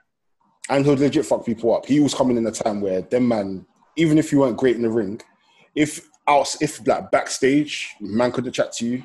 and 0.70 0.86
he'll 0.86 0.96
legit 0.96 1.26
fuck 1.26 1.46
people 1.46 1.76
up. 1.76 1.86
He 1.86 2.00
was 2.00 2.14
coming 2.14 2.38
in 2.38 2.48
a 2.48 2.52
time 2.52 2.82
where 2.82 3.02
them 3.02 3.28
man, 3.28 3.66
even 3.96 4.18
if 4.18 4.32
you 4.32 4.40
weren't 4.40 4.58
great 4.58 4.76
in 4.76 4.82
the 4.82 4.90
ring, 4.90 5.22
if 5.76 6.08
out, 6.28 6.56
if 6.62 6.86
like 6.88 7.12
backstage, 7.12 7.90
man 8.00 8.32
couldn't 8.32 8.54
chat 8.54 8.72
to 8.74 8.86
you, 8.86 9.04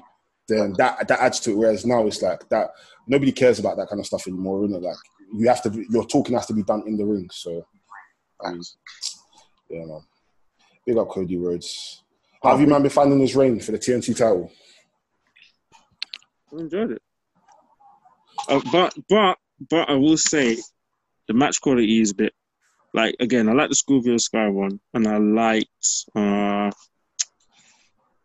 then 0.49 0.75
that 0.79 1.09
that 1.09 1.21
adds 1.21 1.41
to 1.41 1.53
it. 1.53 1.57
Whereas 1.57 1.87
now 1.87 2.07
it's 2.07 2.23
like 2.23 2.49
that 2.49 2.71
nobody 3.07 3.33
cares 3.33 3.59
about 3.59 3.77
that 3.77 3.89
kind 3.89 4.01
of 4.01 4.07
stuff 4.07 4.27
anymore, 4.27 4.65
isn't 4.65 4.77
it? 4.77 4.87
Like 4.87 4.97
you 5.33 5.49
have 5.49 5.63
to, 5.63 5.71
be, 5.71 5.87
your 5.91 6.07
talking 6.07 6.35
has 6.35 6.47
to 6.47 6.55
be 6.55 6.63
done 6.63 6.85
in 6.87 6.97
the 6.97 7.05
ring. 7.05 7.29
So 7.33 7.67
yeah, 9.71 9.85
man. 9.85 10.01
Big 10.87 10.99
up 10.99 11.09
Cody 11.09 11.37
Rhodes. 11.37 12.03
How 12.43 12.51
have 12.51 12.61
you 12.61 12.67
man 12.67 12.83
been 12.83 12.91
finding 12.91 13.19
his 13.21 13.35
reign 13.35 13.59
for 13.59 13.73
the 13.73 13.79
TNT 13.79 14.17
title? 14.17 14.53
I 16.53 16.61
enjoyed 16.61 16.93
it. 16.93 17.03
Uh, 18.49 18.61
but 18.71 18.95
but 19.09 19.39
but 19.71 19.89
I 19.89 19.95
will 19.95 20.19
say, 20.19 20.59
the 21.27 21.35
match 21.35 21.61
quality 21.63 22.01
is 22.01 22.11
a 22.11 22.15
bit 22.15 22.35
like 22.93 23.17
again. 23.19 23.49
I 23.49 23.53
like 23.53 23.71
the 23.71 23.75
Scorpio 23.75 24.19
Sky 24.19 24.49
one, 24.49 24.79
and 24.93 25.09
I 25.09 25.17
liked 25.17 26.05
uh, 26.15 26.69
I 26.69 26.73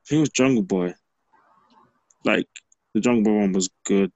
think 0.06 0.18
it 0.18 0.22
was 0.22 0.30
Jungle 0.30 0.64
Boy. 0.64 0.94
Like 2.26 2.48
the 2.94 3.00
Jungle 3.02 3.24
Boy 3.24 3.40
one 3.40 3.54
was 3.54 3.70
good, 3.86 4.12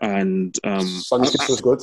and 0.00 0.56
um, 0.64 0.86
Sonny 0.86 1.28
I- 1.28 1.30
Kiss 1.32 1.48
was 1.48 1.60
good, 1.60 1.80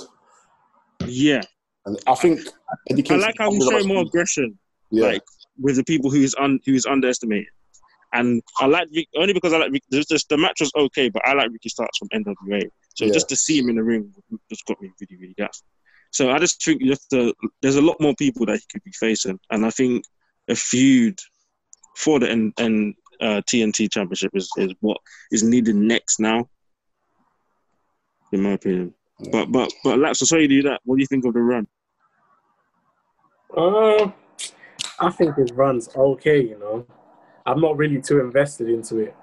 yeah, 1.06 1.42
and 1.86 2.00
I 2.08 2.16
think 2.16 2.40
I 2.70 2.76
Kingston 2.88 3.20
like 3.20 3.36
how 3.38 3.52
he 3.52 3.58
comes 3.58 3.66
with 3.66 3.76
a 3.76 3.80
showed 3.80 3.88
more 3.88 4.02
aggression. 4.04 4.58
Yeah, 4.92 5.08
like 5.08 5.24
with 5.60 5.76
the 5.78 5.84
people 5.84 6.10
who 6.10 6.22
is 6.22 6.36
un, 6.40 6.60
who 6.66 6.74
is 6.74 6.86
underestimated. 6.86 7.48
And 8.14 8.42
I 8.60 8.68
like 8.68 8.88
Rick, 8.96 9.08
only 9.18 9.34
because 9.34 9.52
I 9.52 9.58
like 9.58 9.72
there's 9.90 10.06
just 10.06 10.30
the 10.30 10.38
match 10.38 10.62
was 10.62 10.72
okay, 10.78 11.10
but 11.10 11.22
I 11.28 11.34
like 11.34 11.52
Ricky 11.52 11.68
Starks 11.68 11.98
from 11.98 12.08
NWA. 12.10 12.62
So 12.96 13.06
Yeah. 13.06 13.12
just 13.12 13.28
to 13.30 13.36
see 13.36 13.58
him 13.58 13.68
in 13.68 13.76
the 13.76 13.84
ring 13.84 14.14
just 14.50 14.66
got 14.66 14.80
me 14.82 14.90
really, 15.02 15.18
really 15.22 15.34
gassed. 15.38 15.64
So 16.12 16.30
I 16.32 16.40
just 16.40 16.64
think 16.64 16.82
you 16.82 16.96
to, 17.10 17.34
there's 17.62 17.76
a 17.76 17.82
lot 17.82 18.00
more 18.00 18.16
people 18.16 18.46
that 18.46 18.56
he 18.58 18.64
could 18.72 18.84
be 18.86 18.92
facing, 18.92 19.38
and 19.52 19.66
I 19.66 19.70
think 19.70 20.06
a 20.48 20.56
feud 20.56 21.20
for 21.98 22.20
the 22.20 22.30
and, 22.32 22.54
and 22.58 22.94
uh, 23.22 23.42
TNT 23.50 23.92
Championship 23.92 24.32
is, 24.34 24.50
is 24.58 24.74
what 24.82 24.98
is 25.32 25.44
needed 25.44 25.76
next 25.76 26.20
now, 26.20 26.50
in 28.32 28.42
my 28.42 28.52
opinion. 28.52 28.94
Yeah. 29.20 29.30
But 29.32 29.52
but 29.52 29.74
but 29.84 30.00
Laps, 30.00 30.20
so 30.20 30.26
sorry 30.26 30.44
you 30.44 30.48
do 30.48 30.64
that. 30.64 30.82
What 30.84 30.98
do 30.98 31.02
you 31.02 31.08
think 31.08 31.26
of 31.26 31.34
the 31.34 31.42
run? 31.42 31.68
Uh, 33.56 34.12
I 35.00 35.10
think 35.12 35.36
his 35.36 35.52
run's 35.54 35.90
okay, 35.96 36.42
you 36.42 36.60
know. 36.60 36.86
I'm 37.46 37.62
not 37.62 37.78
really 37.78 38.02
too 38.02 38.20
invested 38.20 38.70
into 38.70 38.98
it. 38.98 39.16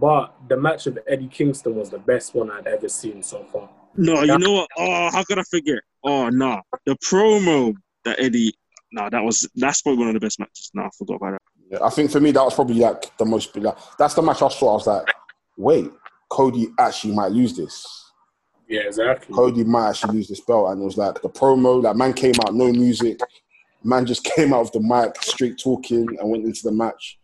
But 0.00 0.34
the 0.48 0.56
match 0.56 0.86
with 0.86 0.98
Eddie 1.06 1.28
Kingston 1.28 1.74
was 1.74 1.90
the 1.90 1.98
best 1.98 2.34
one 2.34 2.50
I'd 2.50 2.66
ever 2.66 2.88
seen 2.88 3.22
so 3.22 3.44
far. 3.44 3.68
No, 3.96 4.22
you 4.22 4.38
know 4.38 4.52
what? 4.52 4.68
Oh, 4.76 5.10
how 5.10 5.24
could 5.24 5.38
I 5.38 5.42
forget? 5.50 5.80
Oh, 6.04 6.28
nah. 6.28 6.60
The 6.86 6.96
promo 6.96 7.74
that 8.04 8.20
Eddie, 8.20 8.52
nah, 8.92 9.08
that 9.08 9.22
was, 9.22 9.48
that's 9.56 9.82
probably 9.82 9.98
one 9.98 10.08
of 10.08 10.14
the 10.14 10.20
best 10.20 10.38
matches. 10.38 10.70
Nah, 10.74 10.86
I 10.86 10.90
forgot 10.96 11.16
about 11.16 11.32
that. 11.32 11.42
Yeah, 11.70 11.78
I 11.82 11.90
think 11.90 12.10
for 12.10 12.20
me 12.20 12.30
that 12.32 12.42
was 12.42 12.54
probably 12.54 12.76
like 12.76 13.16
the 13.18 13.24
most. 13.24 13.54
Like, 13.56 13.76
that's 13.98 14.14
the 14.14 14.22
match 14.22 14.42
I 14.42 14.48
saw. 14.48 14.70
I 14.70 14.74
was 14.74 14.86
like, 14.86 15.06
wait, 15.56 15.90
Cody 16.30 16.68
actually 16.78 17.14
might 17.14 17.32
lose 17.32 17.56
this. 17.56 17.86
Yeah, 18.68 18.82
exactly. 18.82 19.34
Cody 19.34 19.64
might 19.64 19.90
actually 19.90 20.16
lose 20.16 20.28
this 20.28 20.40
belt, 20.40 20.70
and 20.70 20.80
it 20.80 20.84
was 20.84 20.96
like 20.96 21.20
the 21.20 21.28
promo. 21.28 21.82
Like 21.82 21.96
man 21.96 22.12
came 22.12 22.34
out, 22.46 22.54
no 22.54 22.72
music. 22.72 23.20
Man 23.82 24.06
just 24.06 24.24
came 24.36 24.54
out 24.54 24.60
of 24.60 24.72
the 24.72 24.80
mic, 24.80 25.22
straight 25.22 25.58
talking, 25.58 26.06
and 26.18 26.30
went 26.30 26.44
into 26.44 26.62
the 26.62 26.72
match. 26.72 27.17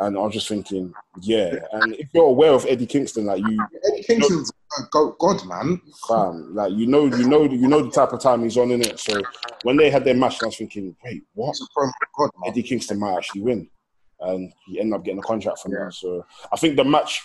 And 0.00 0.16
I 0.16 0.20
was 0.22 0.32
just 0.32 0.48
thinking, 0.48 0.94
yeah. 1.20 1.56
And 1.72 1.94
if 1.94 2.08
you're 2.14 2.24
aware 2.24 2.52
of 2.52 2.64
Eddie 2.66 2.86
Kingston, 2.86 3.26
like 3.26 3.42
you, 3.46 3.60
Eddie 3.92 4.02
Kingston's 4.02 4.50
a 4.78 4.82
go- 4.90 5.14
God, 5.20 5.44
man. 5.46 5.80
fam, 6.08 6.54
like 6.54 6.72
you 6.72 6.86
know, 6.86 7.04
you 7.04 7.28
know, 7.28 7.42
you 7.44 7.68
know 7.68 7.82
the 7.82 7.90
type 7.90 8.12
of 8.14 8.20
time 8.20 8.42
he's 8.42 8.56
on 8.56 8.70
in 8.70 8.80
it. 8.80 8.98
So 8.98 9.20
when 9.62 9.76
they 9.76 9.90
had 9.90 10.04
their 10.04 10.14
match, 10.14 10.42
I 10.42 10.46
was 10.46 10.56
thinking, 10.56 10.96
wait, 11.04 11.22
what? 11.34 11.48
He's 11.48 11.60
a 11.60 11.78
promo 11.78 11.90
God. 12.16 12.30
Eddie 12.46 12.62
Kingston 12.62 12.98
might 12.98 13.16
actually 13.18 13.42
win, 13.42 13.68
and 14.20 14.50
he 14.66 14.80
ended 14.80 14.94
up 14.94 15.04
getting 15.04 15.18
a 15.18 15.22
contract 15.22 15.58
from 15.58 15.72
that. 15.72 15.92
So 15.92 16.24
I 16.50 16.56
think 16.56 16.76
the 16.76 16.84
match, 16.84 17.20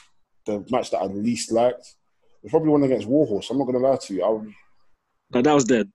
the 0.45 0.65
match 0.69 0.91
that 0.91 0.97
I 0.97 1.05
least 1.05 1.53
liked, 1.53 1.95
was 2.43 2.49
probably 2.51 2.69
one 2.69 2.83
against 2.83 3.07
Warhorse. 3.07 3.49
I'm 3.49 3.57
not 3.57 3.65
gonna 3.67 3.79
lie 3.79 3.95
to 3.95 4.13
you. 4.13 4.21
I 4.23 4.29
would, 4.29 4.51
No, 5.33 5.41
that 5.41 5.53
was 5.53 5.63
dead. 5.63 5.89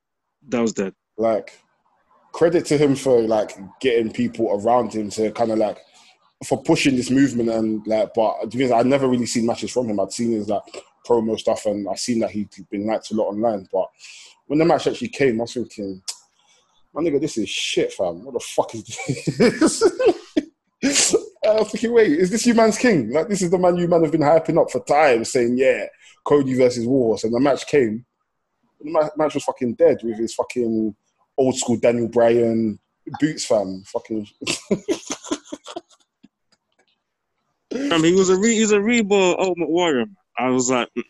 That 0.49 0.61
was 0.63 0.73
dead. 0.73 0.95
like 1.19 1.61
credit 2.33 2.65
to 2.65 2.79
him 2.79 2.95
for 2.95 3.21
like 3.21 3.51
getting 3.81 4.11
people 4.11 4.49
around 4.53 4.93
him 4.95 5.11
to 5.11 5.31
kind 5.33 5.51
of 5.51 5.59
like 5.59 5.79
for 6.47 6.63
pushing 6.63 6.97
this 6.97 7.11
movement 7.11 7.51
and 7.51 7.87
like. 7.87 8.15
But 8.15 8.37
I'd 8.43 8.87
never 8.87 9.09
really 9.09 9.27
seen 9.27 9.47
matches 9.47 9.71
from 9.71 9.89
him. 9.89 10.01
I'd 10.01 10.13
seen 10.13 10.33
his 10.33 10.49
like 10.49 10.63
promo 11.07 11.39
stuff, 11.39 11.67
and 11.67 11.89
I've 11.89 11.99
seen 11.99 12.21
that 12.21 12.31
he'd 12.31 12.51
been 12.71 12.87
liked 12.87 13.11
a 13.11 13.15
lot 13.15 13.29
online. 13.29 13.69
But 13.73 13.89
when 14.47 14.59
the 14.59 14.65
match 14.65 14.87
actually 14.87 15.09
came, 15.09 15.41
I 15.41 15.43
was 15.43 15.55
thinking, 15.55 16.03
my 16.93 17.03
nigga, 17.03 17.21
this 17.21 17.39
is 17.39 17.49
shit, 17.49 17.93
fam. 17.93 18.25
What 18.25 18.35
the 18.35 18.41
fuck 18.41 18.75
is 18.75 18.85
this? 19.39 19.83
I 21.47 21.55
was 21.55 21.71
thinking, 21.71 21.93
wait, 21.93 22.13
is 22.13 22.31
this 22.31 22.47
you 22.47 22.55
man's 22.55 22.79
king? 22.79 23.11
Like, 23.11 23.29
this 23.29 23.43
is 23.43 23.51
the 23.51 23.59
man 23.59 23.77
you 23.77 23.89
man 23.89 24.03
have 24.03 24.13
been 24.13 24.21
hyping 24.21 24.61
up 24.61 24.71
for 24.71 24.85
time, 24.85 25.25
saying, 25.25 25.57
yeah, 25.59 25.87
Cody 26.25 26.55
versus 26.55 26.87
Warhorse. 26.87 27.25
And 27.25 27.35
the 27.35 27.41
match 27.41 27.67
came. 27.67 28.05
The 28.81 29.11
match 29.17 29.35
was 29.35 29.45
fucking 29.45 29.75
dead 29.75 29.99
with 30.03 30.19
his 30.19 30.35
fucking 30.35 30.95
old 31.37 31.57
school 31.57 31.77
Daniel 31.77 32.09
Bryan 32.09 32.79
boots, 33.19 33.45
fam. 33.45 33.83
Fucking. 33.87 34.27
Um, 37.73 38.03
he 38.03 38.15
was 38.15 38.31
a 38.31 38.37
re, 38.37 38.55
he's 38.55 38.73
a 38.73 38.81
reborn 38.81 39.37
Ultimate 39.39 39.71
Warrior. 39.71 40.07
man. 40.07 40.17
I 40.39 40.51
was 40.51 40.71
like, 40.71 40.89
I'm 40.97 41.05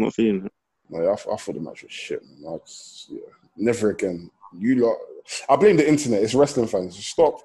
not 0.00 0.14
feeling 0.14 0.46
it. 0.46 0.52
Like, 0.90 1.04
I, 1.06 1.12
I 1.12 1.36
thought 1.36 1.54
the 1.54 1.60
match 1.60 1.82
was 1.82 1.92
shit, 1.92 2.22
man. 2.40 2.54
I 2.54 2.58
just, 2.66 3.08
yeah, 3.10 3.20
never 3.56 3.90
again. 3.90 4.30
You 4.56 4.86
lot. 4.86 4.96
I 5.48 5.56
blame 5.56 5.76
the 5.76 5.88
internet. 5.88 6.22
It's 6.22 6.34
wrestling 6.34 6.66
fans. 6.66 6.96
Stop. 7.04 7.40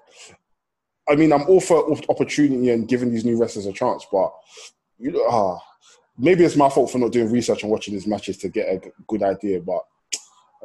I 1.10 1.16
mean, 1.16 1.34
I'm 1.34 1.44
all 1.48 1.62
for 1.62 1.92
opportunity 2.10 2.70
and 2.70 2.88
giving 2.88 3.12
these 3.12 3.26
new 3.26 3.38
wrestlers 3.38 3.66
a 3.66 3.74
chance, 3.74 4.06
but 4.12 4.32
you 5.00 5.12
know, 5.12 5.26
ah, 5.28 5.58
maybe 6.18 6.44
it's 6.44 6.56
my 6.56 6.70
fault 6.70 6.92
for 6.92 7.00
not 7.00 7.12
doing 7.12 7.32
research 7.32 7.64
and 7.64 7.72
watching 7.72 7.94
these 7.94 8.06
matches 8.06 8.38
to 8.38 8.50
get 8.50 8.68
a 8.68 8.78
g- 8.80 8.92
good 9.08 9.24
idea. 9.24 9.60
But 9.62 9.86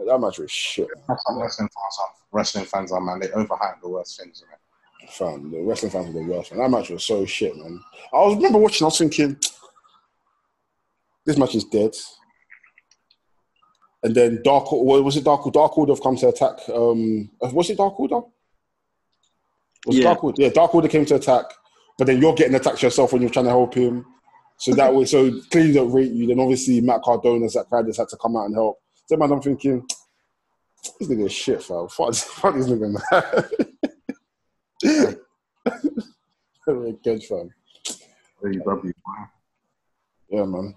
that 0.06 0.18
match 0.18 0.38
was 0.38 0.50
shit, 0.50 0.88
That's 1.08 1.22
how 1.26 1.40
wrestling 1.40 1.68
fans 1.68 1.98
are. 2.02 2.14
Wrestling 2.32 2.64
fans 2.64 2.92
are, 2.92 3.00
man. 3.00 3.20
They 3.20 3.28
overhype 3.28 3.80
the 3.80 3.88
worst 3.88 4.20
things. 4.20 4.42
Man. 4.46 4.58
Fam. 5.10 5.51
The 5.51 5.62
wrestling 5.62 5.90
fans 5.93 6.06
were 6.06 6.20
the 6.20 6.26
worst. 6.26 6.52
Man. 6.52 6.60
That 6.60 6.70
match 6.76 6.90
was 6.90 7.05
so 7.05 7.24
shit, 7.24 7.56
man. 7.56 7.81
I 8.12 8.18
was 8.18 8.36
remember 8.36 8.59
watching. 8.59 8.85
I 8.85 8.89
was 8.89 8.98
thinking, 8.98 9.36
this 11.26 11.36
match 11.36 11.55
is 11.55 11.64
dead. 11.64 11.93
And 14.02 14.14
then 14.14 14.40
Dark, 14.44 14.70
what 14.70 15.02
was 15.02 15.16
it? 15.16 15.24
Dark, 15.24 15.51
Dark 15.52 15.78
Order 15.78 15.93
have 15.93 16.02
come 16.02 16.16
to 16.16 16.28
attack. 16.28 16.59
Um, 16.68 17.31
was 17.40 17.70
it 17.70 17.78
Dark 17.78 17.98
Order? 17.98 18.20
Was 19.86 19.97
it 19.97 20.01
Yeah. 20.01 20.05
Dark 20.05 20.24
Order? 20.24 20.43
Yeah, 20.43 20.48
Dark 20.51 20.74
Order 20.74 20.89
came 20.89 21.06
to 21.06 21.14
attack, 21.14 21.47
but 21.97 22.06
then 22.06 22.20
you're 22.20 22.35
getting 22.35 22.55
attacked 22.55 22.82
yourself 22.82 23.12
when 23.12 23.22
you're 23.22 23.31
trying 23.31 23.47
to 23.47 23.51
help 23.51 23.74
him. 23.74 24.05
So 24.59 24.74
that 24.74 24.94
way, 24.94 25.06
so 25.06 25.31
clearly 25.51 25.72
don't 25.72 25.90
rate 25.90 26.12
you. 26.12 26.26
Then 26.26 26.39
obviously 26.39 26.82
Matt 26.82 27.02
Cardona, 27.02 27.48
Zack 27.48 27.66
Ryder's 27.70 27.97
had 27.97 28.09
to 28.09 28.18
come 28.18 28.36
out 28.36 28.44
and 28.44 28.55
help. 28.55 28.78
So 29.06 29.16
man, 29.16 29.32
I'm 29.32 29.40
thinking, 29.40 29.86
this 31.01 31.09
nigga 31.09 31.24
is 31.24 31.32
shit, 31.32 31.62
fam. 31.62 31.89
Fuck, 31.89 32.14
fuck 32.14 32.55
this 32.55 32.68
nigga, 32.68 32.93
man. 33.10 33.44
Good 36.66 37.23
fam. 37.24 37.51
AEW. 38.44 38.93
Yeah, 40.28 40.44
man. 40.44 40.74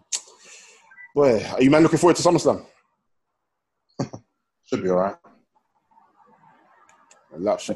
Boy, 1.14 1.44
are 1.46 1.62
you 1.62 1.70
man 1.70 1.84
looking 1.84 2.00
forward 2.00 2.16
to 2.16 2.22
SummerSlam? 2.24 2.66
Should 4.66 4.84
be 4.84 4.90
all 4.90 4.98
right. 4.98 5.16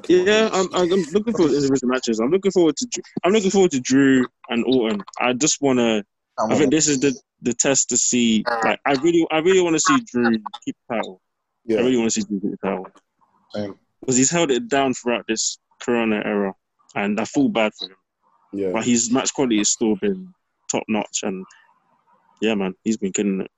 Yeah, 0.10 0.49
I'm, 0.53 0.74
I'm 0.74 0.90
looking 0.90 1.34
forward 1.34 1.49
to 1.52 1.56
individual 1.56 1.91
matches. 1.91 2.20
I'm 2.20 2.30
looking 2.32 2.52
forward 2.52 2.78
to 2.78 2.86
Drew- 2.88 3.03
I'm 3.24 3.34
looking 3.34 3.52
forward 3.52 3.72
to 3.72 3.80
Drew 3.82 4.26
and 4.49 4.64
Orton. 4.66 5.02
I 5.20 5.34
just 5.34 5.62
want 5.62 5.80
to. 5.80 6.03
I 6.40 6.56
think 6.58 6.72
this 6.72 6.88
is 6.88 6.99
the 6.99 7.14
the 7.41 7.53
test 7.53 7.90
to 7.90 7.98
see. 7.98 8.44
Like, 8.64 8.80
I 8.86 8.94
really, 8.94 9.28
I 9.32 9.40
really 9.40 9.62
want 9.62 9.76
to 9.76 9.80
see 9.82 9.99
Drew 10.12 10.32
keep 10.66 10.76
the 10.90 10.95
title. 10.95 11.22
I 11.80 11.82
really 11.82 11.98
want 11.98 12.12
to 12.12 12.22
see 12.22 12.28
Drew 12.28 12.40
keep 12.40 12.52
the 12.52 12.58
title 12.68 12.88
because 13.99 14.18
he's 14.18 14.32
held 14.32 14.49
it 14.52 14.68
down 14.68 14.94
throughout 14.94 15.26
this 15.28 15.58
Corona 15.82 16.22
era, 16.26 16.53
and 16.95 17.20
I 17.20 17.26
feel 17.26 17.49
bad 17.49 17.74
for 17.78 17.86
him. 17.86 17.98
yeah. 18.53 18.72
But 18.72 18.86
his 18.86 19.12
match 19.12 19.34
quality 19.34 19.58
has 19.58 19.70
still 19.70 19.95
been 19.95 20.34
top 20.70 20.84
notch, 20.88 21.24
and 21.24 21.45
yeah, 22.41 22.56
man, 22.56 22.74
he's 22.84 22.98
been 22.98 23.12
killing 23.12 23.41
it. 23.41 23.52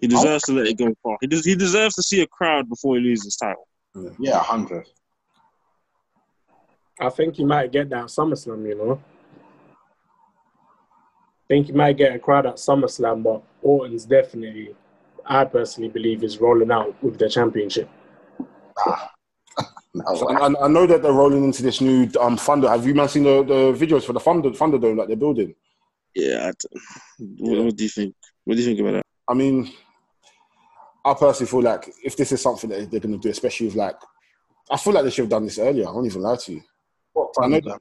He 0.00 0.08
deserves 0.08 0.44
to 0.44 0.52
let 0.52 0.66
it 0.66 0.78
go 0.78 0.92
far. 1.02 1.16
He 1.20 1.26
des- 1.28 1.42
he 1.42 1.54
deserves 1.54 1.94
to 1.94 2.02
see 2.02 2.22
a 2.22 2.26
crowd 2.26 2.68
before 2.68 2.96
he 2.96 3.02
loses 3.02 3.24
his 3.24 3.36
title. 3.36 3.68
Yeah, 4.18 4.38
hundred. 4.38 4.88
I 7.00 7.08
think 7.08 7.36
he 7.36 7.44
might 7.44 7.70
get 7.72 7.88
that 7.90 8.06
SummerSlam, 8.06 8.66
you 8.66 8.74
know. 8.74 9.00
I 9.70 11.46
think 11.48 11.66
he 11.66 11.72
might 11.72 11.96
get 11.96 12.14
a 12.14 12.18
crowd 12.18 12.46
at 12.46 12.56
SummerSlam, 12.56 13.22
but 13.22 13.42
Orton's 13.62 14.04
definitely, 14.04 14.74
I 15.24 15.44
personally 15.44 15.90
believe, 15.90 16.24
is 16.24 16.38
rolling 16.38 16.70
out 16.70 17.00
with 17.02 17.18
the 17.18 17.28
championship. 17.28 17.88
No, 18.40 18.96
So, 19.94 20.28
and, 20.28 20.38
and 20.38 20.56
I 20.56 20.68
know 20.68 20.86
that 20.86 21.02
they're 21.02 21.12
rolling 21.12 21.44
into 21.44 21.62
this 21.62 21.80
new 21.80 22.08
um 22.18 22.36
Thunder. 22.36 22.68
Have 22.68 22.86
you 22.86 22.94
man 22.94 23.08
seen 23.08 23.24
the, 23.24 23.42
the 23.42 23.86
videos 23.86 24.04
for 24.04 24.14
the 24.14 24.20
Thunder 24.20 24.50
Thunderdome 24.50 24.96
that 24.96 25.08
they're 25.08 25.16
building? 25.16 25.54
Yeah, 26.14 26.48
I 26.48 26.52
d- 26.52 26.80
what, 27.38 27.64
what 27.64 27.76
do 27.76 27.84
you 27.84 27.90
think? 27.90 28.14
What 28.44 28.54
do 28.54 28.60
you 28.62 28.66
think 28.66 28.80
about 28.80 28.92
that? 28.92 29.06
I 29.28 29.34
mean, 29.34 29.70
I 31.04 31.14
personally 31.14 31.50
feel 31.50 31.62
like 31.62 31.90
if 32.04 32.16
this 32.16 32.32
is 32.32 32.40
something 32.40 32.70
that 32.70 32.90
they're 32.90 33.00
going 33.00 33.12
to 33.12 33.18
do, 33.18 33.30
especially 33.30 33.66
with 33.66 33.76
like, 33.76 33.96
I 34.70 34.78
feel 34.78 34.94
like 34.94 35.04
they 35.04 35.10
should 35.10 35.24
have 35.24 35.30
done 35.30 35.44
this 35.44 35.58
earlier. 35.58 35.86
I 35.86 35.90
won't 35.90 36.06
even 36.06 36.22
lie 36.22 36.36
to 36.36 36.52
you. 36.52 36.62
what 37.12 37.34
I 37.42 37.48
know 37.48 37.60
that 37.60 37.78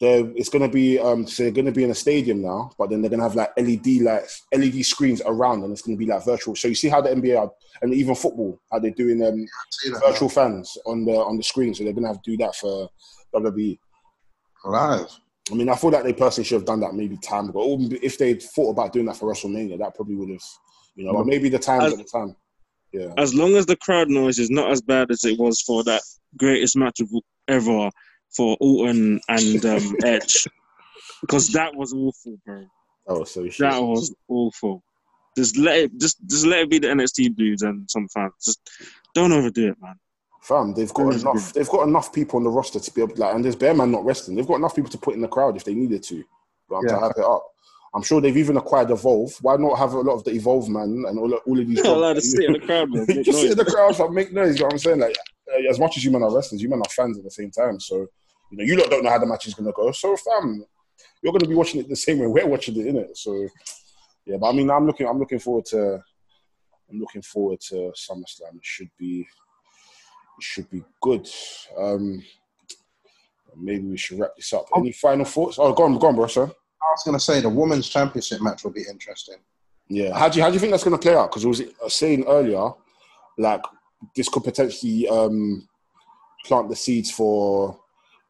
they're, 0.00 0.26
it's 0.34 0.48
going 0.48 0.62
to 0.62 0.68
be 0.68 0.98
um, 0.98 1.26
so 1.26 1.42
they're 1.42 1.52
going 1.52 1.66
to 1.66 1.72
be 1.72 1.84
in 1.84 1.90
a 1.90 1.94
stadium 1.94 2.40
now, 2.40 2.72
but 2.78 2.88
then 2.88 3.02
they're 3.02 3.10
going 3.10 3.20
to 3.20 3.28
have 3.28 3.36
like 3.36 3.52
LED 3.58 4.02
lights, 4.02 4.46
LED 4.52 4.84
screens 4.84 5.20
around, 5.26 5.62
and 5.62 5.72
it's 5.72 5.82
going 5.82 5.96
to 5.96 5.98
be 5.98 6.10
like 6.10 6.24
virtual. 6.24 6.56
So 6.56 6.68
you 6.68 6.74
see 6.74 6.88
how 6.88 7.02
the 7.02 7.10
NBA 7.10 7.38
are, 7.38 7.50
and 7.82 7.92
even 7.92 8.14
football, 8.14 8.58
how 8.72 8.78
they're 8.78 8.92
doing 8.92 9.22
um, 9.22 9.46
See 9.70 9.90
that, 9.90 10.02
virtual 10.06 10.30
fans 10.30 10.78
on 10.86 11.04
the 11.04 11.12
on 11.12 11.36
the 11.36 11.42
screen. 11.42 11.74
So 11.74 11.84
they're 11.84 11.92
going 11.92 12.04
to 12.04 12.08
have 12.08 12.22
to 12.22 12.30
do 12.30 12.36
that 12.38 12.56
for 12.56 12.88
WWE. 13.34 13.78
live. 14.64 15.10
I 15.50 15.54
mean, 15.54 15.68
I 15.68 15.74
feel 15.74 15.90
like 15.90 16.04
they 16.04 16.12
personally 16.14 16.46
should 16.46 16.56
have 16.56 16.64
done 16.64 16.80
that 16.80 16.94
maybe 16.94 17.18
time 17.18 17.50
ago. 17.50 17.60
Or 17.60 17.78
if 18.02 18.16
they'd 18.16 18.42
thought 18.42 18.70
about 18.70 18.92
doing 18.92 19.06
that 19.06 19.16
for 19.16 19.30
WrestleMania, 19.30 19.78
that 19.80 19.94
probably 19.94 20.14
would 20.14 20.30
have, 20.30 20.42
you 20.94 21.04
know, 21.04 21.12
but 21.12 21.26
maybe 21.26 21.48
the 21.48 21.58
time 21.58 21.82
As- 21.82 21.92
at 21.92 21.98
the 21.98 22.04
time. 22.04 22.36
Yeah. 22.92 23.12
As 23.18 23.34
long 23.34 23.54
as 23.54 23.66
the 23.66 23.76
crowd 23.76 24.08
noise 24.08 24.40
is 24.40 24.50
not 24.50 24.72
as 24.72 24.80
bad 24.80 25.12
as 25.12 25.24
it 25.24 25.38
was 25.38 25.60
for 25.60 25.84
that 25.84 26.02
greatest 26.36 26.76
match 26.76 26.98
of 26.98 27.08
ever 27.46 27.88
for 28.34 28.56
Orton 28.60 29.20
and 29.28 29.64
um, 29.66 29.96
Edge, 30.04 30.46
because 31.20 31.48
that 31.52 31.74
was 31.74 31.92
awful, 31.92 32.36
bro. 32.44 32.64
Oh, 33.06 33.24
so 33.24 33.48
shit. 33.48 33.58
That 33.58 33.82
was 33.82 34.14
awful. 34.28 34.82
Just 35.36 35.56
let 35.56 35.78
it, 35.78 35.98
just 35.98 36.18
just 36.26 36.46
let 36.46 36.60
it 36.60 36.70
be 36.70 36.78
the 36.78 36.88
NXT 36.88 37.36
dudes 37.36 37.62
and 37.62 37.88
some 37.90 38.08
fans. 38.08 38.32
Just 38.44 38.60
don't 39.14 39.32
overdo 39.32 39.70
it, 39.70 39.76
man. 39.80 39.94
Fam, 40.42 40.72
they've 40.74 40.92
got 40.92 41.14
enough. 41.14 41.52
They've 41.52 41.68
got 41.68 41.86
enough 41.86 42.12
people 42.12 42.38
on 42.38 42.44
the 42.44 42.50
roster 42.50 42.80
to 42.80 42.90
be 42.92 43.02
able, 43.02 43.14
like, 43.16 43.34
and 43.34 43.44
there's 43.44 43.56
bare 43.56 43.74
man 43.74 43.90
not 43.92 44.04
resting. 44.04 44.34
They've 44.34 44.46
got 44.46 44.56
enough 44.56 44.74
people 44.74 44.90
to 44.90 44.98
put 44.98 45.14
in 45.14 45.20
the 45.20 45.28
crowd 45.28 45.56
if 45.56 45.64
they 45.64 45.74
needed 45.74 46.02
to, 46.04 46.24
um, 46.74 46.82
to 46.86 46.88
Yeah. 46.94 47.00
have 47.00 47.12
it 47.16 47.24
up. 47.24 47.44
I'm 47.92 48.02
sure 48.02 48.20
they've 48.20 48.36
even 48.36 48.56
acquired 48.56 48.90
Evolve. 48.90 49.32
Why 49.42 49.56
not 49.56 49.76
have 49.76 49.92
a 49.94 50.00
lot 50.00 50.14
of 50.14 50.24
the 50.24 50.30
Evolve 50.30 50.68
man 50.68 51.04
and 51.08 51.18
all, 51.18 51.32
all 51.34 51.60
of 51.60 51.66
these? 51.66 51.76
You're 51.78 51.86
not 51.86 51.96
allowed 51.96 52.12
to 52.14 52.20
sit 52.22 52.44
in 52.44 52.52
the 52.52 52.60
crowd, 52.60 52.88
man. 52.90 53.04
Just 53.24 53.40
sit 53.40 53.50
in 53.52 53.58
the 53.58 53.64
crowd 53.64 53.98
and 53.98 54.14
make 54.14 54.32
noise. 54.32 54.54
You 54.54 54.60
know 54.60 54.66
what 54.66 54.72
I'm 54.74 54.78
saying? 54.78 55.00
Like, 55.00 55.16
as 55.68 55.78
much 55.78 55.96
as 55.96 56.04
you 56.04 56.10
men 56.10 56.22
are 56.22 56.34
wrestlers, 56.34 56.62
you 56.62 56.68
men 56.68 56.80
are 56.80 56.90
fans 56.90 57.18
at 57.18 57.24
the 57.24 57.30
same 57.30 57.50
time. 57.50 57.80
So, 57.80 58.06
you 58.50 58.58
know, 58.58 58.64
you 58.64 58.76
lot 58.76 58.90
don't 58.90 59.04
know 59.04 59.10
how 59.10 59.18
the 59.18 59.26
match 59.26 59.46
is 59.46 59.54
gonna 59.54 59.72
go. 59.72 59.92
So, 59.92 60.16
fam, 60.16 60.64
you're 61.22 61.32
gonna 61.32 61.48
be 61.48 61.54
watching 61.54 61.80
it 61.80 61.88
the 61.88 61.96
same 61.96 62.18
way 62.18 62.26
we're 62.26 62.46
watching 62.46 62.76
it, 62.76 62.86
innit? 62.86 63.16
So, 63.16 63.48
yeah. 64.26 64.36
But 64.38 64.50
I 64.50 64.52
mean, 64.52 64.70
I'm 64.70 64.86
looking. 64.86 65.06
I'm 65.06 65.18
looking 65.18 65.38
forward 65.38 65.64
to. 65.66 66.02
I'm 66.90 66.98
looking 66.98 67.22
forward 67.22 67.60
to 67.68 67.92
SummerSlam. 67.96 68.56
It 68.56 68.64
should 68.64 68.90
be. 68.98 69.20
It 70.38 70.42
should 70.42 70.70
be 70.70 70.82
good. 71.00 71.28
Um, 71.76 72.22
maybe 73.56 73.86
we 73.86 73.96
should 73.96 74.18
wrap 74.18 74.36
this 74.36 74.52
up. 74.52 74.66
Any 74.76 74.92
final 74.92 75.24
thoughts? 75.24 75.58
Oh, 75.58 75.72
go 75.72 75.84
on, 75.84 75.98
go 75.98 76.08
on, 76.08 76.16
bro, 76.16 76.26
sir. 76.26 76.44
I 76.44 76.92
was 76.92 77.02
gonna 77.04 77.20
say 77.20 77.40
the 77.40 77.48
women's 77.48 77.88
championship 77.88 78.40
match 78.40 78.64
will 78.64 78.72
be 78.72 78.84
interesting. 78.90 79.36
Yeah. 79.90 80.16
How 80.16 80.28
do 80.28 80.38
you 80.38 80.44
how 80.44 80.48
do 80.48 80.54
you 80.54 80.60
think 80.60 80.70
that's 80.70 80.84
going 80.84 80.96
to 80.96 81.02
play 81.02 81.16
out? 81.16 81.30
Because 81.30 81.44
I 81.44 81.48
was 81.48 81.94
saying 81.94 82.24
earlier, 82.26 82.70
like 83.36 83.60
this 84.14 84.28
could 84.28 84.44
potentially 84.44 85.08
um, 85.08 85.68
plant 86.44 86.68
the 86.68 86.76
seeds 86.76 87.10
for 87.10 87.78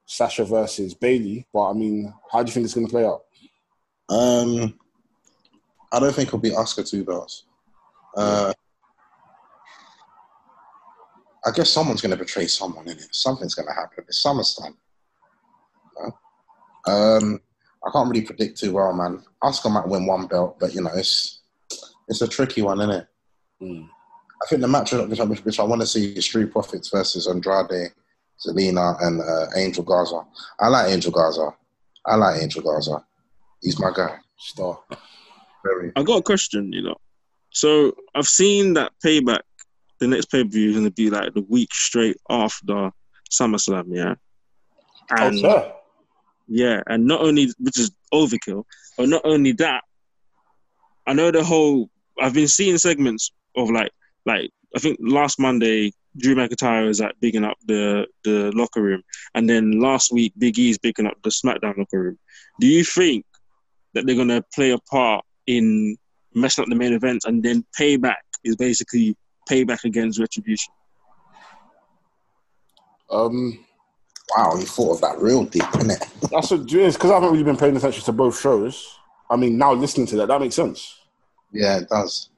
Sasha 0.06 0.44
versus 0.44 0.94
Bayley. 0.94 1.46
But 1.52 1.70
I 1.70 1.72
mean, 1.72 2.12
how 2.30 2.42
do 2.42 2.50
you 2.50 2.54
think 2.54 2.64
it's 2.64 2.74
going 2.74 2.86
to 2.86 2.90
play 2.90 3.04
out? 3.04 3.22
Um, 4.08 4.78
I 5.92 6.00
don't 6.00 6.14
think 6.14 6.28
it'll 6.28 6.38
be 6.38 6.50
Asuka 6.50 6.88
two 6.88 7.04
belts. 7.04 7.44
Uh, 8.16 8.52
I 11.44 11.50
guess 11.52 11.70
someone's 11.70 12.02
going 12.02 12.10
to 12.10 12.16
betray 12.16 12.46
someone 12.46 12.86
in 12.86 12.98
it. 12.98 13.08
Something's 13.12 13.54
going 13.54 13.68
to 13.68 13.74
happen. 13.74 14.04
It's 14.08 14.24
SummerSlam. 14.24 14.74
You 15.96 16.12
know? 16.86 16.92
Um, 16.92 17.40
I 17.86 17.90
can't 17.92 18.10
really 18.10 18.22
predict 18.22 18.58
too 18.58 18.72
well, 18.72 18.92
man. 18.92 19.22
Asuka 19.42 19.70
might 19.70 19.88
win 19.88 20.06
one 20.06 20.26
belt, 20.26 20.58
but 20.60 20.74
you 20.74 20.82
know, 20.82 20.90
it's 20.94 21.40
it's 22.08 22.20
a 22.20 22.28
tricky 22.28 22.62
one, 22.62 22.80
isn't 22.80 22.90
it? 22.90 23.06
Mm. 23.62 23.88
I 24.42 24.46
think 24.48 24.62
the 24.62 24.68
match 24.68 24.92
which 24.92 25.20
I, 25.20 25.24
which 25.24 25.60
I 25.60 25.64
want 25.64 25.80
to 25.82 25.86
see 25.86 26.12
is 26.12 26.24
Street 26.24 26.50
Profits 26.50 26.88
versus 26.88 27.26
Andrade, 27.26 27.92
Zelina, 28.44 28.96
and 29.02 29.20
uh, 29.20 29.46
Angel 29.56 29.84
Garza. 29.84 30.22
I 30.58 30.68
like 30.68 30.90
Angel 30.90 31.12
Garza. 31.12 31.54
I 32.06 32.14
like 32.16 32.42
Angel 32.42 32.62
Garza. 32.62 33.04
He's 33.60 33.78
my 33.78 33.92
guy. 33.94 34.16
Star. 34.38 34.78
Very. 35.64 35.92
I 35.94 36.02
got 36.02 36.20
a 36.20 36.22
question, 36.22 36.72
you 36.72 36.82
know. 36.82 36.96
So 37.50 37.92
I've 38.14 38.26
seen 38.26 38.74
that 38.74 38.92
payback. 39.04 39.40
The 39.98 40.06
next 40.06 40.26
pay 40.30 40.42
per 40.42 40.48
view 40.48 40.70
is 40.70 40.76
going 40.76 40.86
to 40.86 40.90
be 40.92 41.10
like 41.10 41.34
the 41.34 41.42
week 41.42 41.74
straight 41.74 42.16
after 42.30 42.90
SummerSlam, 43.30 43.84
yeah. 43.88 44.14
Oh, 45.12 45.26
And 45.26 45.38
sir. 45.40 45.72
yeah, 46.48 46.80
and 46.86 47.04
not 47.04 47.20
only 47.20 47.52
which 47.58 47.78
is 47.78 47.90
overkill, 48.14 48.64
but 48.96 49.10
not 49.10 49.20
only 49.24 49.52
that, 49.52 49.82
I 51.06 51.12
know 51.12 51.30
the 51.30 51.44
whole. 51.44 51.90
I've 52.18 52.32
been 52.32 52.48
seeing 52.48 52.78
segments 52.78 53.30
of 53.56 53.68
like, 53.70 53.90
like 54.30 54.50
I 54.76 54.78
think 54.78 54.98
last 55.00 55.38
Monday 55.38 55.92
Drew 56.16 56.34
McIntyre 56.34 56.86
was 56.86 57.00
like 57.00 57.14
bigging 57.20 57.44
up 57.44 57.56
the 57.66 58.06
the 58.24 58.52
locker 58.54 58.82
room, 58.82 59.02
and 59.34 59.48
then 59.48 59.80
last 59.80 60.12
week 60.12 60.32
Big 60.38 60.58
E's 60.58 60.78
bigging 60.78 61.06
up 61.06 61.16
the 61.22 61.30
SmackDown 61.30 61.76
locker 61.78 62.02
room. 62.02 62.18
Do 62.60 62.66
you 62.66 62.84
think 62.84 63.24
that 63.94 64.06
they're 64.06 64.16
gonna 64.16 64.42
play 64.54 64.70
a 64.70 64.78
part 64.78 65.24
in 65.46 65.96
messing 66.34 66.62
up 66.62 66.68
the 66.68 66.76
main 66.76 66.92
event, 66.92 67.24
and 67.26 67.42
then 67.42 67.64
payback 67.78 68.22
is 68.44 68.56
basically 68.56 69.16
payback 69.48 69.84
against 69.84 70.20
retribution? 70.20 70.72
Um, 73.10 73.58
Wow, 74.36 74.54
you 74.54 74.64
thought 74.64 74.94
of 74.94 75.00
that 75.00 75.18
real 75.20 75.44
deep, 75.44 75.62
innit? 75.62 75.98
that's 76.30 76.50
what 76.52 76.72
it's 76.72 76.96
because 76.96 77.10
I 77.10 77.14
haven't 77.14 77.32
really 77.32 77.42
been 77.42 77.56
paying 77.56 77.76
attention 77.76 78.04
to 78.04 78.12
both 78.12 78.38
shows. 78.38 78.96
I 79.28 79.36
mean, 79.36 79.58
now 79.58 79.72
listening 79.72 80.06
to 80.08 80.16
that, 80.18 80.28
that 80.28 80.40
makes 80.40 80.54
sense. 80.54 80.98
Yeah, 81.52 81.78
it 81.78 81.88
does. 81.88 82.29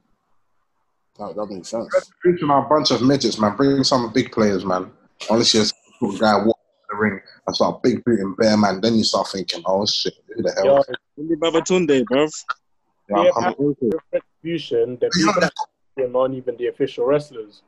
That, 1.28 1.36
that 1.36 1.46
makes 1.54 1.68
sense. 1.68 1.88
Retribution 2.22 2.50
are 2.50 2.66
a 2.66 2.68
bunch 2.68 2.90
of 2.90 3.02
midgets, 3.02 3.38
man. 3.38 3.56
Bring 3.56 3.84
some 3.84 4.12
big 4.12 4.32
players, 4.32 4.64
man. 4.64 4.90
Unless 5.30 5.54
you're 5.54 5.62
a 5.64 6.18
guy 6.18 6.36
walking 6.38 6.52
the 6.90 6.96
ring 6.96 7.20
and 7.46 7.56
start 7.56 7.82
big 7.82 8.04
booting 8.04 8.34
bear, 8.36 8.56
man. 8.56 8.80
Then 8.80 8.96
you 8.96 9.04
start 9.04 9.28
thinking, 9.28 9.62
oh 9.64 9.86
shit, 9.86 10.14
who 10.34 10.42
the 10.42 10.52
hell? 10.52 10.64
Yo, 10.64 10.82
Only 11.18 11.36
Babatunde, 11.36 12.04
bruv. 12.04 12.30
Yeah, 13.08 13.22
yeah, 13.24 13.30
I'm- 13.36 13.44
I'm- 13.44 13.76
the 13.80 13.98
retribution, 14.12 14.98
the 15.00 15.10
You 15.16 15.26
know 15.26 15.32
people 15.32 15.40
that- 15.42 15.52
that 15.96 16.04
are 16.06 16.08
not 16.08 16.32
even 16.32 16.56
the 16.56 16.66
official 16.68 17.04
wrestlers. 17.04 17.62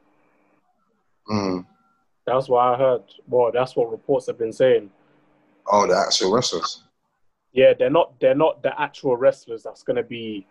Mm. 1.31 1.67
That's 2.27 2.49
what 2.49 2.61
I 2.65 2.77
heard. 2.77 3.03
Well, 3.29 3.53
that's 3.53 3.77
what 3.77 3.91
reports 3.91 4.27
have 4.27 4.39
been 4.39 4.53
saying. 4.53 4.91
Oh, 5.71 5.87
the 5.87 5.97
actual 5.97 6.33
wrestlers. 6.33 6.83
Yeah, 7.53 7.73
they're 7.79 7.91
not. 7.91 8.19
They're 8.21 8.35
not 8.35 8.63
the 8.63 8.79
actual 8.81 9.17
wrestlers. 9.17 9.63
That's 9.63 9.83
going 9.83 9.97
to 9.97 10.03
be 10.03 10.47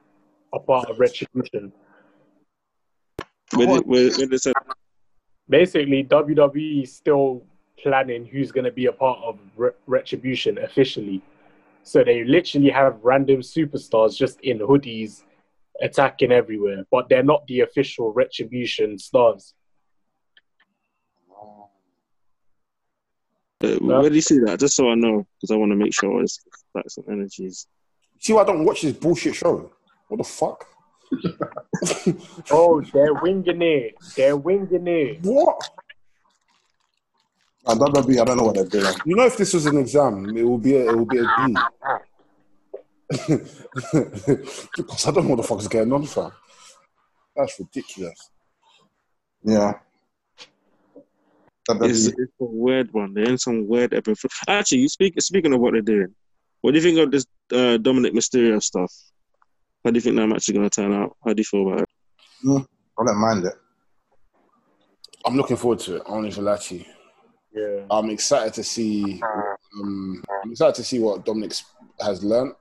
a 0.53 0.59
part 0.59 0.89
of 0.89 0.99
retribution. 0.99 1.73
Where 3.55 3.67
did, 3.67 3.85
where, 3.85 4.09
where 4.11 4.27
did? 4.27 4.53
Basically, 5.49 6.03
WWE 6.03 6.84
is 6.84 6.95
still 6.95 7.43
planning 7.81 8.25
who's 8.25 8.51
going 8.51 8.65
to 8.65 8.71
be 8.71 8.85
a 8.85 8.91
part 8.91 9.19
of 9.23 9.39
re- 9.55 9.71
retribution 9.88 10.57
officially. 10.59 11.21
So 11.84 12.03
they 12.03 12.23
literally 12.23 12.69
have 12.69 12.99
random 13.03 13.41
superstars 13.41 14.15
just 14.15 14.39
in 14.41 14.59
hoodies 14.59 15.23
attacking 15.81 16.31
everywhere, 16.31 16.85
but 16.91 17.09
they're 17.09 17.23
not 17.23 17.45
the 17.47 17.61
official 17.61 18.13
retribution 18.13 18.97
stars. 18.97 19.53
Uh, 23.61 23.77
where 23.80 24.09
do 24.09 24.15
you 24.15 24.21
see 24.21 24.39
that? 24.39 24.59
Just 24.59 24.75
so 24.75 24.89
I 24.89 24.95
know, 24.95 25.25
because 25.39 25.51
I 25.51 25.55
want 25.55 25.71
to 25.71 25.77
make 25.77 25.93
sure 25.93 26.21
it's 26.21 26.39
facts 26.73 26.97
and 26.97 27.07
energies. 27.09 27.67
See 28.19 28.34
why 28.34 28.41
I 28.41 28.45
don't 28.45 28.65
watch 28.65 28.81
this 28.81 28.93
bullshit 28.93 29.35
show? 29.35 29.71
What 30.09 30.17
the 30.17 30.23
fuck? 30.23 30.67
Oh, 32.52 32.81
they're 32.94 33.14
winging 33.15 33.61
it. 33.61 33.95
They're 34.15 34.38
winging 34.38 34.88
it. 34.88 35.19
What? 35.22 35.69
And 37.65 37.80
WWE, 37.80 38.22
I 38.22 38.26
don't 38.26 38.38
know 38.38 38.44
what 38.44 38.56
they're 38.56 38.65
doing. 38.65 38.94
You 39.06 39.15
know, 39.15 39.26
if 39.26 39.38
this 39.38 39.53
was 39.53 39.65
an 39.65 39.77
exam, 39.77 40.35
it 40.35 40.44
would 40.44 40.61
be 40.61 40.76
a, 40.76 40.90
it 40.90 40.98
would 40.98 41.07
be 41.07 41.19
a 41.19 41.23
D. 41.23 41.56
because 44.76 45.07
I 45.07 45.11
don't 45.11 45.23
know 45.23 45.30
what 45.30 45.38
the 45.38 45.44
fuck 45.44 45.60
is 45.60 45.68
going 45.68 45.91
on, 45.91 46.06
fam. 46.06 46.31
That's 47.35 47.60
ridiculous. 47.60 48.30
Yeah. 49.44 49.73
It's, 51.69 52.07
it's 52.07 52.34
a 52.41 52.45
weird 52.45 52.94
one. 52.94 53.14
They're 53.14 53.30
in 53.30 53.38
some 53.38 53.68
weird 53.68 53.94
episode. 53.94 54.31
Actually, 54.48 54.80
you 54.80 54.90
speak 54.90 55.19
speaking 55.22 55.53
of 55.53 55.61
what 55.61 55.72
they're 55.73 55.81
doing. 55.81 56.14
What 56.61 56.72
do 56.72 56.80
you 56.80 56.84
think 56.84 56.99
of 56.99 57.11
this 57.11 57.26
uh, 57.52 57.77
Dominic 57.77 58.14
Mysterio 58.14 58.61
stuff? 58.61 58.94
How 59.84 59.91
do 59.91 59.97
you 59.97 60.01
think 60.01 60.15
that 60.15 60.27
match 60.27 60.47
is 60.47 60.53
going 60.53 60.69
to 60.69 60.69
turn 60.69 60.93
out? 60.93 61.18
How 61.26 61.34
do 61.34 61.39
you 61.41 61.43
feel 61.43 61.68
about 61.68 61.81
it? 61.81 61.89
I 62.45 63.05
don't 63.05 63.18
mind 63.18 63.45
it. 63.45 63.53
I'm 65.26 65.35
looking 65.35 65.57
forward 65.57 65.80
to 65.80 65.97
it. 65.97 66.03
I 66.05 66.11
don't 66.11 66.27
even 66.27 66.45
lie 66.45 66.57
to 66.57 66.76
you. 66.76 66.85
Yeah. 67.53 67.85
I'm 67.91 68.10
excited 68.10 68.53
to 68.55 68.64
see. 68.64 69.22
Um, 69.80 70.23
I'm 70.43 70.51
excited 70.51 70.76
to 70.76 70.84
see 70.84 70.99
what 70.99 71.26
Dominic 71.26 71.53
has 72.01 72.23
learned. 72.23 72.53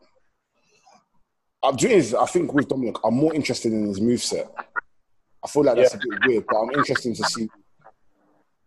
I'm 1.62 1.76
doing 1.76 1.94
is 1.94 2.14
I 2.14 2.26
think 2.26 2.52
with 2.52 2.68
Dominic, 2.68 2.96
I'm 3.04 3.14
more 3.14 3.34
interested 3.34 3.72
in 3.72 3.86
his 3.86 4.00
moveset. 4.00 4.48
I 5.44 5.48
feel 5.48 5.64
like 5.64 5.76
that's 5.76 5.94
a 5.94 5.98
bit 5.98 6.26
weird, 6.26 6.44
but 6.48 6.56
I'm 6.56 6.70
interested 6.70 7.14
to 7.16 7.24
see 7.24 7.48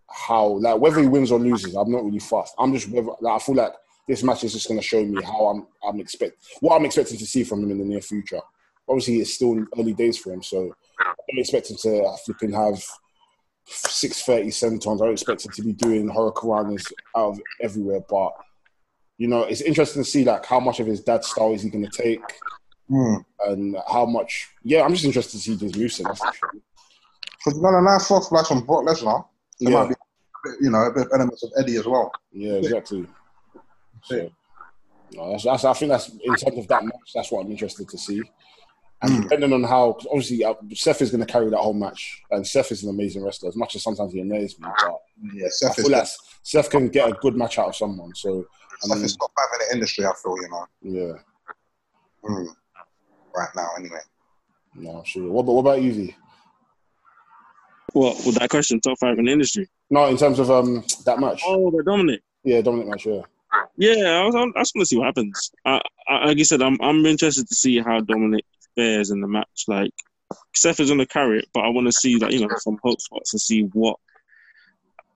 how, 0.10 0.48
like, 0.48 0.80
whether 0.80 1.02
he 1.02 1.08
wins 1.08 1.32
or 1.32 1.40
loses. 1.40 1.76
I'm 1.76 1.92
not 1.92 2.06
really 2.06 2.20
fast. 2.20 2.54
I'm 2.58 2.74
just 2.74 2.90
whether 2.90 3.12
like, 3.22 3.36
I 3.36 3.40
feel 3.40 3.56
like 3.56 3.74
this 4.08 4.24
match 4.24 4.44
is 4.44 4.54
just 4.54 4.68
going 4.68 4.80
to 4.80 4.86
show 4.86 5.04
me 5.04 5.22
how 5.24 5.48
I'm 5.48 5.68
I'm 5.88 6.00
expect 6.00 6.38
what 6.60 6.76
I'm 6.76 6.86
expecting 6.86 7.18
to 7.18 7.26
see 7.26 7.44
from 7.44 7.64
him 7.64 7.72
in 7.72 7.80
the 7.80 7.86
near 7.86 8.02
future. 8.02 8.42
Obviously, 8.88 9.18
it's 9.18 9.34
still 9.34 9.66
early 9.78 9.94
days 9.94 10.18
for 10.18 10.32
him, 10.32 10.44
so 10.44 10.72
I'm 11.00 11.38
expecting 11.40 11.78
to 11.78 12.16
flipping 12.26 12.52
have 12.54 12.84
six 13.68 14.22
thirty 14.24 14.50
sentons. 14.50 15.02
I 15.02 15.06
don't 15.06 15.14
expect 15.14 15.46
him 15.46 15.52
to 15.54 15.62
be 15.64 15.74
doing 15.74 16.08
hurricanranas 16.10 16.92
out 17.18 17.30
of 17.32 17.40
everywhere, 17.62 18.02
but 18.08 18.34
you 19.18 19.28
know, 19.28 19.44
it's 19.44 19.62
interesting 19.62 20.04
to 20.04 20.10
see 20.10 20.24
like 20.24 20.46
how 20.46 20.60
much 20.60 20.80
of 20.80 20.88
his 20.88 21.02
dad's 21.02 21.28
style 21.28 21.54
is 21.54 21.62
he 21.64 21.70
going 21.70 21.86
to 21.90 22.04
take, 22.04 22.22
Hmm. 22.90 23.16
and 23.48 23.76
how 23.88 24.06
much. 24.06 24.50
Yeah, 24.64 24.84
I'm 24.84 24.92
just 24.94 25.06
interested 25.06 25.32
to 25.32 25.38
see 25.40 25.56
his 25.58 25.72
moveset. 25.72 26.04
That's 26.04 26.20
for 26.20 26.34
sure. 26.34 26.52
Because 27.38 27.58
you 27.58 27.62
got 27.64 27.80
a 27.80 27.82
nice 27.82 28.08
frog 28.08 28.24
splash 28.24 28.48
from 28.48 28.66
Brock 28.66 28.86
Lesnar. 28.86 29.26
There 29.60 29.72
Yeah. 29.72 29.84
might 29.86 29.90
be, 29.90 29.96
you 30.62 30.70
know, 30.70 30.84
a 30.84 30.92
bit 30.92 31.08
of 31.08 31.12
elements 31.14 31.44
of 31.44 31.52
Eddie 31.58 31.78
as 31.78 31.86
well. 31.88 32.12
Yeah, 32.32 32.54
exactly. 32.54 33.08
So, 34.06 34.32
no, 35.14 35.32
that's, 35.32 35.44
that's, 35.44 35.66
I 35.66 35.74
think 35.74 35.90
that's 35.92 36.10
in 36.10 36.36
terms 36.36 36.58
of 36.60 36.68
that 36.68 36.84
match. 36.84 37.12
That's 37.14 37.32
what 37.32 37.46
I'm 37.46 37.52
interested 37.52 37.90
to 37.90 37.98
see. 37.98 38.30
And 39.02 39.12
Mm. 39.12 39.22
depending 39.24 39.54
on 39.54 39.64
how, 39.64 39.94
'cause 39.94 40.08
obviously, 40.10 40.44
uh, 40.46 40.54
Seth 40.74 41.02
is 41.02 41.12
going 41.12 41.26
to 41.26 41.32
carry 41.32 41.50
that 41.50 41.58
whole 41.58 41.74
match, 41.74 42.24
and 42.32 42.46
Seth 42.48 42.72
is 42.72 42.84
an 42.84 42.90
amazing 42.90 43.24
wrestler. 43.24 43.50
As 43.50 43.56
much 43.56 43.76
as 43.76 43.84
sometimes 43.84 44.14
he 44.14 44.20
annoys 44.22 44.58
me, 44.60 44.68
but 44.82 45.00
Yeah, 45.34 45.46
I 45.46 45.50
Seth 45.50 45.80
is, 45.80 45.90
like 45.90 46.08
Seth 46.44 46.70
can 46.70 46.88
get 46.90 47.10
a 47.10 47.14
good 47.14 47.36
match 47.36 47.60
out 47.60 47.68
of 47.70 47.76
someone. 47.76 48.14
So, 48.16 48.46
I 48.84 48.88
Seth 48.88 48.96
mean, 48.98 49.06
is 49.06 49.16
top 49.18 49.32
five 49.36 49.48
in 49.54 49.68
the 49.68 49.74
industry, 49.76 50.06
I 50.06 50.14
feel, 50.22 50.36
you 50.42 50.50
know. 50.50 50.66
yeah, 50.82 51.14
Hmm. 52.24 52.48
Right 53.36 53.50
now, 53.56 53.70
anyway. 53.78 54.00
no, 54.76 55.04
sure. 55.04 55.30
What, 55.30 55.42
about- 55.42 55.54
what 55.54 55.62
about 55.62 55.82
you, 55.82 55.94
V? 55.94 56.16
What 57.94 58.26
with 58.26 58.36
that 58.36 58.50
question? 58.50 58.80
Top 58.82 58.98
five 59.00 59.18
in 59.20 59.26
the 59.26 59.32
industry? 59.32 59.70
No, 59.90 60.06
in 60.08 60.18
terms 60.18 60.40
of 60.40 60.50
um 60.52 60.84
that 61.06 61.20
match. 61.20 61.44
Oh, 61.46 61.70
the 61.72 61.84
Dominic. 61.84 62.22
Yeah, 62.44 62.62
Dominic 62.62 62.88
match. 62.88 63.06
Yeah, 63.06 63.22
Yeah, 63.78 64.22
I 64.22 64.26
was. 64.26 64.36
I 64.36 64.46
just 64.62 64.76
want 64.76 64.82
to 64.82 64.86
see 64.86 64.98
what 64.98 65.06
happens. 65.06 65.52
I, 65.66 65.82
I, 66.08 66.26
like 66.28 66.38
you 66.38 66.46
said, 66.46 66.62
I'm. 66.62 66.78
I'm 66.82 67.06
interested 67.06 67.48
to 67.48 67.56
see 67.56 67.80
how 67.80 68.00
Dominic 68.02 68.46
fares 68.76 69.12
in 69.12 69.22
the 69.22 69.28
match. 69.28 69.66
Like 69.68 69.92
Seth 70.56 70.80
is 70.80 70.90
going 70.90 71.00
to 71.00 71.06
carry 71.06 71.40
it, 71.40 71.46
but 71.54 71.62
I 71.62 71.70
want 71.70 71.88
to 71.88 71.92
see 71.94 72.18
like 72.18 72.32
you 72.32 72.42
know 72.42 72.56
some 72.58 72.78
hope 72.84 73.02
spots 73.02 73.34
and 73.34 73.42
see 73.42 73.62
what. 73.74 73.98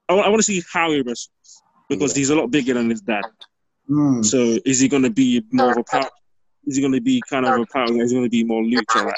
I, 0.09 0.13
want- 0.13 0.25
I 0.27 0.29
want 0.29 0.39
to 0.39 0.43
see 0.51 0.63
how 0.71 0.91
he 0.91 1.01
wrestles 1.01 1.29
because 1.87 2.15
Yeah. 2.15 2.19
he's 2.19 2.29
a 2.31 2.35
lot 2.35 2.51
bigger 2.51 2.73
than 2.73 2.89
his 2.89 3.01
dad. 3.01 3.23
Hmm. 3.87 4.21
So 4.23 4.57
is 4.65 4.79
he 4.79 4.87
going 4.87 5.03
to 5.03 5.09
be 5.09 5.43
more 5.51 5.71
of 5.71 5.77
a 5.77 5.83
power? 5.83 6.09
Is 6.65 6.75
he 6.75 6.81
going 6.81 6.93
to 6.93 7.01
be 7.01 7.21
kind 7.29 7.45
of 7.45 7.59
a 7.59 7.65
power? 7.71 7.85
Is 8.01 8.11
he 8.11 8.17
going 8.17 8.25
to 8.25 8.29
be 8.29 8.43
more 8.43 8.61
lucha? 8.63 9.05
Like, 9.05 9.15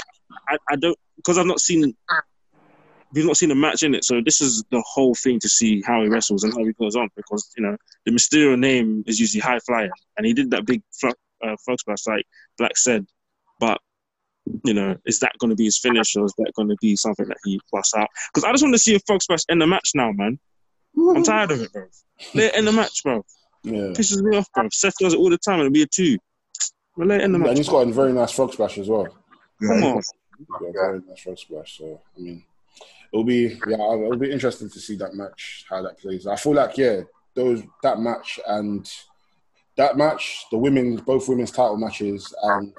I, 0.47 0.57
I 0.69 0.75
don't 0.75 0.97
because 1.17 1.37
I've 1.37 1.45
not 1.45 1.59
seen. 1.59 1.95
We've 3.13 3.25
not 3.25 3.37
seen 3.37 3.51
a 3.51 3.55
match 3.55 3.83
in 3.83 3.93
it, 3.93 4.05
so 4.05 4.21
this 4.23 4.39
is 4.41 4.63
the 4.71 4.81
whole 4.87 5.13
thing 5.15 5.39
to 5.39 5.49
see 5.49 5.81
how 5.85 6.01
he 6.01 6.07
wrestles 6.09 6.43
and 6.43 6.53
how 6.53 6.63
he 6.63 6.71
goes 6.73 6.95
on. 6.95 7.09
Because 7.15 7.51
you 7.57 7.63
know 7.63 7.75
the 8.05 8.11
Mysterio 8.11 8.57
name 8.57 9.03
is 9.07 9.19
usually 9.19 9.41
high 9.41 9.59
flyer, 9.59 9.89
and 10.17 10.25
he 10.25 10.33
did 10.33 10.51
that 10.51 10.65
big 10.65 10.81
frog, 10.99 11.15
uh, 11.43 11.55
frog 11.65 11.79
splash 11.79 12.07
like 12.07 12.25
Black 12.57 12.77
said. 12.77 13.05
But 13.59 13.79
you 14.63 14.73
know, 14.73 14.97
is 15.05 15.19
that 15.19 15.33
going 15.39 15.49
to 15.49 15.55
be 15.55 15.65
his 15.65 15.77
finish, 15.77 16.15
or 16.15 16.25
is 16.25 16.33
that 16.37 16.51
going 16.55 16.69
to 16.69 16.75
be 16.81 16.95
something 16.95 17.27
that 17.27 17.37
he 17.43 17.59
busts 17.71 17.93
out? 17.95 18.07
Because 18.33 18.43
I 18.45 18.51
just 18.51 18.63
want 18.63 18.73
to 18.75 18.79
see 18.79 18.95
a 18.95 18.99
frog 19.05 19.21
splash 19.21 19.41
in 19.49 19.59
the 19.59 19.67
match 19.67 19.91
now, 19.93 20.11
man. 20.11 20.39
I'm 20.97 21.23
tired 21.23 21.51
of 21.51 21.61
it, 21.61 21.71
bro. 21.71 21.85
Let 22.33 22.45
it 22.53 22.57
end 22.57 22.67
the 22.67 22.71
match, 22.71 23.03
bro. 23.03 23.23
yeah. 23.63 23.73
Pisses 23.93 24.21
me 24.21 24.37
off, 24.37 24.47
bro. 24.53 24.67
Seth 24.71 24.95
does 24.99 25.13
it 25.13 25.17
all 25.17 25.29
the 25.29 25.37
time, 25.37 25.55
and 25.59 25.67
it'll 25.67 25.73
be 25.73 25.83
a 25.83 25.87
two. 25.87 26.17
But 26.97 27.07
let 27.07 27.21
it 27.21 27.23
end 27.25 27.33
the 27.35 27.39
match. 27.39 27.49
And 27.49 27.57
he's 27.57 27.69
got 27.69 27.87
a 27.87 27.91
very 27.91 28.13
nice 28.13 28.31
frog 28.31 28.53
splash 28.53 28.77
as 28.77 28.87
well. 28.89 29.07
Yeah, 29.61 29.67
Come 29.67 29.83
on. 29.83 30.01
got 30.49 30.61
a 30.67 30.71
very 30.71 31.01
nice 31.07 31.19
frog 31.21 31.37
splash. 31.37 31.77
So 31.77 32.01
I 32.17 32.19
mean, 32.19 32.43
it'll 33.11 33.23
be 33.23 33.59
yeah, 33.67 33.75
it'll 33.75 34.17
be 34.17 34.31
interesting 34.31 34.69
to 34.69 34.79
see 34.79 34.95
that 34.97 35.13
match 35.13 35.65
how 35.69 35.81
that 35.81 35.99
plays. 35.99 36.27
I 36.27 36.35
feel 36.35 36.53
like 36.53 36.77
yeah, 36.77 37.01
those 37.35 37.63
that 37.83 37.99
match 37.99 38.39
and 38.47 38.89
that 39.77 39.97
match, 39.97 40.45
the 40.51 40.57
women, 40.57 40.97
both 40.97 41.29
women's 41.29 41.51
title 41.51 41.77
matches, 41.77 42.33
and 42.43 42.73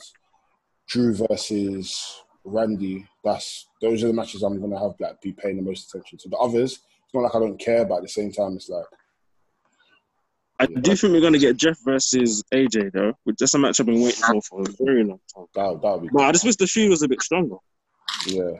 Drew 0.88 1.14
versus 1.14 2.22
Randy. 2.44 3.06
That's 3.24 3.68
those 3.80 4.02
are 4.04 4.08
the 4.08 4.12
matches 4.12 4.42
I'm 4.42 4.60
gonna 4.60 4.78
have 4.78 4.94
like 5.00 5.20
be 5.20 5.32
paying 5.32 5.56
the 5.56 5.62
most 5.62 5.88
attention 5.88 6.18
to. 6.18 6.28
The 6.28 6.36
others, 6.36 6.72
it's 6.72 7.14
not 7.14 7.22
like 7.22 7.34
I 7.34 7.38
don't 7.38 7.58
care, 7.58 7.84
but 7.84 7.96
at 7.96 8.02
the 8.02 8.08
same 8.08 8.32
time, 8.32 8.54
it's 8.56 8.68
like 8.68 8.86
I 10.62 10.66
do 10.66 10.94
think 10.94 11.12
we're 11.12 11.20
going 11.20 11.32
to 11.32 11.40
get 11.40 11.56
Jeff 11.56 11.76
versus 11.84 12.44
AJ, 12.54 12.92
though. 12.92 13.14
Which 13.24 13.36
That's 13.38 13.52
a 13.54 13.58
match 13.58 13.80
I've 13.80 13.86
been 13.86 14.00
waiting 14.00 14.22
for 14.22 14.40
for 14.42 14.60
a 14.60 14.84
very 14.84 15.02
long 15.02 15.18
time. 15.34 15.46
that 15.54 15.98
be 16.00 16.08
But 16.12 16.22
I 16.22 16.30
just 16.30 16.44
wish 16.44 16.54
the 16.54 16.68
shoe 16.68 16.88
was 16.88 17.02
a 17.02 17.08
bit 17.08 17.20
stronger. 17.20 17.56
yeah. 18.26 18.52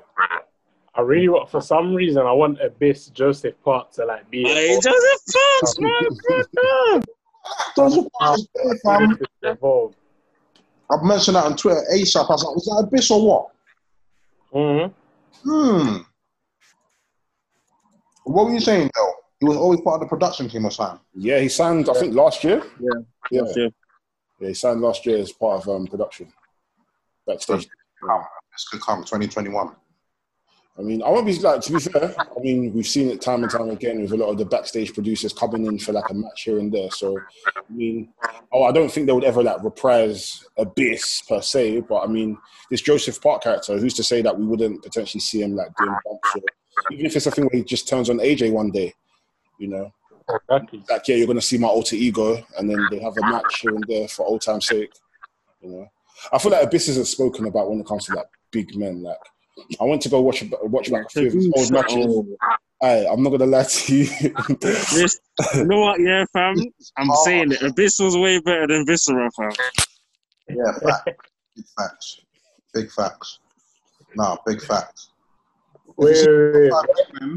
I 0.95 1.01
really 1.01 1.29
want, 1.29 1.51
for 1.51 1.61
some 1.61 1.95
reason, 1.95 2.23
I 2.27 2.33
want 2.33 2.61
a 2.61 2.67
Abyss 2.67 3.09
Joseph 3.09 3.55
Park 3.65 3.93
to 3.93 4.05
like 4.05 4.31
be. 4.31 4.45
Hey, 4.45 4.75
Joseph 4.75 5.21
Fox, 5.33 5.79
my 5.79 6.01
brother! 6.29 7.05
Those 7.77 8.07
are 8.21 8.37
fam. 8.85 9.19
involved. 9.43 9.97
I've 10.91 11.03
mentioned 11.03 11.37
that 11.37 11.45
on 11.45 11.57
Twitter 11.57 11.83
ASAP. 11.95 12.29
I 12.29 12.33
was 12.33 12.45
like, 12.45 12.55
was 12.55 12.65
that 12.67 12.87
Abyss 12.87 13.11
or 13.11 13.27
what? 13.27 13.49
Mm-hmm. 14.55 15.51
Hmm. 15.51 15.97
What 18.25 18.47
were 18.47 18.53
you 18.53 18.61
saying, 18.61 18.91
though? 18.95 19.13
He 19.41 19.47
was 19.47 19.57
always 19.57 19.81
part 19.81 19.97
of 19.97 20.01
the 20.03 20.07
production 20.07 20.49
team 20.49 20.67
or 20.67 20.71
something. 20.71 21.01
Yeah, 21.15 21.41
he 21.41 21.49
signed 21.49 21.89
I 21.89 21.95
think 21.95 22.15
last 22.15 22.45
year. 22.45 22.63
Yeah. 22.79 23.01
Yeah. 23.31 23.43
Yeah. 23.57 23.69
Yeah, 24.39 24.49
he 24.49 24.55
signed 24.55 24.81
last 24.81 25.05
year 25.07 25.19
as 25.19 25.33
part 25.33 25.63
of 25.63 25.69
um, 25.69 25.87
production. 25.87 26.33
Backstage. 27.27 27.67
This 27.67 28.69
could 28.71 28.83
come 28.83 29.01
2021. 29.01 29.75
I 30.79 30.83
mean, 30.83 31.03
I 31.03 31.11
won't 31.11 31.27
be 31.27 31.39
like 31.39 31.61
to 31.63 31.73
be 31.73 31.79
fair. 31.81 32.15
I 32.19 32.41
mean, 32.41 32.73
we've 32.73 32.87
seen 32.87 33.11
it 33.11 33.21
time 33.21 33.43
and 33.43 33.53
time 33.53 33.69
again 33.69 34.01
with 34.01 34.13
a 34.13 34.17
lot 34.17 34.31
of 34.31 34.39
the 34.39 34.47
backstage 34.47 34.95
producers 34.95 35.33
coming 35.33 35.67
in 35.67 35.79
for 35.79 35.93
like 35.93 36.09
a 36.09 36.15
match 36.15 36.45
here 36.45 36.59
and 36.59 36.73
there. 36.73 36.91
So, 36.91 37.19
I 37.47 37.61
mean, 37.69 38.09
oh, 38.53 38.63
I 38.65 38.73
don't 38.73 38.91
think 38.91 39.07
they 39.07 39.13
would 39.13 39.25
ever 39.25 39.43
like 39.43 39.63
reprise 39.63 40.47
Abyss 40.57 41.23
per 41.29 41.43
se. 41.43 41.81
But 41.81 42.03
I 42.03 42.07
mean, 42.07 42.39
this 42.71 42.81
Joseph 42.81 43.21
Park 43.21 43.43
character, 43.43 43.77
who's 43.77 43.95
to 43.95 44.03
say 44.03 44.23
that 44.23 44.39
we 44.39 44.47
wouldn't 44.47 44.83
potentially 44.83 45.21
see 45.21 45.43
him 45.43 45.55
like 45.55 45.77
doing 45.77 45.95
bumps 46.07 46.37
or 46.37 46.43
even 46.91 47.07
if 47.07 47.17
it's 47.17 47.27
a 47.27 47.31
thing 47.31 47.45
where 47.45 47.59
he 47.59 47.65
just 47.65 47.89
turns 47.89 48.09
on 48.09 48.19
AJ 48.19 48.53
one 48.53 48.71
day, 48.71 48.95
you 49.59 49.69
know, 49.69 49.93
oh, 50.29 50.39
Exactly. 50.49 50.83
like 50.89 51.07
yeah, 51.07 51.17
you're 51.17 51.27
gonna 51.27 51.41
see 51.41 51.59
my 51.59 51.69
alter 51.69 51.97
ego, 51.97 52.43
and 52.59 52.71
then 52.71 52.87
they 52.91 52.99
have 52.99 53.17
a 53.19 53.21
match 53.21 53.61
here 53.61 53.75
and 53.75 53.85
there 53.89 54.09
for 54.09 54.27
old 54.27 54.41
time's 54.41 54.67
sake. 54.67 54.93
You 55.61 55.71
know, 55.71 55.87
I 56.33 56.39
feel 56.39 56.53
like 56.53 56.65
Abyss 56.65 56.89
isn't 56.89 57.07
spoken 57.07 57.47
about 57.47 57.69
when 57.69 57.81
it 57.81 57.87
comes 57.87 58.07
to 58.07 58.15
like 58.15 58.27
big 58.51 58.75
men. 58.77 59.03
Like, 59.03 59.19
I 59.81 59.85
went 59.85 60.03
to 60.03 60.09
go 60.09 60.21
watch 60.21 60.43
watch 60.63 60.91
like 60.91 61.05
a 61.07 61.09
few 61.09 61.27
of 61.29 61.33
his 61.33 61.51
old 61.57 61.71
matches. 61.73 62.07
Oh, 62.09 62.27
Hey, 62.81 63.07
I'm 63.09 63.23
not 63.23 63.31
gonna 63.31 63.47
lie 63.47 63.63
to 63.63 63.95
you. 63.95 64.07
this, 64.61 65.21
you 65.55 65.65
know 65.67 65.79
what, 65.81 66.01
yeah, 66.01 66.25
fam? 66.33 66.57
I'm 66.97 67.11
Oh. 67.11 67.25
saying 67.25 67.53
it. 67.53 67.63
Abyss 67.63 68.01
was 68.01 68.17
way 68.17 68.41
better 68.41 68.67
than 68.67 68.85
Viscera, 68.87 69.31
fam. 69.39 69.53
Yeah, 70.49 70.73
fact. 70.83 71.11
big 71.55 71.65
facts. 71.79 72.21
Big 72.75 72.91
facts. 72.91 73.39
No, 74.17 74.37
big 74.47 74.61
facts. 74.63 75.11
Wait, 75.97 76.27
wait, 76.27 76.53
wait. 76.55 76.73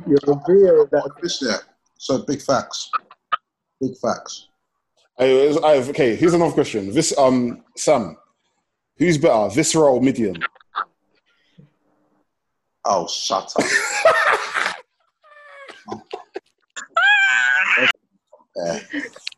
You 0.08 0.18
agree 0.28 0.64
with 0.64 0.90
that? 0.92 1.62
So 2.00 2.20
big 2.20 2.42
facts. 2.42 2.90
Big 3.80 3.96
facts. 3.98 4.48
Hey, 5.18 5.50
it's- 5.50 5.62
hey, 5.64 5.90
okay, 5.92 6.16
here's 6.16 6.34
another 6.34 6.54
question. 6.54 6.92
This 6.92 7.16
um 7.20 7.64
Sam, 7.78 8.18
who's 8.98 9.18
better, 9.20 9.54
Viscera 9.54 9.92
or 9.94 10.02
Mideon? 10.02 10.42
Oh, 12.86 13.08
shut 13.08 13.52
up. 13.58 13.66
yeah. 18.56 18.80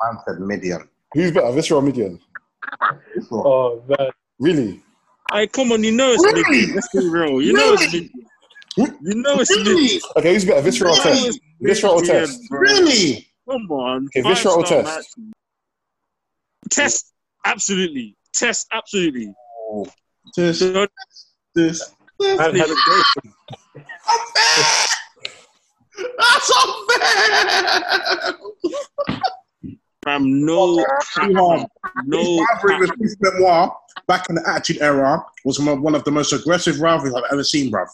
Man 0.03 0.17
said 0.27 0.39
medium. 0.39 0.89
Who's 1.13 1.31
better, 1.31 1.51
Viscera 1.53 1.77
or 1.77 1.81
Mideon? 1.81 2.19
Oh 3.31 3.81
man, 3.87 4.09
Really? 4.39 4.83
I 5.31 5.47
come 5.47 5.71
on, 5.71 5.83
you 5.83 5.91
know 5.91 6.11
it's 6.11 6.23
Really? 6.23 6.43
big. 6.67 6.75
Let's 6.75 6.87
be 6.89 7.07
real. 7.09 7.41
You 7.41 7.53
know 7.53 7.73
it's 7.73 7.93
Really? 7.93 8.11
You 9.01 9.15
know 9.15 9.39
it's 9.39 9.49
Really? 9.55 9.87
big. 9.87 10.01
Okay, 10.17 10.33
who's 10.33 10.45
better, 10.45 10.61
Viscera 10.61 10.89
or 10.89 10.95
You 10.95 11.01
Test? 11.01 11.25
it's 11.27 11.39
Viscera 11.61 11.89
or 11.89 12.01
Test? 12.01 12.41
Really? 12.51 13.27
Come 13.49 13.71
on. 13.71 14.05
Okay, 14.07 14.21
Viscera 14.27 14.51
or 14.53 14.63
Test? 14.63 15.17
Test, 16.69 17.13
absolutely. 17.45 18.15
Test, 18.33 18.67
absolutely. 18.73 19.33
This, 20.35 20.59
So, 20.59 20.85
this, 21.55 21.93
this. 22.19 22.38
Man 22.38 22.56
had 22.56 22.69
a 22.69 22.76
great 22.76 23.06
unfair. 24.10 24.88
That's 26.19 26.52
unfair. 26.64 28.34
fam, 30.03 30.45
no, 30.45 30.77
Too 30.77 31.34
hard. 31.35 31.65
no. 32.06 32.18
His 32.19 32.39
rivalry 32.64 32.80
with 32.80 32.91
Chris 32.98 33.15
Benoit 33.18 33.69
back 34.07 34.30
in 34.30 34.35
the 34.35 34.48
Attitude 34.48 34.81
Era 34.81 35.23
was 35.44 35.60
one 35.60 35.81
one 35.81 35.95
of 35.95 36.03
the 36.03 36.11
most 36.11 36.34
aggressive 36.34 36.80
rivalries 36.80 37.14
I've 37.14 37.23
ever 37.31 37.44
seen, 37.44 37.72
bruv. 37.72 37.88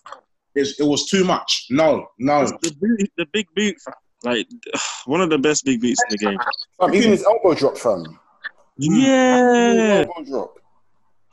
It's, 0.56 0.80
it 0.80 0.84
was 0.86 1.08
too 1.10 1.24
much. 1.24 1.66
No, 1.72 2.06
no. 2.20 2.45
The, 2.45 2.76
big- 2.80 3.10
the 3.18 3.26
big 3.34 3.48
boot, 3.56 3.76
like 4.24 4.48
one 5.06 5.22
of 5.22 5.30
the 5.30 5.38
best 5.40 5.66
big 5.66 5.82
beats 5.82 6.02
in 6.10 6.12
the 6.12 6.18
game. 6.26 6.38
Fam, 6.80 6.94
even 6.94 7.12
his 7.12 7.24
elbow 7.24 7.54
drop, 7.56 7.78
fam. 7.78 8.20
Yeah. 8.78 10.06
Elbow 10.08 10.30
drop. 10.30 10.58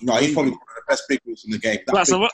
No, 0.02 0.14
he's 0.16 0.32
probably 0.32 0.52
one 0.52 0.60
of 0.60 0.66
the 0.66 0.69
best 0.90 1.04
big 1.08 1.20
boots 1.24 1.44
in 1.44 1.50
the 1.50 1.58
game. 1.58 1.78
That 1.86 1.92
Black, 1.92 2.06
so 2.06 2.14
big- 2.14 2.22
what, 2.22 2.32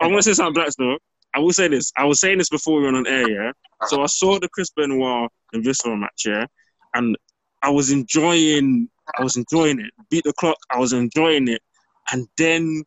I'm 0.00 0.10
gonna 0.10 0.22
say 0.22 0.32
something, 0.32 0.54
Blacks 0.54 0.76
though. 0.76 0.98
I 1.34 1.40
will 1.40 1.52
say 1.52 1.68
this. 1.68 1.92
I 1.96 2.04
was 2.04 2.20
saying 2.20 2.38
this 2.38 2.48
before 2.48 2.78
we 2.78 2.84
went 2.84 2.96
on 2.96 3.06
air, 3.06 3.28
yeah. 3.28 3.52
So 3.86 4.02
I 4.02 4.06
saw 4.06 4.38
the 4.38 4.48
Chris 4.48 4.70
Benoit 4.70 5.30
and 5.52 5.64
Viscera 5.64 5.96
match, 5.96 6.22
yeah, 6.26 6.46
and 6.94 7.16
I 7.62 7.70
was 7.70 7.90
enjoying. 7.90 8.88
I 9.18 9.22
was 9.22 9.36
enjoying 9.36 9.80
it. 9.80 9.90
Beat 10.10 10.24
the 10.24 10.32
clock. 10.34 10.56
I 10.70 10.78
was 10.78 10.92
enjoying 10.92 11.48
it, 11.48 11.60
and 12.12 12.28
then 12.36 12.82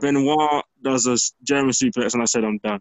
Benoit 0.00 0.64
does 0.82 1.06
a 1.06 1.16
German 1.44 1.72
suplex, 1.72 2.14
and 2.14 2.22
I 2.22 2.26
said, 2.26 2.44
"I'm 2.44 2.58
done." 2.58 2.80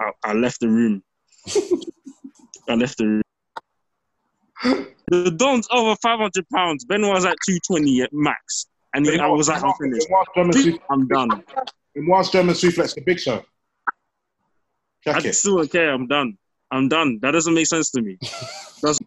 I, 0.00 0.10
I 0.24 0.32
left 0.32 0.60
the 0.60 0.68
room. 0.68 1.02
I 2.68 2.74
left 2.74 2.98
the 2.98 3.06
room. 3.06 3.22
The 5.08 5.30
Don's 5.30 5.68
over 5.70 5.96
500 6.02 6.48
pounds. 6.48 6.84
Benoit's 6.84 7.24
at 7.24 7.36
220 7.46 8.02
at 8.02 8.12
max, 8.12 8.66
and 8.94 9.06
he, 9.06 9.18
I 9.18 9.26
was 9.26 9.48
like, 9.48 9.62
"I'm 9.62 9.72
finished. 9.74 10.06
Benoit's 10.08 10.30
German, 10.34 10.52
suplex, 10.52 10.80
I'm 10.90 11.08
done." 11.08 11.44
Benoit's 11.94 12.30
German 12.30 12.54
suplex, 12.54 12.94
the 12.94 13.00
big 13.02 13.18
show. 13.18 13.42
I 15.06 15.12
Check 15.14 15.24
it. 15.24 15.34
still 15.34 15.56
don't 15.58 15.70
care. 15.72 15.92
I'm 15.92 16.06
done. 16.06 16.36
I'm 16.70 16.88
done. 16.88 17.18
That 17.22 17.32
doesn't 17.32 17.54
make 17.54 17.66
sense 17.66 17.90
to 17.92 18.02
me. 18.02 18.18
Doesn't, 18.82 19.06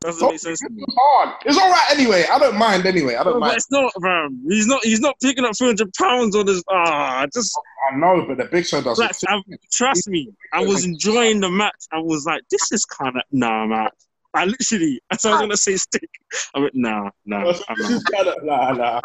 doesn't 0.00 0.30
make 0.30 0.38
sense 0.40 0.58
to 0.60 0.70
me. 0.70 0.82
It's 0.88 0.96
hard. 0.98 1.34
It's 1.44 1.58
all 1.58 1.68
right 1.70 1.88
anyway. 1.92 2.24
I 2.32 2.38
don't 2.38 2.56
mind 2.56 2.86
anyway. 2.86 3.16
I 3.16 3.22
don't 3.22 3.34
No, 3.34 3.40
but 3.40 3.46
mind. 3.48 3.56
it's 3.56 3.70
not, 3.70 3.92
fam. 4.02 4.42
He's 4.48 4.66
not. 4.66 4.82
He's 4.82 5.00
not 5.00 5.16
picking 5.20 5.44
up 5.44 5.52
300 5.58 5.92
pounds 5.98 6.34
on 6.34 6.46
this. 6.46 6.62
Ah, 6.70 7.26
just 7.34 7.52
I 7.92 7.96
know, 7.96 8.24
but 8.26 8.38
the 8.38 8.46
big 8.46 8.64
show 8.64 8.80
does 8.80 8.98
like, 8.98 9.10
it. 9.10 9.28
I, 9.28 9.42
trust 9.70 10.08
me. 10.08 10.32
I 10.54 10.64
was 10.64 10.86
enjoying 10.86 11.40
the 11.40 11.50
match. 11.50 11.84
I 11.92 11.98
was 11.98 12.24
like, 12.24 12.40
this 12.50 12.72
is 12.72 12.86
kind 12.86 13.14
of 13.16 13.22
nah, 13.30 13.66
man. 13.66 13.88
I 14.34 14.44
literally, 14.44 15.00
as 15.10 15.24
I 15.24 15.30
was 15.32 15.40
gonna 15.40 15.56
say 15.56 15.76
stick, 15.76 16.08
I 16.54 16.60
went 16.60 16.74
nah, 16.74 17.10
nah. 17.26 17.38
I'm 17.40 17.46
is 17.48 17.60
not. 17.68 18.02
kind 18.14 18.28
of 18.28 18.44
nah, 18.44 18.72
nah. 18.72 19.00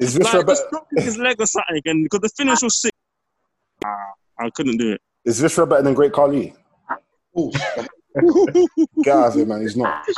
Is 0.00 0.16
Viscera 0.16 0.38
Like, 0.38 0.46
better? 0.46 0.56
just 0.56 0.70
dropping 0.70 1.02
his 1.02 1.18
leg 1.18 1.36
or 1.40 1.46
something, 1.46 1.82
and 1.84 2.04
because 2.04 2.20
the 2.20 2.30
finish 2.36 2.62
was 2.62 2.80
sick. 2.80 2.92
Nah, 3.82 3.88
I 4.38 4.50
couldn't 4.50 4.78
do 4.78 4.92
it. 4.92 5.00
Is 5.24 5.38
this 5.40 5.56
better 5.56 5.82
than 5.82 5.94
Great 5.94 6.12
Khali? 6.12 6.54
Ooh. 7.38 7.50
Get 9.02 9.14
out 9.14 9.28
of 9.28 9.34
here, 9.34 9.46
man. 9.46 9.62
He's 9.62 9.76
not. 9.76 10.04
Wait, 10.06 10.16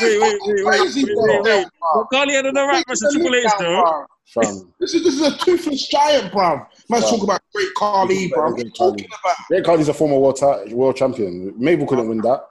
wait, 0.00 0.20
wait, 0.20 0.20
wait, 0.20 0.64
wait, 0.66 0.78
Crazy, 0.80 1.04
wait, 1.04 1.14
bro. 1.14 1.42
wait, 1.42 1.42
wait. 1.44 1.66
Khali 2.12 2.34
had 2.34 2.46
another 2.46 2.68
right 2.68 2.84
match 2.86 2.98
to 2.98 3.10
Triple 3.12 3.34
H 3.34 3.46
though. 3.58 4.06
Fam. 4.26 4.72
This 4.78 4.92
is 4.94 5.02
this 5.04 5.14
is 5.14 5.22
a 5.22 5.38
toothless 5.38 5.88
giant, 5.88 6.30
bruv. 6.32 6.66
Man's 6.90 7.04
Bruv. 7.04 7.08
talking 7.10 7.24
about 7.24 7.40
great 7.54 7.68
Khali, 7.76 8.28
bruv. 8.30 8.50
What 8.52 8.60
are 8.60 8.64
you 8.64 8.70
talking 8.72 9.06
about? 9.06 9.36
Great 9.48 9.64
Khali's 9.64 9.88
a 9.88 9.94
former 9.94 10.18
world, 10.18 10.36
ti- 10.36 10.74
world 10.74 10.96
champion. 10.96 11.54
Mabel 11.56 11.86
couldn't 11.86 12.08
win 12.08 12.18
that. 12.18 12.44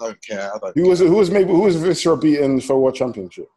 I 0.00 0.06
don't 0.06 0.22
care. 0.22 0.50
I 0.54 0.58
don't 0.58 0.76
Who 0.78 0.88
was 0.88 1.00
who 1.00 1.12
was 1.14 1.30
Mabel? 1.30 1.54
Who 1.54 1.62
was 1.62 1.76
Viscera 1.76 2.16
beaten 2.16 2.60
for 2.62 2.78
world 2.80 2.94
championship? 2.94 3.48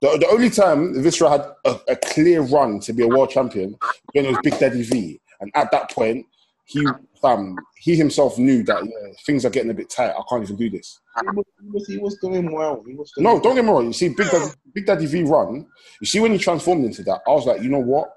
The, 0.00 0.16
the 0.18 0.28
only 0.28 0.48
time 0.50 1.02
Viscera 1.02 1.28
had 1.30 1.46
a, 1.66 1.78
a 1.88 1.96
clear 1.96 2.40
run 2.42 2.80
to 2.80 2.92
be 2.94 3.02
a 3.02 3.08
world 3.08 3.30
champion 3.30 3.76
when 4.12 4.24
it 4.24 4.28
was 4.28 4.38
Big 4.42 4.58
Daddy 4.58 4.82
V, 4.82 5.20
and 5.40 5.50
at 5.54 5.70
that 5.72 5.90
point, 5.90 6.26
he 6.64 6.86
fam, 7.20 7.56
he 7.76 7.94
himself 7.94 8.38
knew 8.38 8.62
that 8.64 8.84
yeah, 8.84 9.12
things 9.26 9.44
are 9.44 9.50
getting 9.50 9.70
a 9.70 9.74
bit 9.74 9.90
tight. 9.90 10.10
I 10.10 10.22
can't 10.28 10.42
even 10.42 10.56
do 10.56 10.70
this. 10.70 11.00
He 11.20 11.26
was, 11.26 11.44
he 11.60 11.70
was, 11.70 11.86
he 11.86 11.98
was 11.98 12.18
doing 12.18 12.52
well. 12.52 12.82
He 12.86 12.94
was 12.94 13.12
doing 13.12 13.24
No, 13.24 13.40
don't 13.40 13.54
get 13.54 13.64
me 13.64 13.70
wrong. 13.70 13.86
You 13.86 13.92
see, 13.92 14.08
Big 14.08 14.30
Daddy, 14.30 14.52
Big 14.74 14.86
Daddy 14.86 15.06
V 15.06 15.22
run. 15.24 15.66
You 16.00 16.06
see, 16.06 16.20
when 16.20 16.32
he 16.32 16.38
transformed 16.38 16.84
into 16.84 17.02
that, 17.04 17.20
I 17.26 17.30
was 17.30 17.46
like, 17.46 17.62
you 17.62 17.68
know 17.68 17.80
what? 17.80 18.10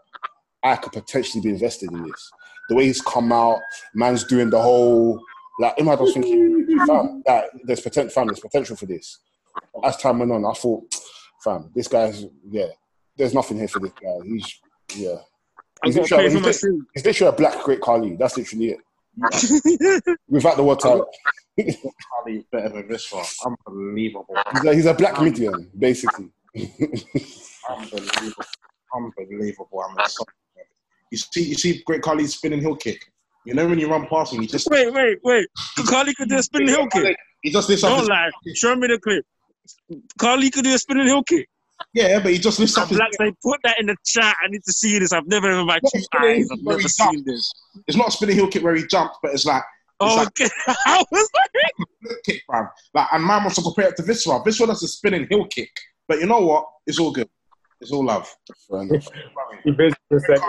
I 0.64 0.76
could 0.78 0.94
potentially 0.94 1.42
be 1.42 1.50
invested 1.50 1.92
in 1.92 2.04
this. 2.04 2.32
The 2.70 2.76
way 2.76 2.86
he's 2.86 3.02
come 3.02 3.32
out, 3.32 3.60
man's 3.94 4.24
doing 4.24 4.50
the 4.50 4.62
whole 4.62 5.22
like. 5.60 5.78
Head, 5.78 5.88
I 5.88 5.96
was 5.96 6.14
thinking, 6.14 6.66
fam, 6.86 7.24
that 7.26 7.46
there's 7.64 7.82
potential, 7.82 8.12
fam, 8.12 8.28
there's 8.28 8.40
potential 8.40 8.76
for 8.76 8.86
this. 8.86 9.20
As 9.84 9.98
time 9.98 10.20
went 10.20 10.32
on, 10.32 10.46
I 10.46 10.54
thought, 10.54 10.84
fam, 11.44 11.72
this 11.76 11.88
guy's 11.88 12.26
yeah. 12.50 12.68
There's 13.18 13.34
nothing 13.34 13.58
here 13.58 13.68
for 13.68 13.80
this 13.80 13.94
guy. 13.94 14.18
He's 14.26 14.60
yeah. 14.96 15.18
I 15.84 15.90
this, 15.90 15.96
your, 15.96 16.04
got 16.04 16.10
to 16.10 16.16
pay 16.16 16.24
literally, 16.24 16.36
for 16.36 16.42
my 16.42 16.48
he's, 16.48 16.62
sin. 16.62 16.88
he's 16.94 17.06
literally 17.06 17.30
a 17.30 17.38
black 17.38 17.64
great 17.64 17.82
Khali. 17.82 18.16
That's 18.16 18.38
literally 18.38 18.70
it. 18.70 18.80
Without 20.30 20.58
the 20.58 20.64
word 20.64 20.80
title. 20.80 21.08
Khali 21.58 22.46
better 22.52 22.70
than 22.70 22.88
this 22.88 23.12
one. 23.12 23.26
Unbelievable. 23.46 24.36
He's 24.54 24.66
a, 24.66 24.76
he's 24.76 24.86
a 24.86 24.94
black 24.94 25.22
medium, 25.22 25.70
basically. 25.78 26.30
Unbelievable. 27.70 28.46
Unbelievable. 28.96 29.84
I'm 29.90 30.00
excited. 30.00 30.34
You 31.12 31.18
see, 31.18 31.44
you 31.44 31.56
see, 31.56 31.84
great 31.86 32.02
Khali's 32.02 32.36
spinning 32.36 32.60
heel 32.60 32.76
kick. 32.76 33.02
You 33.46 33.54
know 33.54 33.66
when 33.66 33.80
you 33.80 33.90
run 33.90 34.08
past 34.08 34.34
him, 34.34 34.42
he 34.42 34.48
just 34.48 34.70
Wait, 34.70 34.94
wait, 34.94 35.20
wait. 35.24 35.48
Khali 35.88 36.14
could 36.14 36.28
do 36.28 36.38
a 36.38 36.44
spinning 36.44 36.68
heel 36.68 36.88
kick. 36.88 37.16
He 37.42 37.52
just 37.52 37.70
lifts 37.70 37.84
up. 37.84 37.92
Don't 37.92 38.00
His, 38.00 38.10
lie. 38.10 38.30
Show 38.56 38.76
me 38.76 38.88
the 38.88 39.00
clip. 39.00 39.26
Khali 40.20 40.50
could 40.50 40.66
do 40.66 40.74
a 40.74 40.78
spinning 40.78 41.06
heel 41.06 41.24
kick. 41.24 41.48
Yeah, 41.94 42.20
but 42.20 42.32
he 42.32 42.38
just 42.40 42.60
lifts 42.60 42.78
up. 42.78 42.90
His, 42.90 42.98
Blacks, 42.98 43.18
they 43.18 43.32
put 43.44 43.60
that 43.64 43.80
in 43.80 43.86
the 43.88 43.96
chat. 44.06 44.36
I 44.44 44.48
need 44.50 44.64
to 44.66 44.72
see 44.74 45.00
this. 45.00 45.12
I've 45.14 45.28
never 45.28 45.50
in 45.52 45.66
my 45.66 45.80
two 45.80 46.02
spinning 46.02 46.42
eyes. 46.42 46.48
I've 46.52 46.64
never 46.64 46.82
seen 46.82 47.14
jumps. 47.14 47.24
this. 47.26 47.54
it's 47.88 47.98
not 47.98 48.08
a 48.10 48.12
spinning 48.12 48.36
heel 48.36 48.48
kick 48.48 48.64
where 48.64 48.76
he 48.76 48.86
jumped, 48.88 49.18
but 49.22 49.34
it's 49.34 49.46
like 49.46 49.64
Oh, 50.00 50.16
like- 50.16 50.28
okay. 50.28 50.48
I 50.86 51.04
was 51.12 51.30
like, 51.34 51.64
heel 52.02 52.16
kick, 52.26 52.42
man. 52.52 52.68
Like, 52.94 53.08
and 53.14 53.24
man 53.24 53.42
wants 53.44 53.56
to 53.56 53.62
compare 53.64 53.90
it 53.90 53.96
to 53.98 54.04
Viscera. 54.04 54.42
Viscera 54.44 54.68
does 54.68 54.84
a 54.84 54.88
spinning 54.88 55.26
heel 55.30 55.46
kick, 55.48 55.72
but 56.08 56.20
you 56.20 56.28
know 56.28 56.40
what? 56.42 56.66
It's 56.86 57.00
all 57.00 57.12
good. 57.12 57.28
It's 57.82 57.92
all 57.92 58.06
love. 58.06 58.28
Fair 58.70 58.82
enough. 58.84 59.08
He 59.64 59.72
basically 59.72 60.20
said. 60.20 60.40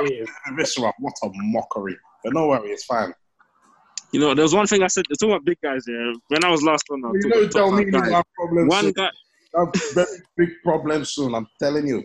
Viscera, 0.57 0.93
what 0.99 1.15
a 1.23 1.31
mockery. 1.35 1.97
But 2.25 2.35
no 2.35 2.49
worry, 2.49 2.71
it's 2.71 2.85
fine. 2.85 3.13
you 4.13 4.21
know, 4.21 4.35
there 4.35 4.43
was 4.43 4.55
one 4.55 4.67
thing 4.67 4.83
I 4.83 4.87
said. 4.89 5.05
It's 5.11 5.23
all 5.23 5.31
about 5.31 5.45
big 5.45 5.59
guys 5.63 5.85
here. 5.87 6.13
When 6.29 6.45
I 6.45 6.51
was 6.51 6.63
last 6.63 6.85
on, 6.91 7.05
I 7.05 7.09
was 7.09 7.25
You 7.25 7.31
know, 7.31 7.41
about 7.41 7.53
tell 7.53 7.71
me 7.73 7.85
guys. 7.91 8.11
have 8.11 8.25
problems. 8.35 8.69
One 8.71 8.93
guy. 8.93 9.11
Have 9.57 9.69
very 9.95 10.07
big 10.37 10.51
problems 10.63 11.11
soon. 11.11 11.35
I'm 11.35 11.47
telling 11.61 11.87
you. 11.87 12.05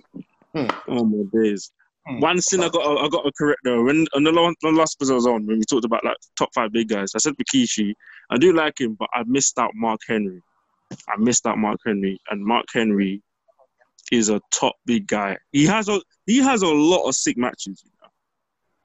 Oh 0.87 1.03
my 1.05 1.23
days. 1.33 1.71
Hmm. 2.07 2.19
One 2.19 2.39
thing 2.41 2.61
I 2.61 2.69
got, 2.69 2.81
I 2.85 3.07
got 3.09 3.23
to 3.23 3.31
correct 3.37 3.61
though. 3.63 3.83
When 3.83 4.05
on 4.13 4.23
the 4.23 4.31
last, 4.31 4.55
the 4.61 4.69
last 4.71 4.97
episode 4.99 5.13
I 5.13 5.15
was 5.15 5.27
on, 5.27 5.45
when 5.45 5.57
we 5.59 5.63
talked 5.65 5.85
about 5.85 6.03
like 6.05 6.17
top 6.37 6.49
five 6.53 6.71
big 6.71 6.89
guys, 6.89 7.11
I 7.15 7.19
said 7.19 7.33
Rikishi. 7.37 7.93
I 8.29 8.37
do 8.37 8.53
like 8.53 8.79
him, 8.79 8.95
but 8.99 9.09
I 9.13 9.23
missed 9.25 9.57
out 9.57 9.71
Mark 9.73 9.99
Henry. 10.07 10.41
I 11.09 11.17
missed 11.17 11.45
out 11.47 11.57
Mark 11.57 11.79
Henry, 11.85 12.19
and 12.29 12.43
Mark 12.45 12.65
Henry 12.73 13.21
is 14.11 14.29
a 14.29 14.39
top 14.51 14.75
big 14.85 15.07
guy. 15.07 15.37
He 15.51 15.65
has 15.65 15.87
a 15.89 15.99
he 16.25 16.37
has 16.39 16.61
a 16.61 16.67
lot 16.67 17.07
of 17.07 17.15
sick 17.15 17.37
matches. 17.37 17.83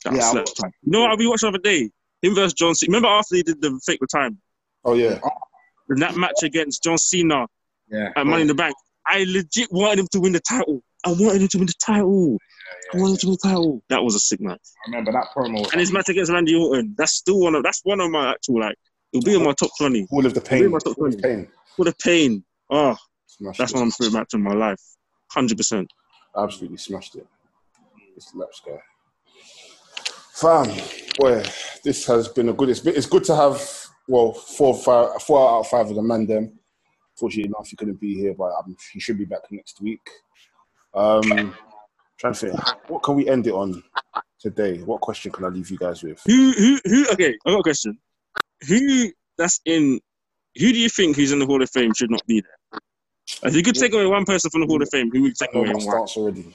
You 0.04 0.12
know, 0.12 0.16
Yeah, 0.16 0.24
I 0.28 0.30
slept 0.32 0.48
was- 0.50 0.60
on. 0.64 0.72
You 0.82 0.92
know 0.92 1.00
what 1.02 1.10
I 1.10 1.16
rewatched 1.16 1.40
the 1.40 1.48
other 1.48 1.58
day? 1.58 1.90
Him 2.22 2.34
versus 2.34 2.54
John 2.54 2.74
Cena. 2.74 2.90
Remember 2.90 3.08
after 3.08 3.36
he 3.36 3.42
did 3.42 3.60
the 3.60 3.78
fake 3.84 4.00
retirement? 4.00 4.38
Oh 4.84 4.94
yeah. 4.94 5.20
In 5.90 5.96
that 6.00 6.16
match 6.16 6.42
against 6.42 6.82
John 6.82 6.98
Cena 6.98 7.46
Yeah. 7.90 8.10
at 8.16 8.26
Money 8.26 8.42
in 8.42 8.48
the 8.48 8.54
Bank, 8.54 8.74
I 9.06 9.24
legit 9.28 9.68
wanted 9.72 10.00
him 10.00 10.08
to 10.12 10.20
win 10.20 10.32
the 10.32 10.40
title. 10.40 10.82
I 11.06 11.10
wanted 11.10 11.42
him 11.42 11.48
to 11.48 11.58
win 11.58 11.66
the 11.66 11.74
title. 11.84 12.38
I 12.94 12.98
wanted 12.98 13.12
him 13.12 13.16
to 13.18 13.26
win 13.28 13.36
the 13.42 13.48
title. 13.48 13.82
That 13.88 14.02
was 14.02 14.14
a 14.14 14.18
sick 14.20 14.40
match. 14.40 14.60
I 14.86 14.90
remember 14.90 15.12
that 15.12 15.28
promo. 15.34 15.70
And 15.72 15.80
his 15.80 15.92
match 15.92 16.08
against 16.08 16.30
Randy 16.32 16.54
Orton, 16.54 16.94
that's 16.98 17.12
still 17.12 17.40
one 17.40 17.54
of 17.54 17.62
that's 17.62 17.80
one 17.84 18.00
of 18.00 18.10
my 18.10 18.30
actual 18.32 18.60
like 18.60 18.76
it'll 19.12 19.24
be 19.24 19.34
in 19.34 19.42
my 19.44 19.52
top 19.52 19.70
twenty. 19.78 20.06
All 20.10 20.24
of 20.26 20.34
the 20.34 20.40
Really 20.50 20.62
pain. 20.62 20.70
my 20.72 20.78
top 20.78 20.98
All 20.98 21.06
of 21.06 21.12
the 21.16 21.22
pain. 21.22 21.48
For 21.76 21.84
the 21.84 21.94
pain. 22.02 22.44
Oh, 22.70 22.96
Smashed 23.26 23.58
that's 23.58 23.72
it. 23.72 23.74
one 23.76 23.82
of 23.84 23.94
my 23.98 24.04
favorite 24.04 24.18
match 24.18 24.34
in 24.34 24.42
my 24.42 24.52
life. 24.54 24.80
Hundred 25.30 25.56
percent. 25.56 25.90
Absolutely 26.36 26.76
smashed 26.78 27.14
it. 27.16 27.26
It's 28.16 28.26
This 28.26 28.34
laps 28.34 28.60
guy. 28.64 28.78
Fam, 30.34 30.66
boy, 31.18 31.42
this 31.84 32.06
has 32.06 32.28
been 32.28 32.48
a 32.48 32.52
good. 32.52 32.68
It's, 32.68 32.80
been, 32.80 32.94
it's 32.94 33.06
good 33.06 33.24
to 33.24 33.34
have 33.34 33.60
well 34.06 34.32
four, 34.32 34.74
five, 34.76 35.20
four 35.22 35.48
out 35.50 35.60
of 35.60 35.66
five 35.68 35.88
of 35.90 35.96
the 35.96 36.02
man. 36.02 36.26
Them, 36.26 36.52
fortunately 37.18 37.48
enough, 37.48 37.68
he 37.68 37.76
couldn't 37.76 38.00
be 38.00 38.14
here, 38.14 38.34
but 38.34 38.52
um, 38.52 38.76
he 38.92 39.00
should 39.00 39.18
be 39.18 39.24
back 39.24 39.40
next 39.50 39.80
week. 39.80 40.06
Um, 40.94 41.54
trying 42.18 42.32
to 42.32 42.38
think, 42.38 42.60
what 42.88 43.02
can 43.02 43.14
we 43.14 43.28
end 43.28 43.46
it 43.46 43.52
on 43.52 43.82
today? 44.40 44.78
What 44.78 45.00
question 45.00 45.32
can 45.32 45.44
I 45.44 45.48
leave 45.48 45.70
you 45.70 45.78
guys 45.78 46.02
with? 46.02 46.22
Who 46.26 46.52
who 46.52 46.78
who 46.84 47.10
okay, 47.12 47.34
I 47.46 47.50
got 47.50 47.60
a 47.60 47.62
question. 47.62 47.98
Who 48.66 49.10
that's 49.36 49.60
in 49.64 50.00
who 50.56 50.72
do 50.72 50.78
you 50.78 50.88
think 50.88 51.16
who's 51.16 51.32
in 51.32 51.38
the 51.38 51.46
Hall 51.46 51.62
of 51.62 51.70
Fame 51.70 51.92
should 51.94 52.10
not 52.10 52.24
be 52.26 52.40
there? 52.40 52.80
If 53.44 53.54
you 53.54 53.62
could 53.62 53.74
take 53.74 53.92
away 53.92 54.06
one 54.06 54.24
person 54.24 54.50
from 54.50 54.62
the 54.62 54.66
Hall 54.66 54.82
of 54.82 54.88
Fame, 54.90 55.10
who 55.12 55.22
would 55.22 55.28
you 55.28 55.34
take 55.34 55.54
away 55.54 55.66
my 55.66 55.72
and 55.72 55.84
why? 55.84 55.92
stance 55.92 56.16
already. 56.16 56.54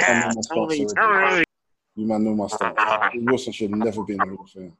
I 0.00 0.32
Tell 0.48 0.66
me, 0.66 0.86
tell 0.86 1.36
me. 1.36 1.44
You 1.96 2.06
man 2.06 2.24
know 2.24 2.34
my 2.34 2.46
stance. 2.46 2.78
Wilson 3.16 3.52
should 3.52 3.70
never 3.74 4.04
be 4.04 4.12
in 4.12 4.18
the 4.18 4.26
Hall 4.26 4.44
of 4.44 4.50
Fame. 4.50 4.76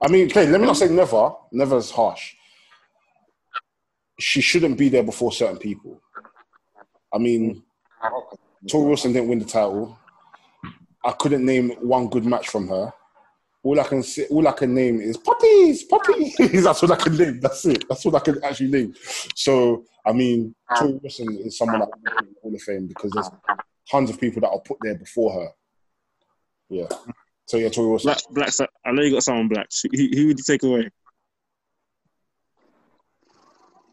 I 0.00 0.08
mean, 0.08 0.26
okay, 0.26 0.46
let 0.46 0.60
me 0.60 0.66
not 0.66 0.76
say 0.76 0.88
never. 0.88 1.32
Never 1.52 1.76
is 1.76 1.90
harsh. 1.90 2.34
She 4.22 4.40
shouldn't 4.40 4.78
be 4.78 4.88
there 4.88 5.02
before 5.02 5.32
certain 5.32 5.58
people. 5.58 6.00
I 7.12 7.18
mean, 7.18 7.62
Torrie 8.70 8.86
Wilson 8.86 9.12
didn't 9.12 9.28
win 9.28 9.40
the 9.40 9.44
title. 9.44 9.98
I 11.04 11.10
couldn't 11.12 11.44
name 11.44 11.70
one 11.80 12.08
good 12.08 12.24
match 12.24 12.48
from 12.48 12.68
her. 12.68 12.92
All 13.64 13.78
I 13.80 13.84
can 13.84 14.02
say, 14.02 14.26
all 14.28 14.46
I 14.46 14.52
can 14.52 14.74
name 14.74 15.00
is 15.00 15.16
puppies, 15.16 15.84
puppies. 15.84 16.36
That's 16.64 16.82
what 16.82 16.92
I 16.92 16.96
can 16.96 17.16
name. 17.16 17.40
That's 17.40 17.64
it. 17.64 17.84
That's 17.88 18.04
what 18.04 18.14
I 18.14 18.20
can 18.20 18.42
actually 18.44 18.70
name. 18.70 18.94
So, 19.34 19.84
I 20.06 20.12
mean, 20.12 20.54
Torrie 20.70 21.00
Wilson 21.00 21.36
is 21.44 21.58
someone 21.58 21.80
that 21.80 21.88
in 21.96 22.02
the 22.02 22.34
Hall 22.42 22.54
of 22.54 22.62
Fame 22.62 22.86
because 22.86 23.10
there's 23.12 23.30
tons 23.90 24.10
of 24.10 24.20
people 24.20 24.40
that 24.42 24.50
are 24.50 24.60
put 24.60 24.78
there 24.82 24.96
before 24.96 25.32
her. 25.32 25.48
Yeah. 26.68 26.88
So 27.46 27.56
yeah, 27.56 27.68
Torrie 27.68 27.90
Wilson. 27.90 28.08
Black, 28.08 28.22
Blacks, 28.30 28.60
I 28.60 28.92
know 28.92 29.02
you 29.02 29.12
got 29.12 29.22
someone 29.24 29.48
blacks. 29.48 29.82
Who, 29.82 30.08
who 30.12 30.26
would 30.28 30.38
you 30.38 30.44
take 30.46 30.62
away? 30.62 30.90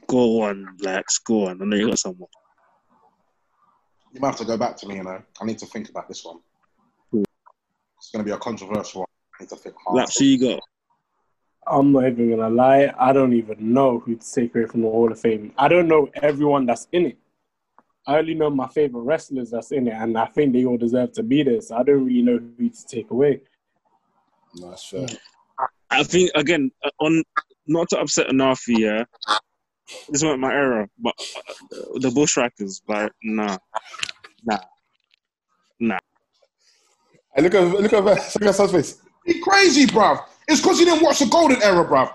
Go 0.10 0.41
on, 0.41 0.76
Blacks. 0.80 1.19
Go 1.19 1.48
on. 1.48 1.61
I 1.61 1.65
know 1.65 1.76
you 1.76 1.90
got 1.90 1.99
someone. 1.99 2.30
You 4.11 4.19
might 4.19 4.30
have 4.30 4.38
to 4.38 4.45
go 4.45 4.57
back 4.57 4.76
to 4.77 4.88
me, 4.88 4.95
you 4.95 5.03
know. 5.03 5.22
I 5.40 5.45
need 5.45 5.60
to 5.60 5.68
think 5.68 5.90
about 5.90 6.07
this 6.07 6.26
one. 6.26 6.40
Cool. 7.11 7.26
It's 7.98 8.10
going 8.11 8.26
to 8.26 8.30
be 8.30 8.34
a 8.34 8.38
controversial 8.40 9.02
one. 9.02 9.07
I 9.40 9.44
need 9.44 9.49
to 9.49 9.56
think 9.56 9.76
hard. 9.76 9.94
Blacks, 9.94 10.18
who 10.18 10.26
you 10.26 10.40
got? 10.40 10.60
I'm 11.68 11.91
not 11.91 12.07
even 12.07 12.31
gonna 12.31 12.49
lie. 12.49 12.91
I 12.98 13.14
don't 13.14 13.34
even 13.34 13.73
know 13.73 13.99
who 13.99 14.15
to 14.15 14.34
take 14.34 14.56
away 14.56 14.65
from 14.65 14.81
the 14.81 14.90
Hall 14.90 15.11
of 15.11 15.19
Fame. 15.19 15.53
I 15.57 15.68
don't 15.68 15.88
know 15.88 16.10
everyone 16.15 16.65
that's 16.65 16.88
in 16.91 17.06
it. 17.06 17.18
I 18.07 18.18
only 18.18 18.34
know 18.34 18.49
my 18.49 18.68
favorite 18.68 19.02
wrestlers 19.02 19.52
that's 19.52 19.72
in 19.72 19.88
it, 19.88 19.94
and 19.94 20.18
I 20.18 20.26
think 20.26 20.53
they 20.53 20.65
all 20.65 20.77
deserve 20.77 21.11
to 21.14 21.23
be 21.23 21.44
there. 21.44 21.61
So 21.61 21.76
I 21.76 21.84
don't 21.84 22.06
really 22.06 22.23
know 22.23 22.40
who 22.57 22.69
to 22.69 22.86
take 22.88 23.11
away. 23.11 23.41
No, 24.56 24.72
that's 24.72 24.90
fair. 24.90 25.06
I 25.91 26.03
think 26.03 26.31
again 26.34 26.72
uh, 26.84 26.90
on 26.99 27.23
not 27.68 27.88
to 27.90 27.99
upset 27.99 28.27
Anafi, 28.27 28.80
yeah. 28.80 29.03
This 30.10 30.24
wasn't 30.24 30.40
my 30.40 30.52
era, 30.52 30.88
but 30.99 31.14
uh, 31.74 31.99
the 31.99 32.11
Bushwhackers, 32.14 32.82
like 32.88 33.11
nah, 33.24 33.57
nah. 34.44 34.57
nah. 35.80 35.99
Hey, 37.36 37.44
look 37.44 37.56
at 37.56 37.64
look 37.68 37.94
at 37.94 38.03
look 38.03 38.18
at 38.45 38.56
Sam's 38.56 38.72
face. 38.72 39.02
You 39.26 39.41
crazy, 39.44 39.86
bruv. 39.86 40.24
It's 40.48 40.61
because 40.61 40.80
you 40.80 40.86
didn't 40.86 41.03
watch 41.03 41.20
the 41.20 41.26
golden 41.26 41.61
era, 41.61 41.86
bruv. 41.86 42.14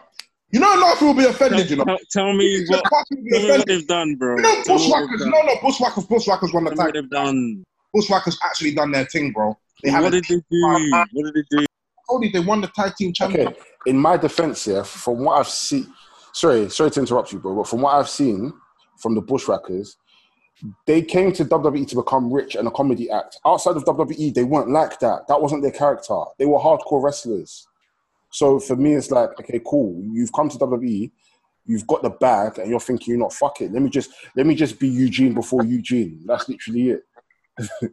You 0.50 0.60
know, 0.60 0.72
enough 0.72 1.02
will 1.02 1.14
be 1.14 1.24
offended, 1.24 1.68
you 1.68 1.76
know. 1.76 1.84
Tell, 1.84 1.98
tell 2.10 2.32
me 2.32 2.64
what, 2.68 2.84
Fucking 2.88 3.26
tell 3.28 3.42
me 3.42 3.48
what 3.48 3.66
they've 3.66 3.86
done, 3.88 4.14
bro. 4.14 4.36
You 4.36 4.42
know, 4.42 4.62
Tell 4.62 4.78
Bushwhackers. 4.78 5.20
they've 5.20 5.28
No, 5.28 5.42
no, 5.42 5.56
Bushwhackers. 5.60 6.06
Bushwhackers 6.06 6.52
won 6.52 6.64
the 6.64 6.70
Tell 6.70 6.78
what 6.78 6.94
tag. 6.94 7.02
they've 7.02 7.10
done. 7.10 7.64
Bushwhackers 7.92 8.38
actually 8.44 8.74
done 8.74 8.92
their 8.92 9.04
thing, 9.06 9.32
bro. 9.32 9.58
They. 9.82 9.90
What 9.90 10.12
did 10.12 10.24
they 10.24 10.36
do? 10.36 10.42
What 10.50 11.24
did 11.24 11.34
they 11.34 11.58
do? 11.58 11.66
told 12.08 12.24
you 12.24 12.30
they 12.30 12.40
won 12.40 12.60
the 12.60 12.68
tag 12.68 12.94
team 12.96 13.12
championship. 13.12 13.56
Okay, 13.56 13.60
in 13.86 13.98
my 13.98 14.16
defense, 14.16 14.66
yeah, 14.66 14.82
from 14.82 15.24
what 15.24 15.38
I've 15.38 15.48
seen, 15.48 15.92
sorry, 16.34 16.68
sorry 16.68 16.90
to 16.90 17.00
interrupt 17.00 17.32
you, 17.32 17.38
bro, 17.38 17.54
but 17.54 17.68
from 17.68 17.80
what 17.80 17.94
I've 17.94 18.08
seen 18.08 18.52
from 18.98 19.14
the 19.14 19.22
Bushwhackers, 19.22 19.96
they 20.86 21.02
came 21.02 21.32
to 21.32 21.44
WWE 21.44 21.88
to 21.88 21.96
become 21.96 22.32
rich 22.32 22.54
and 22.54 22.68
a 22.68 22.70
comedy 22.70 23.10
act. 23.10 23.38
Outside 23.44 23.76
of 23.76 23.84
WWE, 23.84 24.34
they 24.34 24.44
weren't 24.44 24.70
like 24.70 24.98
that. 25.00 25.26
That 25.28 25.40
wasn't 25.40 25.62
their 25.62 25.72
character. 25.72 26.22
They 26.38 26.46
were 26.46 26.58
hardcore 26.58 27.02
wrestlers. 27.02 27.66
So 28.30 28.58
for 28.58 28.76
me, 28.76 28.94
it's 28.94 29.10
like, 29.10 29.30
okay, 29.40 29.60
cool. 29.64 30.00
You've 30.02 30.32
come 30.32 30.48
to 30.48 30.58
WWE, 30.58 31.10
you've 31.66 31.86
got 31.86 32.02
the 32.02 32.10
bag, 32.10 32.58
and 32.58 32.68
you're 32.68 32.80
thinking, 32.80 33.14
you 33.14 33.18
know, 33.18 33.30
fuck 33.30 33.60
it. 33.60 33.72
Let 33.72 33.82
me 33.82 33.90
just 33.90 34.10
let 34.36 34.46
me 34.46 34.54
just 34.54 34.78
be 34.78 34.88
Eugene 34.88 35.34
before 35.34 35.64
Eugene. 35.64 36.22
That's 36.26 36.48
literally 36.48 36.90
it. 36.90 37.02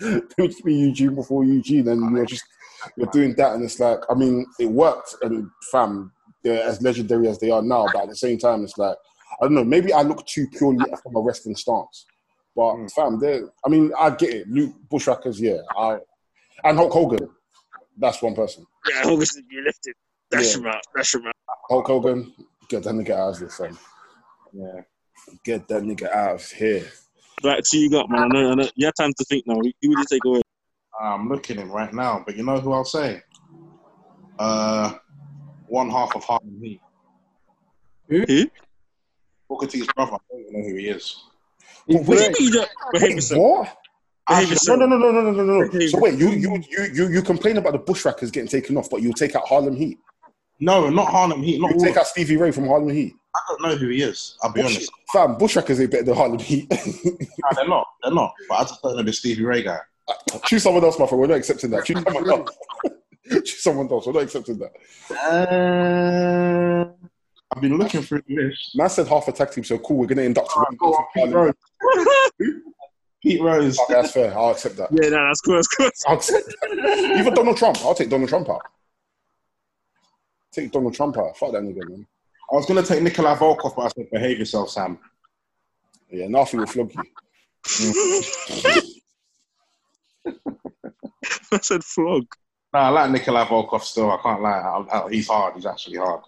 let 0.00 0.38
me 0.38 0.48
just 0.48 0.64
be 0.64 0.74
Eugene 0.74 1.14
before 1.14 1.44
Eugene, 1.44 1.88
and 1.88 2.16
you're 2.16 2.26
just 2.26 2.44
you're 2.96 3.08
doing 3.08 3.34
that, 3.36 3.54
and 3.54 3.64
it's 3.64 3.80
like, 3.80 4.00
I 4.08 4.14
mean, 4.14 4.46
it 4.58 4.66
worked, 4.66 5.16
and 5.22 5.48
fam, 5.70 6.12
they're 6.46 6.62
as 6.62 6.80
legendary 6.80 7.26
as 7.28 7.38
they 7.40 7.50
are 7.50 7.62
now, 7.62 7.88
but 7.92 8.04
at 8.04 8.08
the 8.10 8.16
same 8.16 8.38
time, 8.38 8.62
it's 8.62 8.78
like, 8.78 8.96
I 9.40 9.44
don't 9.44 9.54
know, 9.54 9.64
maybe 9.64 9.92
I 9.92 10.02
look 10.02 10.24
too 10.26 10.46
purely 10.56 10.86
from 11.02 11.16
a 11.16 11.20
wrestling 11.20 11.56
stance, 11.56 12.06
but 12.54 12.74
Mm. 12.76 12.92
fam, 12.92 13.18
they're, 13.18 13.50
I 13.64 13.68
mean, 13.68 13.92
I 13.98 14.10
get 14.10 14.30
it. 14.32 14.48
Luke 14.48 14.74
Bushwhackers, 14.88 15.40
yeah, 15.40 15.58
I, 15.76 15.98
and 16.64 16.78
Hulk 16.78 16.92
Hogan, 16.92 17.28
that's 17.98 18.22
one 18.22 18.34
person. 18.36 18.64
Yeah, 18.88 19.02
August 19.10 19.40
you 19.50 19.64
lifted. 19.64 19.94
That's 20.30 20.48
Yeah. 20.54 20.60
your 20.60 20.70
mouth. 20.70 20.82
That's 20.94 21.12
your 21.12 21.22
mouth. 21.24 21.32
Hulk 21.68 21.86
Hogan, 21.88 22.32
get 22.68 22.84
that 22.84 22.94
nigga 22.94 23.10
out 23.10 23.32
of 23.32 23.38
here, 23.38 23.50
fam. 23.50 23.78
Yeah. 24.52 24.80
Get 25.44 25.66
that 25.68 25.82
nigga 25.82 26.08
out 26.12 26.36
of 26.36 26.50
here. 26.52 26.86
Right, 27.42 27.62
who 27.72 27.78
you 27.78 27.90
got, 27.90 28.08
man? 28.08 28.22
I 28.22 28.28
know, 28.28 28.50
I 28.52 28.54
know. 28.54 28.68
You 28.76 28.86
have 28.86 28.94
time 28.94 29.12
to 29.18 29.24
think 29.24 29.44
now. 29.46 29.56
Who 29.56 29.72
who 29.82 29.88
would 29.88 29.98
you 29.98 30.06
take 30.08 30.24
away? 30.24 30.42
I'm 30.98 31.28
looking 31.28 31.58
at 31.58 31.64
him 31.64 31.72
right 31.72 31.92
now, 31.92 32.22
but 32.24 32.36
you 32.36 32.44
know 32.44 32.58
who 32.60 32.72
I'll 32.72 32.84
say? 32.84 33.22
Uh, 34.38 34.94
one 35.68 35.90
half 35.90 36.14
of 36.14 36.24
Harlem 36.24 36.60
Heat. 36.62 36.80
Who? 38.08 38.24
Booker 39.48 39.66
T's 39.66 39.86
brother. 39.94 40.12
I 40.14 40.18
don't 40.30 40.40
even 40.42 40.52
know 40.60 40.68
who 40.68 40.76
he 40.76 40.88
is. 40.88 41.22
Wait, 41.88 42.06
What 42.06 42.18
do 42.18 42.24
you 42.24 42.30
mean? 42.30 42.52
you 42.52 42.64
Behave 42.92 43.10
yourself. 43.16 43.40
what? 43.40 43.76
Behave 44.28 44.44
No, 44.48 44.50
yourself. 44.52 44.78
no, 44.80 44.86
no, 44.86 44.96
no, 44.98 45.10
no, 45.12 45.20
no, 45.22 45.30
no, 45.30 45.42
no. 45.60 45.68
Behave 45.68 45.90
So 45.90 45.98
wait, 46.00 46.18
you, 46.18 46.30
you, 46.30 46.62
you, 46.68 46.82
you, 46.92 47.08
you 47.08 47.22
complain 47.22 47.56
about 47.58 47.72
the 47.72 47.78
Bushwhackers 47.78 48.30
getting 48.30 48.48
taken 48.48 48.76
off, 48.76 48.90
but 48.90 49.02
you'll 49.02 49.12
take 49.14 49.34
out 49.36 49.46
Harlem 49.46 49.76
Heat. 49.76 49.98
No, 50.58 50.88
not 50.88 51.08
Harlem 51.08 51.42
Heat. 51.42 51.60
Not 51.60 51.72
You 51.72 51.80
take 51.80 51.96
out 51.96 52.06
Stevie 52.06 52.36
Ray 52.36 52.50
from 52.50 52.66
Harlem 52.66 52.88
Heat. 52.88 53.14
I 53.34 53.40
don't 53.48 53.62
know 53.62 53.76
who 53.76 53.88
he 53.88 54.02
is. 54.02 54.36
I'll 54.42 54.52
be 54.52 54.62
Bush, 54.62 54.76
honest. 54.76 54.92
fam, 55.12 55.36
Bushwhackers 55.36 55.80
ain't 55.80 55.90
better 55.90 56.04
than 56.04 56.14
Harlem 56.16 56.38
Heat. 56.38 56.66
Nah, 57.38 57.52
they're 57.54 57.68
not. 57.68 57.86
They're 58.02 58.14
not. 58.14 58.32
But 58.48 58.54
I 58.54 58.62
just 58.62 58.82
don't 58.82 58.96
know 58.96 59.02
the 59.02 59.12
Stevie 59.12 59.44
Ray 59.44 59.62
guy. 59.62 59.78
Uh, 60.08 60.14
choose 60.46 60.62
someone 60.62 60.82
else, 60.82 60.98
my 60.98 61.06
friend. 61.06 61.20
We're 61.20 61.26
not 61.26 61.36
accepting 61.36 61.70
that. 61.70 61.84
Choose 61.84 62.02
someone 62.02 62.30
else. 62.30 62.50
Choose 63.30 63.62
someone 63.62 63.88
else. 63.90 64.06
We're 64.06 64.12
not 64.12 64.22
accepting 64.24 64.58
that. 64.58 64.72
Uh, 65.10 66.90
I've 67.54 67.62
been 67.62 67.76
looking 67.78 68.02
through 68.02 68.22
the 68.26 68.34
list. 68.36 68.72
Man 68.76 68.88
said 68.88 69.06
half 69.08 69.28
a 69.28 69.32
tag 69.32 69.50
team, 69.52 69.64
so 69.64 69.78
cool. 69.78 69.98
We're 69.98 70.06
gonna 70.06 70.22
induct 70.22 70.50
Oh, 70.56 70.64
one. 70.68 70.76
go 70.76 70.94
on, 70.94 71.04
Pete 71.14 71.32
Rose. 71.34 71.54
Pete 73.22 73.40
Rose. 73.42 73.78
Okay, 73.80 73.94
that's 73.94 74.12
fair. 74.12 74.36
I'll 74.36 74.50
accept 74.50 74.76
that. 74.76 74.88
Yeah, 74.92 75.08
no, 75.10 75.26
that's 75.26 75.40
cool. 75.40 75.54
That's 75.56 75.68
cool. 75.68 75.90
I'll 76.06 76.16
accept 76.16 76.46
that. 76.46 77.16
Even 77.18 77.34
Donald 77.34 77.56
Trump. 77.56 77.78
I'll 77.84 77.94
take 77.94 78.10
Donald 78.10 78.28
Trump 78.28 78.48
out. 78.50 78.62
Take 80.52 80.70
Donald 80.72 80.94
Trump 80.94 81.16
out. 81.18 81.36
Fuck 81.36 81.52
that 81.52 81.62
nigga, 81.62 81.88
man. 81.88 82.06
I 82.50 82.54
was 82.54 82.66
gonna 82.66 82.82
take 82.82 83.02
Nikolai 83.02 83.34
Volkoff, 83.36 83.74
but 83.76 83.82
I 83.82 83.88
said 83.88 84.10
behave 84.10 84.38
yourself, 84.38 84.70
Sam. 84.70 84.98
Yeah, 86.10 86.28
nothing 86.28 86.60
will 86.60 86.66
flog 86.66 86.92
you. 86.94 87.02
I 91.52 91.58
said 91.60 91.82
flog. 91.84 92.26
No, 92.76 92.82
I 92.82 92.88
like 92.90 93.10
Nikolai 93.10 93.46
Volkoff 93.46 93.84
still. 93.84 94.10
I 94.10 94.18
can't 94.22 94.42
lie. 94.42 94.50
I, 94.50 94.98
I, 94.98 95.10
he's 95.10 95.28
hard. 95.28 95.54
He's 95.54 95.64
actually 95.64 95.96
hard. 95.96 96.20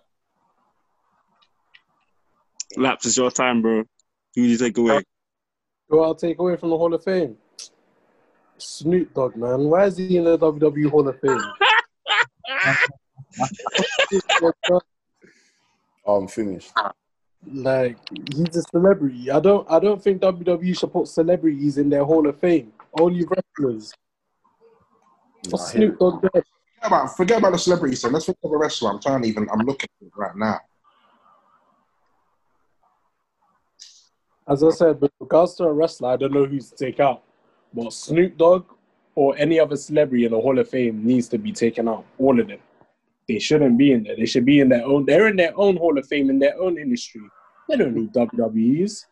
Laps, 2.75 3.05
is 3.05 3.19
your 3.19 3.31
time, 3.31 3.61
bro. 3.61 3.81
Who 3.81 3.85
do 4.35 4.43
you 4.45 4.57
take 4.57 4.79
away? 4.79 5.03
Who 5.91 6.01
I'll 6.01 6.15
take 6.15 6.39
away 6.39 6.57
from 6.57 6.71
the 6.71 6.79
Hall 6.79 6.95
of 6.95 7.05
Fame? 7.05 7.37
Snoop 8.57 9.13
Dogg, 9.13 9.37
man. 9.37 9.65
Why 9.65 9.85
is 9.85 9.99
he 9.99 10.17
in 10.17 10.25
the 10.25 10.39
WWE 10.39 10.89
Hall 10.89 11.07
of 11.07 11.21
Fame? 11.21 11.39
I'm 16.07 16.29
finished. 16.29 16.73
like 17.47 17.99
he's 18.35 18.57
a 18.57 18.63
celebrity. 18.63 19.31
I 19.31 19.39
don't 19.39 19.71
I 19.71 19.79
don't 19.79 20.03
think 20.03 20.23
WWE 20.23 20.79
should 20.79 20.95
put 20.95 21.09
celebrities 21.09 21.77
in 21.77 21.91
their 21.91 22.07
Hall 22.07 22.27
of 22.27 22.41
Fame. 22.41 22.73
Only 22.99 23.27
wrestlers. 23.27 23.93
What's 25.51 25.75
Nah, 25.75 25.81
I 25.81 25.83
hear 25.83 25.89
Snoop 25.89 25.99
Dogg 25.99 26.23
there? 26.23 26.31
Forget 26.33 26.87
about, 26.87 27.17
forget 27.17 27.39
about 27.39 27.53
the 27.53 27.59
celebrities. 27.59 28.03
Then 28.03 28.13
let's 28.13 28.29
look 28.29 28.39
at 28.45 28.51
the 28.51 28.57
wrestler. 28.57 28.91
I'm 28.91 29.01
trying 29.01 29.23
to 29.23 29.29
even. 29.29 29.49
I'm 29.51 29.61
looking 29.61 29.89
at 30.01 30.07
it 30.07 30.13
right 30.17 30.37
now. 30.37 30.61
As 34.49 34.63
I 34.63 34.71
said, 34.71 35.01
with 35.01 35.13
regards 35.21 35.55
to 35.57 35.65
a 35.65 35.73
wrestler, 35.73 36.11
I 36.11 36.17
don't 36.17 36.33
know 36.33 36.47
who 36.47 36.59
to 36.59 36.75
take 36.75 37.01
out. 37.01 37.23
But 37.75 37.93
Snoop 37.93 38.39
Dogg 38.39 38.65
or 39.15 39.37
any 39.37 39.61
other 39.61 39.77
celebrity 39.77 40.25
in 40.25 40.33
the 40.33 40.41
Hall 40.41 40.59
of 40.59 40.69
Fame 40.69 41.05
needs 41.05 41.29
to 41.29 41.39
be 41.39 41.53
taken 41.53 41.89
out. 41.89 42.05
All 42.19 42.39
of 42.39 42.49
them. 42.49 42.61
They 43.29 43.39
shouldn't 43.39 43.77
be 43.77 43.93
in 43.93 44.05
there. 44.05 44.17
They 44.17 44.25
should 44.25 44.47
be 44.47 44.61
in 44.61 44.71
their 44.71 44.85
own. 44.87 45.05
They're 45.05 45.29
in 45.29 45.37
their 45.37 45.53
own 45.59 45.77
Hall 45.77 45.99
of 45.99 46.07
Fame 46.07 46.31
in 46.31 46.39
their 46.39 46.59
own 46.59 46.79
industry. 46.79 47.21
They 47.69 47.77
don't 47.77 47.95
need 47.95 48.13
WWEs. 48.13 49.05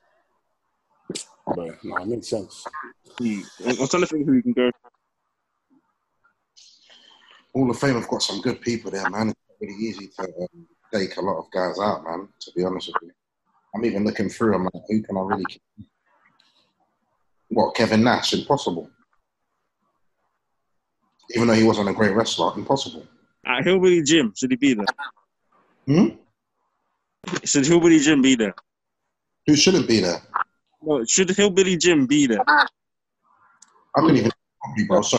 But, 1.54 1.84
nah, 1.84 2.02
it 2.02 2.08
makes 2.08 2.28
sense. 2.28 2.64
Hmm. 3.18 3.40
I'm 3.64 3.80
I'm 3.80 3.88
trying 3.88 4.02
to 4.02 4.06
think 4.06 4.26
who 4.26 4.32
we 4.32 4.42
can 4.42 4.52
go. 4.52 4.70
Hall 7.56 7.70
of 7.70 7.78
Fame 7.78 7.94
have 7.94 8.08
got 8.08 8.20
some 8.20 8.42
good 8.42 8.60
people 8.60 8.90
there, 8.90 9.08
man. 9.08 9.30
It's 9.30 9.40
really 9.62 9.72
easy 9.72 10.08
to 10.08 10.24
um, 10.24 10.66
take 10.92 11.16
a 11.16 11.22
lot 11.22 11.38
of 11.38 11.50
guys 11.50 11.78
out, 11.80 12.04
man. 12.04 12.28
To 12.40 12.52
be 12.54 12.62
honest 12.62 12.88
with 12.88 12.96
you, 13.04 13.10
I'm 13.74 13.82
even 13.86 14.04
looking 14.04 14.28
through. 14.28 14.54
I'm 14.54 14.64
like, 14.64 14.82
who 14.88 15.02
can 15.02 15.16
I 15.16 15.20
really? 15.20 15.44
keep? 15.48 15.62
What 17.48 17.74
Kevin 17.74 18.04
Nash? 18.04 18.34
Impossible. 18.34 18.90
Even 21.34 21.48
though 21.48 21.54
he 21.54 21.62
wasn't 21.62 21.88
a 21.88 21.94
great 21.94 22.14
wrestler, 22.14 22.52
impossible. 22.56 23.06
At 23.46 23.64
Hillbilly 23.64 24.02
Jim, 24.02 24.34
should 24.36 24.50
he 24.50 24.56
be 24.56 24.74
there? 24.74 24.86
Hmm? 25.86 26.08
Should 27.42 27.66
Hillbilly 27.66 28.00
Jim 28.00 28.20
be 28.20 28.34
there? 28.34 28.54
Who 29.46 29.56
shouldn't 29.56 29.88
be 29.88 30.00
there? 30.00 30.20
No, 30.82 31.04
should 31.06 31.30
Hillbilly 31.30 31.78
Jim 31.78 32.06
be 32.06 32.26
there? 32.26 32.44
I 32.46 32.66
couldn't 33.94 34.18
even 34.18 34.30
properly, 34.60 34.86
bro. 34.86 35.00
Sorry. 35.00 35.15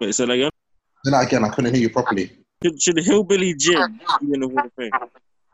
Wait, 0.00 0.14
say 0.14 0.24
that 0.26 0.32
again. 0.32 0.50
Say 1.04 1.10
that 1.10 1.26
again. 1.26 1.44
I 1.44 1.50
couldn't 1.50 1.74
hear 1.74 1.82
you 1.82 1.90
properly. 1.90 2.32
Should, 2.62 2.82
should 2.82 2.96
Hillbilly 2.98 3.54
Jim 3.54 4.00
be 4.20 4.34
in 4.34 4.40
the 4.40 4.48
Hall 4.48 4.66
of 4.66 4.72
Fame? 4.74 4.90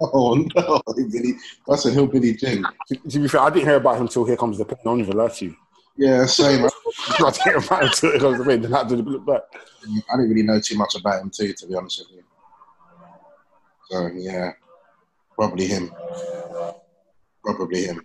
Oh 0.01 0.35
no, 0.35 0.82
Hillbilly. 0.97 1.35
That's 1.66 1.86
a 1.86 1.90
hillbilly 1.90 2.35
Jim. 2.35 2.66
To, 2.89 2.97
to 2.97 3.18
be 3.18 3.28
fair, 3.28 3.40
I 3.40 3.51
didn't 3.51 3.66
hear 3.66 3.77
about 3.77 4.01
him 4.01 4.09
till 4.09 4.24
Here 4.24 4.36
Comes 4.36 4.59
the 4.59 4.64
Pain. 4.64 4.78
I'm 4.85 4.98
not 4.98 5.05
even 5.05 5.16
lie 5.16 5.28
to 5.28 5.44
you. 5.47 5.56
Yeah, 5.97 6.27
same. 6.27 6.64
I 6.64 6.68
I 7.18 7.31
didn't 7.31 7.43
hear 7.43 7.56
about 7.56 7.82
him 7.85 7.90
till 7.94 8.10
Here 8.10 8.20
Comes 8.20 8.39
the 8.39 8.44
Pain. 8.44 8.60
Then 8.60 8.74
I 8.74 8.78
had 8.78 8.89
to 8.90 8.97
look 8.97 9.27
back. 9.27 9.43
I 9.55 10.16
didn't 10.16 10.31
really 10.31 10.43
know 10.43 10.60
too 10.60 10.77
much 10.77 10.94
about 10.97 11.23
him 11.23 11.31
too, 11.31 11.52
to 11.52 11.66
be 11.66 11.74
honest 11.74 12.01
with 12.01 12.18
you. 12.18 12.24
So 13.90 14.10
yeah, 14.14 14.52
probably 15.35 15.66
him. 15.66 15.93
Probably 17.43 17.85
him. 17.85 18.02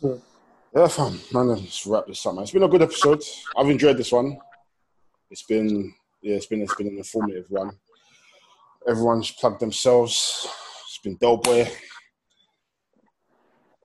Yeah, 0.00 0.14
fam. 0.86 1.18
Man, 1.32 1.48
let's 1.48 1.86
wrap 1.86 2.06
this 2.06 2.24
up, 2.26 2.34
man. 2.34 2.42
It's 2.42 2.52
been 2.52 2.62
a 2.62 2.68
good 2.68 2.82
episode. 2.82 3.22
I've 3.56 3.70
enjoyed 3.70 3.96
this 3.96 4.12
one. 4.12 4.38
It's 5.30 5.42
been, 5.42 5.92
yeah, 6.22 6.36
it's 6.36 6.46
been, 6.46 6.62
it's 6.62 6.74
been 6.74 6.88
an 6.88 6.98
informative 6.98 7.46
one. 7.48 7.70
Everyone's 8.86 9.30
plugged 9.30 9.60
themselves. 9.60 10.46
It's 10.86 10.98
been 11.02 11.16
Doughboy. 11.16 11.68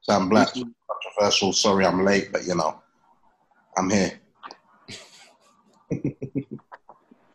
Sam 0.02 0.28
Black, 0.28 0.50
controversial. 0.54 1.54
Sorry, 1.54 1.86
I'm 1.86 2.04
late, 2.04 2.30
but 2.32 2.46
you 2.46 2.56
know, 2.56 2.82
I'm 3.78 3.90
here. 3.90 4.20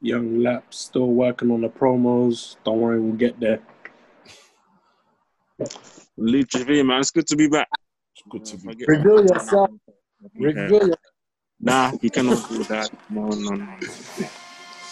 Young 0.01 0.43
Laps 0.43 0.79
still 0.79 1.09
working 1.09 1.51
on 1.51 1.63
the 1.63 1.69
promos. 1.69 2.57
Don't 2.65 2.81
worry, 2.81 3.01
we'll 3.01 3.15
get 3.15 3.41
there. 3.41 3.61
Leave 6.17 6.49
TV, 6.49 6.85
man. 6.87 7.01
It's 7.01 7.11
good 7.11 7.27
to 7.29 7.37
be 7.37 7.49
back. 7.49 7.69
It's 8.35 8.53
good 8.53 8.59
to 8.61 8.67
be. 8.67 8.85
Forget- 8.85 8.89
Reveal 8.89 9.23
yourself. 9.27 9.71
Okay. 10.25 10.45
Reveal 10.45 10.87
your- 10.89 10.97
Nah, 11.61 11.93
you 12.01 12.11
cannot 12.11 12.49
do 12.49 12.63
that. 12.65 12.91
No, 13.11 13.27
no, 13.29 13.51
no. 13.55 13.77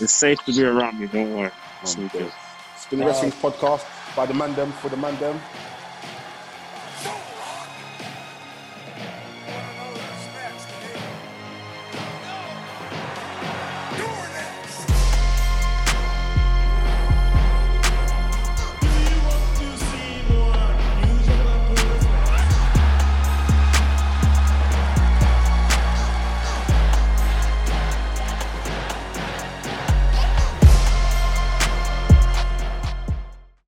It's 0.00 0.12
safe 0.12 0.38
to 0.44 0.52
be 0.52 0.64
around 0.64 0.98
me. 1.00 1.06
Don't 1.06 1.36
worry. 1.36 1.50
Oh, 1.54 1.82
it's. 1.82 1.94
It's 2.74 2.86
been 2.90 3.00
the 3.00 3.06
Wrestling 3.06 3.32
uh, 3.32 3.36
Podcast 3.50 3.84
by 4.16 4.26
the 4.26 4.34
man 4.34 4.54
them 4.54 4.72
for 4.72 4.88
the 4.88 4.96
man 4.96 5.16
them. 5.18 5.40